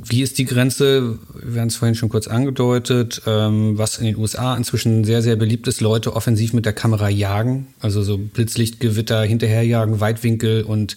Wie 0.00 0.22
ist 0.22 0.38
die 0.38 0.44
Grenze? 0.44 1.18
Wir 1.42 1.60
haben 1.60 1.68
es 1.68 1.74
vorhin 1.74 1.96
schon 1.96 2.08
kurz 2.08 2.28
angedeutet, 2.28 3.22
ähm, 3.26 3.76
was 3.76 3.98
in 3.98 4.04
den 4.04 4.16
USA 4.16 4.56
inzwischen 4.56 5.04
sehr, 5.04 5.22
sehr 5.22 5.34
beliebt 5.34 5.66
ist, 5.66 5.80
Leute 5.80 6.14
offensiv 6.14 6.52
mit 6.52 6.64
der 6.64 6.72
Kamera 6.72 7.08
jagen, 7.08 7.66
also 7.80 8.04
so 8.04 8.16
Blitzlichtgewitter 8.16 9.24
hinterherjagen, 9.24 9.98
Weitwinkel 9.98 10.62
und 10.62 10.96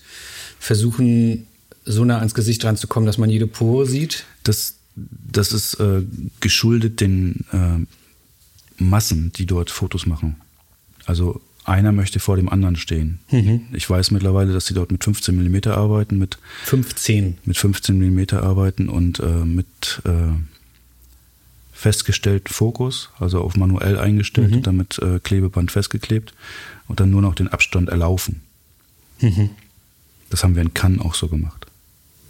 versuchen, 0.61 1.47
so 1.83 2.05
nah 2.05 2.19
ans 2.19 2.35
Gesicht 2.35 2.63
ranzukommen, 2.63 3.07
dass 3.07 3.17
man 3.17 3.29
jede 3.29 3.47
Pore 3.47 3.85
sieht? 3.85 4.25
Das, 4.43 4.75
das 4.95 5.51
ist 5.51 5.73
äh, 5.75 6.03
geschuldet 6.39 7.01
den 7.01 7.45
äh, 7.51 8.81
Massen, 8.81 9.31
die 9.33 9.45
dort 9.45 9.71
Fotos 9.71 10.05
machen. 10.05 10.35
Also 11.05 11.41
einer 11.63 11.91
möchte 11.91 12.19
vor 12.19 12.35
dem 12.35 12.47
anderen 12.47 12.75
stehen. 12.75 13.19
Mhm. 13.31 13.61
Ich 13.73 13.89
weiß 13.89 14.11
mittlerweile, 14.11 14.53
dass 14.53 14.67
sie 14.67 14.73
dort 14.73 14.91
mit 14.91 15.03
15 15.03 15.35
mm 15.35 15.69
arbeiten, 15.69 16.17
mit 16.17 16.37
15 16.65 17.39
mit 17.43 17.57
15 17.57 17.97
mm 17.97 18.35
arbeiten 18.35 18.87
und 18.89 19.19
äh, 19.19 19.45
mit 19.45 20.01
äh, 20.05 20.33
festgestellten 21.73 22.53
Fokus, 22.53 23.09
also 23.19 23.41
auf 23.41 23.57
manuell 23.57 23.97
eingestellt 23.97 24.51
mhm. 24.51 24.57
und 24.57 24.67
damit 24.67 24.99
äh, 24.99 25.19
Klebeband 25.19 25.71
festgeklebt 25.71 26.33
und 26.87 26.99
dann 26.99 27.09
nur 27.09 27.23
noch 27.23 27.33
den 27.33 27.47
Abstand 27.47 27.89
erlaufen. 27.89 28.41
Mhm. 29.19 29.49
Das 30.31 30.43
haben 30.43 30.55
wir 30.55 30.63
in 30.63 30.73
Cannes 30.73 31.01
auch 31.01 31.13
so 31.13 31.27
gemacht. 31.27 31.67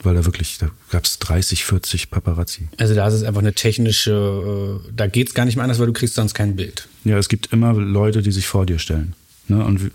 Weil 0.03 0.15
da 0.15 0.25
wirklich, 0.25 0.57
da 0.57 0.69
gab 0.89 1.05
es 1.05 1.19
30, 1.19 1.63
40 1.63 2.09
Paparazzi. 2.09 2.67
Also 2.77 2.95
da 2.95 3.07
ist 3.07 3.13
es 3.13 3.23
einfach 3.23 3.41
eine 3.41 3.53
technische, 3.53 4.81
äh, 4.83 4.91
da 4.95 5.07
geht 5.07 5.29
es 5.29 5.33
gar 5.33 5.45
nicht 5.45 5.55
mehr 5.55 5.63
anders, 5.63 5.79
weil 5.79 5.85
du 5.85 5.93
kriegst 5.93 6.15
sonst 6.15 6.33
kein 6.33 6.55
Bild. 6.55 6.87
Ja, 7.03 7.17
es 7.17 7.29
gibt 7.29 7.53
immer 7.53 7.73
Leute, 7.73 8.21
die 8.23 8.31
sich 8.31 8.47
vor 8.47 8.65
dir 8.65 8.79
stellen. 8.79 9.13
Ne? 9.47 9.63
Und 9.63 9.91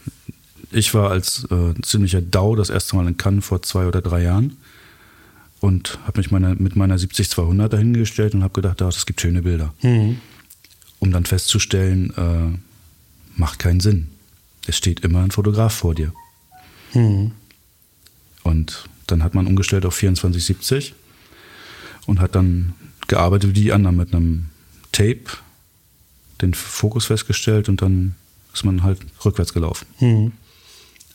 ich 0.71 0.95
war 0.95 1.11
als 1.11 1.47
äh, 1.51 1.75
ziemlicher 1.83 2.23
Dau 2.23 2.55
das 2.55 2.71
erste 2.71 2.97
Mal 2.97 3.09
in 3.09 3.17
Cannes 3.17 3.45
vor 3.45 3.63
zwei 3.63 3.87
oder 3.87 4.01
drei 4.01 4.23
Jahren 4.23 4.57
und 5.61 5.99
habe 6.07 6.21
mich 6.21 6.31
meine, 6.31 6.55
mit 6.55 6.77
meiner 6.77 6.97
70-200 6.97 7.69
dahingestellt 7.69 8.35
und 8.35 8.45
habe 8.45 8.55
gedacht, 8.55 8.81
ah, 8.83 8.87
das 8.87 9.07
gibt 9.07 9.21
schöne 9.21 9.43
Bilder. 9.43 9.75
Mhm. 9.83 10.21
Um 11.01 11.13
dann 11.13 11.25
festzustellen, 11.25 12.13
äh, 12.17 12.59
macht 13.39 13.59
keinen 13.59 13.81
Sinn. 13.81 14.09
Es 14.67 14.77
steht 14.77 15.01
immer 15.01 15.23
ein 15.23 15.31
Fotograf 15.31 15.75
vor 15.75 15.95
dir. 15.95 16.13
Mhm. 16.95 17.33
Und 18.47 18.85
dann 19.09 19.25
hat 19.25 19.35
man 19.35 19.47
umgestellt 19.47 19.85
auf 19.85 19.97
2470 19.97 20.95
und 22.07 22.21
hat 22.21 22.37
dann 22.37 22.75
gearbeitet 23.09 23.51
wie 23.51 23.61
die 23.61 23.73
anderen 23.73 23.97
mit 23.97 24.15
einem 24.15 24.47
Tape, 24.93 25.25
den 26.41 26.55
Fokus 26.55 27.07
festgestellt 27.07 27.69
und 27.69 27.83
dann 27.83 28.15
ist 28.55 28.65
man 28.65 28.85
halt 28.85 29.01
rückwärts 29.25 29.53
gelaufen. 29.53 29.87
Mhm. 29.99 30.33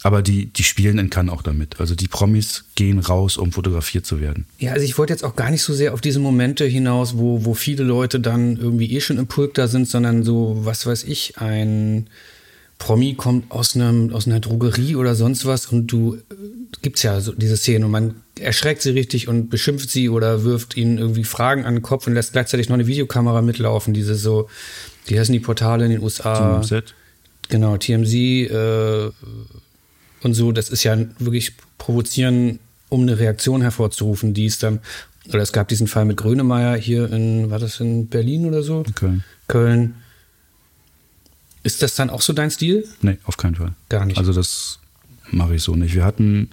Aber 0.03 0.21
die, 0.21 0.47
die 0.47 0.63
spielen 0.63 0.97
in 0.97 1.09
Cannes 1.09 1.32
auch 1.32 1.41
damit. 1.41 1.79
Also 1.79 1.95
die 1.95 2.07
Promis 2.07 2.65
gehen 2.75 2.99
raus, 2.99 3.38
um 3.38 3.51
fotografiert 3.51 4.05
zu 4.05 4.19
werden. 4.19 4.45
Ja, 4.57 4.73
also 4.73 4.84
ich 4.84 4.97
wollte 4.97 5.13
jetzt 5.13 5.23
auch 5.23 5.36
gar 5.36 5.51
nicht 5.51 5.61
so 5.61 5.73
sehr 5.73 5.93
auf 5.93 6.01
diese 6.01 6.19
Momente 6.19 6.65
hinaus, 6.65 7.17
wo, 7.17 7.45
wo 7.45 7.53
viele 7.53 7.84
Leute 7.84 8.19
dann 8.19 8.57
irgendwie 8.57 8.91
eh 8.93 8.99
schon 8.99 9.19
im 9.19 9.27
Pulk 9.27 9.53
da 9.53 9.67
sind, 9.67 9.88
sondern 9.88 10.23
so, 10.23 10.57
was 10.63 10.86
weiß 10.86 11.03
ich, 11.03 11.38
ein 11.38 12.07
Promi 12.82 13.13
kommt 13.13 13.51
aus, 13.51 13.75
einem, 13.75 14.11
aus 14.11 14.25
einer 14.25 14.39
Drogerie 14.39 14.95
oder 14.95 15.13
sonst 15.13 15.45
was 15.45 15.67
und 15.67 15.86
du 15.86 16.15
äh, 16.15 16.19
gibt's 16.82 17.03
ja 17.03 17.21
so 17.21 17.32
diese 17.32 17.55
Szene 17.55 17.86
und 17.86 17.91
man 17.91 18.15
erschreckt 18.39 18.82
sie 18.82 18.89
richtig 18.89 19.27
und 19.27 19.51
beschimpft 19.51 19.91
sie 19.91 20.09
oder 20.09 20.43
wirft 20.43 20.75
ihnen 20.75 20.97
irgendwie 20.97 21.23
Fragen 21.23 21.63
an 21.65 21.75
den 21.75 21.84
Kopf 21.84 22.07
und 22.07 22.15
lässt 22.15 22.34
gleichzeitig 22.34 22.69
noch 22.69 22.73
eine 22.73 22.88
Videokamera 22.88 23.43
mitlaufen. 23.43 23.93
Diese 23.93 24.15
so, 24.15 24.49
die 25.09 25.19
heißen 25.19 25.32
die 25.32 25.39
Portale 25.39 25.86
in 25.86 25.91
den 25.91 26.01
USA. 26.01 26.59
TMZ. 26.59 26.95
Genau, 27.49 27.77
TMZ 27.77 28.13
äh, 28.15 29.11
und 30.23 30.34
so. 30.34 30.51
Das 30.51 30.69
ist 30.69 30.84
ja 30.84 30.97
wirklich 31.19 31.53
provozieren, 31.77 32.57
um 32.89 33.03
eine 33.03 33.19
Reaktion 33.19 33.61
hervorzurufen, 33.61 34.34
die 34.34 34.47
ist 34.47 34.63
dann, 34.63 34.79
oder 35.29 35.43
es 35.43 35.53
gab 35.53 35.67
diesen 35.67 35.86
Fall 35.86 36.05
mit 36.05 36.17
Grönemeyer 36.17 36.77
hier 36.77 37.13
in, 37.13 37.51
war 37.51 37.59
das 37.59 37.79
in 37.79 38.07
Berlin 38.07 38.47
oder 38.47 38.63
so? 38.63 38.84
Köln. 38.95 39.23
Köln 39.47 40.00
ist 41.64 41.82
das 41.82 41.95
dann 41.95 42.09
auch 42.09 42.22
so 42.22 42.34
dein 42.34 42.51
Stil? 42.51 42.88
Nee, 43.01 43.18
auf 43.26 43.38
keinen 43.38 43.55
Fall. 43.55 43.74
Gar 43.89 44.05
nicht. 44.05 44.18
Also 44.18 44.34
das 44.34 44.80
mache 45.32 45.55
ich 45.55 45.64
so 45.64 45.76
nicht. 45.76 45.93
Wir 45.93 46.05
hatten 46.05 46.49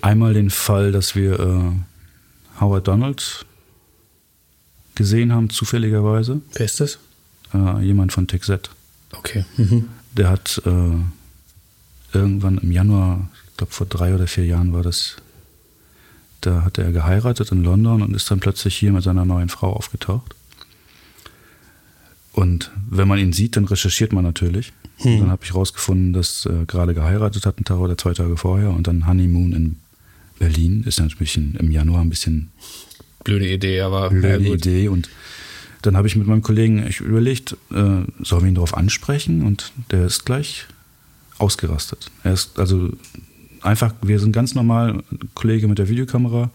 einmal 0.00 0.34
den 0.34 0.50
Fall, 0.50 0.92
dass 0.92 1.14
wir 1.14 1.38
äh, 1.38 2.60
Howard 2.60 2.88
Donald 2.88 3.44
gesehen 4.94 5.32
haben, 5.32 5.50
zufälligerweise. 5.50 6.40
Wer 6.54 6.66
ist 6.66 6.80
das? 6.80 6.98
Äh, 7.52 7.82
jemand 7.82 8.12
von 8.12 8.26
TechZ. 8.26 8.70
Okay. 9.12 9.44
Mhm. 9.56 9.88
Der 10.12 10.30
hat 10.30 10.62
äh, 10.64 12.16
irgendwann 12.16 12.58
im 12.58 12.72
Januar, 12.72 13.28
ich 13.50 13.56
glaube 13.58 13.72
vor 13.72 13.86
drei 13.86 14.14
oder 14.14 14.26
vier 14.26 14.46
Jahren 14.46 14.72
war 14.72 14.82
das, 14.82 15.16
da 16.40 16.62
hat 16.62 16.78
er 16.78 16.92
geheiratet 16.92 17.52
in 17.52 17.62
London 17.62 18.02
und 18.02 18.14
ist 18.14 18.30
dann 18.30 18.40
plötzlich 18.40 18.76
hier 18.76 18.92
mit 18.92 19.02
seiner 19.02 19.24
neuen 19.24 19.48
Frau 19.48 19.72
aufgetaucht. 19.72 20.34
Und 22.36 22.70
wenn 22.90 23.08
man 23.08 23.18
ihn 23.18 23.32
sieht, 23.32 23.56
dann 23.56 23.64
recherchiert 23.64 24.12
man 24.12 24.22
natürlich. 24.22 24.74
Hm. 24.98 25.20
Dann 25.20 25.30
habe 25.30 25.42
ich 25.42 25.54
rausgefunden, 25.54 26.12
dass 26.12 26.44
er 26.44 26.66
gerade 26.66 26.92
geheiratet 26.92 27.46
hat, 27.46 27.56
einen 27.56 27.64
Tag 27.64 27.78
oder 27.78 27.96
zwei 27.96 28.12
Tage 28.12 28.36
vorher. 28.36 28.70
Und 28.70 28.86
dann 28.86 29.06
Honeymoon 29.06 29.54
in 29.54 29.76
Berlin 30.38 30.84
ist 30.86 31.00
natürlich 31.00 31.34
im 31.38 31.70
Januar 31.70 32.02
ein 32.02 32.10
bisschen. 32.10 32.50
Blöde 33.24 33.48
Idee, 33.48 33.80
aber. 33.80 34.10
Blöde 34.10 34.48
Idee. 34.48 34.88
Und 34.88 35.08
dann 35.80 35.96
habe 35.96 36.08
ich 36.08 36.16
mit 36.16 36.26
meinem 36.26 36.42
Kollegen 36.42 36.86
ich 36.86 37.00
überlegt, 37.00 37.52
äh, 37.70 38.02
sollen 38.22 38.42
wir 38.42 38.48
ihn 38.48 38.54
darauf 38.54 38.76
ansprechen? 38.76 39.42
Und 39.42 39.72
der 39.90 40.04
ist 40.04 40.26
gleich 40.26 40.66
ausgerastet. 41.38 42.10
Er 42.22 42.34
ist 42.34 42.58
also 42.58 42.90
einfach, 43.62 43.94
wir 44.02 44.20
sind 44.20 44.32
ganz 44.32 44.54
normal, 44.54 45.02
Kollege 45.32 45.68
mit 45.68 45.78
der 45.78 45.88
Videokamera 45.88 46.50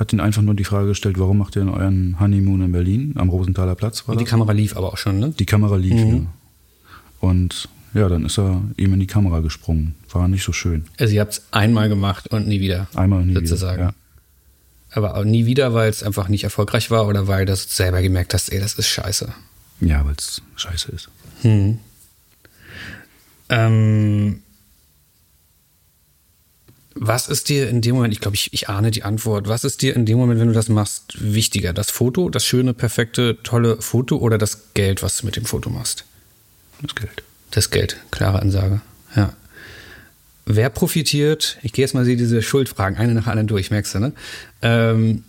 hat 0.00 0.14
ihn 0.14 0.20
einfach 0.20 0.40
nur 0.40 0.54
die 0.54 0.64
Frage 0.64 0.88
gestellt, 0.88 1.18
warum 1.18 1.38
macht 1.38 1.56
ihr 1.56 1.62
euren 1.62 2.18
Honeymoon 2.18 2.62
in 2.62 2.72
Berlin 2.72 3.14
am 3.16 3.28
Rosenthaler 3.28 3.74
Platz? 3.74 4.00
und 4.00 4.18
die 4.18 4.24
das? 4.24 4.30
Kamera 4.30 4.52
lief 4.52 4.74
aber 4.76 4.88
auch 4.88 4.96
schon, 4.96 5.20
ne? 5.20 5.34
Die 5.38 5.44
Kamera 5.44 5.76
lief, 5.76 5.92
mhm. 5.92 6.16
ja. 6.16 6.20
Und 7.20 7.68
ja, 7.92 8.08
dann 8.08 8.24
ist 8.24 8.38
er 8.38 8.62
ihm 8.78 8.94
in 8.94 9.00
die 9.00 9.06
Kamera 9.06 9.40
gesprungen. 9.40 9.94
War 10.10 10.26
nicht 10.26 10.42
so 10.42 10.52
schön. 10.52 10.86
Also 10.98 11.14
ihr 11.14 11.20
habt 11.20 11.34
es 11.34 11.42
einmal 11.50 11.90
gemacht 11.90 12.28
und 12.32 12.48
nie 12.48 12.60
wieder. 12.60 12.88
Einmal 12.94 13.20
und 13.20 13.28
nie 13.28 13.34
sozusagen. 13.34 13.78
wieder. 13.78 13.88
Ja. 13.90 13.94
Aber 14.92 15.16
auch 15.16 15.24
nie 15.24 15.44
wieder, 15.44 15.74
weil 15.74 15.90
es 15.90 16.02
einfach 16.02 16.28
nicht 16.28 16.44
erfolgreich 16.44 16.90
war 16.90 17.06
oder 17.06 17.28
weil 17.28 17.44
du 17.44 17.54
selber 17.54 18.00
gemerkt 18.00 18.32
hast, 18.32 18.50
ey, 18.50 18.58
das 18.58 18.74
ist 18.74 18.88
scheiße. 18.88 19.32
Ja, 19.80 20.04
weil 20.04 20.14
es 20.16 20.40
scheiße 20.56 20.92
ist. 20.92 21.10
Hm. 21.42 21.78
Ähm, 23.50 24.42
was 27.02 27.28
ist 27.28 27.48
dir 27.48 27.66
in 27.70 27.80
dem 27.80 27.94
Moment, 27.94 28.12
ich 28.12 28.20
glaube, 28.20 28.34
ich, 28.34 28.52
ich 28.52 28.68
ahne 28.68 28.90
die 28.90 29.04
Antwort, 29.04 29.48
was 29.48 29.64
ist 29.64 29.80
dir 29.80 29.96
in 29.96 30.04
dem 30.04 30.18
Moment, 30.18 30.38
wenn 30.38 30.48
du 30.48 30.54
das 30.54 30.68
machst, 30.68 31.14
wichtiger? 31.18 31.72
Das 31.72 31.90
Foto, 31.90 32.28
das 32.28 32.44
schöne, 32.44 32.74
perfekte, 32.74 33.38
tolle 33.42 33.80
Foto 33.80 34.18
oder 34.18 34.36
das 34.36 34.74
Geld, 34.74 35.02
was 35.02 35.16
du 35.16 35.24
mit 35.24 35.34
dem 35.34 35.46
Foto 35.46 35.70
machst? 35.70 36.04
Das 36.82 36.94
Geld. 36.94 37.22
Das 37.52 37.70
Geld, 37.70 37.96
klare 38.10 38.40
Ansage. 38.40 38.82
Ja. 39.16 39.32
Wer 40.44 40.68
profitiert, 40.68 41.56
ich 41.62 41.72
gehe 41.72 41.84
jetzt 41.84 41.94
mal 41.94 42.04
diese 42.04 42.42
Schuldfragen 42.42 42.98
eine 42.98 43.14
nach 43.14 43.26
anderen 43.26 43.46
durch, 43.46 43.70
merkst 43.70 43.94
du, 43.94 43.98
ne? 43.98 44.12
Ähm, 44.60 45.24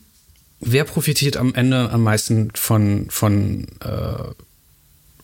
wer 0.59 0.83
profitiert 0.83 1.37
am 1.37 1.55
Ende 1.55 1.89
am 1.89 2.03
meisten 2.03 2.51
von, 2.53 3.09
von 3.09 3.65
äh, 3.79 4.33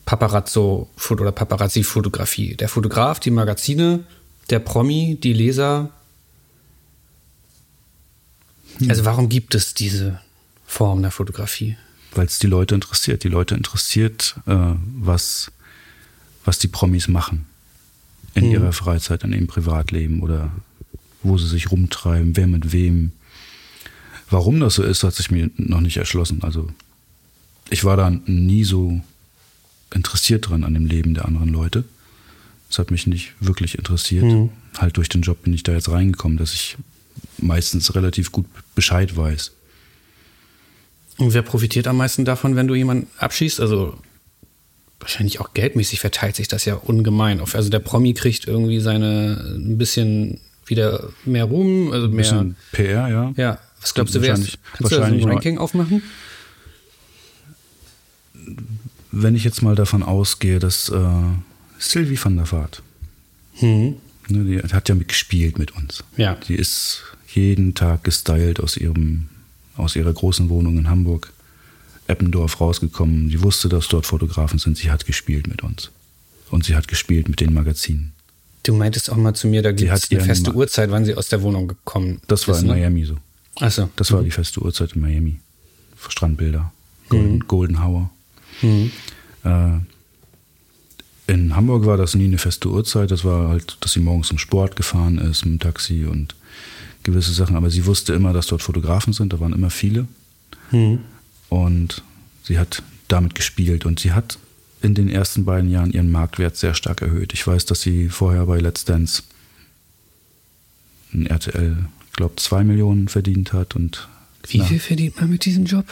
Paparazzo 0.06 0.88
oder 1.10 1.30
Paparazzi-Fotografie? 1.32 2.56
Der 2.56 2.70
Fotograf, 2.70 3.20
die 3.20 3.32
Magazine, 3.32 4.04
der 4.48 4.60
Promi, 4.60 5.18
die 5.22 5.34
Leser? 5.34 5.90
Hm. 8.78 8.90
Also 8.90 9.04
warum 9.04 9.28
gibt 9.28 9.54
es 9.54 9.74
diese 9.74 10.20
Form 10.66 11.02
der 11.02 11.10
Fotografie? 11.10 11.76
Weil 12.12 12.26
es 12.26 12.38
die 12.38 12.46
Leute 12.46 12.74
interessiert. 12.74 13.24
Die 13.24 13.28
Leute 13.28 13.54
interessiert, 13.54 14.36
äh, 14.46 14.56
was, 14.96 15.52
was 16.44 16.58
die 16.58 16.68
Promis 16.68 17.08
machen 17.08 17.46
in 18.34 18.44
hm. 18.44 18.50
ihrer 18.52 18.72
Freizeit, 18.72 19.24
in 19.24 19.32
ihrem 19.32 19.46
Privatleben 19.46 20.20
oder 20.22 20.50
wo 21.22 21.36
sie 21.38 21.48
sich 21.48 21.70
rumtreiben, 21.70 22.36
wer 22.36 22.46
mit 22.46 22.72
wem. 22.72 23.12
Warum 24.30 24.60
das 24.60 24.74
so 24.74 24.82
ist, 24.82 25.02
hat 25.02 25.14
sich 25.14 25.30
mir 25.30 25.50
noch 25.56 25.80
nicht 25.80 25.96
erschlossen. 25.96 26.42
Also 26.42 26.68
ich 27.70 27.84
war 27.84 27.96
da 27.96 28.10
nie 28.10 28.64
so 28.64 29.00
interessiert 29.94 30.48
dran 30.48 30.64
an 30.64 30.74
dem 30.74 30.86
Leben 30.86 31.14
der 31.14 31.24
anderen 31.24 31.48
Leute. 31.48 31.84
Das 32.68 32.78
hat 32.78 32.90
mich 32.90 33.06
nicht 33.06 33.32
wirklich 33.40 33.78
interessiert. 33.78 34.24
Mhm. 34.24 34.50
Halt 34.76 34.96
durch 34.96 35.08
den 35.08 35.22
Job 35.22 35.42
bin 35.42 35.54
ich 35.54 35.62
da 35.62 35.72
jetzt 35.72 35.90
reingekommen, 35.90 36.36
dass 36.36 36.52
ich 36.52 36.76
meistens 37.42 37.94
relativ 37.94 38.32
gut 38.32 38.46
Bescheid 38.74 39.16
weiß. 39.16 39.52
Und 41.18 41.34
wer 41.34 41.42
profitiert 41.42 41.86
am 41.86 41.96
meisten 41.96 42.24
davon, 42.24 42.56
wenn 42.56 42.68
du 42.68 42.74
jemanden 42.74 43.08
abschießt? 43.18 43.60
Also 43.60 43.98
wahrscheinlich 45.00 45.40
auch 45.40 45.52
geldmäßig 45.54 46.00
verteilt 46.00 46.36
sich 46.36 46.48
das 46.48 46.64
ja 46.64 46.74
ungemein. 46.74 47.40
Also 47.40 47.70
der 47.70 47.80
Promi 47.80 48.14
kriegt 48.14 48.46
irgendwie 48.46 48.80
seine 48.80 49.56
ein 49.56 49.78
bisschen 49.78 50.40
wieder 50.66 51.08
mehr 51.24 51.44
Ruhm, 51.44 51.92
also 51.92 52.08
mehr 52.08 52.10
ein 52.10 52.16
bisschen 52.16 52.56
PR, 52.72 53.08
ja. 53.08 53.32
Ja, 53.36 53.58
was 53.80 53.94
glaubst 53.94 54.14
du, 54.14 54.22
wer 54.22 54.34
ist? 54.34 54.58
Kannst 54.74 54.92
du 54.92 54.96
da 54.96 55.08
so 55.08 55.14
ein 55.14 55.24
Ranking 55.24 55.58
aufmachen? 55.58 56.02
Wenn 59.10 59.34
ich 59.34 59.44
jetzt 59.44 59.62
mal 59.62 59.74
davon 59.74 60.02
ausgehe, 60.02 60.58
dass 60.58 60.88
äh, 60.88 60.98
Sylvie 61.78 62.18
van 62.22 62.36
der 62.36 62.50
Vaart, 62.50 62.82
hm. 63.54 63.96
ne, 64.28 64.44
die 64.44 64.58
hat 64.72 64.88
ja 64.88 64.94
mitgespielt 64.94 65.58
mit 65.58 65.74
uns. 65.74 66.04
Ja. 66.16 66.34
Die 66.34 66.54
ist 66.54 67.02
jeden 67.34 67.74
Tag 67.74 68.04
gestylt 68.04 68.60
aus 68.60 68.76
ihrem, 68.76 69.28
aus 69.76 69.96
ihrer 69.96 70.12
großen 70.12 70.48
Wohnung 70.48 70.78
in 70.78 70.88
Hamburg, 70.88 71.32
Eppendorf 72.06 72.60
rausgekommen. 72.60 73.28
Die 73.28 73.42
wusste, 73.42 73.68
dass 73.68 73.88
dort 73.88 74.06
Fotografen 74.06 74.58
sind. 74.58 74.76
Sie 74.76 74.90
hat 74.90 75.06
gespielt 75.06 75.46
mit 75.46 75.62
uns. 75.62 75.90
Und 76.50 76.64
sie 76.64 76.74
hat 76.74 76.88
gespielt 76.88 77.28
mit 77.28 77.40
den 77.40 77.52
Magazinen. 77.52 78.12
Du 78.62 78.74
meintest 78.74 79.10
auch 79.10 79.16
mal 79.16 79.34
zu 79.34 79.46
mir, 79.46 79.62
da 79.62 79.72
gibt 79.72 79.90
es 79.90 80.10
eine 80.10 80.20
feste 80.20 80.54
Uhrzeit, 80.54 80.90
wann 80.90 81.04
sie 81.04 81.14
aus 81.14 81.28
der 81.28 81.42
Wohnung 81.42 81.68
gekommen 81.68 82.20
Das 82.26 82.48
war 82.48 82.58
in 82.58 82.66
ne? 82.66 82.74
Miami 82.74 83.04
so. 83.04 83.16
Ach 83.60 83.70
so. 83.70 83.88
Das 83.96 84.12
war 84.12 84.20
mhm. 84.20 84.26
die 84.26 84.30
feste 84.30 84.60
Uhrzeit 84.62 84.92
in 84.92 85.02
Miami. 85.02 85.40
Strandbilder. 86.08 86.72
Golden, 87.08 87.34
mhm. 87.34 87.48
Golden 87.48 87.76
Hour. 87.78 88.10
Mhm. 88.62 88.90
Äh, 89.44 89.78
in 91.32 91.54
Hamburg 91.54 91.84
war 91.84 91.96
das 91.96 92.14
nie 92.14 92.24
eine 92.24 92.38
feste 92.38 92.68
Uhrzeit. 92.68 93.10
Das 93.10 93.24
war 93.24 93.48
halt, 93.48 93.76
dass 93.80 93.92
sie 93.92 94.00
morgens 94.00 94.28
zum 94.28 94.38
Sport 94.38 94.76
gefahren 94.76 95.18
ist 95.18 95.44
mit 95.44 95.54
dem 95.54 95.58
Taxi 95.60 96.06
und 96.06 96.34
gewisse 97.08 97.32
Sachen. 97.32 97.56
Aber 97.56 97.70
sie 97.70 97.86
wusste 97.86 98.12
immer, 98.14 98.32
dass 98.32 98.46
dort 98.46 98.62
Fotografen 98.62 99.12
sind. 99.12 99.32
Da 99.32 99.40
waren 99.40 99.52
immer 99.52 99.70
viele. 99.70 100.06
Mhm. 100.70 101.00
Und 101.48 102.02
sie 102.42 102.58
hat 102.58 102.82
damit 103.08 103.34
gespielt. 103.34 103.86
Und 103.86 104.00
sie 104.00 104.12
hat 104.12 104.38
in 104.80 104.94
den 104.94 105.08
ersten 105.08 105.44
beiden 105.44 105.70
Jahren 105.70 105.92
ihren 105.92 106.10
Marktwert 106.10 106.56
sehr 106.56 106.74
stark 106.74 107.02
erhöht. 107.02 107.32
Ich 107.32 107.46
weiß, 107.46 107.64
dass 107.64 107.80
sie 107.80 108.08
vorher 108.08 108.46
bei 108.46 108.58
Let's 108.58 108.84
Dance 108.84 109.22
ein 111.12 111.26
RTL, 111.26 111.76
glaube 112.12 112.36
zwei 112.36 112.64
Millionen 112.64 113.08
verdient 113.08 113.52
hat. 113.52 113.74
Und 113.74 114.08
Wie 114.46 114.60
viel 114.60 114.78
verdient 114.78 115.20
man 115.20 115.30
mit 115.30 115.44
diesem 115.44 115.64
Job? 115.64 115.86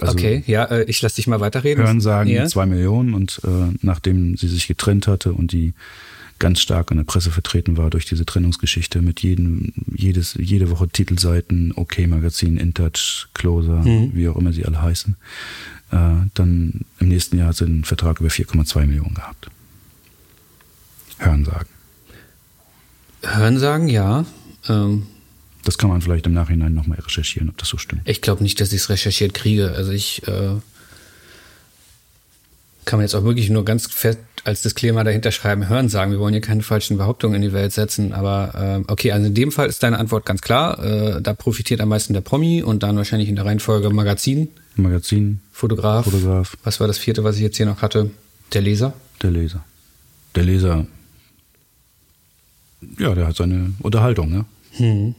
Also 0.00 0.12
okay, 0.12 0.44
ja, 0.46 0.64
äh, 0.66 0.84
ich 0.84 1.02
lasse 1.02 1.16
dich 1.16 1.26
mal 1.26 1.40
weiterreden. 1.40 1.84
Hören 1.84 2.00
sagen 2.00 2.30
ja. 2.30 2.46
zwei 2.46 2.66
Millionen 2.66 3.14
und 3.14 3.40
äh, 3.44 3.76
nachdem 3.82 4.36
sie 4.36 4.46
sich 4.46 4.68
getrennt 4.68 5.08
hatte 5.08 5.32
und 5.32 5.50
die 5.50 5.74
ganz 6.38 6.60
stark 6.60 6.90
in 6.90 6.98
der 6.98 7.04
Presse 7.04 7.30
vertreten 7.30 7.76
war 7.76 7.90
durch 7.90 8.06
diese 8.06 8.24
Trennungsgeschichte 8.24 9.02
mit 9.02 9.20
jedem, 9.20 9.72
jedes, 9.94 10.34
jede 10.34 10.70
Woche 10.70 10.88
Titelseiten, 10.88 11.72
OK 11.72 11.98
Magazin, 12.06 12.56
InTouch, 12.56 13.28
Closer, 13.34 13.84
mhm. 13.84 14.12
wie 14.14 14.28
auch 14.28 14.36
immer 14.36 14.52
sie 14.52 14.64
alle 14.64 14.80
heißen, 14.80 15.16
äh, 15.90 15.96
dann 16.34 16.80
im 17.00 17.08
nächsten 17.08 17.38
Jahr 17.38 17.48
hat 17.48 17.56
sie 17.56 17.64
einen 17.64 17.84
Vertrag 17.84 18.20
über 18.20 18.28
4,2 18.28 18.86
Millionen 18.86 19.14
gehabt. 19.14 19.50
Hören 21.18 21.44
sagen. 21.44 21.68
Hören 23.22 23.58
sagen, 23.58 23.88
ja. 23.88 24.24
Ähm, 24.68 25.06
das 25.64 25.76
kann 25.76 25.90
man 25.90 26.00
vielleicht 26.00 26.26
im 26.26 26.32
Nachhinein 26.34 26.72
nochmal 26.72 26.98
recherchieren, 27.00 27.48
ob 27.48 27.58
das 27.58 27.68
so 27.68 27.78
stimmt. 27.78 28.02
Ich 28.04 28.22
glaube 28.22 28.42
nicht, 28.42 28.60
dass 28.60 28.72
ich 28.72 28.82
es 28.82 28.90
recherchiert 28.90 29.34
kriege. 29.34 29.72
Also 29.72 29.90
ich 29.90 30.26
äh, 30.28 30.54
kann 32.84 32.98
man 32.98 33.00
jetzt 33.00 33.14
auch 33.14 33.24
wirklich 33.24 33.50
nur 33.50 33.64
ganz 33.64 33.86
fest 33.86 34.20
als 34.48 34.62
Disclaimer 34.62 35.04
dahinter 35.04 35.30
schreiben, 35.30 35.68
hören 35.68 35.88
sagen. 35.88 36.10
Wir 36.10 36.18
wollen 36.18 36.32
hier 36.32 36.40
keine 36.40 36.62
falschen 36.62 36.96
Behauptungen 36.96 37.36
in 37.36 37.42
die 37.42 37.52
Welt 37.52 37.72
setzen. 37.72 38.12
Aber 38.12 38.82
äh, 38.86 38.90
okay, 38.92 39.12
also 39.12 39.26
in 39.26 39.34
dem 39.34 39.52
Fall 39.52 39.68
ist 39.68 39.82
deine 39.82 39.98
Antwort 39.98 40.26
ganz 40.26 40.40
klar. 40.40 40.82
Äh, 40.82 41.22
da 41.22 41.34
profitiert 41.34 41.80
am 41.80 41.90
meisten 41.90 42.14
der 42.14 42.22
Promi 42.22 42.62
und 42.62 42.82
dann 42.82 42.96
wahrscheinlich 42.96 43.28
in 43.28 43.36
der 43.36 43.44
Reihenfolge 43.44 43.90
Magazin. 43.90 44.48
Magazin. 44.76 45.40
Fotograf. 45.52 46.04
Fotograf. 46.04 46.56
Was 46.64 46.80
war 46.80 46.86
das 46.86 46.98
vierte, 46.98 47.24
was 47.24 47.36
ich 47.36 47.42
jetzt 47.42 47.56
hier 47.56 47.66
noch 47.66 47.82
hatte? 47.82 48.10
Der 48.52 48.62
Leser. 48.62 48.94
Der 49.22 49.30
Leser. 49.30 49.64
Der 50.34 50.44
Leser. 50.44 50.86
Ja, 52.98 53.14
der 53.14 53.26
hat 53.26 53.36
seine 53.36 53.74
Unterhaltung, 53.80 54.30
ne? 54.30 54.44
Hm 54.72 55.14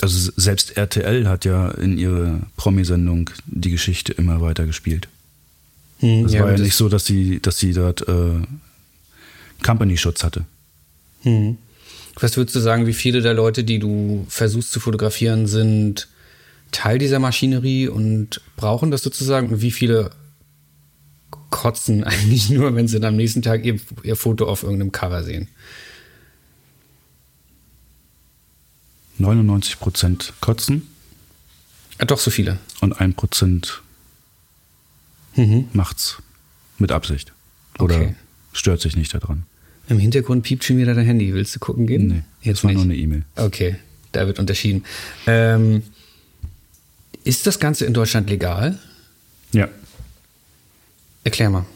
also 0.00 0.30
selbst 0.36 0.76
RTL 0.76 1.28
hat 1.28 1.44
ja 1.44 1.70
in 1.72 1.98
ihrer 1.98 2.40
Promi-Sendung 2.56 3.30
die 3.46 3.70
Geschichte 3.70 4.12
immer 4.12 4.40
weiter 4.40 4.66
gespielt. 4.66 5.08
Hm, 5.98 6.26
es 6.26 6.32
ja, 6.32 6.42
war 6.42 6.52
ja 6.52 6.58
nicht 6.58 6.74
so, 6.74 6.88
dass 6.88 7.04
sie, 7.04 7.40
dass 7.40 7.58
sie 7.58 7.72
dort 7.72 8.06
äh, 8.08 8.42
Company-Schutz 9.64 10.24
hatte. 10.24 10.44
Hm. 11.22 11.58
Was 12.20 12.36
würdest 12.36 12.56
du 12.56 12.60
sagen, 12.60 12.86
wie 12.86 12.94
viele 12.94 13.22
der 13.22 13.34
Leute, 13.34 13.64
die 13.64 13.78
du 13.78 14.26
versuchst 14.28 14.72
zu 14.72 14.80
fotografieren, 14.80 15.46
sind 15.46 16.08
Teil 16.72 16.98
dieser 16.98 17.18
Maschinerie 17.18 17.88
und 17.88 18.40
brauchen 18.56 18.90
das 18.90 19.02
sozusagen? 19.02 19.50
Und 19.50 19.60
wie 19.60 19.70
viele 19.70 20.10
kotzen 21.50 22.04
eigentlich 22.04 22.50
nur, 22.50 22.74
wenn 22.74 22.88
sie 22.88 23.00
dann 23.00 23.14
am 23.14 23.16
nächsten 23.16 23.42
Tag 23.42 23.64
ihr, 23.64 23.78
ihr 24.02 24.16
Foto 24.16 24.46
auf 24.46 24.62
irgendeinem 24.62 24.92
Cover 24.92 25.22
sehen? 25.22 25.48
99 29.18 29.80
Prozent 29.80 30.32
kotzen. 30.40 30.86
Ja, 31.98 32.04
doch 32.04 32.20
so 32.20 32.30
viele. 32.30 32.58
Und 32.80 33.00
ein 33.00 33.14
Prozent 33.14 33.82
mhm. 35.38 35.68
macht's 35.72 36.22
mit 36.78 36.92
Absicht. 36.92 37.32
Oder 37.78 37.96
okay. 37.96 38.14
stört 38.52 38.80
sich 38.80 38.96
nicht 38.96 39.14
daran. 39.14 39.44
Im 39.88 39.98
Hintergrund 39.98 40.44
piept 40.44 40.64
schon 40.64 40.76
wieder 40.76 40.94
dein 40.94 41.06
Handy. 41.06 41.32
Willst 41.32 41.54
du 41.54 41.60
gucken 41.60 41.86
gehen? 41.86 42.06
Nee, 42.08 42.22
Jetzt 42.42 42.58
das 42.58 42.64
war 42.64 42.70
nicht. 42.70 42.76
nur 42.76 42.84
eine 42.84 42.96
E-Mail. 42.96 43.24
Okay, 43.36 43.76
da 44.12 44.26
wird 44.26 44.38
unterschieden. 44.38 44.84
Ähm, 45.26 45.82
ist 47.24 47.46
das 47.46 47.58
Ganze 47.58 47.86
in 47.86 47.94
Deutschland 47.94 48.28
legal? 48.28 48.78
Ja. 49.52 49.68
Erklär 51.24 51.50
mal. 51.50 51.66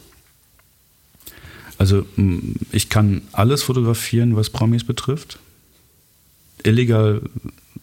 Also 1.79 2.05
ich 2.71 2.89
kann 2.89 3.23
alles 3.31 3.63
fotografieren, 3.63 4.35
was 4.35 4.49
Promis 4.51 4.83
betrifft 4.83 5.39
illegal 6.63 7.21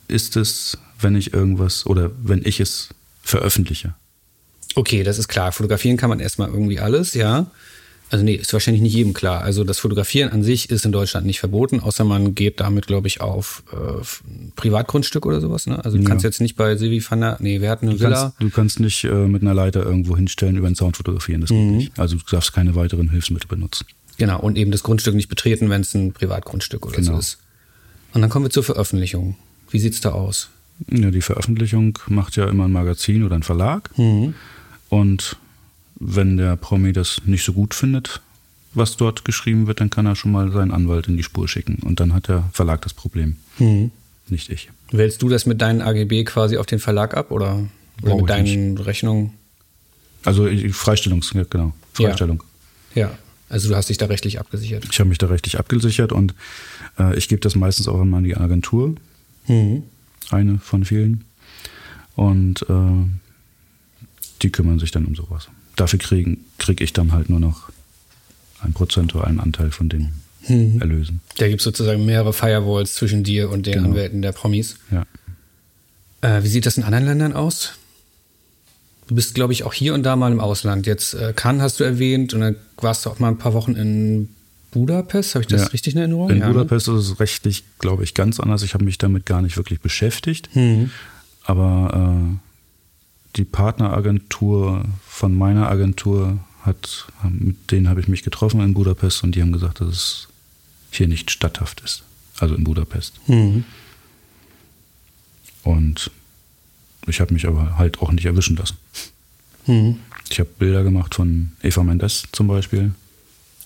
ist 0.08 0.36
es, 0.36 0.78
wenn 0.98 1.14
ich 1.14 1.32
irgendwas 1.32 1.86
oder 1.86 2.10
wenn 2.22 2.44
ich 2.44 2.60
es 2.60 2.88
veröffentliche. 3.22 3.94
Okay, 4.74 5.02
das 5.02 5.18
ist 5.18 5.28
klar. 5.28 5.52
Fotografieren 5.52 5.96
kann 5.96 6.10
man 6.10 6.20
erstmal 6.20 6.48
irgendwie 6.48 6.78
alles, 6.78 7.14
ja. 7.14 7.50
Also 8.10 8.24
nee, 8.24 8.34
ist 8.34 8.52
wahrscheinlich 8.52 8.82
nicht 8.82 8.94
jedem 8.94 9.14
klar. 9.14 9.42
Also 9.42 9.62
das 9.62 9.78
Fotografieren 9.78 10.32
an 10.32 10.42
sich 10.42 10.68
ist 10.68 10.84
in 10.84 10.90
Deutschland 10.90 11.26
nicht 11.26 11.38
verboten, 11.38 11.78
außer 11.78 12.04
man 12.04 12.34
geht 12.34 12.58
damit, 12.58 12.88
glaube 12.88 13.06
ich, 13.06 13.20
auf 13.20 13.62
äh, 13.72 14.02
Privatgrundstück 14.56 15.26
oder 15.26 15.40
sowas. 15.40 15.68
Ne? 15.68 15.84
Also 15.84 15.96
du 15.96 16.02
ja. 16.02 16.08
kannst 16.08 16.24
jetzt 16.24 16.40
nicht 16.40 16.56
bei 16.56 16.76
Silvi 16.76 17.04
van 17.08 17.20
der, 17.20 17.36
nee, 17.38 17.60
wir 17.60 17.70
hatten 17.70 17.86
eine 17.86 17.96
du 17.96 18.04
Villa. 18.04 18.20
Kannst, 18.20 18.42
du 18.42 18.50
kannst 18.50 18.80
nicht 18.80 19.04
äh, 19.04 19.28
mit 19.28 19.42
einer 19.42 19.54
Leiter 19.54 19.84
irgendwo 19.84 20.16
hinstellen, 20.16 20.56
über 20.56 20.68
den 20.68 20.74
Zaun 20.74 20.92
fotografieren, 20.92 21.40
das 21.40 21.50
mhm. 21.50 21.68
geht 21.68 21.76
nicht. 21.76 21.98
Also 22.00 22.16
du 22.16 22.22
darfst 22.28 22.52
keine 22.52 22.74
weiteren 22.74 23.10
Hilfsmittel 23.10 23.46
benutzen. 23.46 23.86
Genau, 24.18 24.40
und 24.40 24.58
eben 24.58 24.72
das 24.72 24.82
Grundstück 24.82 25.14
nicht 25.14 25.28
betreten, 25.28 25.70
wenn 25.70 25.82
es 25.82 25.94
ein 25.94 26.12
Privatgrundstück 26.12 26.86
oder 26.86 26.96
genau. 26.96 27.12
so 27.12 27.18
ist. 27.18 27.38
Und 28.12 28.22
dann 28.22 28.30
kommen 28.30 28.46
wir 28.46 28.50
zur 28.50 28.64
Veröffentlichung. 28.64 29.36
Wie 29.70 29.78
sieht 29.78 29.94
es 29.94 30.00
da 30.00 30.10
aus? 30.10 30.50
Ja, 30.90 31.12
die 31.12 31.22
Veröffentlichung 31.22 31.98
macht 32.08 32.36
ja 32.36 32.48
immer 32.48 32.64
ein 32.64 32.72
Magazin 32.72 33.22
oder 33.22 33.36
ein 33.36 33.44
Verlag. 33.44 33.96
Mhm. 33.96 34.34
Und 34.90 35.36
wenn 35.98 36.36
der 36.36 36.56
Promi 36.56 36.92
das 36.92 37.22
nicht 37.24 37.44
so 37.44 37.54
gut 37.54 37.72
findet, 37.74 38.20
was 38.74 38.96
dort 38.96 39.24
geschrieben 39.24 39.66
wird, 39.66 39.80
dann 39.80 39.90
kann 39.90 40.06
er 40.06 40.16
schon 40.16 40.32
mal 40.32 40.52
seinen 40.52 40.70
Anwalt 40.70 41.08
in 41.08 41.16
die 41.16 41.22
Spur 41.22 41.48
schicken. 41.48 41.76
Und 41.82 42.00
dann 42.00 42.12
hat 42.12 42.28
der 42.28 42.44
Verlag 42.52 42.82
das 42.82 42.92
Problem. 42.92 43.36
Mhm. 43.58 43.90
Nicht 44.28 44.50
ich. 44.50 44.70
Wählst 44.92 45.22
du 45.22 45.28
das 45.28 45.46
mit 45.46 45.60
deinen 45.60 45.80
AGB 45.80 46.24
quasi 46.24 46.56
auf 46.56 46.66
den 46.66 46.78
Verlag 46.78 47.16
ab 47.16 47.30
oder, 47.30 47.66
oder 48.02 48.16
mit 48.16 48.28
deinen 48.28 48.74
nicht. 48.74 48.86
Rechnungen? 48.86 49.32
Also 50.24 50.48
Freistellung, 50.70 51.24
genau. 51.48 51.72
Freistellung. 51.94 52.42
Ja, 52.94 53.10
also 53.48 53.68
du 53.68 53.76
hast 53.76 53.88
dich 53.88 53.98
da 53.98 54.06
rechtlich 54.06 54.38
abgesichert. 54.38 54.86
Ich 54.90 55.00
habe 55.00 55.08
mich 55.08 55.18
da 55.18 55.26
rechtlich 55.26 55.58
abgesichert 55.58 56.12
und 56.12 56.34
äh, 56.98 57.16
ich 57.16 57.28
gebe 57.28 57.40
das 57.40 57.56
meistens 57.56 57.88
auch 57.88 58.00
immer 58.00 58.18
an 58.18 58.24
die 58.24 58.36
Agentur. 58.36 58.94
Mhm. 59.48 59.82
Eine 60.30 60.58
von 60.58 60.84
vielen. 60.84 61.24
Und 62.14 62.62
äh, 62.68 62.74
die 64.42 64.50
kümmern 64.50 64.78
sich 64.78 64.90
dann 64.90 65.04
um 65.04 65.14
sowas. 65.14 65.48
Dafür 65.76 65.98
kriege 65.98 66.36
krieg 66.58 66.80
ich 66.80 66.92
dann 66.92 67.12
halt 67.12 67.28
nur 67.30 67.40
noch 67.40 67.70
einen 68.62 68.72
prozentualen 68.74 69.40
Anteil 69.40 69.70
von 69.70 69.88
den 69.88 70.12
Mhm. 70.48 70.80
Erlösen. 70.80 71.20
Da 71.36 71.48
gibt 71.48 71.60
es 71.60 71.64
sozusagen 71.64 72.06
mehrere 72.06 72.32
Firewalls 72.32 72.94
zwischen 72.94 73.22
dir 73.24 73.50
und 73.50 73.66
den 73.66 73.74
Genau. 73.74 73.88
Anwälten 73.90 74.22
der 74.22 74.32
Promis. 74.32 74.76
Ja. 74.90 75.04
Äh, 76.22 76.42
wie 76.42 76.48
sieht 76.48 76.64
das 76.64 76.78
in 76.78 76.82
anderen 76.82 77.04
Ländern 77.04 77.34
aus? 77.34 77.72
Du 79.06 79.14
bist, 79.14 79.34
glaube 79.34 79.52
ich, 79.52 79.64
auch 79.64 79.74
hier 79.74 79.92
und 79.92 80.02
da 80.02 80.16
mal 80.16 80.32
im 80.32 80.40
Ausland. 80.40 80.86
Jetzt 80.86 81.12
äh, 81.14 81.32
Cannes 81.36 81.62
hast 81.62 81.80
du 81.80 81.84
erwähnt 81.84 82.32
und 82.32 82.40
dann 82.40 82.56
warst 82.78 83.04
du 83.04 83.10
auch 83.10 83.18
mal 83.18 83.28
ein 83.28 83.36
paar 83.38 83.52
Wochen 83.52 83.72
in 83.74 84.30
Budapest. 84.70 85.34
Habe 85.34 85.42
ich 85.42 85.48
das 85.48 85.62
Ja. 85.62 85.66
richtig 85.68 85.92
in 85.94 85.98
Erinnerung? 85.98 86.30
In 86.30 86.38
Ja, 86.38 86.46
ne? 86.48 86.52
Budapest 86.54 86.88
ist 86.88 86.94
es 87.10 87.20
rechtlich, 87.20 87.64
glaube 87.78 88.02
ich, 88.04 88.14
ganz 88.14 88.40
anders. 88.40 88.62
Ich 88.62 88.72
habe 88.72 88.84
mich 88.84 88.96
damit 88.98 89.26
gar 89.26 89.42
nicht 89.42 89.56
wirklich 89.58 89.80
beschäftigt. 89.80 90.48
Mhm. 90.56 90.90
Aber 91.44 92.32
äh, 92.32 92.36
die 93.36 93.44
Partneragentur 93.44 94.84
von 95.06 95.36
meiner 95.36 95.68
Agentur 95.68 96.38
hat, 96.62 97.06
mit 97.28 97.70
denen 97.70 97.88
habe 97.88 98.00
ich 98.00 98.08
mich 98.08 98.22
getroffen 98.22 98.60
in 98.60 98.74
Budapest 98.74 99.22
und 99.22 99.34
die 99.34 99.42
haben 99.42 99.52
gesagt, 99.52 99.80
dass 99.80 99.88
es 99.88 100.28
hier 100.90 101.08
nicht 101.08 101.30
statthaft 101.30 101.80
ist. 101.82 102.02
Also 102.38 102.54
in 102.54 102.64
Budapest. 102.64 103.20
Mhm. 103.28 103.64
Und 105.62 106.10
ich 107.06 107.20
habe 107.20 107.32
mich 107.32 107.46
aber 107.46 107.78
halt 107.78 108.00
auch 108.00 108.12
nicht 108.12 108.26
erwischen 108.26 108.56
lassen. 108.56 108.76
Mhm. 109.66 109.98
Ich 110.28 110.38
habe 110.38 110.50
Bilder 110.58 110.82
gemacht 110.82 111.14
von 111.14 111.52
Eva 111.62 111.82
Mendes 111.82 112.24
zum 112.32 112.46
Beispiel, 112.46 112.92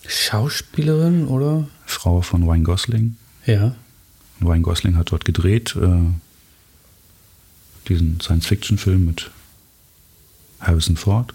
Schauspielerin, 0.07 1.27
oder? 1.27 1.67
Frau 1.85 2.21
von 2.21 2.43
Ryan 2.43 2.63
Gosling. 2.63 3.17
Ja. 3.45 3.75
Ryan 4.41 4.63
Gosling 4.63 4.95
hat 4.97 5.11
dort 5.11 5.25
gedreht, 5.25 5.75
äh, 5.75 6.11
diesen 7.87 8.19
Science-Fiction-Film 8.19 9.05
mit 9.05 9.31
Harrison 10.67 10.97
Ford, 10.97 11.33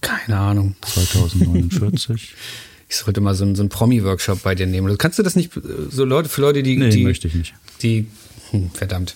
Keine 0.00 0.38
Ahnung. 0.38 0.74
2049. 0.82 2.34
Ich 2.90 2.96
sollte 2.96 3.20
mal 3.20 3.34
so, 3.34 3.44
einen- 3.44 3.54
so 3.54 3.60
einen 3.60 3.68
Promi-Workshop 3.68 4.42
bei 4.42 4.54
dir 4.54 4.66
nehmen. 4.66 4.86
Also 4.86 4.96
Kannst 4.96 5.18
du 5.18 5.22
das 5.22 5.36
nicht, 5.36 5.50
so 5.90 6.06
Leute, 6.06 6.30
für 6.30 6.40
Leute, 6.40 6.62
die, 6.62 6.78
nee, 6.78 6.88
die, 6.88 7.04
möchte 7.04 7.28
ich 7.28 7.34
nicht. 7.34 7.54
die, 7.82 8.06
hm, 8.50 8.70
verdammt. 8.70 9.14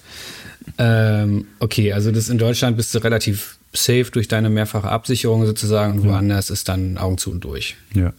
Ähm, 0.77 1.47
okay, 1.59 1.95
also 1.95 2.13
das 2.13 2.29
in 2.29 2.37
Deutschland 2.37 2.77
bist 2.77 2.95
du 2.95 2.99
relativ 2.99 3.57
safe 3.73 4.11
durch 4.13 4.29
deine 4.29 4.51
mehrfache 4.51 4.91
Absicherung 4.91 5.47
sozusagen 5.47 6.01
und 6.01 6.07
woanders 6.07 6.51
ist 6.51 6.69
dann 6.69 6.99
Augen 6.99 7.17
zu 7.17 7.31
und 7.31 7.45
durch. 7.45 7.77
Ja. 7.95 8.13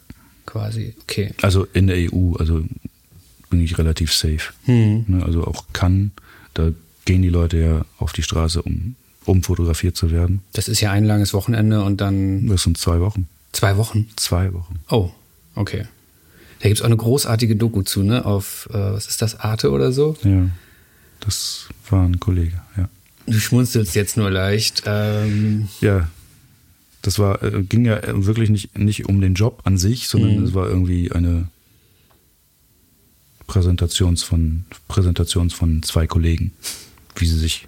Quasi. 0.48 0.96
Okay. 1.04 1.36
Also 1.44 1.68
in 1.72 1.86
der 1.86 1.98
EU, 2.12 2.34
also 2.40 2.66
bin 3.52 3.62
ich 3.62 3.78
relativ 3.78 4.12
safe. 4.12 4.52
Hm. 4.66 5.06
Ne, 5.08 5.24
also 5.24 5.46
auch 5.46 5.66
kann, 5.72 6.10
da 6.56 6.72
gehen 7.06 7.22
die 7.22 7.30
Leute 7.30 7.58
ja 7.60 7.86
auf 8.00 8.12
die 8.12 8.24
Straße, 8.24 8.60
um, 8.64 8.96
um 9.26 9.44
fotografiert 9.44 9.96
zu 9.98 10.12
werden. 10.12 10.42
Das 10.54 10.68
ist 10.68 10.82
ja 10.82 10.92
ein 10.92 11.06
langes 11.06 11.34
Wochenende 11.34 11.84
und 11.84 12.02
dann 12.02 12.48
Das 12.48 12.64
sind 12.64 12.78
zwei 12.78 13.00
Wochen. 13.00 13.28
zwei 13.52 13.78
Wochen. 13.78 14.10
Zwei 14.16 14.54
Wochen. 14.54 14.80
Oh, 14.90 15.12
okay. 15.56 15.86
Da 16.60 16.70
gibt 16.70 16.78
es 16.78 16.82
auch 16.82 16.86
eine 16.88 16.98
großartige 16.98 17.56
Doku 17.56 17.82
zu, 17.82 18.04
ne? 18.04 18.26
Auf, 18.26 18.70
äh, 18.72 18.74
was 18.94 19.08
ist 19.08 19.22
das, 19.22 19.40
Arte 19.40 19.72
oder 19.72 19.92
so? 19.92 20.16
Ja. 20.24 20.48
Das 21.20 21.68
war 21.90 22.04
ein 22.06 22.20
Kollege, 22.20 22.62
ja. 22.78 22.90
Du 23.26 23.40
schmunzelst 23.40 23.96
jetzt 23.96 24.18
nur 24.18 24.30
leicht. 24.30 24.84
Ähm, 24.86 25.68
Ja, 25.82 26.10
das 27.02 27.20
war, 27.20 27.42
äh, 27.44 27.64
ging 27.64 27.86
ja 27.86 28.00
wirklich 28.26 28.50
nicht, 28.50 28.78
nicht 28.78 29.08
um 29.08 29.20
den 29.22 29.34
Job 29.34 29.62
an 29.66 29.78
sich, 29.78 30.08
sondern 30.08 30.38
Mhm. 30.38 30.44
es 30.46 30.54
war 30.54 30.68
irgendwie 30.68 31.12
eine 31.12 31.48
Präsentations 33.48 34.24
von, 34.24 34.66
Präsentations 34.88 35.54
von 35.54 35.84
zwei 35.84 36.08
Kollegen, 36.08 36.52
wie 37.16 37.26
sie 37.26 37.38
sich 37.38 37.68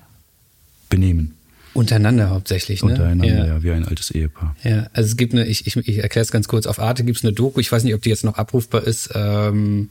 benehmen. 0.90 1.35
Untereinander 1.76 2.30
hauptsächlich, 2.30 2.82
ne? 2.84 2.92
Untereinander, 2.92 3.38
ja. 3.38 3.46
ja. 3.46 3.64
wie 3.64 3.72
ein 3.72 3.86
altes 3.86 4.10
Ehepaar. 4.12 4.56
Ja, 4.64 4.88
also 4.94 5.08
es 5.08 5.18
gibt 5.18 5.34
eine, 5.34 5.46
ich, 5.46 5.68
ich, 5.68 5.76
ich 5.76 5.98
erkläre 6.00 6.24
es 6.24 6.32
ganz 6.32 6.48
kurz, 6.48 6.66
auf 6.66 6.80
Arte 6.80 7.04
gibt 7.04 7.18
es 7.18 7.24
eine 7.24 7.34
Doku, 7.34 7.60
ich 7.60 7.72
weiß 7.72 7.84
nicht, 7.84 7.94
ob 7.94 8.02
die 8.02 8.10
jetzt 8.10 8.24
noch 8.24 8.36
abrufbar 8.36 8.84
ist. 8.84 9.10
Ähm, 9.14 9.90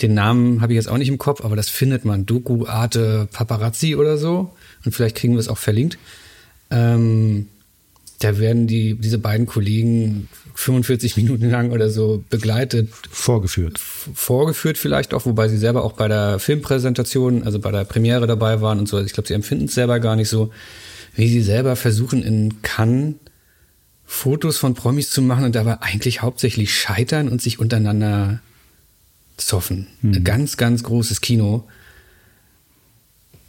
den 0.00 0.14
Namen 0.14 0.60
habe 0.60 0.72
ich 0.72 0.76
jetzt 0.76 0.88
auch 0.88 0.96
nicht 0.96 1.08
im 1.08 1.18
Kopf, 1.18 1.44
aber 1.44 1.56
das 1.56 1.68
findet 1.68 2.04
man. 2.04 2.24
Doku, 2.24 2.66
Arte, 2.66 3.28
Paparazzi 3.32 3.96
oder 3.96 4.16
so. 4.16 4.54
Und 4.84 4.92
vielleicht 4.92 5.16
kriegen 5.16 5.34
wir 5.34 5.40
es 5.40 5.48
auch 5.48 5.58
verlinkt. 5.58 5.98
Ähm, 6.70 7.48
da 8.20 8.38
werden 8.38 8.66
die, 8.66 8.94
diese 8.94 9.18
beiden 9.18 9.46
Kollegen 9.46 10.28
45 10.54 11.16
Minuten 11.18 11.50
lang 11.50 11.72
oder 11.72 11.90
so 11.90 12.24
begleitet, 12.30 12.88
Vorgeführt. 13.10 13.78
vorgeführt 13.78 14.78
vielleicht 14.78 15.14
auch, 15.14 15.26
wobei 15.26 15.48
sie 15.48 15.58
selber 15.58 15.84
auch 15.84 15.92
bei 15.92 16.08
der 16.08 16.38
Filmpräsentation, 16.38 17.42
also 17.42 17.58
bei 17.58 17.70
der 17.70 17.84
Premiere 17.84 18.26
dabei 18.26 18.60
waren 18.60 18.78
und 18.78 18.88
so. 18.88 18.96
Also 18.96 19.06
ich 19.06 19.12
glaube, 19.12 19.28
sie 19.28 19.34
empfinden 19.34 19.66
es 19.66 19.74
selber 19.74 20.00
gar 20.00 20.16
nicht 20.16 20.28
so, 20.28 20.52
wie 21.18 21.28
sie 21.28 21.42
selber 21.42 21.74
versuchen 21.74 22.22
in 22.22 22.62
Cannes 22.62 23.16
Fotos 24.04 24.56
von 24.56 24.74
Promis 24.74 25.10
zu 25.10 25.20
machen 25.20 25.44
und 25.44 25.54
dabei 25.54 25.82
eigentlich 25.82 26.22
hauptsächlich 26.22 26.72
scheitern 26.72 27.28
und 27.28 27.42
sich 27.42 27.58
untereinander 27.58 28.40
zoffen. 29.36 29.88
Ein 30.02 30.24
ganz, 30.24 30.56
ganz 30.56 30.82
großes 30.84 31.20
Kino. 31.20 31.68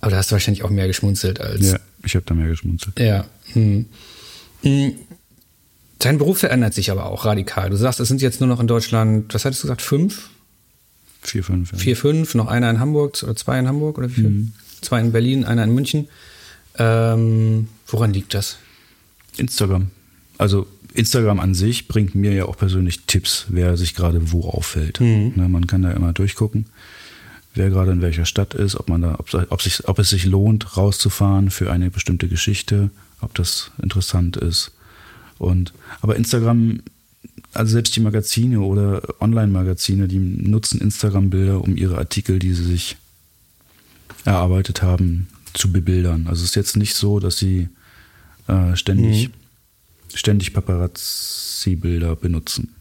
Aber 0.01 0.11
da 0.11 0.17
hast 0.17 0.31
du 0.31 0.33
wahrscheinlich 0.33 0.63
auch 0.63 0.69
mehr 0.71 0.87
geschmunzelt 0.87 1.39
als. 1.39 1.71
Ja, 1.71 1.79
ich 2.03 2.15
habe 2.15 2.25
da 2.25 2.33
mehr 2.33 2.47
geschmunzelt. 2.47 2.99
Ja. 2.99 3.25
Hm. 3.53 3.85
Hm. 4.63 4.95
Dein 5.99 6.17
Beruf 6.17 6.39
verändert 6.39 6.73
sich 6.73 6.89
aber 6.89 7.05
auch 7.05 7.23
radikal. 7.23 7.69
Du 7.69 7.77
sagst, 7.77 7.99
es 7.99 8.07
sind 8.07 8.21
jetzt 8.21 8.41
nur 8.41 8.49
noch 8.49 8.59
in 8.59 8.67
Deutschland, 8.67 9.33
was 9.33 9.45
hattest 9.45 9.63
du 9.63 9.67
gesagt, 9.67 9.81
fünf? 9.81 10.29
Vier, 11.21 11.43
fünf. 11.43 11.71
Ja. 11.71 11.77
Vier, 11.77 11.95
fünf, 11.95 12.33
noch 12.33 12.47
einer 12.47 12.69
in 12.69 12.79
Hamburg 12.79 13.21
oder 13.21 13.35
zwei 13.35 13.59
in 13.59 13.67
Hamburg 13.67 13.99
oder 13.99 14.09
wie 14.09 14.13
viel? 14.13 14.29
Mhm. 14.29 14.53
Zwei 14.81 14.99
in 15.01 15.11
Berlin, 15.11 15.45
einer 15.45 15.63
in 15.63 15.73
München. 15.73 16.09
Ähm, 16.77 17.67
woran 17.87 18.13
liegt 18.13 18.33
das? 18.33 18.57
Instagram. 19.37 19.91
Also 20.37 20.67
Instagram 20.93 21.39
an 21.39 21.53
sich 21.53 21.87
bringt 21.87 22.15
mir 22.15 22.33
ja 22.33 22.45
auch 22.45 22.57
persönlich 22.57 23.01
Tipps, 23.05 23.45
wer 23.49 23.77
sich 23.77 23.95
gerade 23.95 24.31
wo 24.31 24.47
auffällt. 24.47 24.99
Mhm. 24.99 25.33
Ne, 25.35 25.49
man 25.49 25.67
kann 25.67 25.81
da 25.81 25.91
immer 25.91 26.13
durchgucken, 26.13 26.65
wer 27.53 27.69
gerade 27.69 27.91
in 27.91 28.01
welcher 28.01 28.25
Stadt 28.25 28.53
ist, 28.53 28.75
ob 28.75 28.89
man 28.89 29.01
da, 29.01 29.15
ob, 29.19 29.33
ob, 29.49 29.61
sich, 29.61 29.87
ob 29.87 29.99
es 29.99 30.09
sich 30.09 30.25
lohnt, 30.25 30.77
rauszufahren 30.77 31.51
für 31.51 31.71
eine 31.71 31.91
bestimmte 31.91 32.27
Geschichte, 32.27 32.89
ob 33.21 33.33
das 33.35 33.71
interessant 33.81 34.37
ist. 34.37 34.71
Und 35.37 35.73
aber 36.01 36.15
Instagram, 36.15 36.81
also 37.53 37.71
selbst 37.71 37.95
die 37.95 38.01
Magazine 38.01 38.61
oder 38.61 39.01
Online-Magazine, 39.19 40.07
die 40.07 40.19
nutzen 40.19 40.81
Instagram-Bilder, 40.81 41.61
um 41.61 41.75
ihre 41.77 41.97
Artikel, 41.97 42.39
die 42.39 42.53
sie 42.53 42.65
sich 42.65 42.97
erarbeitet 44.25 44.81
haben, 44.81 45.27
zu 45.53 45.71
bebildern. 45.71 46.27
Also 46.27 46.43
es 46.43 46.49
ist 46.49 46.55
jetzt 46.55 46.77
nicht 46.77 46.95
so, 46.95 47.19
dass 47.19 47.37
sie 47.37 47.69
äh, 48.47 48.75
ständig, 48.75 49.29
ständig 50.13 50.53
Paparazzi-Bilder 50.53 52.15
benutzen. 52.15 52.75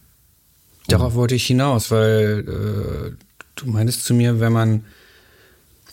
Darauf 0.87 1.13
wollte 1.13 1.35
ich 1.35 1.45
hinaus, 1.45 1.91
weil 1.91 2.45
äh, 2.47 3.25
du 3.55 3.65
meintest 3.67 4.05
zu 4.05 4.13
mir, 4.13 4.39
wenn 4.39 4.53
man 4.53 4.83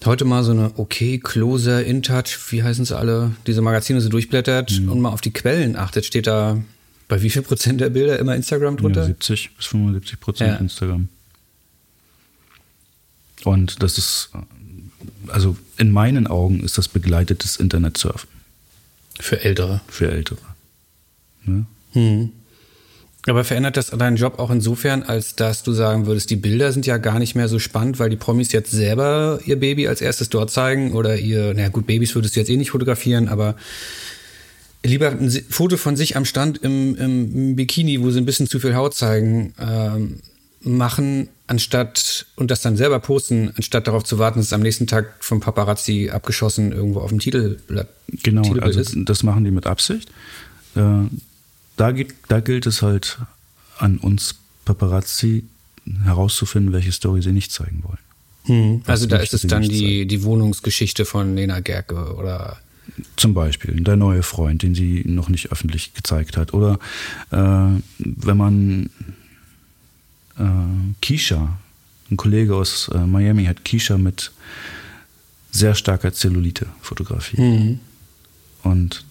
heute 0.05 0.24
mal 0.24 0.44
so 0.44 0.53
eine 0.53 0.73
Okay, 0.78 1.19
Closer, 1.19 1.85
InTouch, 1.85 2.39
wie 2.51 2.62
heißen 2.62 2.85
sie 2.85 2.97
alle, 2.97 3.32
diese 3.47 3.62
Magazine 3.62 4.01
so 4.01 4.09
durchblättert 4.09 4.78
und 4.81 5.01
mal 5.01 5.11
auf 5.11 5.20
die 5.20 5.32
Quellen 5.32 5.77
achtet, 5.77 6.05
steht 6.05 6.27
da 6.27 6.62
bei 7.09 7.23
wie 7.23 7.31
viel 7.31 7.43
Prozent 7.43 7.81
der 7.81 7.90
Bilder 7.90 8.19
immer 8.19 8.35
Instagram 8.35 8.77
drunter? 8.77 9.03
Ja, 9.03 9.07
70 9.07 9.57
bis 9.57 9.66
75 9.66 10.20
Prozent 10.20 10.51
Ja. 10.51 10.57
Instagram. 10.57 11.09
Und 13.44 13.82
das 13.82 13.97
ist, 13.98 14.31
also 15.31 15.57
in 15.77 15.90
meinen 15.90 16.27
Augen 16.27 16.61
ist 16.61 16.78
das 16.78 16.89
begleitetes 16.89 17.57
Internetsurfen 17.57 18.28
Für 19.19 19.43
Ältere. 19.44 19.81
für 19.89 20.11
Ältere. 20.11 20.39
Ne? 21.44 21.66
Hm. 21.93 22.31
Aber 23.28 23.43
verändert 23.43 23.77
das 23.77 23.89
deinen 23.89 24.16
Job 24.16 24.39
auch 24.39 24.51
insofern, 24.51 25.03
als 25.03 25.35
dass 25.35 25.65
du 25.65 25.73
sagen 25.73 26.07
würdest, 26.07 26.31
die 26.31 26.36
Bilder 26.36 26.73
sind 26.73 26.86
ja 26.86 26.97
gar 26.97 27.19
nicht 27.19 27.35
mehr 27.35 27.48
so 27.48 27.59
spannend, 27.59 27.98
weil 27.98 28.09
die 28.09 28.16
Promis 28.16 28.53
jetzt 28.53 28.70
selber 28.70 29.40
ihr 29.44 29.59
Baby 29.59 29.89
als 29.89 30.01
erstes 30.01 30.28
dort 30.28 30.53
zeigen 30.53 30.93
oder 30.93 31.19
ihr, 31.19 31.53
na 31.57 31.69
gut, 31.69 31.89
Babys 31.89 32.15
würdest 32.15 32.36
du 32.36 32.40
jetzt 32.40 32.51
eh 32.51 32.57
nicht 32.57 32.70
fotografieren, 32.70 33.27
aber 33.27 33.57
lieber 34.85 35.11
ein 35.11 35.31
Foto 35.51 35.77
von 35.77 35.97
sich 35.97 36.16
am 36.16 36.24
Stand 36.24 36.59
im, 36.59 36.94
im, 36.97 37.35
im 37.35 37.57
Bikini, 37.57 38.01
wo 38.01 38.11
sie 38.11 38.20
ein 38.20 38.27
bisschen 38.27 38.47
zu 38.47 38.61
viel 38.61 38.77
Haut 38.77 38.94
zeigen, 38.94 39.55
ähm, 39.59 40.20
machen, 40.66 41.28
anstatt 41.47 42.26
und 42.36 42.51
das 42.51 42.60
dann 42.60 42.76
selber 42.76 42.98
posten, 42.98 43.52
anstatt 43.56 43.86
darauf 43.86 44.05
zu 44.05 44.18
warten, 44.18 44.38
dass 44.38 44.47
es 44.47 44.52
am 44.52 44.62
nächsten 44.62 44.86
Tag 44.86 45.14
vom 45.20 45.40
Paparazzi 45.40 46.10
abgeschossen 46.12 46.72
irgendwo 46.72 47.01
auf 47.01 47.10
dem 47.10 47.18
Titelblatt 47.18 47.88
Genau, 48.22 48.43
Titelbild 48.43 48.64
also 48.64 48.80
ist. 48.80 48.97
das 49.09 49.22
machen 49.22 49.44
die 49.44 49.51
mit 49.51 49.66
Absicht. 49.66 50.09
Äh, 50.74 50.80
da, 51.76 51.93
da 52.28 52.40
gilt 52.40 52.66
es 52.66 52.82
halt 52.82 53.18
an 53.78 53.98
uns 53.98 54.36
Paparazzi 54.64 55.44
herauszufinden, 56.05 56.72
welche 56.72 56.93
Story 56.93 57.22
sie 57.22 57.32
nicht 57.32 57.52
zeigen 57.52 57.82
wollen. 57.84 57.98
Hm. 58.44 58.82
Also 58.86 59.06
da 59.06 59.16
ist 59.16 59.34
es 59.34 59.43
dann 59.43 59.62
die, 59.62 60.06
die 60.06 60.22
Wohnungsgeschichte 60.22 61.05
von 61.05 61.34
Lena 61.36 61.60
Gerke 61.60 62.14
oder 62.14 62.59
Zum 63.16 63.34
Beispiel 63.34 63.80
der 63.80 63.97
neue 63.97 64.22
Freund, 64.22 64.62
den 64.62 64.74
sie 64.74 65.02
noch 65.05 65.28
nicht 65.28 65.52
öffentlich 65.52 65.94
gezeigt 65.94 66.36
hat. 66.36 66.55
Oder 66.55 66.78
äh, 67.30 67.80
wenn 67.98 68.36
man 68.36 68.90
äh, 70.38 70.94
Keisha, 71.02 71.58
ein 72.10 72.16
Kollege 72.16 72.54
aus 72.54 72.88
äh, 72.88 72.98
Miami 72.98 73.44
hat 73.44 73.64
Keisha 73.64 73.98
mit 73.98 74.32
sehr 75.50 75.74
starker 75.74 76.12
Zellulite 76.12 76.66
fotografiert. 76.80 77.40
Mhm. 77.40 77.80
Und 78.62 79.04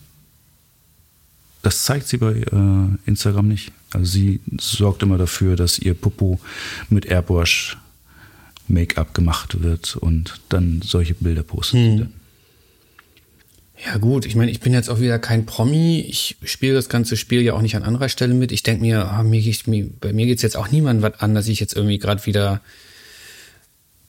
das 1.61 1.84
zeigt 1.84 2.07
sie 2.07 2.18
bei 2.18 2.34
äh, 2.34 3.10
Instagram 3.10 3.47
nicht. 3.47 3.72
Also 3.91 4.06
sie 4.06 4.39
sorgt 4.60 5.02
immer 5.02 5.18
dafür, 5.18 5.56
dass 5.56 5.80
ihr 5.80 5.93
Popo 5.93 6.39
mit 6.89 7.06
Airbrush 7.06 7.77
Make-up 8.68 9.14
gemacht 9.14 9.61
wird 9.61 9.95
und 9.95 10.41
dann 10.49 10.81
solche 10.84 11.14
Bilder 11.15 11.43
postet. 11.43 11.80
sie 11.80 11.91
Hm. 11.91 11.97
dann. 11.99 12.14
Ja 13.84 13.97
gut, 13.97 14.26
ich 14.26 14.35
meine, 14.35 14.52
ich 14.52 14.61
bin 14.61 14.73
jetzt 14.73 14.89
auch 14.89 14.99
wieder 14.99 15.19
kein 15.19 15.45
Promi. 15.45 16.06
Ich 16.07 16.38
spiele 16.45 16.73
das 16.76 16.88
ganze 16.89 17.18
Spiel 17.18 17.41
ja 17.41 17.53
auch 17.53 17.61
nicht 17.61 17.76
an 17.76 17.84
anderer 17.84 18.07
Stelle 18.10 18.34
mit. 18.34 18.52
Ich 18.52 18.64
denke 18.64 18.81
mir, 18.81 19.06
ah, 19.11 19.22
mir, 19.22 19.41
mir, 19.65 19.89
bei 19.99 20.14
mir 20.14 20.26
geht's 20.26 20.41
jetzt 20.41 20.56
auch 20.56 20.72
niemandem 20.72 21.03
was 21.03 21.19
an, 21.19 21.35
dass 21.35 21.47
ich 21.47 21.60
jetzt 21.60 21.76
irgendwie 21.76 21.99
gerade 21.99 22.26
wieder 22.26 22.61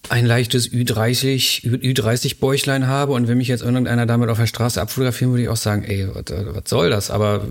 ein 0.09 0.25
leichtes 0.25 0.71
Ü30, 0.71 1.65
Ü- 1.67 1.93
Ü30-Bäuchlein 1.93 2.87
habe 2.87 3.13
und 3.13 3.27
wenn 3.27 3.39
mich 3.39 3.49
jetzt 3.49 3.63
irgendeiner 3.65 4.07
damit 4.07 4.29
auf 4.29 4.39
der 4.39 4.47
Straße 4.47 4.81
abfotografieren, 4.81 5.33
würde 5.33 5.43
ich 5.43 5.49
auch 5.49 5.57
sagen, 5.57 5.83
ey, 5.83 6.07
was, 6.15 6.25
was 6.29 6.71
soll 6.71 6.91
das? 6.91 7.11
Aber 7.11 7.45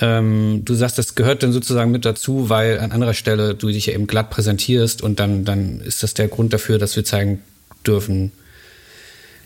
ähm, 0.00 0.60
du 0.66 0.74
sagst, 0.74 0.98
das 0.98 1.14
gehört 1.14 1.42
dann 1.42 1.52
sozusagen 1.54 1.90
mit 1.92 2.04
dazu, 2.04 2.50
weil 2.50 2.78
an 2.78 2.92
anderer 2.92 3.14
Stelle 3.14 3.54
du 3.54 3.68
dich 3.68 3.86
ja 3.86 3.94
eben 3.94 4.06
glatt 4.06 4.28
präsentierst 4.28 5.00
und 5.00 5.18
dann, 5.18 5.46
dann 5.46 5.80
ist 5.80 6.02
das 6.02 6.12
der 6.12 6.28
Grund 6.28 6.52
dafür, 6.52 6.76
dass 6.78 6.94
wir 6.94 7.06
zeigen 7.06 7.40
dürfen, 7.86 8.32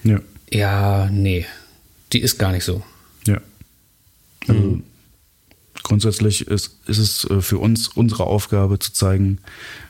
Ja. 0.02 0.18
ja, 0.50 1.08
nee, 1.12 1.46
die 2.12 2.20
ist 2.20 2.38
gar 2.38 2.52
nicht 2.52 2.64
so. 2.64 2.82
Ja. 3.26 3.40
Also 4.48 4.80
grundsätzlich 5.82 6.46
ist, 6.46 6.78
ist 6.86 6.98
es 6.98 7.24
äh, 7.24 7.40
für 7.40 7.58
uns 7.58 7.88
unsere 7.88 8.24
Aufgabe 8.24 8.78
zu 8.78 8.92
zeigen, 8.92 9.38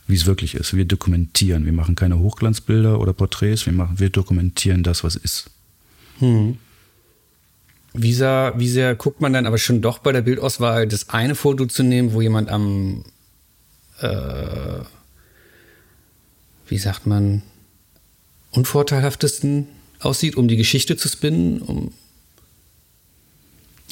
wie 0.06 0.14
es 0.16 0.26
wirklich 0.26 0.54
ist. 0.54 0.74
Wir 0.74 0.84
dokumentieren. 0.84 1.64
Wir 1.64 1.72
machen 1.72 1.94
keine 1.94 2.18
Hochglanzbilder 2.18 3.00
oder 3.00 3.12
Porträts. 3.12 3.66
Wir, 3.66 3.72
machen, 3.72 3.98
wir 3.98 4.10
dokumentieren 4.10 4.82
das, 4.82 5.04
was 5.04 5.16
ist. 5.16 5.50
Wie 7.92 8.12
sehr, 8.12 8.54
wie 8.56 8.68
sehr 8.68 8.94
guckt 8.94 9.20
man 9.20 9.32
dann 9.32 9.46
aber 9.46 9.58
schon 9.58 9.80
doch 9.80 9.98
bei 9.98 10.12
der 10.12 10.22
Bildauswahl, 10.22 10.86
das 10.86 11.08
eine 11.08 11.34
Foto 11.34 11.66
zu 11.66 11.82
nehmen, 11.82 12.12
wo 12.12 12.20
jemand 12.20 12.50
am, 12.50 13.04
äh, 14.00 14.84
wie 16.68 16.78
sagt 16.78 17.06
man, 17.06 17.42
unvorteilhaftesten 18.50 19.66
aussieht, 19.98 20.36
um 20.36 20.48
die 20.48 20.56
Geschichte 20.56 20.96
zu 20.96 21.08
spinnen? 21.08 21.62
Um, 21.62 21.92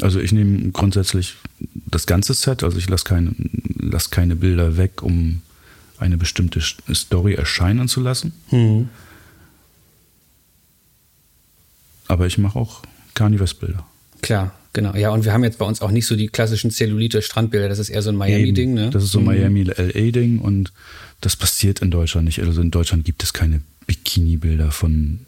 Also 0.01 0.21
ich 0.21 0.33
nehme 0.33 0.71
grundsätzlich 0.71 1.35
das 1.87 2.07
ganze 2.07 2.35
Set. 2.35 2.63
Also 2.63 2.79
ich 2.79 2.89
lasse 2.89 3.05
keine, 3.05 3.35
lass 3.79 4.11
keine 4.11 4.37
Bilder 4.37 4.77
weg, 4.77 5.03
um 5.03 5.43
eine 5.99 6.17
bestimmte 6.17 6.61
St- 6.61 6.95
Story 6.95 7.35
erscheinen 7.35 7.89
zu 7.89 8.01
lassen. 8.01 8.33
Aber 12.07 12.27
ich 12.27 12.39
mache 12.39 12.59
auch 12.59 12.83
Carnivores-Bilder. 13.15 13.85
klar, 14.23 14.55
genau. 14.73 14.95
Ja, 14.95 15.11
und 15.11 15.25
wir 15.25 15.33
haben 15.33 15.45
jetzt 15.45 15.59
bei 15.59 15.67
uns 15.67 15.83
auch 15.83 15.91
nicht 15.91 16.07
so 16.07 16.17
die 16.17 16.29
klassischen 16.29 16.71
Zellulite-Strandbilder, 16.71 17.69
das 17.69 17.79
ist 17.79 17.89
eher 17.91 18.03
so 18.03 18.11
ein 18.11 18.17
Miami-Ding, 18.17 18.75
ne? 18.75 18.91
Das 18.91 19.03
ist 19.05 19.11
so 19.13 19.19
ein 19.19 19.25
Miami-LA-Ding 19.25 20.39
und 20.39 20.73
das 21.21 21.37
passiert 21.37 21.81
in 21.81 21.91
Deutschland 21.91 22.27
nicht. 22.27 22.41
Also 22.41 22.61
in 22.61 22.71
Deutschland 22.71 23.05
gibt 23.05 23.23
es 23.25 23.33
keine 23.33 23.61
Bikini-Bilder 23.87 24.71
von 24.71 25.21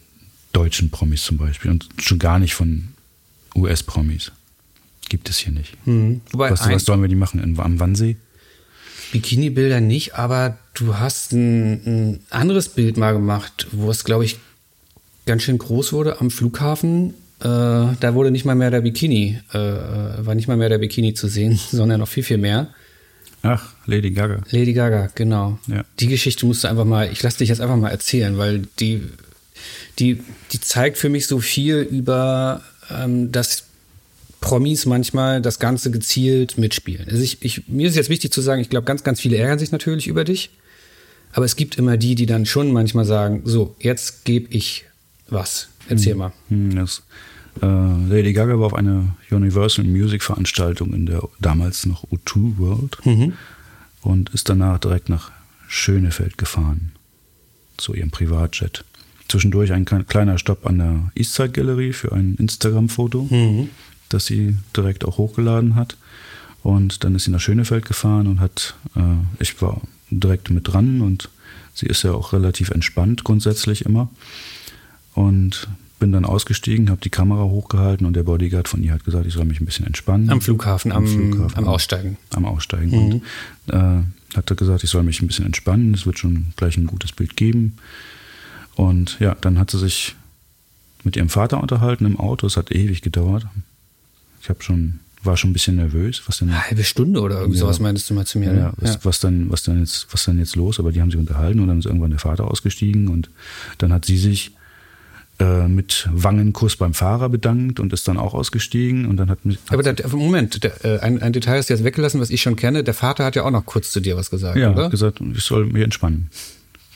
deutschen 0.52 0.90
Promis 0.90 1.24
zum 1.24 1.36
Beispiel 1.36 1.70
und 1.70 1.88
schon 2.00 2.18
gar 2.18 2.38
nicht 2.38 2.54
von 2.54 2.88
US-Promis. 3.56 4.32
Gibt 5.10 5.28
es 5.28 5.38
hier 5.38 5.52
nicht. 5.52 5.76
Wobei 6.30 6.52
Was, 6.52 6.70
was 6.70 6.84
sollen 6.84 7.02
wir 7.02 7.08
die 7.08 7.16
machen? 7.16 7.42
In, 7.42 7.58
am 7.58 7.78
Wannsee? 7.80 8.16
Bikini-Bilder 9.12 9.80
nicht, 9.80 10.14
aber 10.14 10.56
du 10.74 10.98
hast 10.98 11.32
ein, 11.32 11.72
ein 11.84 12.20
anderes 12.30 12.68
Bild 12.68 12.96
mal 12.96 13.12
gemacht, 13.12 13.66
wo 13.72 13.90
es, 13.90 14.04
glaube 14.04 14.24
ich, 14.24 14.38
ganz 15.26 15.42
schön 15.42 15.58
groß 15.58 15.92
wurde 15.92 16.20
am 16.20 16.30
Flughafen. 16.30 17.14
Äh, 17.40 17.44
da 17.44 18.14
wurde 18.14 18.30
nicht 18.30 18.44
mal 18.44 18.54
mehr 18.54 18.70
der 18.70 18.82
Bikini, 18.82 19.40
äh, 19.52 19.58
äh, 19.58 20.26
war 20.26 20.36
nicht 20.36 20.46
mal 20.46 20.56
mehr 20.56 20.68
der 20.68 20.78
Bikini 20.78 21.12
zu 21.14 21.26
sehen, 21.26 21.58
sondern 21.70 21.98
noch 21.98 22.08
viel, 22.08 22.22
viel 22.22 22.38
mehr. 22.38 22.68
Ach, 23.42 23.72
Lady 23.86 24.12
Gaga. 24.12 24.42
Lady 24.50 24.74
Gaga, 24.74 25.08
genau. 25.14 25.58
Ja. 25.66 25.84
Die 25.98 26.06
Geschichte 26.06 26.46
musst 26.46 26.62
du 26.62 26.68
einfach 26.68 26.84
mal, 26.84 27.10
ich 27.10 27.20
lasse 27.22 27.38
dich 27.38 27.48
jetzt 27.48 27.60
einfach 27.60 27.76
mal 27.76 27.88
erzählen, 27.88 28.38
weil 28.38 28.68
die, 28.78 29.02
die, 29.98 30.20
die 30.52 30.60
zeigt 30.60 30.98
für 30.98 31.08
mich 31.08 31.26
so 31.26 31.40
viel 31.40 31.78
über, 31.78 32.62
ähm, 32.90 33.32
dass 33.32 33.64
Promis 34.40 34.86
manchmal 34.86 35.42
das 35.42 35.58
Ganze 35.58 35.90
gezielt 35.90 36.56
mitspielen. 36.58 37.06
Also 37.08 37.22
ich, 37.22 37.38
ich, 37.42 37.68
mir 37.68 37.88
ist 37.88 37.96
jetzt 37.96 38.08
wichtig 38.08 38.32
zu 38.32 38.40
sagen, 38.40 38.60
ich 38.62 38.70
glaube, 38.70 38.86
ganz, 38.86 39.04
ganz 39.04 39.20
viele 39.20 39.36
ärgern 39.36 39.58
sich 39.58 39.70
natürlich 39.72 40.06
über 40.06 40.24
dich. 40.24 40.50
Aber 41.32 41.44
es 41.44 41.56
gibt 41.56 41.76
immer 41.76 41.96
die, 41.96 42.14
die 42.14 42.26
dann 42.26 42.46
schon 42.46 42.72
manchmal 42.72 43.04
sagen, 43.04 43.42
so, 43.44 43.76
jetzt 43.78 44.24
gebe 44.24 44.48
ich 44.54 44.84
was. 45.28 45.68
Erzähl 45.88 46.14
mal. 46.14 46.32
Hm, 46.48 46.74
Das, 46.74 47.02
äh, 47.62 47.66
Lady 47.66 48.32
Gaga 48.32 48.58
war 48.58 48.66
auf 48.66 48.74
einer 48.74 49.14
Universal 49.30 49.84
Music 49.84 50.22
Veranstaltung 50.22 50.92
in 50.94 51.06
der 51.06 51.22
damals 51.40 51.86
noch 51.86 52.04
O2 52.10 52.58
World 52.58 52.98
und 54.02 54.30
ist 54.30 54.48
danach 54.48 54.78
direkt 54.78 55.08
nach 55.08 55.30
Schönefeld 55.68 56.38
gefahren 56.38 56.92
zu 57.76 57.94
ihrem 57.94 58.10
Privatjet. 58.10 58.84
Zwischendurch 59.28 59.72
ein 59.72 59.84
klein- 59.84 60.06
kleiner 60.06 60.38
Stopp 60.38 60.66
an 60.66 60.78
der 60.78 61.12
Eastside 61.14 61.50
Gallery 61.50 61.92
für 61.92 62.10
ein 62.12 62.34
Instagram-Foto, 62.36 63.28
das 64.10 64.26
sie 64.26 64.56
direkt 64.76 65.04
auch 65.04 65.18
hochgeladen 65.18 65.74
hat. 65.74 65.96
Und 66.62 67.04
dann 67.04 67.14
ist 67.14 67.24
sie 67.24 67.30
nach 67.30 67.40
Schönefeld 67.40 67.86
gefahren 67.86 68.26
und 68.26 68.40
hat, 68.40 68.74
äh, 68.94 69.00
ich 69.38 69.60
war 69.62 69.80
direkt 70.10 70.50
mit 70.50 70.68
dran 70.68 71.00
und 71.00 71.30
sie 71.72 71.86
ist 71.86 72.02
ja 72.02 72.12
auch 72.12 72.32
relativ 72.32 72.70
entspannt 72.70 73.24
grundsätzlich 73.24 73.86
immer. 73.86 74.10
Und 75.14 75.68
bin 75.98 76.12
dann 76.12 76.24
ausgestiegen, 76.24 76.90
habe 76.90 77.00
die 77.00 77.10
Kamera 77.10 77.44
hochgehalten 77.44 78.06
und 78.06 78.14
der 78.14 78.22
Bodyguard 78.22 78.68
von 78.68 78.82
ihr 78.82 78.92
hat 78.92 79.04
gesagt, 79.04 79.26
ich 79.26 79.34
soll 79.34 79.44
mich 79.44 79.60
ein 79.60 79.66
bisschen 79.66 79.86
entspannen. 79.86 80.30
Am 80.30 80.40
Flughafen, 80.40 80.92
am, 80.92 81.06
Flughafen. 81.06 81.58
am 81.58 81.68
Aussteigen. 81.68 82.16
Am 82.30 82.46
Aussteigen. 82.46 82.92
Und 82.92 83.74
äh, 83.74 84.02
hat 84.36 84.50
er 84.50 84.56
gesagt, 84.56 84.82
ich 84.82 84.90
soll 84.90 85.02
mich 85.02 85.20
ein 85.20 85.26
bisschen 85.26 85.46
entspannen, 85.46 85.94
es 85.94 86.06
wird 86.06 86.18
schon 86.18 86.46
gleich 86.56 86.76
ein 86.76 86.86
gutes 86.86 87.12
Bild 87.12 87.36
geben. 87.36 87.76
Und 88.74 89.18
ja, 89.20 89.36
dann 89.40 89.58
hat 89.58 89.70
sie 89.70 89.78
sich 89.78 90.16
mit 91.04 91.16
ihrem 91.16 91.28
Vater 91.28 91.60
unterhalten 91.60 92.06
im 92.06 92.18
Auto. 92.18 92.46
Es 92.46 92.56
hat 92.56 92.72
ewig 92.72 93.02
gedauert. 93.02 93.46
Ich 94.40 94.48
habe 94.48 94.62
schon, 94.62 95.00
war 95.22 95.36
schon 95.36 95.50
ein 95.50 95.52
bisschen 95.52 95.76
nervös, 95.76 96.22
was 96.26 96.38
denn 96.38 96.48
Eine 96.48 96.66
halbe 96.66 96.84
Stunde 96.84 97.20
oder 97.20 97.38
irgendwie 97.40 97.58
Ja. 97.58 97.64
sowas 97.64 97.80
meintest 97.80 98.08
du 98.10 98.14
mal 98.14 98.24
zu 98.26 98.38
mir. 98.38 98.46
ja, 98.46 98.52
ne? 98.52 98.58
ja, 98.60 98.72
was, 98.76 99.04
was, 99.04 99.20
dann, 99.20 99.50
was, 99.50 99.62
dann 99.62 99.80
jetzt, 99.80 100.06
was 100.10 100.24
dann 100.24 100.38
jetzt 100.38 100.56
los? 100.56 100.78
Aber 100.78 100.92
die 100.92 101.00
haben 101.00 101.10
sich 101.10 101.20
unterhalten 101.20 101.60
und 101.60 101.68
dann 101.68 101.78
ist 101.78 101.86
irgendwann 101.86 102.10
der 102.10 102.18
Vater 102.20 102.50
ausgestiegen 102.50 103.08
und 103.08 103.30
dann 103.78 103.92
hat 103.92 104.04
sie 104.06 104.16
sich 104.16 104.52
äh, 105.38 105.68
mit 105.68 106.08
Wangenkuss 106.12 106.76
beim 106.76 106.92
Fahrer 106.94 107.28
bedankt 107.28 107.80
und 107.80 107.92
ist 107.92 108.06
dann 108.08 108.18
auch 108.18 108.34
ausgestiegen 108.34 109.06
und 109.06 109.16
dann 109.16 109.30
hat 109.30 109.44
mich. 109.44 109.58
Aber 109.70 109.82
der, 109.82 110.08
Moment, 110.08 110.62
der, 110.64 110.84
äh, 110.84 110.98
ein, 111.00 111.20
ein 111.22 111.32
Detail 111.32 111.58
ist 111.58 111.70
jetzt 111.70 111.84
weggelassen, 111.84 112.20
was 112.20 112.30
ich 112.30 112.42
schon 112.42 112.56
kenne. 112.56 112.84
Der 112.84 112.94
Vater 112.94 113.24
hat 113.24 113.36
ja 113.36 113.44
auch 113.44 113.50
noch 113.50 113.64
kurz 113.66 113.90
zu 113.90 114.00
dir 114.00 114.16
was 114.16 114.30
gesagt, 114.30 114.56
ja, 114.56 114.70
oder? 114.72 114.84
hat 114.84 114.90
gesagt, 114.90 115.20
ich 115.34 115.42
soll 115.44 115.66
mich 115.66 115.82
entspannen. 115.82 116.30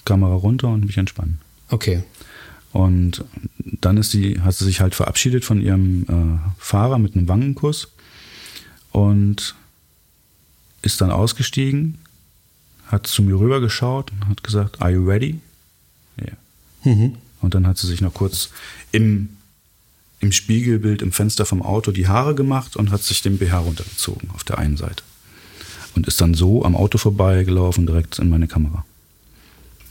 Kamera 0.04 0.34
runter 0.34 0.68
und 0.68 0.84
mich 0.84 0.98
entspannen. 0.98 1.38
Okay. 1.70 2.02
Und 2.74 3.24
dann 3.62 3.98
ist 3.98 4.10
sie, 4.10 4.40
hat 4.40 4.56
sie 4.56 4.64
sich 4.64 4.80
halt 4.80 4.96
verabschiedet 4.96 5.44
von 5.44 5.62
ihrem 5.62 6.02
äh, 6.08 6.50
Fahrer 6.58 6.98
mit 6.98 7.14
einem 7.14 7.28
Wangenkuss 7.28 7.86
und 8.90 9.54
ist 10.82 11.00
dann 11.00 11.12
ausgestiegen, 11.12 11.98
hat 12.88 13.06
zu 13.06 13.22
mir 13.22 13.38
rübergeschaut 13.38 14.10
und 14.10 14.28
hat 14.28 14.42
gesagt, 14.42 14.82
Are 14.82 14.90
you 14.90 15.06
ready? 15.06 15.38
Ja. 16.18 16.32
Und 17.40 17.54
dann 17.54 17.64
hat 17.68 17.78
sie 17.78 17.86
sich 17.86 18.00
noch 18.00 18.12
kurz 18.12 18.50
im, 18.90 19.36
im 20.18 20.32
Spiegelbild, 20.32 21.00
im 21.00 21.12
Fenster 21.12 21.46
vom 21.46 21.62
Auto 21.62 21.92
die 21.92 22.08
Haare 22.08 22.34
gemacht 22.34 22.74
und 22.74 22.90
hat 22.90 23.04
sich 23.04 23.22
den 23.22 23.38
BH 23.38 23.56
runtergezogen 23.56 24.30
auf 24.30 24.42
der 24.42 24.58
einen 24.58 24.76
Seite. 24.76 25.04
Und 25.94 26.08
ist 26.08 26.20
dann 26.20 26.34
so 26.34 26.64
am 26.64 26.74
Auto 26.74 26.98
vorbeigelaufen, 26.98 27.86
direkt 27.86 28.18
in 28.18 28.30
meine 28.30 28.48
Kamera. 28.48 28.84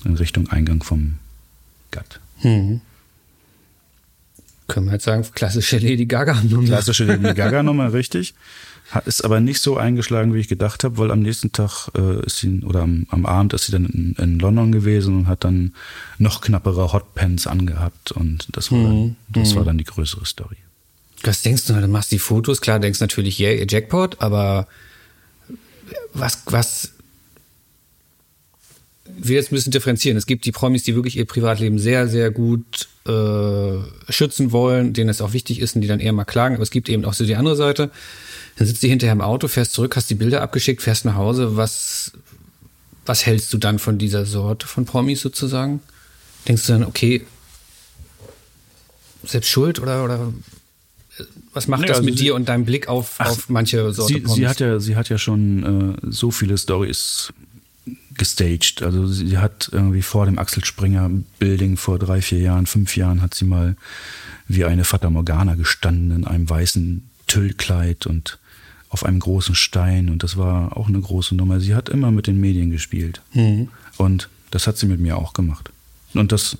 In 0.03 0.17
Richtung 0.17 0.49
Eingang 0.49 0.83
vom 0.83 1.15
Gatt. 1.91 2.19
Können 4.67 4.85
wir 4.87 4.93
jetzt 4.93 5.05
sagen, 5.05 5.25
klassische 5.33 5.77
Lady 5.77 6.05
Gaga-Nummer. 6.05 6.65
Klassische 6.67 7.05
Lady 7.05 7.33
Gaga-Nummer, 7.35 7.93
richtig. 7.93 8.33
Hat, 8.91 9.07
ist 9.07 9.23
aber 9.23 9.39
nicht 9.39 9.59
so 9.59 9.77
eingeschlagen, 9.77 10.33
wie 10.33 10.39
ich 10.39 10.47
gedacht 10.47 10.83
habe, 10.83 10.97
weil 10.97 11.11
am 11.11 11.21
nächsten 11.21 11.51
Tag 11.51 11.89
äh, 11.97 12.25
ist 12.25 12.37
sie, 12.37 12.61
oder 12.63 12.81
am, 12.81 13.07
am 13.09 13.25
Abend 13.25 13.53
ist 13.53 13.65
sie 13.65 13.71
dann 13.71 13.85
in, 13.85 14.15
in 14.17 14.39
London 14.39 14.71
gewesen 14.71 15.19
und 15.19 15.27
hat 15.27 15.43
dann 15.43 15.73
noch 16.17 16.41
knappere 16.41 16.91
Hotpants 16.93 17.47
angehabt 17.47 18.11
und 18.11 18.47
das 18.51 18.71
war, 18.71 18.83
dann, 18.83 19.15
das 19.29 19.55
war 19.55 19.63
dann 19.63 19.77
die 19.77 19.83
größere 19.83 20.25
Story. 20.25 20.57
Was 21.23 21.41
denkst 21.41 21.65
du, 21.67 21.73
du 21.73 21.87
machst 21.87 22.11
die 22.11 22.19
Fotos, 22.19 22.59
klar, 22.59 22.79
denkst 22.79 22.99
natürlich, 22.99 23.39
yeah, 23.39 23.65
Jackpot, 23.67 24.21
aber 24.21 24.67
was, 26.13 26.43
was, 26.45 26.92
will 29.05 29.35
jetzt 29.35 29.51
ein 29.51 29.55
bisschen 29.55 29.71
differenzieren. 29.71 30.17
Es 30.17 30.25
gibt 30.25 30.45
die 30.45 30.51
Promis, 30.51 30.83
die 30.83 30.95
wirklich 30.95 31.17
ihr 31.17 31.25
Privatleben 31.25 31.77
sehr, 31.77 32.07
sehr 32.07 32.31
gut 32.31 32.87
äh, 33.05 34.11
schützen 34.11 34.51
wollen, 34.51 34.93
denen 34.93 35.09
es 35.09 35.21
auch 35.21 35.33
wichtig 35.33 35.59
ist 35.59 35.75
und 35.75 35.81
die 35.81 35.87
dann 35.87 35.99
eher 35.99 36.13
mal 36.13 36.23
klagen. 36.23 36.55
Aber 36.55 36.63
es 36.63 36.71
gibt 36.71 36.89
eben 36.89 37.03
auch 37.05 37.13
so 37.13 37.25
die 37.25 37.35
andere 37.35 37.55
Seite. 37.55 37.91
Dann 38.57 38.67
sitzt 38.67 38.83
du 38.83 38.87
hinterher 38.87 39.13
im 39.13 39.21
Auto, 39.21 39.47
fährst 39.47 39.73
zurück, 39.73 39.95
hast 39.95 40.09
die 40.09 40.15
Bilder 40.15 40.41
abgeschickt, 40.41 40.81
fährst 40.81 41.05
nach 41.05 41.15
Hause. 41.15 41.57
Was, 41.57 42.13
was 43.05 43.25
hältst 43.25 43.53
du 43.53 43.57
dann 43.57 43.79
von 43.79 43.97
dieser 43.97 44.25
Sorte 44.25 44.67
von 44.67 44.85
Promis 44.85 45.21
sozusagen? 45.21 45.81
Denkst 46.47 46.65
du 46.67 46.73
dann, 46.73 46.83
okay, 46.85 47.25
selbst 49.25 49.49
schuld 49.49 49.79
oder, 49.79 50.03
oder 50.03 50.33
was 51.53 51.67
macht 51.67 51.81
nee, 51.81 51.87
das 51.87 51.97
also 51.97 52.05
mit 52.05 52.17
sie, 52.17 52.25
dir 52.25 52.35
und 52.35 52.49
deinem 52.49 52.65
Blick 52.65 52.87
auf, 52.87 53.15
ach, 53.19 53.29
auf 53.29 53.49
manche 53.49 53.91
Sorte 53.93 54.13
sie, 54.13 54.19
Promis? 54.21 54.35
Sie 54.37 54.47
hat 54.47 54.59
ja, 54.59 54.79
sie 54.79 54.95
hat 54.95 55.09
ja 55.09 55.17
schon 55.17 55.97
äh, 56.03 56.07
so 56.09 56.31
viele 56.31 56.57
Stories 56.57 57.33
gestaged. 58.15 58.81
Also 58.81 59.07
sie 59.07 59.37
hat 59.37 59.69
irgendwie 59.71 60.01
vor 60.01 60.25
dem 60.25 60.39
Axel 60.39 60.63
Springer 60.63 61.09
Building 61.39 61.77
vor 61.77 61.99
drei, 61.99 62.21
vier 62.21 62.39
Jahren, 62.39 62.65
fünf 62.65 62.95
Jahren 62.95 63.21
hat 63.21 63.33
sie 63.33 63.45
mal 63.45 63.75
wie 64.47 64.65
eine 64.65 64.83
Fata 64.83 65.09
Morgana 65.09 65.55
gestanden 65.55 66.11
in 66.11 66.25
einem 66.25 66.49
weißen 66.49 67.09
Tüllkleid 67.27 68.05
und 68.05 68.39
auf 68.89 69.05
einem 69.05 69.19
großen 69.19 69.55
Stein 69.55 70.09
und 70.09 70.21
das 70.21 70.37
war 70.37 70.77
auch 70.77 70.87
eine 70.87 70.99
große 70.99 71.35
Nummer. 71.35 71.59
Sie 71.59 71.73
hat 71.73 71.89
immer 71.89 72.11
mit 72.11 72.27
den 72.27 72.39
Medien 72.39 72.69
gespielt 72.69 73.21
mhm. 73.33 73.69
und 73.97 74.29
das 74.51 74.67
hat 74.67 74.77
sie 74.77 74.85
mit 74.85 74.99
mir 74.99 75.17
auch 75.17 75.33
gemacht. 75.33 75.71
Und 76.13 76.31
das 76.31 76.57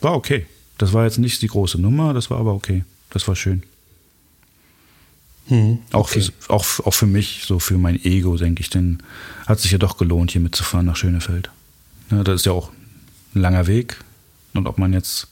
war 0.00 0.14
okay. 0.14 0.46
Das 0.78 0.94
war 0.94 1.04
jetzt 1.04 1.18
nicht 1.18 1.42
die 1.42 1.48
große 1.48 1.78
Nummer, 1.78 2.14
das 2.14 2.30
war 2.30 2.38
aber 2.38 2.54
okay. 2.54 2.84
Das 3.10 3.28
war 3.28 3.36
schön. 3.36 3.62
Mhm, 5.48 5.80
okay. 5.90 5.96
auch, 5.96 6.08
für, 6.08 6.32
auch, 6.48 6.86
auch 6.86 6.94
für 6.94 7.06
mich, 7.06 7.44
so 7.46 7.58
für 7.58 7.78
mein 7.78 8.02
Ego, 8.04 8.36
denke 8.36 8.60
ich, 8.60 8.70
denn 8.70 9.02
hat 9.46 9.60
sich 9.60 9.72
ja 9.72 9.78
doch 9.78 9.96
gelohnt, 9.96 10.30
hier 10.30 10.40
mitzufahren 10.40 10.86
nach 10.86 10.96
Schönefeld. 10.96 11.50
Ja, 12.10 12.22
das 12.22 12.36
ist 12.36 12.46
ja 12.46 12.52
auch 12.52 12.70
ein 13.34 13.40
langer 13.40 13.66
Weg. 13.66 13.96
Und 14.54 14.66
ob 14.66 14.78
man 14.78 14.92
jetzt 14.92 15.28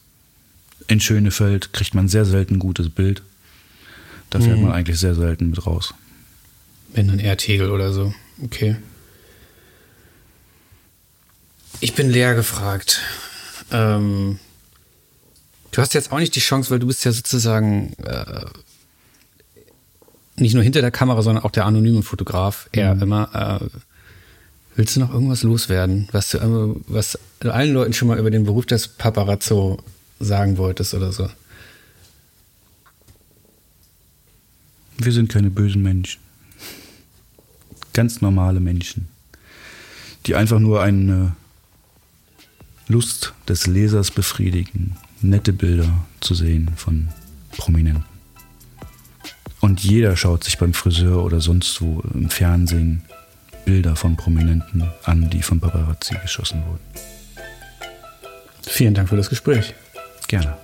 in 0.88 1.00
Schönefeld 1.00 1.72
kriegt 1.72 1.94
man 1.94 2.08
sehr 2.08 2.24
selten 2.24 2.54
ein 2.54 2.58
gutes 2.58 2.88
Bild. 2.88 3.22
Da 4.30 4.40
fährt 4.40 4.58
mhm. 4.58 4.64
man 4.64 4.72
eigentlich 4.72 4.98
sehr 4.98 5.14
selten 5.14 5.50
mit 5.50 5.66
raus. 5.66 5.94
Wenn 6.92 7.08
dann 7.08 7.18
eher 7.18 7.36
Tegel 7.36 7.70
oder 7.70 7.92
so. 7.92 8.14
Okay. 8.42 8.76
Ich 11.80 11.94
bin 11.94 12.10
leer 12.10 12.34
gefragt. 12.34 13.00
Ähm, 13.70 14.38
du 15.70 15.80
hast 15.80 15.94
jetzt 15.94 16.12
auch 16.12 16.18
nicht 16.18 16.34
die 16.34 16.40
Chance, 16.40 16.70
weil 16.70 16.78
du 16.78 16.86
bist 16.86 17.04
ja 17.04 17.12
sozusagen 17.12 17.92
äh, 18.04 18.44
nicht 20.40 20.54
nur 20.54 20.62
hinter 20.62 20.80
der 20.80 20.90
Kamera, 20.90 21.22
sondern 21.22 21.44
auch 21.44 21.50
der 21.50 21.66
anonyme 21.66 22.02
Fotograf. 22.02 22.68
Er 22.72 22.94
mhm. 22.94 23.02
immer. 23.02 23.60
Äh, 23.62 23.78
willst 24.76 24.96
du 24.96 25.00
noch 25.00 25.12
irgendwas 25.12 25.42
loswerden, 25.42 26.08
was 26.12 26.30
du, 26.30 26.80
was 26.86 27.18
allen 27.40 27.74
Leuten 27.74 27.92
schon 27.92 28.08
mal 28.08 28.18
über 28.18 28.30
den 28.30 28.44
Beruf 28.44 28.66
des 28.66 28.88
Paparazzo 28.88 29.82
sagen 30.18 30.56
wolltest 30.58 30.94
oder 30.94 31.12
so? 31.12 31.28
Wir 34.96 35.12
sind 35.12 35.30
keine 35.30 35.50
bösen 35.50 35.82
Menschen. 35.82 36.20
Ganz 37.92 38.20
normale 38.20 38.60
Menschen, 38.60 39.08
die 40.26 40.34
einfach 40.34 40.60
nur 40.60 40.82
eine 40.82 41.34
Lust 42.86 43.32
des 43.48 43.66
Lesers 43.66 44.10
befriedigen, 44.10 44.96
nette 45.22 45.52
Bilder 45.52 46.06
zu 46.20 46.34
sehen 46.34 46.70
von 46.76 47.08
Prominenten. 47.56 48.09
Und 49.60 49.82
jeder 49.82 50.16
schaut 50.16 50.44
sich 50.44 50.58
beim 50.58 50.72
Friseur 50.72 51.24
oder 51.24 51.40
sonst 51.40 51.80
wo 51.82 52.02
im 52.14 52.30
Fernsehen 52.30 53.02
Bilder 53.64 53.94
von 53.94 54.16
Prominenten 54.16 54.90
an, 55.04 55.28
die 55.30 55.42
von 55.42 55.60
Paparazzi 55.60 56.14
geschossen 56.22 56.62
wurden. 56.66 56.80
Vielen 58.62 58.94
Dank 58.94 59.08
für 59.08 59.16
das 59.16 59.28
Gespräch. 59.28 59.74
Gerne. 60.28 60.56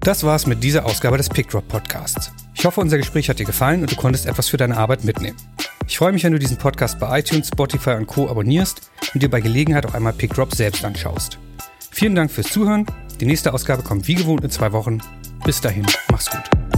Das 0.00 0.24
war's 0.24 0.46
mit 0.46 0.64
dieser 0.64 0.84
Ausgabe 0.84 1.16
des 1.16 1.28
PickDrop 1.28 1.68
Podcasts. 1.68 2.32
Ich 2.54 2.64
hoffe, 2.64 2.80
unser 2.80 2.98
Gespräch 2.98 3.28
hat 3.28 3.38
dir 3.38 3.46
gefallen 3.46 3.82
und 3.82 3.92
du 3.92 3.96
konntest 3.96 4.26
etwas 4.26 4.48
für 4.48 4.56
deine 4.56 4.76
Arbeit 4.76 5.04
mitnehmen. 5.04 5.36
Ich 5.86 5.98
freue 5.98 6.12
mich, 6.12 6.24
wenn 6.24 6.32
du 6.32 6.38
diesen 6.38 6.56
Podcast 6.56 6.98
bei 6.98 7.20
iTunes, 7.20 7.48
Spotify 7.48 7.90
und 7.90 8.06
Co. 8.06 8.28
abonnierst 8.28 8.90
und 9.14 9.22
dir 9.22 9.30
bei 9.30 9.40
Gelegenheit 9.40 9.86
auch 9.86 9.94
einmal 9.94 10.12
PickDrop 10.12 10.54
selbst 10.54 10.84
anschaust. 10.84 11.38
Vielen 11.90 12.14
Dank 12.14 12.30
fürs 12.30 12.48
Zuhören. 12.48 12.86
Die 13.20 13.26
nächste 13.26 13.52
Ausgabe 13.52 13.82
kommt 13.82 14.08
wie 14.08 14.14
gewohnt 14.14 14.42
in 14.42 14.50
zwei 14.50 14.72
Wochen. 14.72 14.98
Bis 15.44 15.60
dahin, 15.60 15.86
mach's 16.10 16.30
gut. 16.30 16.71